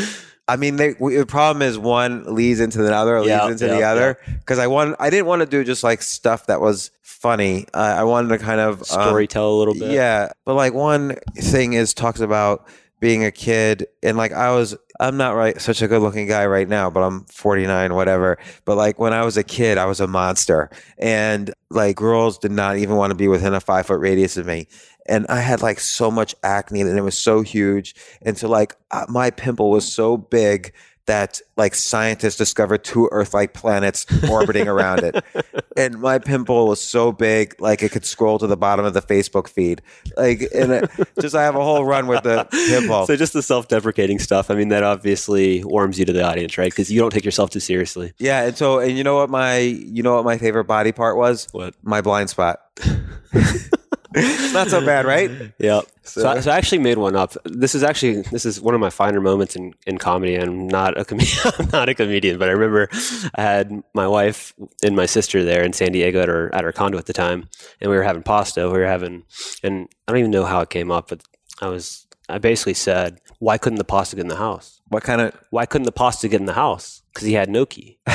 I 0.49 0.55
mean, 0.55 0.77
they, 0.77 0.95
we, 0.97 1.17
the 1.17 1.25
problem 1.25 1.61
is 1.61 1.77
one 1.77 2.33
leads 2.33 2.61
into 2.61 2.77
the 2.77 2.95
other, 2.95 3.19
leads 3.19 3.29
Yeah, 3.29 3.49
into 3.49 3.65
yeah, 3.67 3.75
the 3.75 3.83
other. 3.83 4.17
Because 4.39 4.59
I 4.59 4.67
want, 4.67 4.95
I 4.97 5.09
didn't 5.09 5.25
want 5.25 5.41
to 5.41 5.45
do 5.45 5.65
just 5.65 5.83
like 5.83 6.01
stuff 6.01 6.45
that 6.45 6.61
was 6.61 6.89
funny. 7.01 7.65
Uh, 7.73 7.95
I 7.97 8.03
wanted 8.05 8.29
to 8.29 8.37
kind 8.37 8.61
of 8.61 8.79
um, 8.79 8.83
Story 8.85 9.27
tell 9.27 9.51
a 9.51 9.57
little 9.57 9.73
bit. 9.73 9.91
Yeah, 9.91 10.31
but 10.45 10.53
like 10.55 10.73
one 10.73 11.15
thing 11.35 11.73
is 11.73 11.93
talks 11.93 12.21
about 12.21 12.65
being 12.99 13.23
a 13.23 13.31
kid, 13.31 13.87
and 14.01 14.17
like 14.17 14.31
I 14.31 14.51
was, 14.53 14.75
I'm 14.99 15.17
not 15.17 15.35
right 15.35 15.59
such 15.61 15.81
a 15.81 15.87
good 15.87 16.01
looking 16.01 16.27
guy 16.27 16.45
right 16.45 16.67
now, 16.67 16.89
but 16.89 17.01
I'm 17.01 17.25
49, 17.25 17.93
whatever. 17.93 18.37
But 18.65 18.77
like 18.77 18.99
when 18.99 19.13
I 19.13 19.23
was 19.23 19.37
a 19.37 19.43
kid, 19.43 19.77
I 19.77 19.85
was 19.85 19.99
a 19.99 20.07
monster, 20.07 20.69
and 20.97 21.53
like 21.69 21.95
girls 21.95 22.37
did 22.37 22.51
not 22.51 22.77
even 22.77 22.95
want 22.95 23.11
to 23.11 23.15
be 23.15 23.27
within 23.27 23.53
a 23.53 23.59
five 23.59 23.85
foot 23.85 23.99
radius 23.99 24.37
of 24.37 24.45
me. 24.45 24.67
And 25.09 25.25
I 25.27 25.39
had 25.39 25.61
like 25.61 25.79
so 25.79 26.11
much 26.11 26.35
acne, 26.43 26.81
and 26.81 26.97
it 26.97 27.01
was 27.01 27.17
so 27.17 27.41
huge, 27.41 27.95
and 28.21 28.37
so 28.37 28.49
like 28.49 28.75
my 29.07 29.29
pimple 29.31 29.69
was 29.69 29.91
so 29.91 30.17
big 30.17 30.73
that 31.07 31.41
like 31.57 31.73
scientists 31.73 32.35
discovered 32.35 32.83
two 32.83 33.09
Earth-like 33.11 33.53
planets 33.53 34.05
orbiting 34.29 34.67
around 34.67 35.03
it, 35.03 35.23
and 35.77 35.99
my 35.99 36.19
pimple 36.19 36.67
was 36.67 36.79
so 36.79 37.11
big, 37.11 37.59
like 37.59 37.81
it 37.81 37.91
could 37.91 38.05
scroll 38.05 38.37
to 38.39 38.47
the 38.47 38.55
bottom 38.55 38.85
of 38.85 38.93
the 38.93 39.01
Facebook 39.01 39.47
feed. 39.47 39.81
Like, 40.15 40.41
and 40.53 40.71
it, 40.71 40.91
just 41.19 41.35
I 41.35 41.43
have 41.43 41.55
a 41.55 41.63
whole 41.63 41.83
run 41.83 42.07
with 42.07 42.23
the 42.23 42.47
pimple. 42.51 43.07
So 43.07 43.15
just 43.15 43.33
the 43.33 43.41
self-deprecating 43.41 44.19
stuff. 44.19 44.51
I 44.51 44.55
mean, 44.55 44.69
that 44.69 44.83
obviously 44.83 45.63
warms 45.63 45.97
you 45.97 46.05
to 46.05 46.13
the 46.13 46.23
audience, 46.23 46.57
right? 46.57 46.71
Because 46.71 46.91
you 46.91 46.99
don't 46.99 47.11
take 47.11 47.25
yourself 47.25 47.49
too 47.49 47.59
seriously. 47.59 48.13
yeah, 48.19 48.43
and 48.43 48.57
so 48.57 48.79
and 48.79 48.97
you 48.97 49.03
know 49.03 49.15
what 49.15 49.29
my 49.29 49.57
you 49.57 50.03
know 50.03 50.15
what 50.15 50.25
my 50.25 50.37
favorite 50.37 50.65
body 50.65 50.91
part 50.91 51.17
was? 51.17 51.47
What? 51.51 51.73
My 51.83 52.01
blind 52.01 52.29
spot. 52.29 52.59
it's 54.17 54.53
not 54.59 54.69
so 54.69 54.85
bad, 54.85 55.05
right? 55.05 55.29
Yeah. 55.59 55.81
So, 56.03 56.21
So- 56.21 56.29
I, 56.29 56.39
so 56.39 56.51
I 56.51 56.57
actually 56.57 56.79
made 56.79 56.97
one 56.97 57.15
up. 57.15 57.33
This 57.45 57.75
is 57.75 57.83
actually 57.83 58.21
this 58.23 58.45
is 58.45 58.59
one 58.61 58.73
of 58.73 58.79
my 58.81 58.89
finer 58.89 59.21
moments 59.21 59.55
in, 59.55 59.73
in 59.85 59.97
comedy. 59.97 60.35
And 60.35 60.43
I'm 60.43 60.67
not 60.67 60.97
a 60.99 61.05
com- 61.05 61.19
I'm 61.59 61.69
not 61.71 61.89
a 61.89 61.93
comedian, 61.93 62.37
but 62.37 62.49
I 62.49 62.51
remember 62.53 62.89
I 63.35 63.41
had 63.41 63.83
my 63.93 64.07
wife 64.07 64.53
and 64.83 64.95
my 64.95 65.05
sister 65.05 65.43
there 65.43 65.63
in 65.63 65.73
San 65.73 65.91
Diego 65.91 66.21
at 66.21 66.29
our 66.29 66.53
at 66.53 66.63
our 66.65 66.71
condo 66.71 66.97
at 66.97 67.05
the 67.05 67.13
time, 67.13 67.47
and 67.81 67.89
we 67.91 67.97
were 67.97 68.03
having 68.03 68.23
pasta. 68.23 68.67
We 68.69 68.77
were 68.79 68.85
having, 68.85 69.23
and 69.63 69.87
I 70.07 70.11
don't 70.11 70.19
even 70.19 70.31
know 70.31 70.45
how 70.45 70.61
it 70.61 70.69
came 70.69 70.91
up, 70.91 71.09
but 71.09 71.21
I 71.61 71.67
was 71.67 72.07
I 72.29 72.37
basically 72.37 72.73
said, 72.75 73.19
"Why 73.39 73.57
couldn't 73.57 73.77
the 73.77 73.83
pasta 73.85 74.15
get 74.15 74.21
in 74.23 74.27
the 74.29 74.35
house? 74.37 74.76
What 74.89 75.03
kind 75.03 75.21
of 75.21 75.33
Why 75.49 75.65
couldn't 75.65 75.85
the 75.85 75.91
pasta 75.91 76.27
get 76.27 76.39
in 76.39 76.45
the 76.45 76.53
house? 76.53 77.01
Because 77.13 77.27
he 77.27 77.33
had 77.33 77.49
no 77.49 77.65
key." 77.65 77.99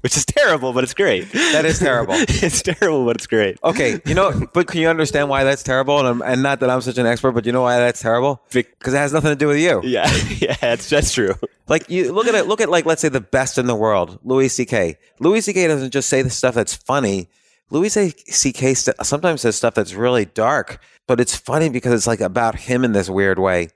Which 0.00 0.16
is 0.16 0.24
terrible, 0.24 0.72
but 0.72 0.82
it's 0.82 0.94
great. 0.94 1.30
That 1.32 1.66
is 1.66 1.78
terrible. 1.78 2.14
it's 2.18 2.62
terrible, 2.62 3.04
but 3.04 3.16
it's 3.16 3.26
great. 3.26 3.58
Okay, 3.62 4.00
you 4.06 4.14
know, 4.14 4.46
but 4.54 4.66
can 4.66 4.80
you 4.80 4.88
understand 4.88 5.28
why 5.28 5.44
that's 5.44 5.62
terrible? 5.62 5.98
And, 5.98 6.08
I'm, 6.08 6.22
and 6.22 6.42
not 6.42 6.60
that 6.60 6.70
I'm 6.70 6.80
such 6.80 6.96
an 6.96 7.04
expert, 7.04 7.32
but 7.32 7.44
you 7.44 7.52
know 7.52 7.60
why 7.62 7.78
that's 7.78 8.00
terrible? 8.00 8.40
Because 8.50 8.94
it 8.94 8.96
has 8.96 9.12
nothing 9.12 9.30
to 9.30 9.36
do 9.36 9.46
with 9.48 9.58
you. 9.58 9.82
Yeah, 9.90 10.10
yeah, 10.38 10.56
that's 10.60 10.88
that's 10.88 11.12
true. 11.12 11.34
Like 11.68 11.90
you 11.90 12.12
look 12.12 12.28
at 12.28 12.34
it, 12.34 12.46
look 12.46 12.60
at 12.60 12.70
like 12.70 12.86
let's 12.86 13.02
say 13.02 13.08
the 13.08 13.20
best 13.20 13.58
in 13.58 13.66
the 13.66 13.74
world, 13.74 14.18
Louis 14.24 14.48
C.K. 14.48 14.96
Louis 15.18 15.40
C.K. 15.40 15.66
doesn't 15.66 15.90
just 15.90 16.08
say 16.08 16.22
the 16.22 16.30
stuff 16.30 16.54
that's 16.54 16.74
funny. 16.74 17.28
Louis 17.70 17.90
C.K. 17.90 18.74
sometimes 18.74 19.42
says 19.42 19.56
stuff 19.56 19.74
that's 19.74 19.94
really 19.94 20.24
dark, 20.24 20.80
but 21.06 21.20
it's 21.20 21.36
funny 21.36 21.68
because 21.68 21.92
it's 21.92 22.06
like 22.06 22.20
about 22.20 22.54
him 22.54 22.84
in 22.84 22.92
this 22.92 23.10
weird 23.10 23.38
way. 23.38 23.68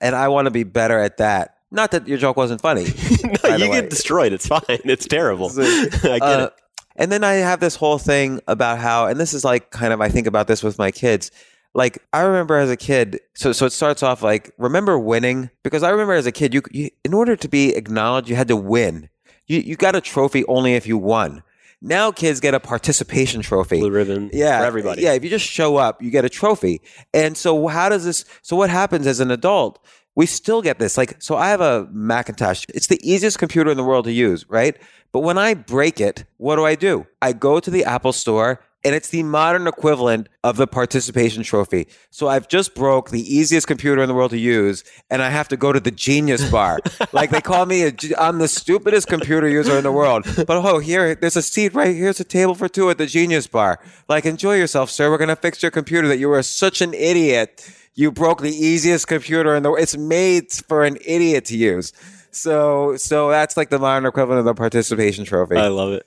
And 0.00 0.16
I 0.16 0.28
want 0.28 0.46
to 0.46 0.50
be 0.50 0.64
better 0.64 0.98
at 0.98 1.18
that. 1.18 1.56
Not 1.70 1.92
that 1.92 2.08
your 2.08 2.18
joke 2.18 2.36
wasn't 2.36 2.60
funny. 2.60 2.84
no, 3.44 3.56
you 3.56 3.68
get 3.70 3.90
destroyed. 3.90 4.32
It's 4.32 4.46
fine. 4.46 4.62
It's 4.68 5.06
terrible. 5.06 5.48
So, 5.50 5.62
I 5.62 6.18
get 6.18 6.22
Uh, 6.22 6.44
it. 6.46 6.52
And 6.96 7.10
then 7.12 7.24
I 7.24 7.34
have 7.34 7.60
this 7.60 7.76
whole 7.76 7.98
thing 7.98 8.40
about 8.46 8.78
how, 8.78 9.06
and 9.06 9.18
this 9.18 9.32
is 9.32 9.44
like 9.44 9.70
kind 9.70 9.92
of 9.92 10.00
I 10.00 10.08
think 10.08 10.26
about 10.26 10.48
this 10.48 10.62
with 10.62 10.78
my 10.78 10.90
kids. 10.90 11.30
Like 11.72 11.98
I 12.12 12.22
remember 12.22 12.56
as 12.56 12.68
a 12.68 12.76
kid, 12.76 13.20
so 13.34 13.52
so 13.52 13.64
it 13.66 13.70
starts 13.70 14.02
off 14.02 14.22
like 14.24 14.50
remember 14.58 14.98
winning 14.98 15.50
because 15.62 15.84
I 15.84 15.90
remember 15.90 16.14
as 16.14 16.26
a 16.26 16.32
kid, 16.32 16.52
you, 16.52 16.62
you 16.72 16.90
in 17.04 17.14
order 17.14 17.36
to 17.36 17.48
be 17.48 17.74
acknowledged, 17.76 18.28
you 18.28 18.34
had 18.34 18.48
to 18.48 18.56
win. 18.56 19.08
You 19.46 19.60
you 19.60 19.76
got 19.76 19.94
a 19.94 20.00
trophy 20.00 20.44
only 20.46 20.74
if 20.74 20.86
you 20.86 20.98
won. 20.98 21.42
Now 21.80 22.10
kids 22.12 22.40
get 22.40 22.52
a 22.54 22.60
participation 22.60 23.40
trophy. 23.40 23.78
Blue 23.78 23.90
ribbon 23.90 24.28
Yeah, 24.32 24.58
for 24.58 24.66
everybody. 24.66 25.02
Yeah, 25.02 25.12
if 25.12 25.24
you 25.24 25.30
just 25.30 25.46
show 25.46 25.76
up, 25.76 26.02
you 26.02 26.10
get 26.10 26.24
a 26.26 26.28
trophy. 26.28 26.82
And 27.14 27.36
so, 27.38 27.68
how 27.68 27.88
does 27.88 28.04
this? 28.04 28.24
So, 28.42 28.54
what 28.56 28.68
happens 28.68 29.06
as 29.06 29.20
an 29.20 29.30
adult? 29.30 29.78
We 30.20 30.26
still 30.26 30.60
get 30.60 30.78
this. 30.78 30.98
Like, 30.98 31.16
so 31.18 31.38
I 31.38 31.48
have 31.48 31.62
a 31.62 31.88
Macintosh. 31.90 32.66
It's 32.74 32.88
the 32.88 33.00
easiest 33.02 33.38
computer 33.38 33.70
in 33.70 33.78
the 33.78 33.82
world 33.82 34.04
to 34.04 34.12
use, 34.12 34.44
right? 34.50 34.76
But 35.12 35.20
when 35.20 35.38
I 35.38 35.54
break 35.54 35.98
it, 35.98 36.26
what 36.36 36.56
do 36.56 36.66
I 36.66 36.74
do? 36.74 37.06
I 37.22 37.32
go 37.32 37.58
to 37.58 37.70
the 37.70 37.86
Apple 37.86 38.12
Store. 38.12 38.60
And 38.82 38.94
it's 38.94 39.08
the 39.08 39.22
modern 39.22 39.66
equivalent 39.66 40.28
of 40.42 40.56
the 40.56 40.66
participation 40.66 41.42
trophy. 41.42 41.86
So 42.10 42.28
I've 42.28 42.48
just 42.48 42.74
broke 42.74 43.10
the 43.10 43.20
easiest 43.20 43.66
computer 43.66 44.02
in 44.02 44.08
the 44.08 44.14
world 44.14 44.30
to 44.30 44.38
use, 44.38 44.84
and 45.10 45.20
I 45.20 45.28
have 45.28 45.48
to 45.48 45.56
go 45.56 45.72
to 45.72 45.80
the 45.80 45.90
Genius 45.90 46.50
Bar. 46.50 46.80
like 47.12 47.30
they 47.30 47.42
call 47.42 47.66
me, 47.66 47.92
I'm 48.18 48.38
the 48.38 48.48
stupidest 48.48 49.08
computer 49.08 49.48
user 49.48 49.76
in 49.76 49.84
the 49.84 49.92
world. 49.92 50.24
But 50.34 50.50
oh, 50.50 50.78
here, 50.78 51.14
there's 51.14 51.36
a 51.36 51.42
seat 51.42 51.74
right 51.74 51.94
here's 51.94 52.20
a 52.20 52.24
table 52.24 52.54
for 52.54 52.68
two 52.68 52.88
at 52.90 52.98
the 52.98 53.06
Genius 53.06 53.46
Bar. 53.46 53.80
Like 54.08 54.24
enjoy 54.24 54.56
yourself, 54.56 54.90
sir. 54.90 55.10
We're 55.10 55.18
gonna 55.18 55.36
fix 55.36 55.62
your 55.62 55.70
computer. 55.70 56.08
That 56.08 56.18
you 56.18 56.28
were 56.28 56.42
such 56.42 56.80
an 56.80 56.94
idiot. 56.94 57.70
You 57.94 58.10
broke 58.10 58.40
the 58.40 58.50
easiest 58.50 59.08
computer 59.08 59.54
in 59.54 59.62
the. 59.62 59.70
World. 59.70 59.82
It's 59.82 59.96
made 59.96 60.50
for 60.52 60.84
an 60.84 60.96
idiot 61.04 61.44
to 61.46 61.56
use. 61.56 61.92
So, 62.30 62.96
so 62.96 63.30
that's 63.30 63.56
like 63.56 63.70
the 63.70 63.78
modern 63.78 64.06
equivalent 64.06 64.38
of 64.38 64.44
the 64.44 64.54
participation 64.54 65.24
trophy. 65.24 65.56
I 65.56 65.68
love 65.68 65.92
it. 65.92 66.06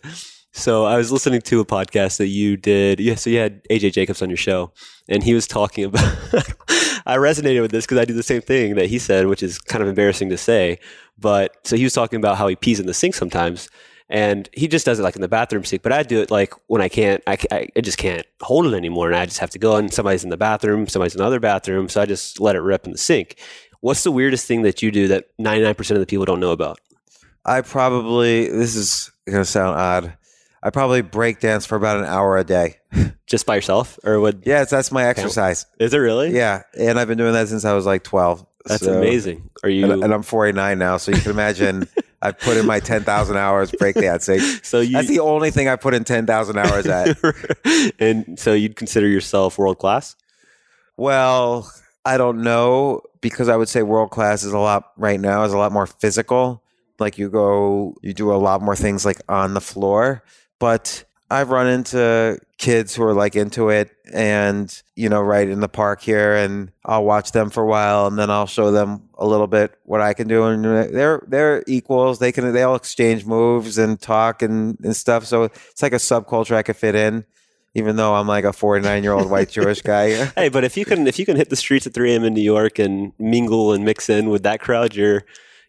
So 0.56 0.86
I 0.86 0.97
was 0.97 1.12
listening 1.12 1.41
to 1.41 1.60
a 1.62 1.66
podcast 1.66 2.18
that 2.18 2.28
you 2.28 2.58
did. 2.58 2.99
Yeah, 2.99 3.16
so 3.16 3.32
you 3.32 3.39
had 3.39 3.64
AJ 3.70 3.93
Jacobs 3.93 4.22
on 4.22 4.30
your 4.30 4.38
show, 4.38 4.72
and 5.10 5.24
he 5.24 5.34
was 5.34 5.47
talking 5.47 5.84
about. 5.86 6.04
I 7.06 7.18
resonated 7.18 7.62
with 7.62 7.72
this 7.72 7.86
because 7.86 7.97
I 7.97 8.06
do 8.06 8.14
the 8.14 8.22
same 8.22 8.41
thing 8.41 8.76
that 8.76 8.86
he 8.86 8.99
said, 8.99 9.26
which 9.26 9.41
is 9.41 9.58
kind 9.58 9.82
of 9.82 9.89
embarrassing 9.89 10.30
to 10.30 10.38
say. 10.38 10.78
But 11.18 11.58
so 11.64 11.76
he 11.76 11.84
was 11.84 11.93
talking 11.93 12.18
about 12.18 12.38
how 12.38 12.47
he 12.47 12.56
pees 12.56 12.80
in 12.80 12.86
the 12.86 12.93
sink 12.93 13.16
sometimes, 13.16 13.68
and 14.10 14.47
he 14.54 14.68
just 14.68 14.86
does 14.86 14.99
it 14.99 15.04
like 15.04 15.16
in 15.16 15.24
the 15.24 15.28
bathroom 15.28 15.66
sink. 15.66 15.82
But 15.82 15.91
I 15.91 16.04
do 16.04 16.22
it 16.22 16.30
like 16.30 16.54
when 16.68 16.84
I 16.84 16.88
can't, 16.88 17.24
I, 17.26 17.38
I, 17.51 17.82
just 17.82 17.97
can't 17.97 18.26
hold 18.41 18.68
it 18.68 18.76
anymore, 18.76 19.08
and 19.08 19.16
I 19.16 19.26
just 19.26 19.39
have 19.39 19.49
to 19.51 19.60
go 19.60 19.78
and 19.78 19.91
somebody's 19.91 20.24
in 20.24 20.30
the 20.30 20.38
bathroom, 20.38 20.88
somebody's 20.88 21.16
in 21.16 21.20
the 21.20 21.26
other 21.26 21.39
bathroom, 21.39 21.89
so 21.89 21.99
I 21.99 22.06
just 22.06 22.39
let 22.39 22.56
it 22.56 22.62
rip 22.62 22.86
in 22.86 22.91
the 22.91 22.99
sink. 22.99 23.39
What's 23.82 24.04
the 24.04 24.12
weirdest 24.12 24.45
thing 24.45 24.62
that 24.62 24.84
you 24.84 24.91
do 24.91 25.08
that 25.08 25.26
ninety 25.39 25.64
nine 25.64 25.74
percent 25.74 25.97
of 25.97 26.01
the 26.01 26.06
people 26.06 26.26
don't 26.26 26.39
know 26.39 26.51
about? 26.51 26.80
I 27.43 27.62
probably 27.62 28.47
this 28.49 28.76
is 28.76 29.12
gonna 29.28 29.45
sound 29.45 29.80
odd. 29.80 30.18
I 30.66 30.70
probably 30.70 31.01
break 31.01 31.39
dance 31.41 31.66
for 31.66 31.76
about 31.76 31.97
an 31.97 32.05
hour 32.05 32.38
a 32.38 32.43
day. 32.45 32.78
Just 33.28 33.45
by 33.45 33.55
yourself, 33.55 33.99
or 34.03 34.20
would 34.20 34.43
Yes, 34.45 34.70
that's 34.70 34.91
my 34.91 35.05
exercise. 35.05 35.66
is 35.80 35.93
it 35.93 35.97
really? 35.97 36.34
Yeah, 36.36 36.64
and 36.80 36.99
I've 36.99 37.07
been 37.07 37.18
doing 37.18 37.34
that 37.34 37.47
since 37.49 37.66
I 37.66 37.74
was 37.74 37.86
like 37.86 38.03
twelve. 38.03 38.45
That's 38.66 38.84
So- 38.86 38.97
amazing. 38.97 39.49
Are 39.64 39.70
you? 39.70 39.91
And, 39.91 40.03
and 40.03 40.14
I'm 40.14 40.24
49 40.24 40.78
now, 40.80 40.97
so 40.97 41.11
you 41.11 41.20
can 41.22 41.32
imagine 41.32 41.88
I've 42.22 42.38
put 42.39 42.55
in 42.57 42.66
my 42.66 42.80
10,000 42.82 43.36
hours 43.38 43.72
breakdancing. 43.72 44.64
so 44.66 44.80
you 44.80 44.93
That's 44.93 45.07
the 45.09 45.20
only 45.20 45.51
thing 45.51 45.68
I 45.68 45.76
put 45.78 45.93
in 45.93 46.03
10,000 46.05 46.57
hours 46.57 46.86
at. 46.86 47.18
and 47.99 48.38
so 48.39 48.53
you'd 48.53 48.76
consider 48.78 49.07
yourself 49.07 49.57
world 49.57 49.80
class? 49.80 50.16
Well, 50.97 51.70
I 52.05 52.18
don't 52.18 52.41
know 52.43 53.01
because 53.22 53.49
I 53.49 53.55
would 53.55 53.70
say 53.70 53.84
world 53.84 54.11
class 54.11 54.43
is 54.43 54.51
a 54.53 54.59
lot 54.59 54.91
right 54.97 55.20
now 55.20 55.43
is 55.43 55.53
a 55.53 55.57
lot 55.57 55.72
more 55.72 55.88
physical. 55.88 56.61
Like 56.99 57.18
you 57.18 57.30
go, 57.30 57.95
you 58.01 58.14
do 58.14 58.32
a 58.32 58.36
lot 58.36 58.61
more 58.61 58.76
things 58.76 59.05
like 59.05 59.20
on 59.28 59.53
the 59.53 59.61
floor. 59.61 60.24
But 60.64 61.03
I've 61.30 61.49
run 61.49 61.68
into 61.68 62.39
kids 62.57 62.95
who 62.95 63.03
are 63.03 63.14
like 63.14 63.36
into 63.36 63.68
it 63.68 63.91
and, 64.14 64.82
you 64.95 65.09
know, 65.09 65.20
right 65.20 65.49
in 65.49 65.59
the 65.59 65.68
park 65.68 66.01
here 66.01 66.38
and 66.38 66.72
I'll 66.86 67.03
watch 67.03 67.34
them 67.34 67.49
for 67.49 67.64
a 67.64 67.68
while 67.68 68.07
and 68.07 68.18
then 68.18 68.30
I'll 68.30 68.47
show 68.47 68.72
them 68.72 69.09
a 69.18 69.28
little 69.28 69.47
bit 69.47 69.78
what 69.84 69.99
I 69.99 70.14
can 70.14 70.30
do. 70.30 70.45
And 70.45 70.64
they're, 70.64 71.22
they're 71.28 71.66
equals. 71.68 72.20
They 72.20 72.32
can, 72.32 72.53
they 72.53 72.64
all 72.64 72.76
exchange 72.76 73.26
moves 73.26 73.78
and 73.78 73.99
talk 73.99 74.41
and, 74.41 74.80
and 74.82 74.95
stuff. 74.95 75.26
So 75.26 75.43
it's 75.43 75.84
like 75.84 75.91
a 75.91 75.97
subculture 75.97 76.55
I 76.55 76.64
could 76.64 76.78
fit 76.78 76.95
in. 76.95 77.26
Even 77.74 77.97
though 77.97 78.16
I'm 78.16 78.28
like 78.30 78.45
a 78.45 78.53
49 78.53 79.03
year 79.03 79.11
old 79.11 79.30
white 79.30 79.49
Jewish 79.57 79.82
guy, 79.82 80.26
hey, 80.38 80.47
but 80.47 80.64
if 80.64 80.78
you 80.78 80.86
can 80.86 81.07
if 81.07 81.20
you 81.20 81.26
can 81.26 81.36
hit 81.36 81.49
the 81.49 81.57
streets 81.57 81.86
at 81.88 81.93
3 81.93 82.14
a.m. 82.14 82.24
in 82.24 82.34
New 82.34 82.41
York 82.41 82.80
and 82.80 83.11
mingle 83.20 83.74
and 83.74 83.84
mix 83.84 84.09
in 84.09 84.30
with 84.30 84.43
that 84.43 84.61
crowd, 84.61 84.95
you're 84.95 85.26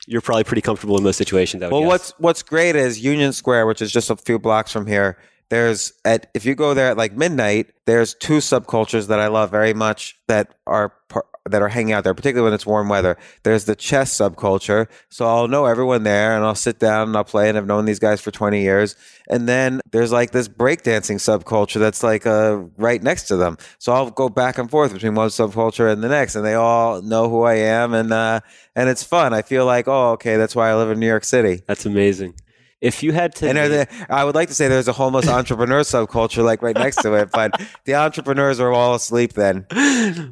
you're 0.06 0.20
probably 0.20 0.44
pretty 0.44 0.62
comfortable 0.62 0.96
in 0.96 1.04
most 1.04 1.16
situations. 1.16 1.62
Well, 1.62 1.80
guess. 1.80 1.86
what's 1.86 2.10
what's 2.18 2.42
great 2.42 2.76
is 2.76 3.02
Union 3.02 3.32
Square, 3.32 3.66
which 3.66 3.82
is 3.82 3.92
just 3.92 4.10
a 4.10 4.16
few 4.16 4.38
blocks 4.38 4.72
from 4.72 4.86
here. 4.86 5.18
There's 5.50 5.92
at 6.04 6.30
if 6.34 6.44
you 6.44 6.54
go 6.54 6.74
there 6.74 6.88
at 6.88 6.96
like 6.96 7.14
midnight, 7.16 7.72
there's 7.86 8.14
two 8.14 8.38
subcultures 8.38 9.08
that 9.08 9.20
I 9.20 9.28
love 9.28 9.50
very 9.50 9.74
much 9.74 10.18
that 10.26 10.54
are 10.66 10.94
par- 11.08 11.26
that 11.48 11.60
are 11.60 11.68
hanging 11.68 11.92
out 11.92 12.04
there, 12.04 12.14
particularly 12.14 12.44
when 12.50 12.54
it's 12.54 12.66
warm 12.66 12.88
weather. 12.88 13.18
There's 13.42 13.66
the 13.66 13.76
chess 13.76 14.16
subculture, 14.16 14.88
so 15.10 15.26
I'll 15.26 15.48
know 15.48 15.66
everyone 15.66 16.02
there, 16.02 16.34
and 16.34 16.44
I'll 16.44 16.54
sit 16.54 16.78
down 16.78 17.08
and 17.08 17.16
I'll 17.16 17.24
play, 17.24 17.48
and 17.48 17.58
I've 17.58 17.66
known 17.66 17.84
these 17.84 17.98
guys 17.98 18.20
for 18.20 18.30
20 18.30 18.62
years. 18.62 18.96
And 19.28 19.48
then 19.48 19.80
there's 19.90 20.12
like 20.12 20.30
this 20.30 20.48
breakdancing 20.48 21.16
subculture 21.16 21.78
that's 21.78 22.02
like 22.02 22.26
uh, 22.26 22.62
right 22.78 23.02
next 23.02 23.24
to 23.24 23.36
them, 23.36 23.58
so 23.78 23.92
I'll 23.92 24.10
go 24.10 24.28
back 24.28 24.58
and 24.58 24.70
forth 24.70 24.92
between 24.92 25.14
one 25.14 25.28
subculture 25.28 25.92
and 25.92 26.02
the 26.02 26.08
next, 26.08 26.34
and 26.34 26.44
they 26.44 26.54
all 26.54 27.02
know 27.02 27.28
who 27.28 27.42
I 27.42 27.54
am, 27.54 27.92
and 27.92 28.12
uh, 28.12 28.40
and 28.74 28.88
it's 28.88 29.02
fun. 29.02 29.34
I 29.34 29.42
feel 29.42 29.66
like, 29.66 29.86
oh, 29.86 30.12
okay, 30.12 30.36
that's 30.36 30.56
why 30.56 30.70
I 30.70 30.74
live 30.74 30.90
in 30.90 30.98
New 30.98 31.08
York 31.08 31.24
City. 31.24 31.62
That's 31.66 31.84
amazing. 31.84 32.34
If 32.80 33.02
you 33.02 33.12
had 33.12 33.34
to, 33.36 33.48
And 33.48 33.88
I 34.10 34.24
would 34.24 34.34
like 34.34 34.48
to 34.48 34.54
say 34.54 34.68
there's 34.68 34.88
a 34.88 34.92
homeless 34.92 35.28
entrepreneur 35.40 35.80
subculture 35.80 36.44
like 36.44 36.60
right 36.60 36.76
next 36.76 36.96
to 37.02 37.14
it, 37.14 37.30
but 37.32 37.60
the 37.84 37.94
entrepreneurs 37.94 38.60
are 38.60 38.72
all 38.72 38.94
asleep 38.94 39.32
then. 39.32 39.66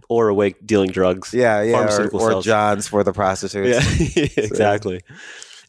or 0.09 0.29
awake 0.29 0.67
dealing 0.67 0.91
drugs, 0.91 1.33
Yeah, 1.33 1.63
yeah. 1.63 1.73
Or, 1.73 1.89
Pharmaceutical 1.89 2.21
or. 2.21 2.43
Johns 2.43 2.89
for 2.89 3.05
the 3.05 3.13
prostitutes. 3.13 4.17
Yeah, 4.17 4.27
exactly. 4.37 5.01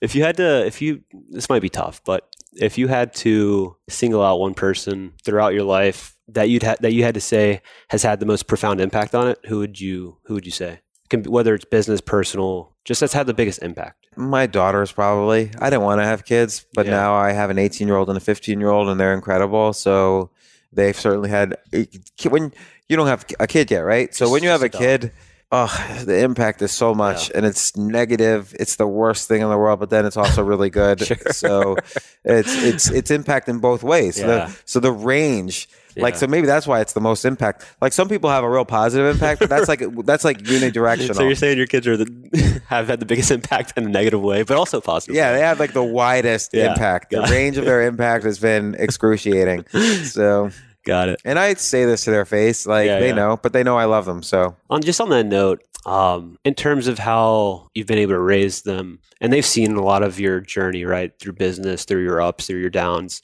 If 0.01 0.15
you 0.15 0.23
had 0.23 0.37
to, 0.37 0.65
if 0.65 0.81
you, 0.81 1.03
this 1.29 1.47
might 1.47 1.61
be 1.61 1.69
tough, 1.69 2.01
but 2.03 2.27
if 2.55 2.77
you 2.77 2.87
had 2.87 3.13
to 3.15 3.75
single 3.89 4.21
out 4.21 4.39
one 4.39 4.53
person 4.53 5.13
throughout 5.23 5.53
your 5.53 5.63
life 5.63 6.15
that 6.27 6.49
you'd 6.49 6.63
had 6.63 6.77
that 6.81 6.93
you 6.93 7.03
had 7.03 7.13
to 7.15 7.21
say 7.21 7.61
has 7.89 8.03
had 8.03 8.19
the 8.19 8.25
most 8.25 8.47
profound 8.47 8.79
impact 8.81 9.15
on 9.15 9.27
it, 9.27 9.39
who 9.45 9.59
would 9.59 9.79
you 9.79 10.17
who 10.25 10.33
would 10.33 10.45
you 10.45 10.51
say? 10.51 10.79
Can 11.09 11.23
whether 11.23 11.53
it's 11.53 11.65
business, 11.65 12.01
personal, 12.01 12.73
just 12.85 12.99
that's 13.01 13.13
had 13.13 13.27
the 13.27 13.33
biggest 13.33 13.61
impact. 13.61 14.02
My 14.15 14.45
daughters 14.47 14.91
probably. 14.91 15.51
I 15.59 15.69
didn't 15.69 15.83
want 15.83 16.01
to 16.01 16.05
have 16.05 16.25
kids, 16.25 16.65
but 16.73 16.85
Yeah. 16.85 16.91
now 16.93 17.15
I 17.15 17.31
have 17.31 17.49
an 17.49 17.57
18 17.59 17.87
year 17.87 17.97
old 17.97 18.09
and 18.09 18.17
a 18.17 18.21
15 18.21 18.59
year 18.59 18.69
old, 18.69 18.89
and 18.89 18.99
they're 18.99 19.13
incredible. 19.13 19.73
So 19.73 20.29
they've 20.71 20.97
certainly 20.99 21.29
had 21.29 21.55
eh, 21.71 21.85
when 22.29 22.51
you 22.89 22.97
don't 22.97 23.07
have 23.07 23.25
a 23.39 23.47
kid 23.47 23.71
yet, 23.71 23.81
right? 23.81 24.13
So 24.13 24.29
when 24.29 24.43
you 24.43 24.49
have 24.49 24.63
a 24.63 24.69
kid, 24.69 25.11
oh, 25.51 26.01
the 26.03 26.19
impact 26.19 26.61
is 26.61 26.71
so 26.71 26.93
much, 26.95 27.29
and 27.33 27.45
it's 27.45 27.77
negative. 27.77 28.55
It's 28.59 28.75
the 28.75 28.87
worst 28.87 29.27
thing 29.27 29.41
in 29.41 29.49
the 29.49 29.57
world, 29.57 29.79
but 29.79 29.89
then 29.89 30.05
it's 30.05 30.17
also 30.17 30.43
really 30.43 30.69
good. 30.81 30.99
So 31.33 31.77
it's 32.23 32.55
it's 32.63 32.89
it's 32.91 33.11
impact 33.11 33.49
in 33.49 33.59
both 33.59 33.83
ways. 33.83 34.15
So, 34.15 34.27
Yeah. 34.27 34.45
the, 34.47 34.57
so 34.65 34.79
the 34.79 34.91
range. 34.91 35.69
Like 35.95 36.15
so, 36.15 36.27
maybe 36.27 36.47
that's 36.47 36.65
why 36.67 36.81
it's 36.81 36.93
the 36.93 37.01
most 37.01 37.25
impact. 37.25 37.65
Like 37.81 37.93
some 37.93 38.09
people 38.09 38.29
have 38.29 38.43
a 38.43 38.49
real 38.49 38.65
positive 38.65 39.13
impact, 39.13 39.39
but 39.39 39.49
that's 39.49 39.67
like 39.67 39.81
that's 40.05 40.23
like 40.23 40.39
unidirectional. 40.39 41.15
So 41.15 41.23
you're 41.23 41.35
saying 41.35 41.57
your 41.57 41.67
kids 41.67 41.87
are 41.87 41.97
the 41.97 42.61
have 42.67 42.87
had 42.87 42.99
the 42.99 43.05
biggest 43.05 43.31
impact 43.31 43.73
in 43.77 43.85
a 43.85 43.89
negative 43.89 44.21
way, 44.21 44.43
but 44.43 44.57
also 44.57 44.81
positive. 44.81 45.15
Yeah, 45.15 45.31
they 45.33 45.39
have 45.41 45.59
like 45.59 45.73
the 45.73 45.83
widest 45.83 46.51
Yeah, 46.53 46.71
impact. 46.71 47.11
The 47.11 47.21
range 47.23 47.57
of 47.57 47.65
their 47.65 47.83
impact 47.83 48.23
has 48.23 48.39
been 48.39 48.75
excruciating. 48.79 49.65
So, 50.03 50.49
got 50.85 51.09
it. 51.09 51.21
and 51.25 51.37
I 51.39 51.53
say 51.55 51.85
this 51.85 52.03
to 52.05 52.11
their 52.11 52.25
face, 52.25 52.65
like 52.65 52.87
Yeah, 52.87 52.99
they 52.99 53.09
yeah. 53.09 53.15
know, 53.15 53.39
but 53.41 53.53
they 53.53 53.63
know 53.63 53.77
I 53.77 53.85
love 53.85 54.05
them. 54.05 54.23
So, 54.23 54.55
On 54.69 54.81
just 54.81 54.99
on 55.01 55.09
that 55.09 55.25
note, 55.25 55.63
um, 55.85 56.37
in 56.45 56.53
terms 56.55 56.87
of 56.87 56.97
how 56.99 57.69
you've 57.73 57.87
been 57.87 57.97
able 57.97 58.13
to 58.13 58.19
raise 58.19 58.61
them, 58.61 58.99
and 59.21 59.31
they've 59.31 59.45
seen 59.45 59.75
a 59.75 59.83
lot 59.83 60.01
of 60.03 60.19
your 60.19 60.39
journey, 60.39 60.85
right, 60.85 61.11
through 61.19 61.33
business, 61.33 61.85
through 61.85 62.03
your 62.03 62.21
ups, 62.21 62.47
through 62.47 62.59
your 62.61 62.69
downs. 62.69 63.21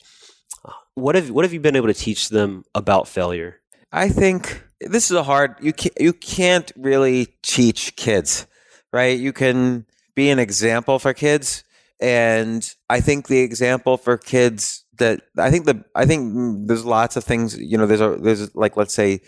What 0.99 1.15
have 1.15 1.29
what 1.31 1.45
have 1.45 1.53
you 1.53 1.59
been 1.59 1.75
able 1.75 1.87
to 1.87 1.93
teach 1.93 2.29
them 2.29 2.63
about 2.75 3.07
failure? 3.07 3.59
I 3.91 4.09
think 4.09 4.63
this 4.79 5.09
is 5.09 5.17
a 5.17 5.23
hard. 5.23 5.55
You 5.61 5.73
can't 5.73 5.93
you 5.99 6.13
can't 6.13 6.71
really 6.75 7.27
teach 7.41 7.95
kids, 7.95 8.45
right? 8.91 9.17
You 9.17 9.33
can 9.33 9.85
be 10.15 10.29
an 10.29 10.39
example 10.39 10.99
for 10.99 11.13
kids, 11.13 11.63
and 11.99 12.67
I 12.89 13.01
think 13.01 13.27
the 13.27 13.39
example 13.39 13.97
for 13.97 14.17
kids 14.17 14.85
that 14.97 15.21
I 15.37 15.49
think 15.49 15.65
the 15.65 15.83
I 15.95 16.05
think 16.05 16.67
there's 16.67 16.85
lots 16.85 17.15
of 17.15 17.23
things. 17.23 17.57
You 17.57 17.77
know, 17.77 17.85
there's 17.85 18.01
a 18.01 18.17
there's 18.21 18.53
like 18.55 18.77
let's 18.77 18.93
say 18.93 19.21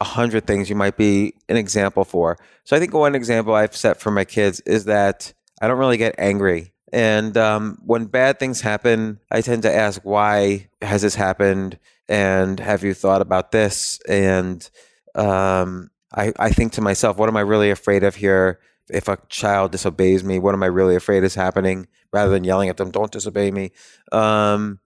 a 0.00 0.04
hundred 0.04 0.46
things 0.46 0.70
you 0.70 0.76
might 0.76 0.96
be 0.96 1.34
an 1.48 1.56
example 1.56 2.04
for. 2.04 2.38
So 2.64 2.76
I 2.76 2.78
think 2.78 2.94
one 2.94 3.14
example 3.14 3.54
I've 3.54 3.76
set 3.76 4.00
for 4.00 4.10
my 4.10 4.24
kids 4.24 4.60
is 4.60 4.84
that 4.84 5.32
I 5.60 5.68
don't 5.68 5.78
really 5.78 5.96
get 5.96 6.14
angry. 6.18 6.72
And 6.92 7.36
um, 7.38 7.78
when 7.84 8.04
bad 8.04 8.38
things 8.38 8.60
happen, 8.60 9.18
I 9.30 9.40
tend 9.40 9.62
to 9.62 9.74
ask, 9.74 10.02
why 10.04 10.68
has 10.82 11.02
this 11.02 11.14
happened? 11.14 11.78
And 12.08 12.60
have 12.60 12.84
you 12.84 12.92
thought 12.92 13.22
about 13.22 13.50
this? 13.50 13.98
And 14.06 14.68
um, 15.14 15.90
I, 16.14 16.32
I 16.38 16.50
think 16.50 16.72
to 16.72 16.82
myself, 16.82 17.16
what 17.16 17.30
am 17.30 17.36
I 17.36 17.40
really 17.40 17.70
afraid 17.70 18.04
of 18.04 18.16
here? 18.16 18.60
If 18.90 19.08
a 19.08 19.16
child 19.30 19.72
disobeys 19.72 20.22
me, 20.22 20.38
what 20.38 20.54
am 20.54 20.62
I 20.62 20.66
really 20.66 20.94
afraid 20.94 21.24
is 21.24 21.34
happening? 21.34 21.88
Rather 22.12 22.30
than 22.30 22.44
yelling 22.44 22.68
at 22.68 22.76
them, 22.76 22.90
don't 22.90 23.10
disobey 23.10 23.50
me. 23.50 23.72
Um, 24.10 24.80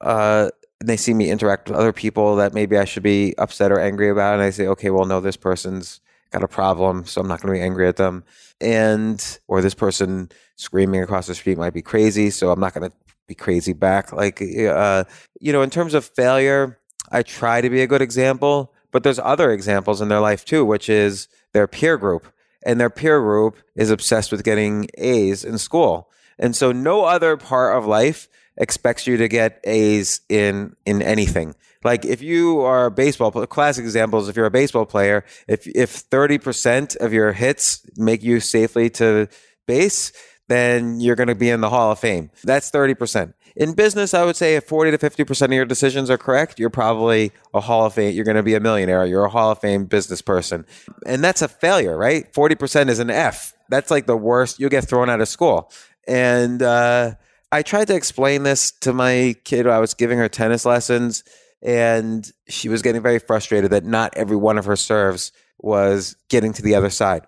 uh, 0.00 0.48
and 0.80 0.88
they 0.88 0.96
see 0.96 1.12
me 1.12 1.30
interact 1.30 1.68
with 1.68 1.76
other 1.76 1.92
people 1.92 2.36
that 2.36 2.54
maybe 2.54 2.78
I 2.78 2.86
should 2.86 3.02
be 3.02 3.34
upset 3.36 3.70
or 3.70 3.78
angry 3.78 4.08
about. 4.08 4.34
And 4.34 4.42
I 4.42 4.48
say, 4.48 4.66
okay, 4.68 4.88
well, 4.88 5.04
no, 5.04 5.20
this 5.20 5.36
person's 5.36 6.00
got 6.30 6.42
a 6.42 6.48
problem, 6.48 7.04
so 7.04 7.20
I'm 7.20 7.28
not 7.28 7.40
going 7.40 7.54
to 7.54 7.58
be 7.58 7.64
angry 7.64 7.88
at 7.88 7.96
them. 7.96 8.24
And, 8.60 9.38
or 9.48 9.60
this 9.60 9.74
person 9.74 10.30
screaming 10.56 11.02
across 11.02 11.26
the 11.26 11.34
street 11.34 11.58
might 11.58 11.74
be 11.74 11.82
crazy, 11.82 12.30
so 12.30 12.50
I'm 12.50 12.60
not 12.60 12.74
going 12.74 12.90
to 12.90 12.96
be 13.26 13.34
crazy 13.34 13.72
back. 13.72 14.12
Like, 14.12 14.42
uh, 14.42 15.04
you 15.40 15.52
know, 15.52 15.62
in 15.62 15.70
terms 15.70 15.94
of 15.94 16.04
failure, 16.04 16.78
I 17.10 17.22
try 17.22 17.60
to 17.60 17.70
be 17.70 17.82
a 17.82 17.86
good 17.86 18.02
example, 18.02 18.72
but 18.90 19.02
there's 19.02 19.18
other 19.18 19.50
examples 19.52 20.00
in 20.00 20.08
their 20.08 20.20
life 20.20 20.44
too, 20.44 20.64
which 20.64 20.88
is 20.88 21.28
their 21.52 21.66
peer 21.66 21.96
group. 21.96 22.26
And 22.64 22.78
their 22.78 22.90
peer 22.90 23.20
group 23.20 23.56
is 23.74 23.90
obsessed 23.90 24.30
with 24.30 24.44
getting 24.44 24.88
A's 24.98 25.44
in 25.44 25.58
school. 25.58 26.10
And 26.38 26.54
so 26.54 26.72
no 26.72 27.04
other 27.04 27.36
part 27.36 27.76
of 27.76 27.86
life 27.86 28.28
expects 28.60 29.06
you 29.06 29.16
to 29.16 29.26
get 29.26 29.60
A's 29.64 30.20
in 30.28 30.76
in 30.86 31.02
anything. 31.02 31.56
Like 31.82 32.04
if 32.04 32.22
you 32.22 32.60
are 32.60 32.86
a 32.86 32.90
baseball 32.90 33.30
classic 33.32 33.82
examples, 33.82 34.28
if 34.28 34.36
you're 34.36 34.46
a 34.46 34.50
baseball 34.50 34.86
player, 34.86 35.24
if 35.48 35.66
if 35.66 36.08
30% 36.08 36.96
of 36.96 37.12
your 37.12 37.32
hits 37.32 37.84
make 37.96 38.22
you 38.22 38.38
safely 38.38 38.90
to 38.90 39.28
base, 39.66 40.12
then 40.48 41.00
you're 41.00 41.16
going 41.16 41.28
to 41.28 41.34
be 41.34 41.48
in 41.48 41.62
the 41.62 41.70
Hall 41.70 41.90
of 41.90 41.98
Fame. 41.98 42.30
That's 42.44 42.70
30%. 42.70 43.32
In 43.56 43.72
business, 43.72 44.14
I 44.14 44.24
would 44.24 44.36
say 44.36 44.56
if 44.56 44.64
40 44.64 44.96
to 44.96 44.98
50% 44.98 45.44
of 45.44 45.52
your 45.52 45.64
decisions 45.64 46.10
are 46.10 46.18
correct, 46.18 46.58
you're 46.58 46.70
probably 46.70 47.32
a 47.54 47.60
Hall 47.60 47.86
of 47.86 47.94
Fame. 47.94 48.14
You're 48.14 48.24
going 48.24 48.36
to 48.36 48.42
be 48.42 48.54
a 48.54 48.60
millionaire. 48.60 49.06
You're 49.06 49.24
a 49.24 49.30
Hall 49.30 49.52
of 49.52 49.60
Fame 49.60 49.86
business 49.86 50.22
person. 50.22 50.66
And 51.06 51.22
that's 51.24 51.42
a 51.42 51.48
failure, 51.48 51.96
right? 51.96 52.32
40% 52.32 52.88
is 52.88 52.98
an 52.98 53.10
F. 53.10 53.54
That's 53.68 53.90
like 53.90 54.06
the 54.06 54.16
worst. 54.16 54.60
You'll 54.60 54.70
get 54.70 54.84
thrown 54.84 55.08
out 55.08 55.20
of 55.20 55.28
school. 55.28 55.70
And 56.06 56.62
uh, 56.62 57.14
I 57.52 57.62
tried 57.62 57.88
to 57.88 57.94
explain 57.94 58.44
this 58.44 58.70
to 58.80 58.92
my 58.92 59.34
kid. 59.44 59.66
I 59.66 59.80
was 59.80 59.94
giving 59.94 60.18
her 60.18 60.28
tennis 60.28 60.64
lessons, 60.64 61.24
and 61.62 62.30
she 62.48 62.68
was 62.68 62.82
getting 62.82 63.02
very 63.02 63.18
frustrated 63.18 63.70
that 63.72 63.84
not 63.84 64.16
every 64.16 64.36
one 64.36 64.58
of 64.58 64.64
her 64.66 64.76
serves 64.76 65.32
was 65.58 66.16
getting 66.28 66.52
to 66.54 66.62
the 66.62 66.74
other 66.74 66.90
side. 66.90 67.22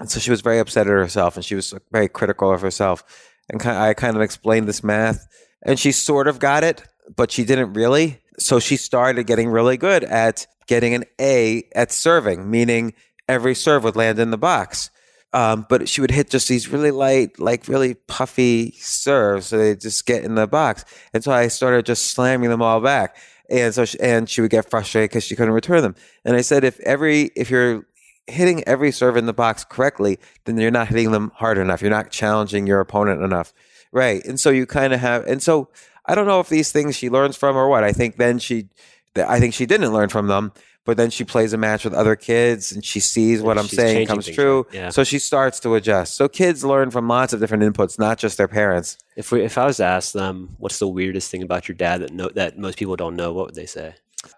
And 0.00 0.10
so 0.10 0.18
she 0.18 0.30
was 0.30 0.40
very 0.40 0.58
upset 0.58 0.86
at 0.86 0.92
herself 0.92 1.36
and 1.36 1.44
she 1.44 1.54
was 1.54 1.74
very 1.92 2.08
critical 2.08 2.52
of 2.52 2.62
herself. 2.62 3.04
And 3.48 3.60
I 3.62 3.94
kind 3.94 4.16
of 4.16 4.22
explained 4.22 4.66
this 4.66 4.82
math 4.82 5.26
and 5.62 5.78
she 5.78 5.92
sort 5.92 6.26
of 6.26 6.38
got 6.38 6.64
it, 6.64 6.82
but 7.14 7.30
she 7.30 7.44
didn't 7.44 7.74
really. 7.74 8.20
So 8.38 8.58
she 8.58 8.76
started 8.76 9.26
getting 9.26 9.50
really 9.50 9.76
good 9.76 10.04
at 10.04 10.46
getting 10.66 10.94
an 10.94 11.04
A 11.20 11.68
at 11.74 11.92
serving, 11.92 12.50
meaning 12.50 12.94
every 13.28 13.54
serve 13.54 13.84
would 13.84 13.96
land 13.96 14.18
in 14.18 14.30
the 14.30 14.38
box. 14.38 14.90
Um, 15.32 15.64
but 15.68 15.88
she 15.88 16.00
would 16.00 16.10
hit 16.10 16.28
just 16.28 16.48
these 16.48 16.68
really 16.68 16.90
light, 16.90 17.38
like 17.38 17.68
really 17.68 17.94
puffy 17.94 18.72
serves, 18.78 19.46
so 19.46 19.58
they 19.58 19.76
just 19.76 20.04
get 20.04 20.24
in 20.24 20.34
the 20.34 20.48
box. 20.48 20.84
And 21.14 21.22
so 21.22 21.30
I 21.30 21.46
started 21.46 21.86
just 21.86 22.08
slamming 22.10 22.50
them 22.50 22.62
all 22.62 22.80
back, 22.80 23.16
and 23.48 23.72
so 23.72 23.84
she, 23.84 24.00
and 24.00 24.28
she 24.28 24.40
would 24.40 24.50
get 24.50 24.68
frustrated 24.68 25.10
because 25.10 25.22
she 25.22 25.36
couldn't 25.36 25.54
return 25.54 25.82
them. 25.82 25.94
And 26.24 26.36
I 26.36 26.40
said, 26.40 26.64
if 26.64 26.80
every 26.80 27.30
if 27.36 27.48
you're 27.48 27.86
hitting 28.26 28.64
every 28.64 28.92
serve 28.92 29.16
in 29.16 29.26
the 29.26 29.32
box 29.32 29.64
correctly, 29.64 30.18
then 30.44 30.56
you're 30.56 30.70
not 30.70 30.88
hitting 30.88 31.10
them 31.12 31.32
hard 31.34 31.58
enough. 31.58 31.82
You're 31.82 31.90
not 31.90 32.10
challenging 32.10 32.66
your 32.66 32.80
opponent 32.80 33.22
enough, 33.22 33.52
right? 33.92 34.24
And 34.24 34.38
so 34.38 34.50
you 34.50 34.66
kind 34.66 34.92
of 34.92 35.00
have, 35.00 35.26
and 35.26 35.42
so 35.42 35.68
I 36.06 36.14
don't 36.14 36.26
know 36.26 36.40
if 36.40 36.48
these 36.48 36.72
things 36.72 36.96
she 36.96 37.10
learns 37.10 37.36
from 37.36 37.56
or 37.56 37.68
what. 37.68 37.84
I 37.84 37.92
think 37.92 38.16
then 38.16 38.38
she, 38.38 38.68
I 39.16 39.40
think 39.40 39.54
she 39.54 39.66
didn't 39.66 39.92
learn 39.92 40.08
from 40.08 40.28
them, 40.28 40.52
but 40.90 40.96
then 40.96 41.08
she 41.08 41.22
plays 41.22 41.52
a 41.52 41.56
match 41.56 41.84
with 41.84 41.94
other 41.94 42.16
kids 42.16 42.72
and 42.72 42.84
she 42.84 42.98
sees 42.98 43.40
what 43.40 43.56
I'm 43.56 43.68
she's 43.68 43.78
saying 43.78 44.08
comes 44.08 44.24
things, 44.24 44.34
true. 44.34 44.62
right? 44.64 44.74
Yeah. 44.74 44.88
So 44.88 45.04
she 45.04 45.20
starts 45.20 45.60
to 45.60 45.76
adjust. 45.76 46.16
So 46.16 46.28
kids 46.28 46.64
learn 46.64 46.90
from 46.90 47.06
lots 47.06 47.32
of 47.32 47.38
different 47.38 47.62
inputs, 47.62 47.96
not 47.96 48.18
just 48.18 48.36
their 48.38 48.48
parents. 48.48 48.98
If 49.14 49.30
we 49.30 49.42
if 49.44 49.56
I 49.56 49.66
was 49.66 49.76
to 49.76 49.84
ask 49.84 50.10
them 50.12 50.56
what's 50.58 50.80
the 50.80 50.88
weirdest 50.88 51.30
thing 51.30 51.44
about 51.44 51.68
your 51.68 51.76
dad 51.76 52.00
that 52.00 52.12
no, 52.12 52.28
that 52.30 52.58
most 52.58 52.76
people 52.76 52.96
don't 52.96 53.14
know, 53.14 53.32
what 53.32 53.46
would 53.46 53.54
they 53.54 53.66
say? 53.66 53.94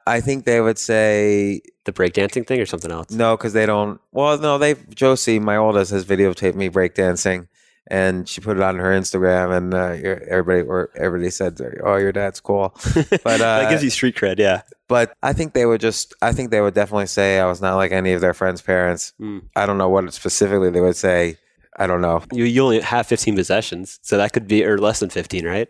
I 0.07 0.21
think 0.21 0.45
they 0.45 0.61
would 0.61 0.79
say 0.79 1.63
The 1.87 1.93
breakdancing 1.93 2.47
thing 2.47 2.61
or 2.61 2.67
something 2.67 2.91
else? 2.93 3.11
no 3.11 3.35
because 3.39 3.55
they 3.55 3.65
don't. 3.65 3.99
Well, 4.13 4.37
no, 4.37 4.59
they 4.59 4.75
Josie, 4.95 5.39
my 5.41 5.57
oldest, 5.57 5.91
has 5.91 6.05
videotaped 6.05 6.55
me 6.55 6.69
breakdancing, 6.69 7.49
and 7.89 8.29
she 8.29 8.41
put 8.41 8.57
it 8.57 8.63
on 8.63 8.79
her 8.79 8.91
Instagram, 8.93 9.57
and 9.57 9.75
uh, 9.75 10.19
everybody 10.29 10.63
or 10.63 10.91
everybody 10.97 11.31
said, 11.31 11.59
"Oh, 11.85 11.97
your 11.97 12.13
dad's 12.13 12.41
cool." 12.41 12.75
But 13.25 13.41
uh, 13.41 13.61
that 13.61 13.71
gives 13.71 13.83
you 13.85 13.91
street 13.91 14.17
cred, 14.17 14.39
yeah. 14.39 14.63
but 14.89 15.15
I 15.23 15.33
think 15.33 15.53
they 15.55 15.67
would 15.67 15.81
just. 15.81 16.15
I 16.23 16.33
think 16.33 16.51
they 16.51 16.61
would 16.61 16.75
definitely 16.75 17.07
say 17.07 17.39
I 17.41 17.47
was 17.47 17.61
not 17.61 17.77
like 17.77 17.93
any 17.93 18.13
of 18.13 18.21
their 18.21 18.35
friends' 18.35 18.63
parents. 18.63 19.13
Mm. 19.21 19.43
I 19.57 19.67
don't 19.67 19.79
know 19.79 19.89
what 19.89 20.13
specifically 20.15 20.71
they 20.71 20.81
would 20.81 20.97
say. 20.97 21.37
I 21.77 21.87
don't 21.87 22.01
know. 22.03 22.23
You 22.33 22.45
you 22.45 22.63
only 22.63 22.81
have 22.81 23.07
15 23.07 23.35
possessions, 23.35 23.99
so 24.03 24.17
that 24.19 24.33
could 24.33 24.47
be 24.47 24.65
or 24.65 24.77
less 24.79 25.01
than 25.01 25.11
15, 25.11 25.47
right? 25.47 25.69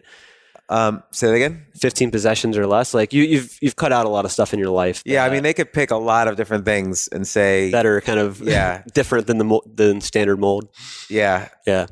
Um, 0.68 1.02
say 1.10 1.26
that 1.26 1.34
again. 1.34 1.66
15 1.80 2.10
possessions 2.10 2.56
or 2.56 2.66
less. 2.66 2.94
Like 2.94 3.12
you 3.12 3.24
you've 3.24 3.58
you've 3.60 3.76
cut 3.76 3.92
out 3.92 4.06
a 4.06 4.08
lot 4.08 4.24
of 4.24 4.32
stuff 4.32 4.54
in 4.54 4.58
your 4.58 4.70
life. 4.70 5.02
Yeah, 5.04 5.24
I 5.24 5.28
mean 5.30 5.42
they 5.42 5.52
could 5.52 5.72
pick 5.72 5.90
a 5.90 5.96
lot 5.96 6.28
of 6.28 6.36
different 6.36 6.64
things 6.64 7.08
and 7.08 7.26
say, 7.26 7.70
that 7.70 7.84
are 7.84 8.00
kind 8.00 8.18
of 8.18 8.40
Yeah. 8.40 8.82
different 8.94 9.26
than 9.26 9.38
the 9.38 9.60
than 9.66 10.00
standard 10.00 10.38
mold. 10.38 10.68
yeah, 11.10 11.48
Yeah. 11.66 11.86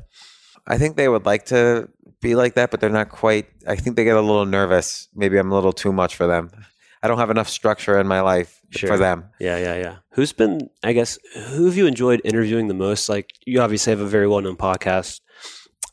I 0.67 0.77
think 0.77 0.95
they 0.95 1.07
would 1.09 1.25
like 1.25 1.45
to 1.47 1.89
be 2.21 2.35
like 2.35 2.53
that, 2.55 2.71
but 2.71 2.79
they're 2.79 2.89
not 2.89 3.09
quite. 3.09 3.47
I 3.67 3.75
think 3.75 3.95
they 3.95 4.03
get 4.03 4.15
a 4.15 4.21
little 4.21 4.45
nervous. 4.45 5.09
Maybe 5.15 5.37
I'm 5.37 5.51
a 5.51 5.55
little 5.55 5.73
too 5.73 5.91
much 5.91 6.15
for 6.15 6.27
them. 6.27 6.51
I 7.03 7.07
don't 7.07 7.17
have 7.17 7.31
enough 7.31 7.49
structure 7.49 7.99
in 7.99 8.07
my 8.07 8.21
life 8.21 8.61
Sure. 8.69 8.89
for 8.89 8.97
them. 8.97 9.25
Yeah, 9.39 9.57
yeah, 9.57 9.75
yeah. 9.75 9.95
Who's 10.11 10.31
been, 10.33 10.69
I 10.83 10.93
guess, 10.93 11.17
who 11.49 11.65
have 11.65 11.75
you 11.75 11.87
enjoyed 11.87 12.21
interviewing 12.23 12.67
the 12.67 12.75
most? 12.75 13.09
Like, 13.09 13.31
you 13.45 13.59
obviously 13.59 13.89
have 13.91 13.99
a 13.99 14.05
very 14.05 14.27
well 14.27 14.39
known 14.41 14.55
podcast 14.55 15.19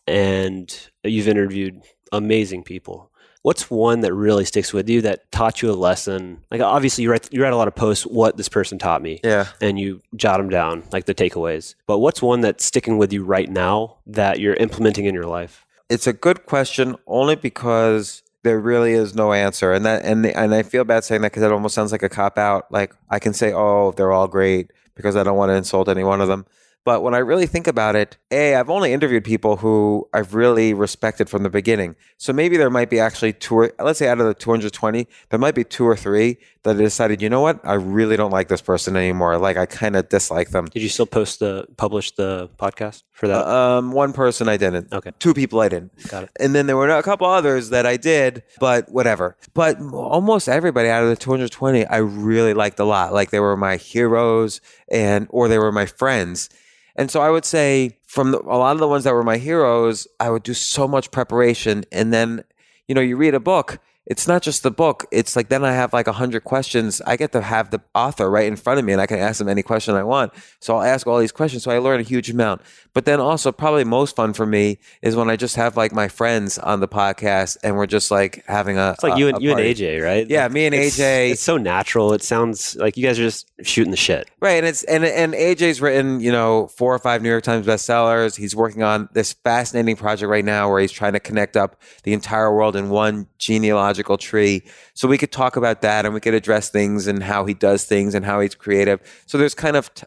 and 0.06 0.74
you've 1.02 1.28
interviewed 1.28 1.82
amazing 2.12 2.62
people. 2.62 3.10
What's 3.48 3.70
one 3.70 4.00
that 4.00 4.12
really 4.12 4.44
sticks 4.44 4.74
with 4.74 4.90
you 4.90 5.00
that 5.00 5.32
taught 5.32 5.62
you 5.62 5.70
a 5.70 5.72
lesson? 5.72 6.42
Like, 6.50 6.60
obviously, 6.60 7.04
you 7.04 7.10
write, 7.10 7.32
you 7.32 7.42
write 7.42 7.54
a 7.54 7.56
lot 7.56 7.66
of 7.66 7.74
posts, 7.74 8.04
what 8.04 8.36
this 8.36 8.46
person 8.46 8.78
taught 8.78 9.00
me, 9.00 9.20
Yeah. 9.24 9.46
and 9.62 9.80
you 9.80 10.02
jot 10.14 10.36
them 10.36 10.50
down, 10.50 10.82
like 10.92 11.06
the 11.06 11.14
takeaways. 11.14 11.74
But 11.86 12.00
what's 12.00 12.20
one 12.20 12.42
that's 12.42 12.62
sticking 12.62 12.98
with 12.98 13.10
you 13.10 13.24
right 13.24 13.48
now 13.50 13.96
that 14.06 14.38
you're 14.38 14.52
implementing 14.56 15.06
in 15.06 15.14
your 15.14 15.24
life? 15.24 15.64
It's 15.88 16.06
a 16.06 16.12
good 16.12 16.44
question 16.44 16.96
only 17.06 17.36
because 17.36 18.22
there 18.42 18.60
really 18.60 18.92
is 18.92 19.14
no 19.14 19.32
answer, 19.32 19.72
and 19.72 19.82
that 19.86 20.04
and 20.04 20.26
and 20.26 20.54
I 20.54 20.62
feel 20.62 20.84
bad 20.84 21.04
saying 21.04 21.22
that 21.22 21.32
because 21.32 21.42
it 21.42 21.50
almost 21.50 21.74
sounds 21.74 21.90
like 21.90 22.02
a 22.02 22.10
cop 22.10 22.36
out. 22.36 22.70
Like 22.70 22.94
I 23.08 23.18
can 23.18 23.32
say, 23.32 23.54
oh, 23.54 23.92
they're 23.96 24.12
all 24.12 24.28
great 24.28 24.72
because 24.94 25.16
I 25.16 25.22
don't 25.22 25.38
want 25.38 25.48
to 25.48 25.54
insult 25.54 25.88
any 25.88 26.04
one 26.04 26.20
of 26.20 26.28
them. 26.28 26.44
But 26.84 27.02
when 27.02 27.14
I 27.14 27.18
really 27.18 27.46
think 27.46 27.66
about 27.66 27.96
it, 27.96 28.16
A, 28.30 28.54
I've 28.54 28.70
only 28.70 28.92
interviewed 28.92 29.24
people 29.24 29.56
who 29.56 30.08
I've 30.14 30.34
really 30.34 30.72
respected 30.72 31.28
from 31.28 31.42
the 31.42 31.50
beginning. 31.50 31.96
So 32.16 32.32
maybe 32.32 32.56
there 32.56 32.70
might 32.70 32.88
be 32.88 32.98
actually 32.98 33.34
two 33.34 33.54
or, 33.54 33.72
let's 33.78 33.98
say 33.98 34.08
out 34.08 34.20
of 34.20 34.26
the 34.26 34.34
220, 34.34 35.06
there 35.28 35.38
might 35.38 35.54
be 35.54 35.64
two 35.64 35.84
or 35.84 35.96
three 35.96 36.38
that 36.62 36.76
I 36.76 36.78
decided, 36.78 37.20
you 37.20 37.28
know 37.28 37.40
what? 37.40 37.60
I 37.62 37.74
really 37.74 38.16
don't 38.16 38.30
like 38.30 38.48
this 38.48 38.62
person 38.62 38.96
anymore. 38.96 39.36
Like 39.36 39.56
I 39.56 39.66
kind 39.66 39.96
of 39.96 40.08
dislike 40.08 40.50
them. 40.50 40.66
Did 40.66 40.82
you 40.82 40.88
still 40.88 41.06
post 41.06 41.40
the, 41.40 41.66
publish 41.76 42.12
the 42.12 42.48
podcast 42.58 43.02
for 43.18 43.26
that? 43.26 43.46
Um, 43.46 43.90
one 43.90 44.12
person 44.12 44.48
I 44.48 44.56
didn't. 44.56 44.92
Okay. 44.92 45.10
Two 45.18 45.34
people 45.34 45.60
I 45.60 45.68
didn't. 45.68 45.90
Got 46.08 46.24
it. 46.24 46.30
And 46.38 46.54
then 46.54 46.66
there 46.66 46.76
were 46.76 46.88
a 46.88 47.02
couple 47.02 47.26
others 47.26 47.70
that 47.70 47.84
I 47.84 47.96
did, 47.96 48.44
but 48.60 48.88
whatever. 48.90 49.36
But 49.54 49.80
almost 49.92 50.48
everybody 50.48 50.88
out 50.88 51.02
of 51.02 51.08
the 51.08 51.16
220, 51.16 51.84
I 51.86 51.96
really 51.96 52.54
liked 52.54 52.78
a 52.78 52.84
lot. 52.84 53.12
Like 53.12 53.30
they 53.30 53.40
were 53.40 53.56
my 53.56 53.76
heroes 53.76 54.60
and 54.90 55.26
or 55.30 55.48
they 55.48 55.58
were 55.58 55.72
my 55.72 55.84
friends. 55.84 56.48
And 56.94 57.10
so 57.10 57.20
I 57.20 57.30
would 57.30 57.44
say 57.44 57.98
from 58.06 58.30
the, 58.30 58.38
a 58.40 58.58
lot 58.58 58.72
of 58.72 58.78
the 58.78 58.88
ones 58.88 59.04
that 59.04 59.14
were 59.14 59.24
my 59.24 59.38
heroes, 59.38 60.06
I 60.20 60.30
would 60.30 60.44
do 60.44 60.54
so 60.54 60.86
much 60.86 61.10
preparation. 61.10 61.84
And 61.90 62.12
then, 62.12 62.44
you 62.86 62.94
know, 62.94 63.00
you 63.00 63.16
read 63.16 63.34
a 63.34 63.40
book, 63.40 63.78
it's 64.10 64.26
not 64.26 64.40
just 64.42 64.62
the 64.62 64.70
book. 64.70 65.04
It's 65.12 65.36
like 65.36 65.50
then 65.50 65.64
I 65.64 65.72
have 65.72 65.92
like 65.92 66.06
a 66.08 66.12
hundred 66.12 66.42
questions. 66.42 67.00
I 67.06 67.16
get 67.16 67.30
to 67.32 67.42
have 67.42 67.70
the 67.70 67.80
author 67.94 68.28
right 68.30 68.46
in 68.46 68.56
front 68.56 68.78
of 68.78 68.84
me 68.86 68.92
and 68.94 69.02
I 69.02 69.06
can 69.06 69.18
ask 69.18 69.38
them 69.38 69.48
any 69.50 69.62
question 69.62 69.94
I 69.94 70.02
want. 70.02 70.32
So 70.60 70.76
I'll 70.76 70.82
ask 70.82 71.06
all 71.06 71.18
these 71.18 71.30
questions. 71.30 71.62
So 71.62 71.70
I 71.70 71.76
learn 71.78 72.00
a 72.00 72.02
huge 72.02 72.30
amount. 72.30 72.62
But 72.94 73.04
then 73.04 73.20
also 73.20 73.52
probably 73.52 73.84
most 73.84 74.16
fun 74.16 74.32
for 74.32 74.46
me 74.46 74.78
is 75.02 75.14
when 75.14 75.28
I 75.28 75.36
just 75.36 75.56
have 75.56 75.76
like 75.76 75.92
my 75.92 76.08
friends 76.08 76.58
on 76.58 76.80
the 76.80 76.88
podcast 76.88 77.58
and 77.62 77.76
we're 77.76 77.86
just 77.86 78.10
like 78.10 78.42
having 78.48 78.78
a 78.78 78.92
It's 78.92 79.02
like 79.02 79.16
a- 79.16 79.18
you 79.18 79.28
and 79.28 79.42
you 79.42 79.50
and. 79.50 79.60
AJ, 79.60 80.02
right? 80.02 80.26
Yeah, 80.26 80.44
Like, 80.44 80.52
me 80.52 80.64
and 80.66 80.74
it's- 80.74 80.98
AJ. 80.98 81.32
It's 81.32 81.42
so 81.42 81.58
natural. 81.58 82.14
It 82.14 82.22
sounds 82.22 82.76
like 82.76 82.96
you 82.96 83.06
guys 83.06 83.18
are 83.20 83.24
just 83.24 83.46
shooting 83.62 83.90
the 83.90 83.96
shit. 83.98 84.26
Right, 84.40 84.52
and 84.56 84.64
it's 84.66 84.84
and 84.84 85.04
and 85.04 85.34
AJ's 85.34 85.82
written 85.82 86.20
you 86.20 86.32
know 86.32 86.68
four 86.68 86.94
or 86.94 86.98
five 86.98 87.20
New 87.22 87.28
York 87.28 87.44
Times 87.44 87.66
bestsellers. 87.66 88.36
He's 88.36 88.56
working 88.56 88.82
on 88.82 89.10
this 89.12 89.34
fascinating 89.44 89.96
project 89.96 90.30
right 90.30 90.44
now 90.44 90.70
where 90.70 90.80
he's 90.80 90.92
trying 90.92 91.12
to 91.12 91.20
connect 91.20 91.56
up 91.58 91.78
the 92.04 92.14
entire 92.14 92.50
world 92.54 92.74
in 92.74 92.88
one 92.88 93.26
genealogical 93.38 93.97
tree. 94.18 94.62
So 94.94 95.08
we 95.08 95.18
could 95.18 95.32
talk 95.32 95.56
about 95.56 95.82
that, 95.82 96.04
and 96.04 96.14
we 96.14 96.20
could 96.20 96.34
address 96.34 96.70
things 96.70 97.06
and 97.06 97.22
how 97.22 97.44
he 97.44 97.54
does 97.54 97.84
things 97.84 98.14
and 98.14 98.24
how 98.24 98.40
he's 98.40 98.54
creative. 98.54 99.00
So 99.26 99.38
there's 99.38 99.54
kind 99.54 99.76
of 99.76 99.92
t- 99.94 100.06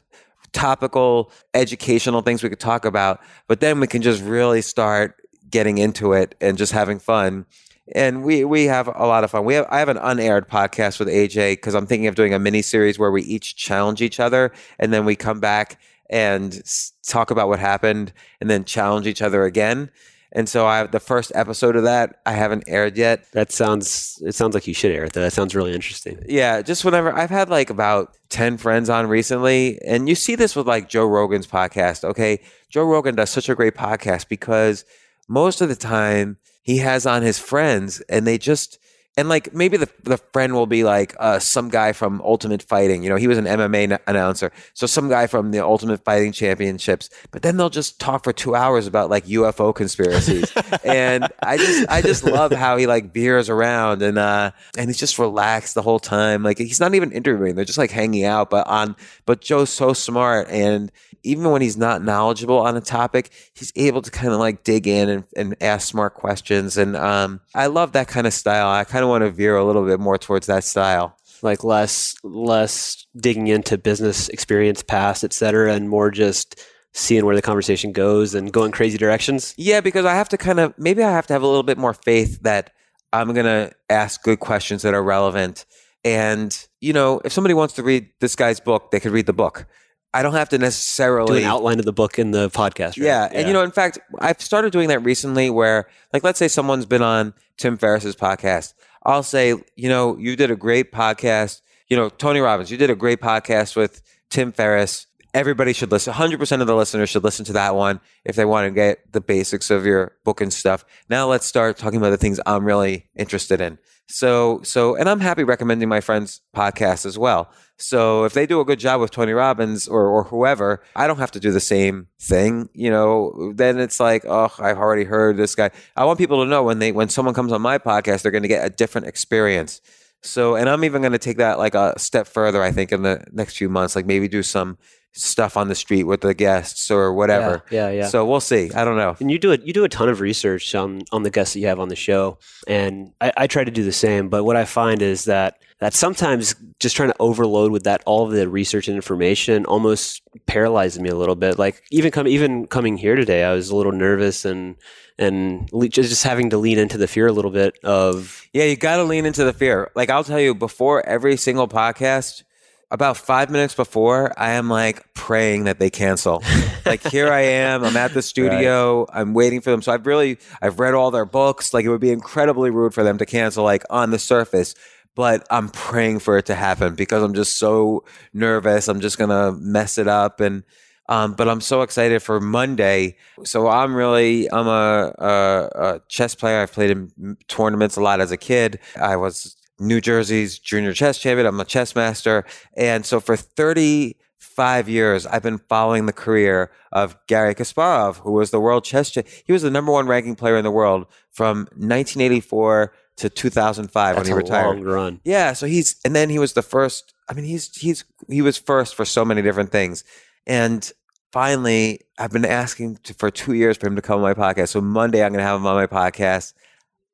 topical, 0.54 1.32
educational 1.54 2.22
things 2.22 2.44
we 2.44 2.50
could 2.50 2.60
talk 2.60 2.86
about, 2.86 3.22
but 3.48 3.60
then 3.60 3.80
we 3.80 3.88
can 3.88 4.02
just 4.02 4.22
really 4.24 4.62
start 4.62 5.16
getting 5.50 5.78
into 5.78 6.14
it 6.14 6.36
and 6.40 6.58
just 6.58 6.72
having 6.72 6.98
fun 6.98 7.46
and 7.94 8.24
we 8.24 8.46
we 8.46 8.66
have 8.66 8.88
a 8.88 9.06
lot 9.06 9.24
of 9.24 9.32
fun. 9.32 9.46
We 9.46 9.56
have 9.56 9.66
I 9.70 9.80
have 9.80 9.90
an 9.90 9.98
unaired 9.98 10.48
podcast 10.50 11.00
with 11.00 11.08
AJ 11.08 11.54
because 11.54 11.76
I'm 11.76 11.86
thinking 11.86 12.08
of 12.08 12.16
doing 12.16 12.34
a 12.34 12.40
mini 12.40 12.62
series 12.62 12.98
where 12.98 13.12
we 13.12 13.24
each 13.24 13.56
challenge 13.56 14.02
each 14.02 14.20
other, 14.20 14.52
and 14.80 14.94
then 14.94 15.06
we 15.06 15.16
come 15.16 15.40
back 15.40 15.80
and 16.10 16.62
talk 17.08 17.32
about 17.32 17.48
what 17.48 17.60
happened, 17.60 18.14
and 18.40 18.50
then 18.50 18.64
challenge 18.66 19.08
each 19.08 19.22
other 19.22 19.46
again. 19.46 19.90
And 20.34 20.48
so 20.48 20.66
I 20.66 20.78
have 20.78 20.92
the 20.92 21.00
first 21.00 21.32
episode 21.36 21.76
of 21.76 21.84
that 21.84 22.22
I 22.26 22.32
haven't 22.32 22.64
aired 22.68 22.98
yet. 22.98 23.30
That 23.34 23.52
sounds. 23.52 24.22
It 24.26 24.34
sounds 24.34 24.54
like 24.54 24.66
you 24.66 24.74
should 24.74 24.92
air 24.92 25.04
it. 25.04 25.14
Though. 25.14 25.22
That 25.22 25.34
sounds 25.34 25.56
really 25.56 25.74
interesting. 25.74 26.24
Yeah, 26.28 26.62
just 26.62 26.86
whenever 26.86 27.14
I've 27.14 27.30
had 27.30 27.50
like 27.50 27.70
about 27.70 28.16
10 28.30 28.58
friends 28.58 28.90
on 28.90 29.08
recently, 29.08 29.80
and 29.86 30.08
you 30.08 30.16
see 30.16 30.36
this 30.36 30.56
with 30.56 30.68
like 30.68 30.88
Joe 30.88 31.06
Rogan's 31.06 31.48
podcast. 31.48 32.04
Okay. 32.04 32.42
Joe 32.70 32.86
Rogan 32.86 33.16
does 33.16 33.30
such 33.30 33.50
a 33.50 33.56
great 33.56 33.76
podcast 33.76 34.30
because 34.30 34.86
most 35.28 35.60
of 35.60 35.68
the 35.68 35.76
time 35.76 36.38
he 36.62 36.78
has 36.78 37.06
on 37.06 37.22
his 37.22 37.38
friends 37.38 38.00
and 38.02 38.26
they 38.26 38.38
just, 38.38 38.80
and 39.18 39.28
like 39.28 39.54
maybe 39.54 39.76
the, 39.76 39.90
the 40.04 40.18
friend 40.18 40.54
will 40.54 40.68
be 40.68 40.84
like 40.86 41.16
uh, 41.20 41.38
some 41.38 41.68
guy 41.70 41.92
from 41.92 42.22
Ultimate 42.22 42.64
Fighting. 42.64 43.04
You 43.04 43.10
know, 43.10 43.18
he 43.18 43.28
was 43.28 43.38
an 43.38 43.46
MMA 43.46 43.92
n- 43.92 44.00
announcer. 44.08 44.54
So 44.74 44.88
some 44.88 45.10
guy 45.10 45.28
from 45.28 45.52
the 45.52 45.60
Ultimate 45.60 46.04
Fighting 46.06 46.32
Championships. 46.32 47.10
But 47.30 47.42
then 47.42 47.58
they'll 47.58 47.70
just 47.70 48.00
talk 48.00 48.24
for 48.24 48.32
two 48.32 48.56
hours 48.56 48.88
about 48.88 49.10
like 49.10 49.26
UFO 49.26 49.76
conspiracies. 49.76 50.52
and 50.86 51.28
I 51.44 51.58
just 51.58 51.90
I 51.90 52.02
just 52.02 52.24
love 52.24 52.54
how 52.54 52.78
he 52.78 52.88
like 52.88 53.14
veers 53.14 53.50
around 53.50 54.02
and 54.02 54.18
uh 54.18 54.52
and 54.78 54.90
he's 54.90 54.98
just 55.00 55.20
relaxed 55.20 55.76
the 55.76 55.82
whole 55.82 56.00
time. 56.00 56.42
Like 56.42 56.58
he's 56.58 56.80
not 56.80 56.96
even 56.96 57.12
interviewing. 57.12 57.56
They're 57.56 57.66
just 57.66 57.78
like 57.78 57.92
hanging 57.92 58.24
out. 58.24 58.50
But 58.50 58.66
on 58.68 58.96
but 59.26 59.42
Joe's 59.42 59.70
so 59.72 59.92
smart 59.92 60.48
and 60.50 60.90
even 61.24 61.50
when 61.52 61.62
he's 61.62 61.78
not 61.78 62.04
knowledgeable 62.04 62.60
on 62.60 62.76
a 62.78 62.82
topic, 62.82 63.32
he's 63.54 63.72
able 63.76 64.02
to 64.02 64.12
kind 64.12 64.34
of 64.34 64.40
like 64.40 64.64
dig 64.64 64.88
in 64.88 65.10
and, 65.10 65.24
and 65.36 65.56
ask 65.62 65.88
smart 65.88 66.14
questions. 66.14 66.78
And 66.78 66.96
um, 66.96 67.42
I 67.56 67.68
love 67.68 67.92
that 67.94 68.08
kind 68.08 68.28
of 68.28 68.34
style. 68.34 68.68
I 68.68 68.84
kind 68.84 69.04
of 69.04 69.10
want 69.10 69.24
to 69.24 69.32
veer 69.32 69.56
a 69.56 69.64
little 69.64 69.86
bit 69.86 70.00
more 70.00 70.18
towards 70.18 70.48
that 70.48 70.64
style. 70.64 71.18
Like 71.44 71.64
less 71.64 72.16
less 72.24 73.08
digging 73.20 73.48
into 73.48 73.78
business 73.78 74.30
experience, 74.30 74.84
past, 74.84 75.24
et 75.24 75.34
cetera, 75.34 75.74
and 75.74 75.90
more 75.90 76.12
just 76.12 76.62
seeing 76.94 77.26
where 77.26 77.36
the 77.36 77.42
conversation 77.42 77.92
goes 77.92 78.36
and 78.36 78.52
going 78.52 78.72
crazy 78.72 78.98
directions. 78.98 79.56
Yeah, 79.58 79.82
because 79.82 80.06
I 80.06 80.14
have 80.14 80.30
to 80.30 80.38
kind 80.38 80.60
of 80.60 80.74
maybe 80.78 81.04
I 81.04 81.12
have 81.12 81.26
to 81.28 81.34
have 81.34 81.42
a 81.42 81.48
little 81.48 81.64
bit 81.64 81.78
more 81.80 81.94
faith 81.94 82.42
that 82.44 82.72
I'm 83.12 83.34
gonna 83.34 83.72
ask 83.90 84.22
good 84.24 84.40
questions 84.40 84.84
that 84.84 84.94
are 84.94 85.02
relevant. 85.02 85.66
And 86.04 86.56
you 86.80 86.94
know, 86.94 87.22
if 87.26 87.32
somebody 87.32 87.54
wants 87.54 87.74
to 87.76 87.84
read 87.84 88.10
this 88.20 88.36
guy's 88.36 88.60
book, 88.60 88.92
they 88.92 89.00
could 89.00 89.12
read 89.12 89.26
the 89.26 89.34
book. 89.34 89.66
I 90.14 90.24
don't 90.24 90.34
have 90.34 90.50
to 90.50 90.58
Do 90.58 90.64
necessarily 90.64 91.44
an 91.44 91.50
outline 91.50 91.80
of 91.80 91.86
the 91.86 91.94
book 91.94 92.20
in 92.20 92.32
the 92.32 92.50
podcast. 92.50 92.98
Right? 92.98 92.98
Yeah. 92.98 93.30
And 93.32 93.48
you 93.48 93.54
know, 93.54 93.64
in 93.64 93.72
fact, 93.72 94.00
I've 94.20 94.42
started 94.42 94.72
doing 94.72 94.90
that 94.90 95.00
recently 95.00 95.50
where, 95.50 95.88
like, 96.12 96.24
let's 96.24 96.38
say 96.38 96.48
someone's 96.48 96.86
been 96.86 97.02
on 97.02 97.34
Tim 97.58 97.78
Ferriss's 97.78 98.16
podcast. 98.16 98.74
I'll 99.04 99.24
say, 99.24 99.56
you 99.76 99.90
know, 99.90 100.18
you 100.18 100.36
did 100.36 100.52
a 100.52 100.56
great 100.56 100.92
podcast. 100.92 101.62
You 101.88 101.98
know, 101.98 102.10
Tony 102.10 102.40
Robbins, 102.40 102.72
you 102.72 102.78
did 102.78 102.90
a 102.90 102.96
great 102.96 103.22
podcast 103.22 103.76
with 103.76 104.02
Tim 104.30 104.52
Ferriss. 104.52 105.08
Everybody 105.34 105.74
should 105.74 105.92
listen. 105.92 106.14
100% 106.14 106.62
of 106.62 106.68
the 106.68 106.76
listeners 106.76 107.10
should 107.10 107.24
listen 107.24 107.46
to 107.46 107.54
that 107.54 107.76
one 107.76 108.02
if 108.26 108.36
they 108.36 108.46
want 108.46 108.66
to 108.66 108.72
get 108.72 109.12
the 109.14 109.22
basics 109.22 109.70
of 109.70 109.86
your 109.86 110.18
book 110.26 110.42
and 110.42 110.52
stuff. 110.52 110.84
Now 111.10 111.28
let's 111.28 111.46
start 111.46 111.78
talking 111.78 111.98
about 111.98 112.10
the 112.10 112.18
things 112.18 112.40
I'm 112.46 112.66
really 112.66 113.08
interested 113.16 113.62
in. 113.62 113.78
So, 114.08 114.62
so, 114.64 114.96
and 114.96 115.08
I'm 115.08 115.22
happy 115.22 115.46
recommending 115.46 115.88
my 115.88 116.02
friends' 116.02 116.42
podcast 116.54 117.06
as 117.06 117.18
well. 117.18 117.50
So 117.78 118.26
if 118.26 118.34
they 118.34 118.46
do 118.46 118.60
a 118.60 118.66
good 118.66 118.80
job 118.80 119.00
with 119.00 119.12
Tony 119.12 119.32
Robbins 119.32 119.88
or, 119.88 120.06
or 120.06 120.26
whoever, 120.26 120.84
I 120.96 121.08
don't 121.08 121.18
have 121.18 121.32
to 121.32 121.40
do 121.40 121.52
the 121.52 121.62
same 121.62 122.08
thing. 122.20 122.70
You 122.74 122.92
know, 122.92 123.54
then 123.56 123.80
it's 123.80 124.00
like, 124.00 124.26
oh, 124.28 124.52
I've 124.60 124.78
already 124.78 125.06
heard 125.06 125.38
this 125.38 125.56
guy. 125.56 125.72
I 125.96 126.06
want 126.06 126.20
people 126.20 126.44
to 126.44 126.50
know 126.50 126.64
when 126.64 126.80
they 126.80 126.92
when 126.92 127.10
someone 127.10 127.34
comes 127.34 127.54
on 127.54 127.62
my 127.62 127.78
podcast, 127.78 128.22
they're 128.22 128.32
going 128.32 128.44
to 128.44 128.50
get 128.50 128.66
a 128.66 128.70
different 128.70 129.08
experience. 129.08 129.82
So, 130.24 130.56
and 130.56 130.70
I'm 130.70 130.84
even 130.84 131.02
going 131.02 131.14
to 131.14 131.18
take 131.18 131.38
that 131.38 131.58
like 131.58 131.74
a 131.74 131.98
step 131.98 132.28
further. 132.28 132.62
I 132.62 132.72
think 132.72 132.92
in 132.92 133.02
the 133.02 133.24
next 133.32 133.58
few 133.58 133.70
months, 133.70 133.96
like 133.96 134.06
maybe 134.06 134.28
do 134.28 134.44
some 134.44 134.78
stuff 135.14 135.58
on 135.58 135.68
the 135.68 135.76
street 135.76 136.04
with 136.04 136.22
the 136.22 136.34
guests 136.34 136.90
or 136.90 137.14
whatever. 137.14 137.64
Yeah, 137.70 137.90
yeah. 137.90 138.02
yeah. 138.02 138.08
So 138.08 138.26
we'll 138.26 138.40
see. 138.40 138.72
I 138.74 138.86
don't 138.86 138.98
know. 138.98 139.16
And 139.20 139.30
you 139.30 139.38
do 139.40 139.52
it. 139.52 139.62
You 139.64 139.74
do 139.74 139.84
a 139.84 139.90
ton 139.90 140.10
of 140.10 140.22
research 140.22 140.74
on 140.76 141.02
on 141.12 141.24
the 141.24 141.30
guests 141.30 141.54
that 141.54 141.60
you 141.60 141.68
have 141.68 141.80
on 141.80 141.90
the 141.90 141.96
show, 141.96 142.38
and 142.68 143.12
I, 143.20 143.32
I 143.38 143.48
try 143.48 143.64
to 143.64 143.72
do 143.72 143.84
the 143.84 143.92
same. 143.92 144.30
But 144.30 144.44
what 144.44 144.56
I 144.56 144.66
find 144.66 145.02
is 145.02 145.26
that 145.26 145.58
that 145.80 145.94
sometimes 145.94 146.56
just 146.80 146.96
trying 146.96 147.10
to 147.10 147.16
overload 147.20 147.72
with 147.72 147.84
that 147.84 148.04
all 148.06 148.26
of 148.26 148.32
the 148.32 148.48
research 148.48 148.88
and 148.88 148.96
information 148.96 149.66
almost 149.66 150.22
paralyzes 150.46 151.02
me 151.02 151.10
a 151.10 151.16
little 151.16 151.36
bit. 151.36 151.58
Like 151.60 151.84
even 151.92 152.12
come 152.12 152.28
even 152.28 152.68
coming 152.68 152.98
here 152.98 153.16
today, 153.16 153.44
I 153.44 153.54
was 153.54 153.70
a 153.70 153.76
little 153.76 153.92
nervous 153.92 154.46
and 154.46 154.76
and 155.18 155.70
le- 155.74 155.90
just 155.90 156.10
just 156.10 156.24
having 156.24 156.52
to 156.52 156.58
lean 156.58 156.78
into 156.78 156.98
the 156.98 157.08
fear 157.08 157.28
a 157.28 157.32
little 157.34 157.52
bit 157.52 157.78
of 157.84 158.48
Yeah, 158.54 158.66
you 158.66 158.76
got 158.78 158.98
to 158.98 159.04
lean 159.04 159.26
into 159.26 159.44
the 159.44 159.54
fear. 159.54 159.92
Like 159.96 160.10
I'll 160.10 160.24
tell 160.24 160.40
you, 160.40 160.56
before 160.56 161.06
every 161.06 161.36
single 161.36 161.68
podcast, 161.68 162.44
about 162.92 163.16
five 163.16 163.50
minutes 163.50 163.74
before, 163.74 164.34
I 164.38 164.52
am 164.52 164.70
like 164.70 165.14
praying 165.14 165.64
that 165.64 165.80
they 165.80 165.90
cancel. 165.90 166.44
like 166.86 167.02
here 167.08 167.32
I 167.32 167.40
am, 167.40 167.86
I'm 167.86 167.96
at 167.96 168.14
the 168.14 168.22
studio, 168.22 169.08
I'm 169.14 169.34
waiting 169.34 169.62
for 169.62 169.72
them. 169.72 169.82
So 169.82 169.94
I've 169.94 170.06
really, 170.06 170.38
I've 170.62 170.80
read 170.80 170.94
all 170.94 171.10
their 171.10 171.26
books. 171.26 171.74
Like 171.74 171.86
it 171.86 171.90
would 171.90 172.02
be 172.02 172.12
incredibly 172.12 172.70
rude 172.70 172.94
for 172.94 173.04
them 173.04 173.18
to 173.18 173.26
cancel, 173.26 173.64
like 173.64 173.84
on 173.90 174.12
the 174.12 174.20
surface. 174.20 174.76
But 175.16 175.48
I'm 175.50 175.70
praying 175.70 176.20
for 176.20 176.38
it 176.38 176.46
to 176.48 176.56
happen 176.56 176.96
because 176.96 177.24
I'm 177.24 177.34
just 177.34 177.58
so 177.58 178.04
nervous. 178.34 178.88
I'm 178.90 179.00
just 179.00 179.18
gonna 179.18 179.54
mess 179.54 179.98
it 179.98 180.08
up 180.08 180.40
and. 180.40 180.64
Um, 181.10 181.34
but 181.34 181.50
I'm 181.50 181.60
so 181.60 181.82
excited 181.82 182.24
for 182.24 182.40
Monday. 182.40 183.18
So 183.44 183.68
I'm 183.68 183.94
really 183.94 184.50
I'm 184.50 184.68
a, 184.68 185.14
a, 185.18 185.70
a 185.76 186.02
chess 186.08 186.36
player. 186.36 186.62
I've 186.62 186.72
played 186.72 186.92
in 186.92 187.38
tournaments 187.50 187.98
a 187.98 188.02
lot 188.02 188.22
as 188.22 188.32
a 188.32 188.38
kid. 188.38 188.80
I 188.96 189.18
was 189.18 189.58
New 189.82 190.00
Jersey's 190.00 190.60
junior 190.60 190.94
chess 190.94 191.18
champion. 191.18 191.48
I'm 191.48 191.60
a 191.60 191.66
chess 191.66 191.96
master. 191.96 192.46
And 192.78 193.06
so 193.06 193.20
for 193.20 193.36
35 193.36 194.88
years, 194.88 195.26
I've 195.26 195.44
been 195.44 195.58
following 195.58 196.06
the 196.06 196.14
career 196.14 196.72
of 196.92 197.18
Garry 197.28 197.56
Kasparov, 197.56 198.18
who 198.18 198.32
was 198.32 198.52
the 198.52 198.60
world 198.60 198.84
chess 198.86 199.10
champion. 199.12 199.36
He 199.46 199.54
was 199.54 199.62
the 199.64 199.72
number 199.72 199.92
one 199.92 200.08
ranking 200.08 200.36
player 200.36 200.58
in 200.58 200.64
the 200.64 200.72
world 200.72 201.08
from 201.32 201.68
1984 201.76 202.94
to 203.18 203.30
2005 203.30 204.16
that's 204.16 204.18
when 204.18 204.26
he 204.28 204.32
a 204.32 204.36
retired. 204.36 204.66
long 204.78 204.84
run. 204.84 205.22
Yeah, 205.24 205.54
so 205.54 205.68
he's 205.68 205.98
and 206.06 206.16
then 206.16 206.30
he 206.30 206.40
was 206.40 206.54
the 206.54 206.62
first. 206.62 207.14
I 207.30 207.34
mean, 207.34 207.46
he's 207.46 207.76
he's 207.76 208.04
he 208.30 208.42
was 208.42 208.58
first 208.58 208.96
for 208.96 209.06
so 209.06 209.24
many 209.26 209.42
different 209.42 209.72
things, 209.72 210.04
and 210.48 210.92
finally, 211.32 212.02
I've 212.18 212.32
been 212.32 212.46
asking 212.46 212.98
to, 213.04 213.14
for 213.14 213.30
two 213.30 213.54
years 213.54 213.78
for 213.78 213.88
him 213.88 213.96
to 213.96 214.02
come 214.02 214.18
on 214.18 214.22
my 214.22 214.34
podcast. 214.34 214.70
So 214.70 214.82
Monday, 214.82 215.24
I'm 215.24 215.32
going 215.32 215.40
to 215.40 215.46
have 215.46 215.60
him 215.60 215.68
on 215.68 215.76
my 215.76 215.88
podcast, 215.88 216.54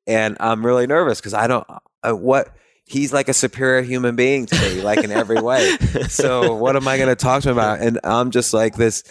and 0.06 0.36
I'm 0.40 0.64
really 0.64 0.86
nervous 0.86 1.20
because 1.20 1.34
I 1.34 1.46
don't 1.46 1.66
uh, 2.02 2.12
what 2.12 2.54
he's 2.84 3.12
like 3.12 3.28
a 3.28 3.34
superior 3.34 3.82
human 3.82 4.16
being 4.16 4.46
to 4.46 4.54
me, 4.60 4.80
like 4.82 5.04
in 5.04 5.10
every 5.12 5.40
way. 5.40 5.76
so 6.08 6.54
what 6.56 6.74
am 6.76 6.88
I 6.88 6.96
going 6.96 7.08
to 7.10 7.16
talk 7.16 7.42
to 7.42 7.50
him 7.50 7.56
about? 7.58 7.80
And 7.80 7.98
I'm 8.02 8.30
just 8.30 8.54
like 8.54 8.76
this, 8.76 9.02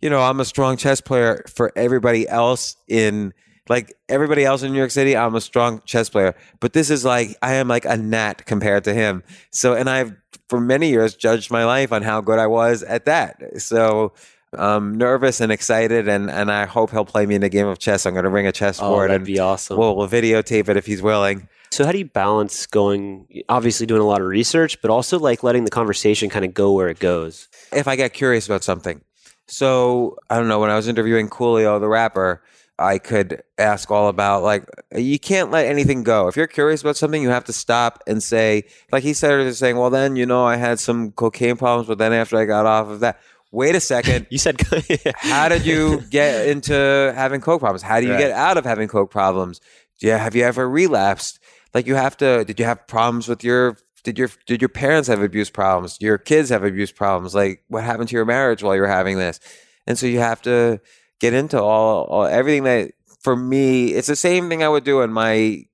you 0.00 0.08
know, 0.10 0.20
I'm 0.22 0.40
a 0.40 0.44
strong 0.44 0.76
chess 0.76 1.00
player 1.00 1.44
for 1.54 1.72
everybody 1.76 2.28
else 2.28 2.76
in 2.88 3.32
like 3.68 3.92
everybody 4.08 4.44
else 4.44 4.62
in 4.62 4.70
New 4.72 4.78
York 4.78 4.92
City, 4.92 5.16
I'm 5.16 5.34
a 5.34 5.40
strong 5.40 5.82
chess 5.84 6.08
player. 6.08 6.34
But 6.60 6.72
this 6.72 6.88
is 6.88 7.04
like 7.04 7.36
I 7.42 7.54
am 7.54 7.66
like 7.68 7.84
a 7.84 7.96
gnat 7.96 8.46
compared 8.46 8.84
to 8.84 8.94
him. 8.94 9.22
So 9.50 9.74
and 9.74 9.90
I've 9.90 10.14
for 10.48 10.60
many 10.60 10.88
years 10.90 11.16
judged 11.16 11.50
my 11.50 11.64
life 11.64 11.92
on 11.92 12.02
how 12.02 12.20
good 12.20 12.38
I 12.38 12.46
was 12.46 12.84
at 12.84 13.06
that. 13.06 13.60
So 13.60 14.12
I'm 14.52 14.96
nervous 14.96 15.40
and 15.40 15.50
excited 15.50 16.06
and 16.06 16.30
and 16.30 16.50
I 16.52 16.64
hope 16.66 16.92
he'll 16.92 17.04
play 17.04 17.26
me 17.26 17.34
in 17.34 17.42
a 17.42 17.48
game 17.48 17.66
of 17.66 17.80
chess. 17.80 18.06
I'm 18.06 18.14
gonna 18.14 18.30
bring 18.30 18.46
a 18.46 18.52
chess 18.52 18.80
Oh, 18.80 18.88
board 18.88 19.10
that'd 19.10 19.22
and 19.22 19.26
be 19.26 19.40
awesome. 19.40 19.76
we'll, 19.76 19.96
we'll 19.96 20.08
videotape 20.08 20.68
it 20.68 20.76
if 20.76 20.86
he's 20.86 21.02
willing. 21.02 21.48
So 21.76 21.84
how 21.84 21.92
do 21.92 21.98
you 21.98 22.06
balance 22.06 22.64
going 22.64 23.26
obviously 23.50 23.84
doing 23.84 24.00
a 24.00 24.06
lot 24.06 24.22
of 24.22 24.26
research, 24.26 24.80
but 24.80 24.90
also 24.90 25.18
like 25.18 25.42
letting 25.42 25.64
the 25.64 25.70
conversation 25.70 26.30
kind 26.30 26.42
of 26.42 26.54
go 26.54 26.72
where 26.72 26.88
it 26.88 26.98
goes? 27.00 27.48
if 27.70 27.86
I 27.86 27.96
get 27.96 28.14
curious 28.14 28.46
about 28.46 28.64
something. 28.64 29.02
So 29.46 30.16
I 30.30 30.38
don't 30.38 30.48
know. 30.48 30.58
When 30.58 30.70
I 30.70 30.76
was 30.76 30.88
interviewing 30.88 31.28
Coolio, 31.28 31.78
the 31.78 31.86
rapper, 31.86 32.42
I 32.78 32.96
could 32.96 33.42
ask 33.58 33.90
all 33.90 34.08
about 34.08 34.42
like 34.42 34.64
you 34.96 35.18
can't 35.18 35.50
let 35.50 35.66
anything 35.66 36.02
go. 36.02 36.28
If 36.28 36.36
you're 36.38 36.46
curious 36.46 36.80
about 36.80 36.96
something, 36.96 37.20
you 37.22 37.28
have 37.28 37.44
to 37.44 37.52
stop 37.52 38.02
and 38.06 38.22
say, 38.22 38.64
like 38.90 39.02
he 39.02 39.12
started 39.12 39.54
saying, 39.54 39.76
well, 39.76 39.90
then 39.90 40.16
you 40.16 40.24
know 40.24 40.46
I 40.46 40.56
had 40.56 40.80
some 40.80 41.12
cocaine 41.12 41.58
problems, 41.58 41.88
but 41.88 41.98
then 41.98 42.14
after 42.14 42.38
I 42.38 42.46
got 42.46 42.64
off 42.64 42.88
of 42.88 43.00
that, 43.00 43.20
wait 43.52 43.74
a 43.74 43.80
second. 43.80 44.28
You 44.30 44.38
said 44.38 44.58
How 45.16 45.50
did 45.50 45.66
you 45.66 46.00
get 46.08 46.48
into 46.48 46.72
having 47.14 47.42
coke 47.42 47.60
problems? 47.60 47.82
How 47.82 48.00
do 48.00 48.06
you 48.06 48.12
Right. 48.12 48.18
get 48.20 48.30
out 48.30 48.56
of 48.56 48.64
having 48.64 48.88
coke 48.88 49.10
problems? 49.10 49.60
Yeah, 49.98 50.16
have 50.16 50.34
you 50.34 50.42
ever 50.42 50.66
relapsed? 50.66 51.38
Like 51.76 51.86
you 51.86 51.94
have 51.94 52.16
to. 52.16 52.42
Did 52.46 52.58
you 52.58 52.64
have 52.64 52.86
problems 52.86 53.28
with 53.28 53.44
your? 53.44 53.76
Did 54.02 54.18
your 54.18 54.30
did 54.46 54.62
your 54.62 54.70
parents 54.70 55.08
have 55.08 55.20
abuse 55.20 55.50
problems? 55.50 55.98
Your 56.00 56.16
kids 56.16 56.48
have 56.48 56.64
abuse 56.64 56.90
problems? 56.90 57.34
Like 57.34 57.64
what 57.68 57.84
happened 57.84 58.08
to 58.08 58.14
your 58.14 58.24
marriage 58.24 58.62
while 58.62 58.74
you 58.74 58.80
were 58.80 58.88
having 58.88 59.18
this? 59.18 59.40
And 59.86 59.98
so 59.98 60.06
you 60.06 60.20
have 60.20 60.40
to 60.42 60.80
get 61.20 61.34
into 61.34 61.60
all, 61.60 62.04
all 62.04 62.24
everything 62.24 62.64
that. 62.64 62.92
For 63.20 63.36
me, 63.36 63.88
it's 63.88 64.06
the 64.06 64.16
same 64.16 64.48
thing 64.48 64.62
I 64.62 64.70
would 64.70 64.84
do 64.84 65.02
in 65.02 65.12
my 65.12 65.64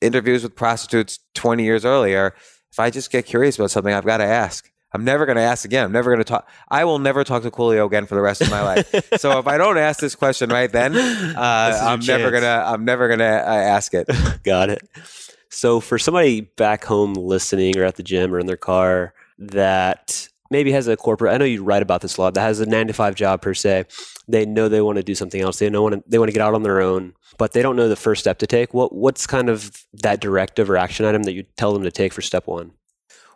interviews 0.00 0.42
with 0.42 0.56
prostitutes 0.56 1.20
20 1.34 1.62
years 1.62 1.84
earlier. 1.84 2.34
If 2.72 2.80
I 2.80 2.90
just 2.90 3.12
get 3.12 3.26
curious 3.26 3.56
about 3.56 3.70
something, 3.70 3.94
I've 3.94 4.04
got 4.04 4.16
to 4.16 4.24
ask. 4.24 4.68
I'm 4.92 5.04
never 5.04 5.26
going 5.26 5.36
to 5.36 5.42
ask 5.42 5.64
again. 5.64 5.84
I'm 5.84 5.92
never 5.92 6.10
going 6.10 6.24
to 6.24 6.24
talk. 6.24 6.48
I 6.70 6.84
will 6.84 6.98
never 6.98 7.22
talk 7.22 7.42
to 7.42 7.50
Coolio 7.50 7.86
again 7.86 8.06
for 8.06 8.14
the 8.14 8.22
rest 8.22 8.40
of 8.40 8.50
my 8.50 8.62
life. 8.62 8.88
so 9.18 9.38
if 9.38 9.46
I 9.46 9.58
don't 9.58 9.76
ask 9.76 10.00
this 10.00 10.14
question 10.14 10.48
right 10.48 10.72
then, 10.72 10.96
uh, 11.36 11.80
I'm 11.82 12.00
never 12.00 12.30
gonna. 12.30 12.64
I'm 12.66 12.84
never 12.84 13.08
gonna 13.08 13.24
uh, 13.24 13.54
ask 13.54 13.92
it. 13.92 14.08
Got 14.42 14.70
it. 14.70 14.88
So 15.56 15.80
for 15.80 15.98
somebody 15.98 16.42
back 16.42 16.84
home 16.84 17.14
listening 17.14 17.78
or 17.78 17.84
at 17.84 17.96
the 17.96 18.02
gym 18.02 18.34
or 18.34 18.38
in 18.38 18.44
their 18.44 18.58
car 18.58 19.14
that 19.38 20.28
maybe 20.50 20.70
has 20.72 20.86
a 20.86 20.98
corporate 20.98 21.32
I 21.32 21.38
know 21.38 21.46
you 21.46 21.64
write 21.64 21.80
about 21.80 22.02
this 22.02 22.18
a 22.18 22.20
lot, 22.20 22.34
that 22.34 22.42
has 22.42 22.60
a 22.60 22.66
nine 22.66 22.88
to 22.88 22.92
five 22.92 23.14
job 23.14 23.40
per 23.40 23.54
se. 23.54 23.86
They 24.28 24.44
know 24.44 24.68
they 24.68 24.82
want 24.82 24.96
to 24.96 25.02
do 25.02 25.14
something 25.14 25.40
else. 25.40 25.58
They 25.58 25.70
know 25.70 25.82
want 25.82 25.94
to, 25.94 26.04
they 26.06 26.18
want 26.18 26.28
to 26.28 26.34
get 26.34 26.42
out 26.42 26.52
on 26.52 26.62
their 26.62 26.82
own, 26.82 27.14
but 27.38 27.52
they 27.52 27.62
don't 27.62 27.74
know 27.74 27.88
the 27.88 27.96
first 27.96 28.20
step 28.20 28.38
to 28.40 28.46
take. 28.46 28.74
What 28.74 28.94
what's 28.94 29.26
kind 29.26 29.48
of 29.48 29.86
that 29.94 30.20
directive 30.20 30.68
or 30.68 30.76
action 30.76 31.06
item 31.06 31.22
that 31.22 31.32
you 31.32 31.44
tell 31.56 31.72
them 31.72 31.84
to 31.84 31.90
take 31.90 32.12
for 32.12 32.20
step 32.20 32.46
one? 32.46 32.72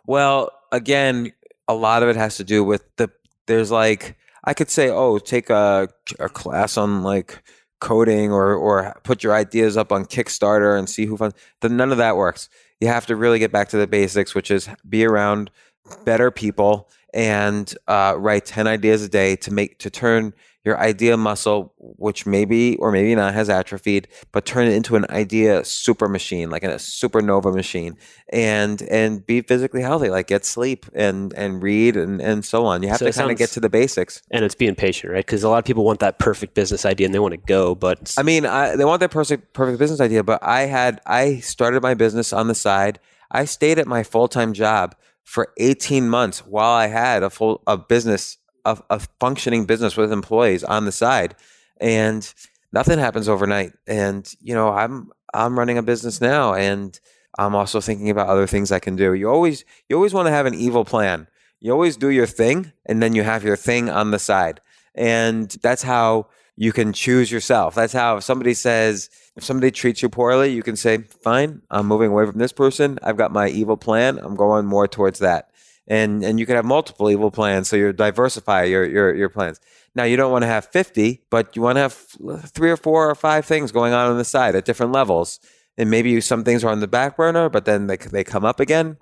Well, 0.05 0.51
again, 0.71 1.33
a 1.67 1.73
lot 1.73 2.03
of 2.03 2.09
it 2.09 2.17
has 2.17 2.37
to 2.37 2.43
do 2.43 2.63
with 2.63 2.83
the. 2.97 3.09
There's 3.47 3.71
like 3.71 4.15
I 4.43 4.53
could 4.53 4.69
say, 4.69 4.89
oh, 4.89 5.17
take 5.17 5.49
a, 5.49 5.89
a 6.19 6.29
class 6.29 6.77
on 6.77 7.01
like 7.01 7.41
coding 7.81 8.31
or 8.31 8.53
or 8.53 8.95
put 9.03 9.23
your 9.23 9.33
ideas 9.33 9.75
up 9.75 9.91
on 9.91 10.05
Kickstarter 10.05 10.79
and 10.79 10.89
see 10.89 11.05
who 11.05 11.17
funds. 11.17 11.35
Then 11.59 11.75
none 11.75 11.91
of 11.91 11.97
that 11.97 12.15
works. 12.15 12.47
You 12.79 12.87
have 12.87 13.05
to 13.07 13.15
really 13.17 13.39
get 13.39 13.51
back 13.51 13.67
to 13.69 13.77
the 13.77 13.87
basics, 13.87 14.33
which 14.33 14.49
is 14.49 14.69
be 14.87 15.05
around 15.05 15.51
better 16.05 16.31
people 16.31 16.89
and 17.13 17.75
uh, 17.87 18.15
write 18.17 18.45
10 18.45 18.67
ideas 18.67 19.03
a 19.03 19.09
day 19.09 19.35
to 19.35 19.51
make 19.51 19.77
to 19.79 19.89
turn 19.89 20.33
your 20.63 20.79
idea 20.79 21.17
muscle 21.17 21.73
which 21.77 22.25
maybe 22.25 22.77
or 22.77 22.91
maybe 22.91 23.15
not 23.15 23.33
has 23.33 23.49
atrophied 23.49 24.07
but 24.31 24.45
turn 24.45 24.67
it 24.67 24.73
into 24.73 24.95
an 24.95 25.05
idea 25.09 25.63
super 25.65 26.07
machine 26.07 26.49
like 26.49 26.63
a 26.63 26.75
supernova 26.75 27.53
machine 27.53 27.97
and 28.31 28.81
and 28.83 29.25
be 29.25 29.41
physically 29.41 29.81
healthy 29.81 30.09
like 30.09 30.27
get 30.27 30.45
sleep 30.45 30.85
and 30.93 31.33
and 31.33 31.63
read 31.63 31.97
and 31.97 32.21
and 32.21 32.45
so 32.45 32.65
on 32.65 32.83
you 32.83 32.89
have 32.89 32.99
So 32.99 33.07
to 33.07 33.13
kind 33.13 33.31
of 33.31 33.37
get 33.37 33.49
to 33.51 33.59
the 33.59 33.69
basics 33.69 34.21
And 34.31 34.45
it's 34.45 34.55
being 34.55 34.75
patient, 34.75 35.13
right? 35.13 35.25
Because 35.25 35.43
a 35.43 35.49
lot 35.49 35.59
of 35.59 35.65
people 35.65 35.83
want 35.83 35.99
that 35.99 36.19
perfect 36.19 36.53
business 36.53 36.85
idea 36.85 37.05
and 37.05 37.13
they 37.13 37.19
want 37.19 37.33
to 37.33 37.37
go, 37.37 37.75
but 37.75 38.13
I 38.17 38.23
mean, 38.23 38.45
I, 38.45 38.75
they 38.75 38.85
want 38.85 38.99
that 39.01 39.11
perfect 39.11 39.53
perfect 39.53 39.79
business 39.79 39.99
idea, 39.99 40.23
but 40.23 40.41
I 40.43 40.61
had 40.61 41.01
I 41.05 41.39
started 41.39 41.81
my 41.81 41.93
business 41.93 42.33
on 42.33 42.47
the 42.47 42.55
side. 42.55 42.99
I 43.31 43.45
stayed 43.45 43.79
at 43.79 43.87
my 43.87 44.03
full 44.03 44.27
time 44.27 44.53
job 44.53 44.95
for 45.23 45.53
eighteen 45.57 46.09
months 46.09 46.39
while 46.45 46.71
I 46.71 46.87
had 46.87 47.23
a 47.23 47.29
full 47.29 47.61
a 47.67 47.77
business 47.77 48.37
a, 48.65 48.77
a 48.89 48.99
functioning 49.19 49.65
business 49.65 49.97
with 49.97 50.11
employees 50.11 50.63
on 50.63 50.85
the 50.85 50.91
side, 50.91 51.35
and 51.79 52.33
nothing 52.71 52.99
happens 52.99 53.27
overnight. 53.29 53.73
And 53.87 54.31
you 54.41 54.53
know, 54.53 54.69
I'm 54.69 55.11
I'm 55.33 55.57
running 55.57 55.77
a 55.77 55.83
business 55.83 56.21
now, 56.21 56.53
and 56.53 56.99
I'm 57.37 57.55
also 57.55 57.81
thinking 57.81 58.09
about 58.09 58.27
other 58.27 58.47
things 58.47 58.71
I 58.71 58.79
can 58.79 58.95
do. 58.95 59.13
You 59.13 59.29
always 59.29 59.65
you 59.89 59.95
always 59.95 60.13
want 60.13 60.27
to 60.27 60.31
have 60.31 60.45
an 60.45 60.55
evil 60.55 60.85
plan. 60.85 61.27
You 61.59 61.71
always 61.71 61.95
do 61.97 62.09
your 62.09 62.27
thing, 62.27 62.71
and 62.85 63.01
then 63.01 63.13
you 63.13 63.23
have 63.23 63.43
your 63.43 63.57
thing 63.57 63.89
on 63.89 64.11
the 64.11 64.19
side, 64.19 64.61
and 64.95 65.49
that's 65.61 65.83
how 65.83 66.27
you 66.57 66.71
can 66.71 66.93
choose 66.93 67.31
yourself. 67.31 67.75
That's 67.75 67.93
how 67.93 68.17
if 68.17 68.23
somebody 68.23 68.53
says, 68.53 69.09
if 69.35 69.43
somebody 69.43 69.71
treats 69.71 70.01
you 70.01 70.09
poorly, 70.09 70.51
you 70.51 70.63
can 70.63 70.75
say, 70.75 70.99
fine, 70.99 71.61
I'm 71.69 71.87
moving 71.87 72.11
away 72.11 72.25
from 72.25 72.39
this 72.39 72.51
person. 72.51 72.99
I've 73.01 73.17
got 73.17 73.31
my 73.31 73.47
evil 73.47 73.77
plan. 73.77 74.19
I'm 74.19 74.35
going 74.35 74.65
more 74.65 74.87
towards 74.87 75.19
that. 75.19 75.50
And 75.87 76.23
and 76.23 76.39
you 76.39 76.45
can 76.45 76.55
have 76.55 76.65
multiple 76.65 77.09
evil 77.09 77.31
plans. 77.31 77.67
So 77.67 77.75
you 77.75 77.91
diversify 77.93 78.63
your 78.63 78.85
your 78.85 79.15
your 79.15 79.29
plans. 79.29 79.59
Now 79.95 80.03
you 80.03 80.15
don't 80.15 80.31
want 80.31 80.43
to 80.43 80.47
have 80.47 80.65
50, 80.65 81.23
but 81.29 81.55
you 81.55 81.61
want 81.61 81.75
to 81.75 81.81
have 81.81 82.05
uh, 82.27 82.37
three 82.37 82.71
or 82.71 82.77
four 82.77 83.09
or 83.09 83.15
five 83.15 83.45
things 83.45 83.71
going 83.71 83.91
on 83.93 84.09
on 84.09 84.17
the 84.17 84.23
side 84.23 84.55
at 84.55 84.63
different 84.63 84.93
levels. 84.93 85.39
And 85.77 85.89
maybe 85.89 86.21
some 86.21 86.43
things 86.43 86.63
are 86.63 86.69
on 86.69 86.79
the 86.79 86.87
back 86.87 87.17
burner, 87.17 87.49
but 87.49 87.65
then 87.65 87.87
they 87.87 87.97
they 87.97 88.23
come 88.23 88.45
up 88.45 88.59
again. 88.59 88.97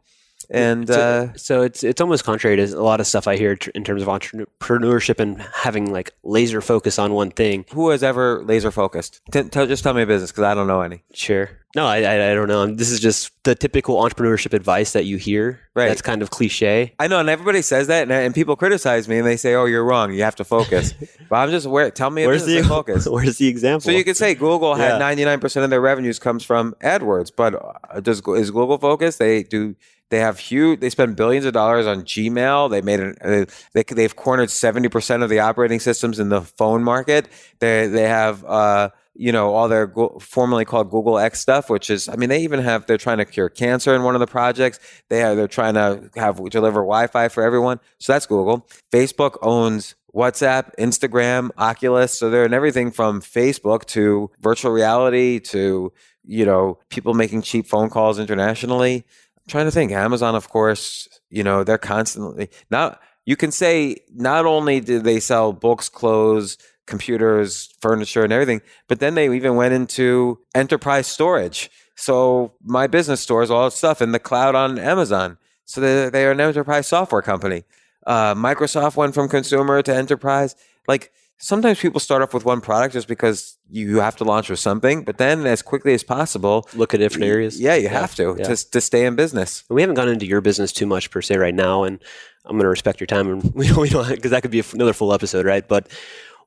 And 0.50 0.88
so, 0.88 1.00
uh, 1.00 1.38
so 1.38 1.62
it's 1.62 1.84
it's 1.84 2.02
almost 2.02 2.24
contrary 2.24 2.56
to 2.56 2.64
a 2.64 2.82
lot 2.82 3.00
of 3.00 3.08
stuff 3.08 3.28
I 3.28 3.38
hear 3.38 3.56
tr- 3.56 3.70
in 3.76 3.84
terms 3.84 4.02
of 4.02 4.08
entrepreneurship 4.08 5.20
and 5.20 5.42
having 5.54 5.92
like 5.92 6.12
laser 6.24 6.62
focus 6.62 6.98
on 6.98 7.14
one 7.14 7.32
thing. 7.32 7.66
who 7.72 7.90
has 7.90 8.04
ever 8.04 8.44
laser 8.44 8.72
focused? 8.72 9.22
T- 9.32 9.44
tell, 9.44 9.68
just 9.68 9.84
tell 9.84 9.94
me 9.94 10.02
a 10.02 10.08
business 10.08 10.32
because 10.32 10.44
I 10.44 10.54
don't 10.56 10.68
know 10.68 10.82
any. 10.82 11.04
Sure. 11.14 11.50
No, 11.76 11.86
I, 11.86 11.98
I, 11.98 12.32
I 12.32 12.34
don't 12.34 12.48
know. 12.48 12.66
This 12.66 12.90
is 12.90 13.00
just 13.00 13.32
the 13.44 13.54
typical 13.54 13.98
entrepreneurship 13.98 14.54
advice 14.54 14.94
that 14.94 15.06
you 15.06 15.18
hear. 15.18 15.60
Right. 15.76 15.88
That's 15.88 16.02
kind 16.02 16.24
of 16.24 16.32
cliche. 16.32 16.96
I 16.98 17.08
know, 17.08 17.20
and 17.20 17.30
everybody 17.30 17.62
says 17.62 17.86
that, 17.88 18.04
and, 18.04 18.12
and 18.12 18.34
people 18.34 18.56
criticize 18.56 19.08
me, 19.08 19.20
and 19.20 19.28
they 19.28 19.38
say, 19.38 19.54
"Oh, 19.54 19.66
you're 19.66 19.86
wrong. 19.86 20.12
You 20.12 20.24
have 20.24 20.36
to 20.38 20.44
focus." 20.44 20.94
but 21.30 21.36
I'm 21.36 21.52
just 21.52 21.68
where. 21.68 21.92
Tell 21.92 22.10
me, 22.10 22.26
Where's 22.26 22.46
the 22.46 22.64
focus? 22.64 23.08
Where's 23.10 23.38
the 23.38 23.48
example? 23.48 23.82
So 23.82 23.92
you 23.92 24.04
could 24.04 24.18
say 24.18 24.34
Google 24.34 24.74
had 24.74 24.94
Yeah. 24.94 24.98
99 24.98 25.40
percent 25.40 25.64
of 25.64 25.70
their 25.70 25.82
revenues 25.82 26.18
comes 26.18 26.44
from 26.44 26.76
AdWords, 26.82 27.32
but 27.36 27.54
uh, 27.54 28.00
does 28.00 28.24
is 28.30 28.50
Google 28.50 28.80
focused? 28.80 29.20
They 29.20 29.44
do. 29.44 29.76
They 30.10 30.20
have 30.20 30.40
huge. 30.40 30.80
They 30.80 30.90
spend 30.90 31.16
billions 31.16 31.46
of 31.46 31.54
dollars 31.54 31.86
on 31.86 32.04
Gmail. 32.04 32.70
They 32.70 32.82
made 32.82 33.00
it. 33.00 33.18
Uh, 33.24 33.46
they 33.74 33.84
they've 33.84 34.16
cornered 34.16 34.50
70 34.50 34.90
percent 34.90 35.24
of 35.24 35.30
the 35.30 35.40
operating 35.40 35.80
systems 35.80 36.20
in 36.20 36.30
the 36.30 36.42
phone 36.42 36.84
market. 36.84 37.28
They 37.60 37.88
they 37.88 38.08
have. 38.08 38.44
Uh, 38.46 38.90
you 39.20 39.34
know 39.34 39.54
all 39.54 39.68
their 39.68 39.94
formerly 40.22 40.64
called 40.64 40.90
Google 40.90 41.20
X 41.20 41.42
stuff, 41.42 41.70
which 41.70 41.90
is, 41.90 42.08
I 42.08 42.16
mean, 42.16 42.30
they 42.30 42.42
even 42.42 42.62
have 42.62 42.86
they're 42.86 42.98
trying 42.98 43.18
to 43.18 43.26
cure 43.26 43.50
cancer 43.50 43.94
in 43.94 44.04
one 44.04 44.16
of 44.16 44.22
the 44.22 44.28
projects. 44.28 44.80
They 45.10 45.22
are 45.24 45.36
they're 45.36 45.50
trying 45.50 45.74
to 45.74 46.10
have 46.16 46.38
deliver 46.50 46.80
Wi-Fi 46.80 47.28
for 47.28 47.44
everyone. 47.44 47.82
So 48.00 48.14
that's 48.14 48.26
Google. 48.26 48.66
Facebook 48.94 49.38
owns 49.42 49.96
WhatsApp, 50.16 50.72
Instagram, 50.78 51.50
Oculus. 51.58 52.18
So 52.18 52.30
they're 52.30 52.46
in 52.46 52.54
everything 52.54 52.92
from 52.92 53.22
Facebook 53.22 53.86
to 53.88 54.32
virtual 54.40 54.72
reality 54.72 55.40
to 55.42 55.92
you 56.26 56.46
know 56.46 56.80
people 56.90 57.14
making 57.14 57.42
cheap 57.42 57.68
phone 57.68 57.90
calls 57.90 58.20
internationally. 58.20 59.06
Trying 59.50 59.66
to 59.66 59.72
think. 59.72 59.92
Amazon, 59.92 60.36
of 60.36 60.50
course, 60.50 61.08
you 61.30 61.44
know 61.44 61.64
they're 61.64 61.80
constantly 61.80 62.50
not. 62.70 63.02
You 63.26 63.36
can 63.36 63.52
say 63.52 63.98
not 64.14 64.46
only 64.46 64.80
did 64.80 65.04
they 65.04 65.20
sell 65.20 65.54
books, 65.54 65.90
clothes, 65.90 66.58
computers, 66.86 67.74
furniture, 67.82 68.24
and 68.24 68.32
everything, 68.32 68.62
but 68.88 69.00
then 69.00 69.16
they 69.16 69.34
even 69.34 69.56
went 69.56 69.74
into 69.74 70.40
enterprise 70.54 71.08
storage. 71.08 71.70
So 71.96 72.54
my 72.64 72.88
business 72.88 73.22
stores 73.22 73.50
all 73.50 73.66
that 73.66 73.72
stuff 73.72 74.02
in 74.02 74.12
the 74.12 74.20
cloud 74.20 74.54
on 74.56 74.78
Amazon. 74.78 75.38
So 75.66 75.82
they, 75.82 76.10
they 76.10 76.26
are 76.26 76.32
an 76.32 76.40
enterprise 76.40 76.88
software 76.88 77.22
company. 77.22 77.64
Uh, 78.06 78.36
Microsoft 78.36 78.96
went 78.96 79.14
from 79.14 79.30
consumer 79.30 79.82
to 79.82 79.96
enterprise. 79.96 80.56
Like 80.88 81.12
sometimes 81.40 81.80
people 81.80 82.00
start 82.00 82.22
off 82.22 82.34
with 82.34 82.46
one 82.46 82.62
product 82.62 82.94
just 82.94 83.08
because 83.08 83.58
you 83.70 84.00
have 84.00 84.16
to 84.18 84.24
launch 84.24 84.50
with 84.50 84.60
something, 84.60 85.04
but 85.04 85.18
then 85.18 85.46
as 85.46 85.62
quickly 85.62 85.94
as 85.94 86.04
possible, 86.04 86.68
look 86.76 86.94
at 86.94 87.00
different 87.00 87.26
areas. 87.26 87.60
yeah, 87.60 87.76
you 87.76 87.90
have 87.90 88.14
to 88.16 88.36
yeah. 88.38 88.46
to 88.46 88.70
to 88.72 88.82
stay 88.82 89.06
in 89.06 89.16
business. 89.16 89.64
We 89.70 89.82
haven't 89.82 89.96
gone 89.96 90.10
into 90.10 90.26
your 90.26 90.42
business 90.42 90.72
too 90.72 90.86
much 90.86 91.10
per 91.10 91.22
se 91.22 91.38
right 91.38 91.56
now, 91.56 91.84
and 91.84 92.00
I'm 92.46 92.54
going 92.54 92.64
to 92.64 92.70
respect 92.70 93.00
your 93.00 93.08
time, 93.08 93.30
and 93.30 93.54
we 93.56 93.68
don't, 93.68 93.80
we 93.80 93.90
don't 93.90 94.08
because 94.08 94.32
that 94.32 94.42
could 94.42 94.52
be 94.52 94.64
another 94.74 94.94
full 94.94 95.14
episode, 95.14 95.46
right? 95.46 95.68
But 95.68 95.88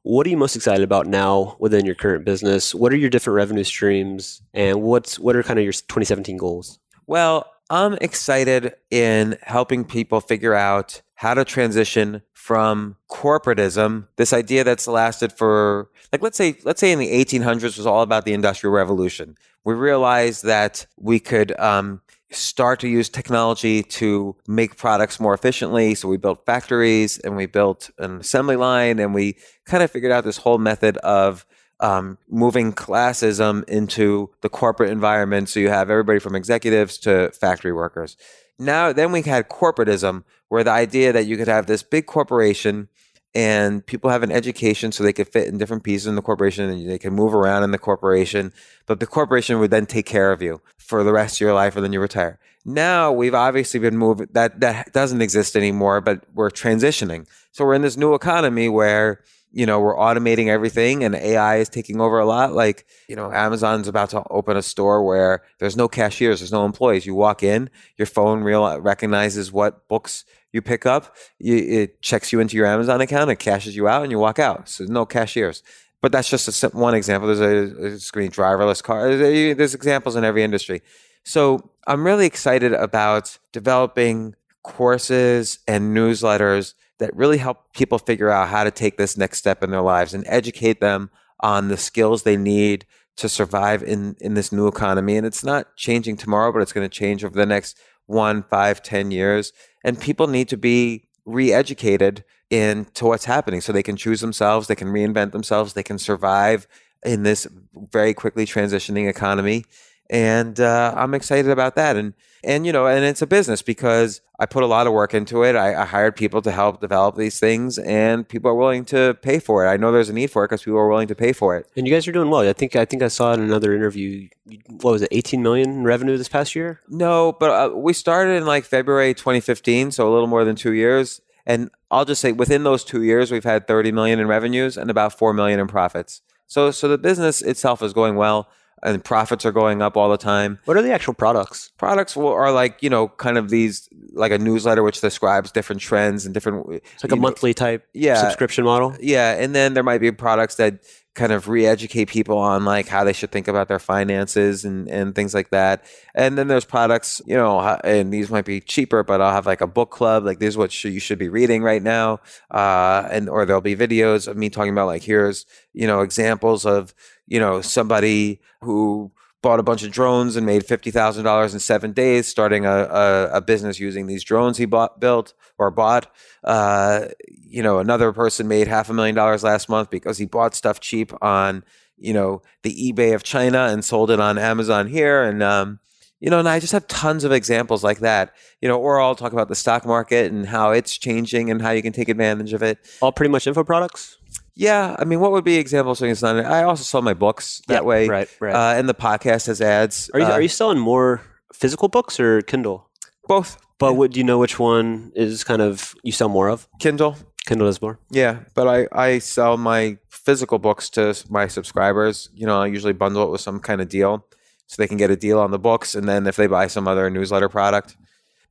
what 0.02 0.26
are 0.26 0.30
you 0.30 0.36
most 0.36 0.56
excited 0.56 0.82
about 0.82 1.06
now 1.06 1.56
within 1.58 1.86
your 1.86 1.94
current 1.94 2.24
business? 2.24 2.74
What 2.74 2.92
are 2.92 2.96
your 2.96 3.10
different 3.10 3.36
revenue 3.36 3.64
streams, 3.64 4.42
and 4.52 4.82
what's 4.82 5.18
what 5.18 5.36
are 5.36 5.42
kind 5.42 5.58
of 5.58 5.64
your 5.64 5.72
2017 5.72 6.36
goals? 6.36 6.78
Well, 7.06 7.50
I'm 7.70 7.94
excited 8.00 8.74
in 8.90 9.38
helping 9.42 9.84
people 9.84 10.20
figure 10.20 10.54
out 10.54 11.00
how 11.22 11.34
to 11.34 11.44
transition 11.44 12.20
from 12.32 12.96
corporatism, 13.08 14.08
this 14.16 14.32
idea 14.32 14.64
that's 14.64 14.88
lasted 14.88 15.32
for 15.32 15.88
like 16.10 16.20
let's 16.20 16.36
say 16.36 16.56
let's 16.64 16.80
say 16.80 16.90
in 16.90 16.98
the 16.98 17.12
1800s 17.12 17.76
was 17.76 17.86
all 17.86 18.02
about 18.02 18.24
the 18.24 18.32
industrial 18.32 18.74
revolution. 18.74 19.36
We 19.62 19.74
realized 19.74 20.42
that 20.42 20.84
we 20.98 21.20
could 21.20 21.56
um, 21.60 22.00
start 22.32 22.80
to 22.80 22.88
use 22.88 23.08
technology 23.08 23.84
to 23.84 24.34
make 24.48 24.76
products 24.76 25.20
more 25.20 25.32
efficiently. 25.32 25.94
So 25.94 26.08
we 26.08 26.16
built 26.16 26.44
factories 26.44 27.20
and 27.20 27.36
we 27.36 27.46
built 27.46 27.88
an 27.98 28.18
assembly 28.18 28.56
line 28.56 28.98
and 28.98 29.14
we 29.14 29.36
kind 29.64 29.84
of 29.84 29.92
figured 29.92 30.10
out 30.10 30.24
this 30.24 30.38
whole 30.38 30.58
method 30.58 30.96
of 30.96 31.46
um, 31.78 32.18
moving 32.28 32.72
classism 32.72 33.62
into 33.68 34.28
the 34.40 34.48
corporate 34.48 34.90
environment. 34.90 35.50
So 35.50 35.60
you 35.60 35.68
have 35.68 35.88
everybody 35.88 36.18
from 36.18 36.34
executives 36.34 36.98
to 36.98 37.30
factory 37.30 37.72
workers. 37.72 38.16
Now, 38.58 38.92
then 38.92 39.12
we 39.12 39.22
had 39.22 39.48
corporatism, 39.48 40.24
where 40.52 40.62
the 40.62 40.70
idea 40.70 41.14
that 41.14 41.24
you 41.24 41.38
could 41.38 41.48
have 41.48 41.64
this 41.64 41.82
big 41.82 42.04
corporation 42.04 42.86
and 43.34 43.86
people 43.86 44.10
have 44.10 44.22
an 44.22 44.30
education 44.30 44.92
so 44.92 45.02
they 45.02 45.10
could 45.10 45.26
fit 45.26 45.48
in 45.48 45.56
different 45.56 45.82
pieces 45.82 46.06
in 46.06 46.14
the 46.14 46.20
corporation 46.20 46.68
and 46.68 46.90
they 46.90 46.98
can 46.98 47.14
move 47.14 47.34
around 47.34 47.62
in 47.62 47.70
the 47.70 47.78
corporation, 47.78 48.52
but 48.84 49.00
the 49.00 49.06
corporation 49.06 49.58
would 49.60 49.70
then 49.70 49.86
take 49.86 50.04
care 50.04 50.30
of 50.30 50.42
you 50.42 50.60
for 50.76 51.02
the 51.04 51.12
rest 51.14 51.36
of 51.36 51.40
your 51.40 51.54
life 51.54 51.74
and 51.74 51.82
then 51.82 51.94
you 51.94 52.00
retire. 52.02 52.38
Now 52.64 53.10
we've 53.12 53.34
obviously 53.34 53.80
been 53.80 53.96
moving 53.96 54.28
that 54.32 54.60
that 54.60 54.92
doesn't 54.92 55.20
exist 55.20 55.56
anymore, 55.56 56.00
but 56.00 56.24
we're 56.34 56.50
transitioning. 56.50 57.26
So 57.50 57.64
we're 57.64 57.74
in 57.74 57.82
this 57.82 57.96
new 57.96 58.14
economy 58.14 58.68
where 58.68 59.22
you 59.50 59.66
know 59.66 59.80
we're 59.80 59.96
automating 59.96 60.46
everything 60.46 61.02
and 61.02 61.14
AI 61.14 61.56
is 61.56 61.68
taking 61.68 62.00
over 62.00 62.18
a 62.18 62.24
lot. 62.24 62.52
Like 62.52 62.86
you 63.08 63.16
know 63.16 63.32
Amazon's 63.32 63.88
about 63.88 64.10
to 64.10 64.22
open 64.30 64.56
a 64.56 64.62
store 64.62 65.02
where 65.04 65.42
there's 65.58 65.76
no 65.76 65.88
cashiers, 65.88 66.40
there's 66.40 66.52
no 66.52 66.64
employees. 66.64 67.04
You 67.04 67.14
walk 67.14 67.42
in, 67.42 67.68
your 67.96 68.06
phone 68.06 68.42
real 68.42 68.80
recognizes 68.80 69.52
what 69.52 69.88
books 69.88 70.24
you 70.52 70.62
pick 70.62 70.86
up, 70.86 71.16
you, 71.38 71.56
it 71.56 72.00
checks 72.02 72.32
you 72.32 72.38
into 72.38 72.56
your 72.56 72.66
Amazon 72.66 73.00
account, 73.00 73.30
it 73.30 73.38
cashes 73.38 73.74
you 73.74 73.88
out, 73.88 74.02
and 74.02 74.12
you 74.12 74.18
walk 74.18 74.38
out. 74.38 74.68
So 74.68 74.84
no 74.84 75.04
cashiers. 75.04 75.62
But 76.00 76.12
that's 76.12 76.28
just 76.28 76.62
a, 76.62 76.68
one 76.68 76.94
example. 76.94 77.28
There's 77.34 77.40
a, 77.40 77.94
a 77.94 77.98
screen 77.98 78.30
driverless 78.30 78.82
car. 78.82 79.16
There's, 79.16 79.56
there's 79.56 79.74
examples 79.74 80.16
in 80.16 80.24
every 80.24 80.42
industry. 80.42 80.82
So 81.24 81.70
I'm 81.86 82.04
really 82.04 82.26
excited 82.26 82.72
about 82.72 83.38
developing 83.52 84.34
courses 84.62 85.58
and 85.66 85.96
newsletters 85.96 86.74
that 86.98 87.14
really 87.16 87.38
help 87.38 87.72
people 87.72 87.98
figure 87.98 88.30
out 88.30 88.48
how 88.48 88.62
to 88.62 88.70
take 88.70 88.96
this 88.96 89.16
next 89.16 89.38
step 89.38 89.62
in 89.64 89.70
their 89.70 89.82
lives 89.82 90.14
and 90.14 90.24
educate 90.28 90.80
them 90.80 91.10
on 91.40 91.68
the 91.68 91.76
skills 91.76 92.22
they 92.22 92.36
need 92.36 92.86
to 93.16 93.28
survive 93.28 93.82
in, 93.82 94.16
in 94.20 94.34
this 94.34 94.52
new 94.52 94.68
economy. 94.68 95.16
And 95.16 95.26
it's 95.26 95.44
not 95.44 95.76
changing 95.76 96.16
tomorrow, 96.16 96.52
but 96.52 96.62
it's 96.62 96.72
going 96.72 96.88
to 96.88 96.96
change 96.96 97.24
over 97.24 97.34
the 97.34 97.46
next 97.46 97.76
one, 98.06 98.44
five, 98.44 98.82
ten 98.82 99.10
years. 99.10 99.52
And 99.82 100.00
people 100.00 100.28
need 100.28 100.48
to 100.48 100.56
be 100.56 101.08
re-educated 101.24 102.24
into 102.50 103.06
what's 103.06 103.24
happening 103.24 103.60
so 103.60 103.72
they 103.72 103.82
can 103.82 103.96
choose 103.96 104.20
themselves, 104.20 104.68
they 104.68 104.74
can 104.74 104.88
reinvent 104.88 105.32
themselves, 105.32 105.72
they 105.72 105.82
can 105.82 105.98
survive 105.98 106.68
in 107.04 107.22
this 107.22 107.46
very 107.90 108.14
quickly 108.14 108.46
transitioning 108.46 109.08
economy. 109.08 109.64
And 110.10 110.60
uh, 110.60 110.94
I'm 110.96 111.14
excited 111.14 111.50
about 111.50 111.74
that. 111.76 111.96
And 111.96 112.14
and 112.44 112.66
you 112.66 112.72
know, 112.72 112.86
and 112.86 113.04
it's 113.04 113.22
a 113.22 113.26
business 113.26 113.62
because 113.62 114.20
I 114.38 114.46
put 114.46 114.64
a 114.64 114.66
lot 114.66 114.88
of 114.88 114.92
work 114.92 115.14
into 115.14 115.44
it. 115.44 115.54
I, 115.54 115.82
I 115.82 115.84
hired 115.84 116.16
people 116.16 116.42
to 116.42 116.50
help 116.50 116.80
develop 116.80 117.14
these 117.14 117.38
things, 117.38 117.78
and 117.78 118.28
people 118.28 118.50
are 118.50 118.54
willing 118.54 118.84
to 118.86 119.16
pay 119.22 119.38
for 119.38 119.64
it. 119.64 119.70
I 119.70 119.76
know 119.76 119.92
there's 119.92 120.08
a 120.08 120.12
need 120.12 120.30
for 120.30 120.44
it 120.44 120.48
because 120.48 120.64
people 120.64 120.80
are 120.80 120.88
willing 120.88 121.06
to 121.08 121.14
pay 121.14 121.32
for 121.32 121.56
it. 121.56 121.66
And 121.76 121.86
you 121.86 121.94
guys 121.94 122.08
are 122.08 122.12
doing 122.12 122.30
well. 122.30 122.48
I 122.48 122.52
think 122.52 122.74
I 122.74 122.84
think 122.84 123.02
I 123.02 123.08
saw 123.08 123.32
in 123.32 123.40
another 123.40 123.74
interview. 123.74 124.28
What 124.68 124.92
was 124.92 125.02
it? 125.02 125.08
18 125.12 125.42
million 125.42 125.70
in 125.70 125.84
revenue 125.84 126.18
this 126.18 126.28
past 126.28 126.56
year. 126.56 126.80
No, 126.88 127.32
but 127.38 127.50
uh, 127.50 127.76
we 127.76 127.92
started 127.92 128.32
in 128.32 128.44
like 128.44 128.64
February 128.64 129.14
2015, 129.14 129.92
so 129.92 130.10
a 130.10 130.12
little 130.12 130.26
more 130.26 130.44
than 130.44 130.56
two 130.56 130.72
years. 130.72 131.20
And 131.46 131.70
I'll 131.90 132.04
just 132.04 132.20
say 132.20 132.32
within 132.32 132.64
those 132.64 132.84
two 132.84 133.02
years, 133.02 133.30
we've 133.30 133.44
had 133.44 133.66
30 133.66 133.92
million 133.92 134.20
in 134.20 134.26
revenues 134.26 134.76
and 134.76 134.90
about 134.90 135.16
four 135.18 135.32
million 135.32 135.60
in 135.60 135.66
profits. 135.66 136.22
So, 136.46 136.70
so 136.70 136.88
the 136.88 136.98
business 136.98 137.40
itself 137.40 137.82
is 137.82 137.92
going 137.92 138.16
well, 138.16 138.48
and 138.82 139.04
profits 139.04 139.44
are 139.44 139.52
going 139.52 139.82
up 139.82 139.96
all 139.96 140.10
the 140.10 140.16
time. 140.16 140.58
What 140.64 140.76
are 140.76 140.82
the 140.82 140.92
actual 140.92 141.14
products? 141.14 141.72
Products 141.78 142.16
are 142.16 142.52
like 142.52 142.82
you 142.82 142.90
know, 142.90 143.08
kind 143.08 143.38
of 143.38 143.50
these 143.50 143.88
like 144.14 144.32
a 144.32 144.38
newsletter 144.38 144.82
which 144.82 145.00
describes 145.00 145.50
different 145.52 145.80
trends 145.80 146.24
and 146.24 146.34
different. 146.34 146.66
It's 146.94 147.04
like 147.04 147.12
a 147.12 147.16
monthly 147.16 147.54
type 147.54 147.86
yeah. 147.92 148.16
subscription 148.16 148.64
model. 148.64 148.94
Yeah, 149.00 149.32
and 149.32 149.54
then 149.54 149.74
there 149.74 149.82
might 149.82 149.98
be 149.98 150.10
products 150.12 150.56
that 150.56 150.82
kind 151.14 151.32
of 151.32 151.46
re-educate 151.48 152.06
people 152.06 152.38
on 152.38 152.64
like 152.64 152.88
how 152.88 153.04
they 153.04 153.12
should 153.12 153.30
think 153.30 153.46
about 153.46 153.68
their 153.68 153.78
finances 153.78 154.64
and 154.64 154.88
and 154.88 155.14
things 155.14 155.34
like 155.34 155.50
that. 155.50 155.84
And 156.14 156.38
then 156.38 156.48
there's 156.48 156.64
products, 156.64 157.20
you 157.26 157.36
know, 157.36 157.60
and 157.84 158.12
these 158.12 158.30
might 158.30 158.46
be 158.46 158.60
cheaper, 158.60 159.02
but 159.02 159.20
I'll 159.20 159.32
have 159.32 159.46
like 159.46 159.60
a 159.60 159.66
book 159.66 159.90
club, 159.90 160.24
like 160.24 160.38
this 160.38 160.50
is 160.50 160.56
what 160.56 160.72
sh- 160.72 160.86
you 160.86 161.00
should 161.00 161.18
be 161.18 161.28
reading 161.28 161.62
right 161.62 161.82
now, 161.82 162.20
uh, 162.50 163.08
and 163.10 163.28
or 163.28 163.44
there'll 163.44 163.60
be 163.60 163.76
videos 163.76 164.26
of 164.26 164.36
me 164.36 164.48
talking 164.48 164.72
about 164.72 164.86
like 164.86 165.02
here's 165.02 165.44
you 165.74 165.86
know 165.86 166.00
examples 166.00 166.64
of 166.64 166.94
you 167.26 167.38
know 167.38 167.60
somebody 167.60 168.40
who 168.62 169.12
bought 169.42 169.58
a 169.58 169.62
bunch 169.62 169.82
of 169.82 169.90
drones 169.90 170.36
and 170.36 170.46
made 170.46 170.64
fifty 170.64 170.90
thousand 170.90 171.24
dollars 171.24 171.52
in 171.52 171.60
seven 171.60 171.92
days, 171.92 172.26
starting 172.26 172.64
a, 172.64 172.70
a, 172.70 173.30
a 173.34 173.40
business 173.40 173.78
using 173.80 174.06
these 174.06 174.22
drones 174.22 174.56
he 174.56 174.64
bought, 174.64 175.00
built 175.00 175.34
or 175.58 175.70
bought. 175.70 176.10
Uh, 176.44 177.08
you 177.28 177.62
know, 177.62 177.78
another 177.78 178.12
person 178.12 178.48
made 178.48 178.68
half 178.68 178.88
a 178.88 178.94
million 178.94 179.14
dollars 179.14 179.42
last 179.42 179.68
month 179.68 179.90
because 179.90 180.18
he 180.18 180.24
bought 180.24 180.54
stuff 180.54 180.80
cheap 180.80 181.12
on 181.20 181.64
you 181.98 182.12
know 182.12 182.42
the 182.62 182.92
eBay 182.92 183.14
of 183.14 183.22
China 183.22 183.66
and 183.66 183.84
sold 183.84 184.10
it 184.10 184.20
on 184.20 184.38
Amazon 184.38 184.86
here, 184.86 185.22
and 185.22 185.42
um, 185.42 185.80
you 186.20 186.30
know, 186.30 186.38
and 186.38 186.48
I 186.48 186.60
just 186.60 186.72
have 186.72 186.86
tons 186.86 187.24
of 187.24 187.32
examples 187.32 187.82
like 187.82 187.98
that. 187.98 188.34
You 188.60 188.68
know, 188.68 188.80
or 188.80 189.00
I'll 189.00 189.16
talk 189.16 189.32
about 189.32 189.48
the 189.48 189.54
stock 189.56 189.84
market 189.84 190.30
and 190.32 190.46
how 190.46 190.70
it's 190.70 190.96
changing 190.96 191.50
and 191.50 191.60
how 191.60 191.70
you 191.70 191.82
can 191.82 191.92
take 191.92 192.08
advantage 192.08 192.52
of 192.52 192.62
it. 192.62 192.78
All 193.00 193.12
pretty 193.12 193.30
much 193.30 193.46
info 193.46 193.64
products. 193.64 194.18
Yeah, 194.54 194.96
I 194.98 195.04
mean, 195.04 195.20
what 195.20 195.32
would 195.32 195.44
be 195.44 195.56
examples 195.56 196.00
of 196.02 196.06
things? 196.06 196.22
I 196.22 196.62
also 196.64 196.82
sell 196.82 197.00
my 197.02 197.14
books 197.14 197.62
that 197.68 197.74
Yeah, 197.74 197.80
way, 197.80 198.08
right, 198.08 198.28
right. 198.40 198.54
Uh, 198.54 198.78
and 198.78 198.88
the 198.88 198.94
podcast 198.94 199.46
has 199.46 199.60
ads. 199.60 200.10
Are 200.12 200.20
you 200.20 200.26
Uh, 200.26 200.32
are 200.32 200.42
you 200.42 200.48
selling 200.48 200.78
more 200.78 201.22
physical 201.54 201.88
books 201.88 202.20
or 202.20 202.42
Kindle? 202.42 202.88
both? 203.28 203.56
But 203.78 203.94
do 204.12 204.20
you 204.20 204.24
know 204.24 204.38
which 204.38 204.58
one 204.60 205.10
is 205.16 205.42
kind 205.42 205.60
of 205.62 205.94
you 206.04 206.12
sell 206.12 206.28
more 206.28 206.48
of? 206.48 206.68
Kindle. 206.78 207.16
Kindle 207.46 207.66
is 207.66 207.82
more. 207.82 207.98
Yeah, 208.10 208.40
but 208.54 208.68
I, 208.68 208.86
I 208.92 209.18
sell 209.18 209.56
my 209.56 209.98
physical 210.10 210.58
books 210.60 210.88
to 210.90 211.14
my 211.28 211.48
subscribers. 211.48 212.28
You 212.34 212.46
know, 212.46 212.60
I 212.62 212.66
usually 212.66 212.92
bundle 212.92 213.24
it 213.24 213.30
with 213.30 213.40
some 213.40 213.58
kind 213.58 213.80
of 213.80 213.88
deal. 213.88 214.24
so 214.66 214.80
they 214.80 214.86
can 214.86 214.96
get 214.98 215.10
a 215.10 215.16
deal 215.16 215.38
on 215.40 215.50
the 215.50 215.58
books. 215.58 215.94
And 215.96 216.08
then 216.08 216.26
if 216.26 216.36
they 216.36 216.46
buy 216.46 216.66
some 216.68 216.86
other 216.86 217.10
newsletter 217.10 217.48
product, 217.48 217.96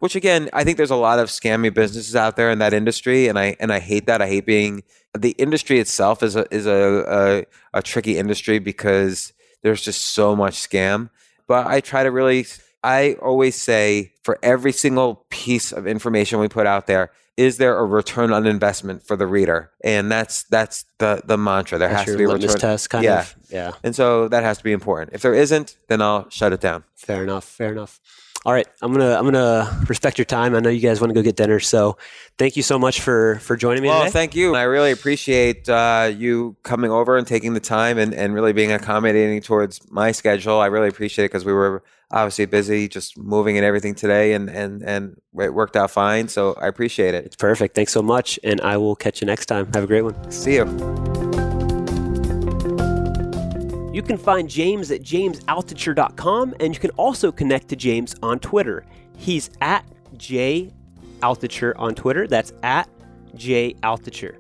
which 0.02 0.16
again, 0.16 0.50
I 0.52 0.64
think 0.64 0.78
there's 0.78 0.90
a 0.90 0.96
lot 0.96 1.20
of 1.20 1.30
scammy 1.30 1.72
businesses 1.72 2.16
out 2.16 2.36
there 2.36 2.50
in 2.50 2.58
that 2.58 2.74
industry, 2.74 3.28
and 3.28 3.38
I 3.38 3.56
and 3.60 3.72
I 3.72 3.78
hate 3.78 4.08
that. 4.08 4.20
I 4.20 4.28
hate 4.28 4.48
being 4.48 4.82
the 5.14 5.32
industry 5.38 5.80
itself 5.80 6.24
is 6.24 6.36
a 6.36 6.48
is 6.52 6.66
a, 6.66 7.46
a, 7.74 7.78
a 7.78 7.82
tricky 7.84 8.18
industry 8.18 8.58
because 8.58 9.32
there's 9.62 9.80
just 9.80 10.02
so 10.02 10.36
much 10.36 10.56
scam. 10.56 11.12
But 11.48 11.68
I 11.68 11.82
try 11.82 12.02
to 12.02 12.10
really, 12.10 12.48
I 12.84 13.14
always 13.22 13.56
say 13.56 14.14
for 14.24 14.40
every 14.42 14.72
single 14.72 15.24
piece 15.30 15.72
of 15.72 15.86
information 15.86 16.40
we 16.40 16.48
put 16.48 16.66
out 16.66 16.88
there, 16.88 17.12
is 17.38 17.60
there 17.60 17.78
a 17.78 17.86
return 17.86 18.34
on 18.34 18.48
investment 18.48 19.04
for 19.04 19.16
the 19.16 19.28
reader? 19.28 19.70
And 19.84 20.12
that's 20.12 20.46
that's 20.46 20.86
the 20.98 21.22
the 21.24 21.38
mantra. 21.38 21.78
There 21.78 21.90
That's 21.90 22.06
has 22.06 22.14
to 22.14 22.18
be 22.18 22.24
a 22.24 22.28
return. 22.28 22.58
test, 22.58 22.90
kind 22.90 23.04
yeah. 23.04 23.20
of. 23.20 23.36
Yeah. 23.52 23.72
And 23.84 23.96
so 23.96 24.28
that 24.30 24.42
has 24.42 24.58
to 24.58 24.64
be 24.64 24.72
important. 24.72 25.14
If 25.14 25.22
there 25.22 25.36
isn't, 25.36 25.78
then 25.90 26.02
I'll 26.02 26.28
shut 26.32 26.54
it 26.54 26.60
down. 26.60 26.86
Fair 26.96 27.22
enough. 27.22 27.46
Fair 27.46 27.72
enough. 27.72 28.00
All 28.44 28.54
right, 28.54 28.68
I'm 28.82 28.92
gonna 28.92 29.16
I'm 29.16 29.24
gonna 29.26 29.86
respect 29.88 30.18
your 30.18 30.26
time. 30.26 30.56
I 30.56 30.60
know 30.62 30.70
you 30.70 30.82
guys 30.82 31.00
want 31.00 31.12
to 31.12 31.14
go 31.14 31.22
get 31.22 31.36
dinner, 31.36 31.60
so 31.60 31.98
thank 32.40 32.58
you 32.58 32.64
so 32.64 32.80
much 32.80 33.00
for 33.02 33.36
for 33.40 33.56
joining 33.56 33.84
me 33.84 33.90
Well, 33.90 34.00
today. 34.02 34.12
thank 34.12 34.36
you. 34.36 34.56
I 34.56 34.64
really 34.64 34.92
appreciate 34.92 35.70
uh, 35.70 36.12
you 36.16 36.56
coming 36.64 36.90
over 36.90 37.18
and 37.18 37.28
taking 37.28 37.54
the 37.54 37.60
time 37.60 38.00
and, 38.00 38.16
and 38.16 38.34
really 38.34 38.52
being 38.52 38.72
accommodating 38.72 39.42
towards 39.42 39.80
my 39.92 40.12
schedule. 40.12 40.60
I 40.60 40.66
really 40.68 40.88
appreciate 40.88 41.26
it 41.26 41.28
because 41.32 41.46
we 41.46 41.54
were 41.54 41.84
obviously 42.10 42.46
busy 42.46 42.88
just 42.88 43.16
moving 43.16 43.58
and 43.58 43.66
everything 43.66 43.94
today, 43.94 44.34
and, 44.34 44.50
and, 44.50 44.82
and 44.82 45.22
it 45.38 45.54
worked 45.54 45.76
out 45.76 45.92
fine. 45.92 46.28
So 46.28 46.54
I 46.60 46.68
appreciate 46.68 47.14
it. 47.14 47.26
it's 47.26 47.36
perfect. 47.36 47.76
Thanks 47.76 47.94
so 47.94 48.02
much, 48.02 48.40
and 48.44 48.60
I 48.62 48.76
will 48.78 48.96
catch 48.96 49.22
you 49.22 49.28
next 49.28 49.46
time. 49.46 49.72
Have 49.76 49.84
a 49.84 49.88
great 49.88 50.02
one. 50.02 50.32
See 50.32 50.56
you. 50.56 51.11
You 53.94 54.02
can 54.02 54.18
find 54.18 54.50
James 54.50 54.90
at 54.92 55.02
jamesaltucher.com, 55.02 56.56
and 56.62 56.74
you 56.74 56.80
can 56.80 56.92
also 56.92 57.32
connect 57.32 57.68
to 57.70 57.76
James 57.76 58.16
on 58.24 58.40
Twitter. 58.40 58.86
He's 59.18 59.50
at 59.60 59.86
J 60.16 60.72
Altucher 61.20 61.74
on 61.78 61.94
Twitter. 61.94 62.26
That's 62.26 62.54
at 62.64 62.90
J 63.36 63.74
Altucher. 63.84 64.38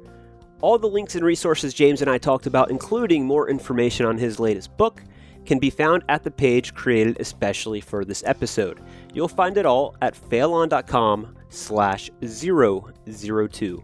All 0.62 0.78
the 0.78 0.88
links 0.88 1.16
and 1.16 1.26
resources 1.26 1.74
James 1.74 2.02
and 2.02 2.10
I 2.10 2.18
talked 2.18 2.46
about, 2.46 2.72
including 2.72 3.26
more 3.26 3.50
information 3.50 4.06
on 4.06 4.18
his 4.18 4.40
latest 4.40 4.76
book, 4.78 5.04
can 5.46 5.60
be 5.60 5.70
found 5.70 6.04
at 6.08 6.24
the 6.24 6.32
page 6.32 6.74
created 6.74 7.20
especially 7.20 7.82
for 7.82 8.06
this 8.06 8.24
episode. 8.26 8.80
You'll 9.14 9.28
find 9.28 9.58
it 9.58 9.66
all 9.66 9.96
at 10.02 10.14
failon.com 10.14 11.36
slash 11.50 12.10
002. 12.24 13.84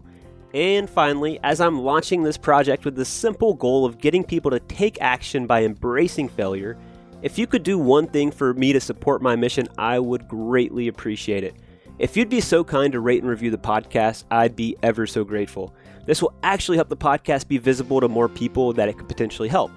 And 0.58 0.90
finally, 0.90 1.38
as 1.44 1.60
I'm 1.60 1.82
launching 1.82 2.24
this 2.24 2.36
project 2.36 2.84
with 2.84 2.96
the 2.96 3.04
simple 3.04 3.54
goal 3.54 3.84
of 3.84 3.98
getting 3.98 4.24
people 4.24 4.50
to 4.50 4.58
take 4.58 5.00
action 5.00 5.46
by 5.46 5.62
embracing 5.62 6.28
failure, 6.28 6.76
if 7.22 7.38
you 7.38 7.46
could 7.46 7.62
do 7.62 7.78
one 7.78 8.08
thing 8.08 8.32
for 8.32 8.52
me 8.54 8.72
to 8.72 8.80
support 8.80 9.22
my 9.22 9.36
mission, 9.36 9.68
I 9.78 10.00
would 10.00 10.26
greatly 10.26 10.88
appreciate 10.88 11.44
it. 11.44 11.54
If 12.00 12.16
you'd 12.16 12.28
be 12.28 12.40
so 12.40 12.64
kind 12.64 12.92
to 12.92 12.98
rate 12.98 13.22
and 13.22 13.30
review 13.30 13.52
the 13.52 13.56
podcast, 13.56 14.24
I'd 14.32 14.56
be 14.56 14.76
ever 14.82 15.06
so 15.06 15.22
grateful. 15.22 15.72
This 16.06 16.20
will 16.20 16.34
actually 16.42 16.76
help 16.76 16.88
the 16.88 16.96
podcast 16.96 17.46
be 17.46 17.58
visible 17.58 18.00
to 18.00 18.08
more 18.08 18.28
people 18.28 18.72
that 18.72 18.88
it 18.88 18.98
could 18.98 19.06
potentially 19.06 19.48
help. 19.48 19.70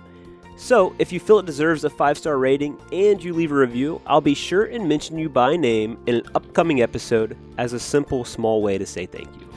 So, 0.58 0.96
if 0.98 1.14
you 1.14 1.20
feel 1.20 1.38
it 1.38 1.46
deserves 1.46 1.84
a 1.84 1.92
five 1.92 2.18
star 2.18 2.40
rating 2.40 2.76
and 2.92 3.24
you 3.24 3.34
leave 3.34 3.52
a 3.52 3.56
review, 3.56 4.02
I'll 4.08 4.20
be 4.20 4.34
sure 4.34 4.64
and 4.64 4.90
mention 4.90 5.20
you 5.20 5.30
by 5.30 5.58
name 5.58 6.00
in 6.08 6.16
an 6.16 6.24
upcoming 6.34 6.82
episode 6.82 7.38
as 7.60 7.74
a 7.74 7.80
simple, 7.80 8.26
small 8.26 8.64
way 8.64 8.80
to 8.80 8.86
say 8.88 9.06
thank 9.06 9.30
you. 9.40 9.51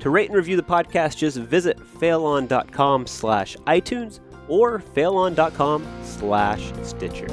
To 0.00 0.10
rate 0.10 0.28
and 0.28 0.36
review 0.36 0.56
the 0.56 0.62
podcast, 0.62 1.16
just 1.16 1.36
visit 1.36 1.78
failon.com 1.78 3.06
slash 3.06 3.56
iTunes 3.66 4.20
or 4.48 4.80
failon.com 4.80 5.86
slash 6.02 6.72
Stitcher. 6.82 7.28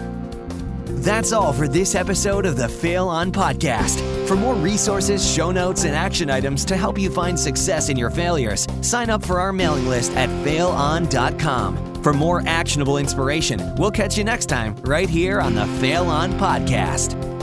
That's 0.85 1.31
all 1.31 1.53
for 1.53 1.68
this 1.68 1.95
episode 1.95 2.45
of 2.45 2.57
the 2.57 2.68
Fail 2.68 3.07
On 3.07 3.31
Podcast. 3.31 4.02
For 4.27 4.35
more 4.35 4.56
resources, 4.56 5.26
show 5.26 5.52
notes, 5.52 5.85
and 5.85 5.95
action 5.95 6.30
items 6.30 6.65
to 6.65 6.76
help 6.76 6.99
you 6.99 7.10
find 7.10 7.39
success 7.39 7.89
in 7.89 7.98
your 7.98 8.10
failures, 8.10 8.68
sign 8.81 9.10
up 9.10 9.23
for 9.23 9.39
our 9.39 9.53
mailing 9.53 9.88
list 9.88 10.11
at 10.14 10.30
failon.com. 10.45 12.03
For 12.03 12.14
more 12.14 12.44
actionable 12.45 12.98
inspiration, 12.98 13.76
we'll 13.76 13.91
catch 13.91 14.18
you 14.18 14.23
next 14.23 14.48
time 14.48 14.76
right 14.77 15.10
here 15.10 15.39
on 15.39 15.56
the 15.56 15.65
Fail 15.80 16.07
On 16.07 16.34
Podcast. 16.34 17.36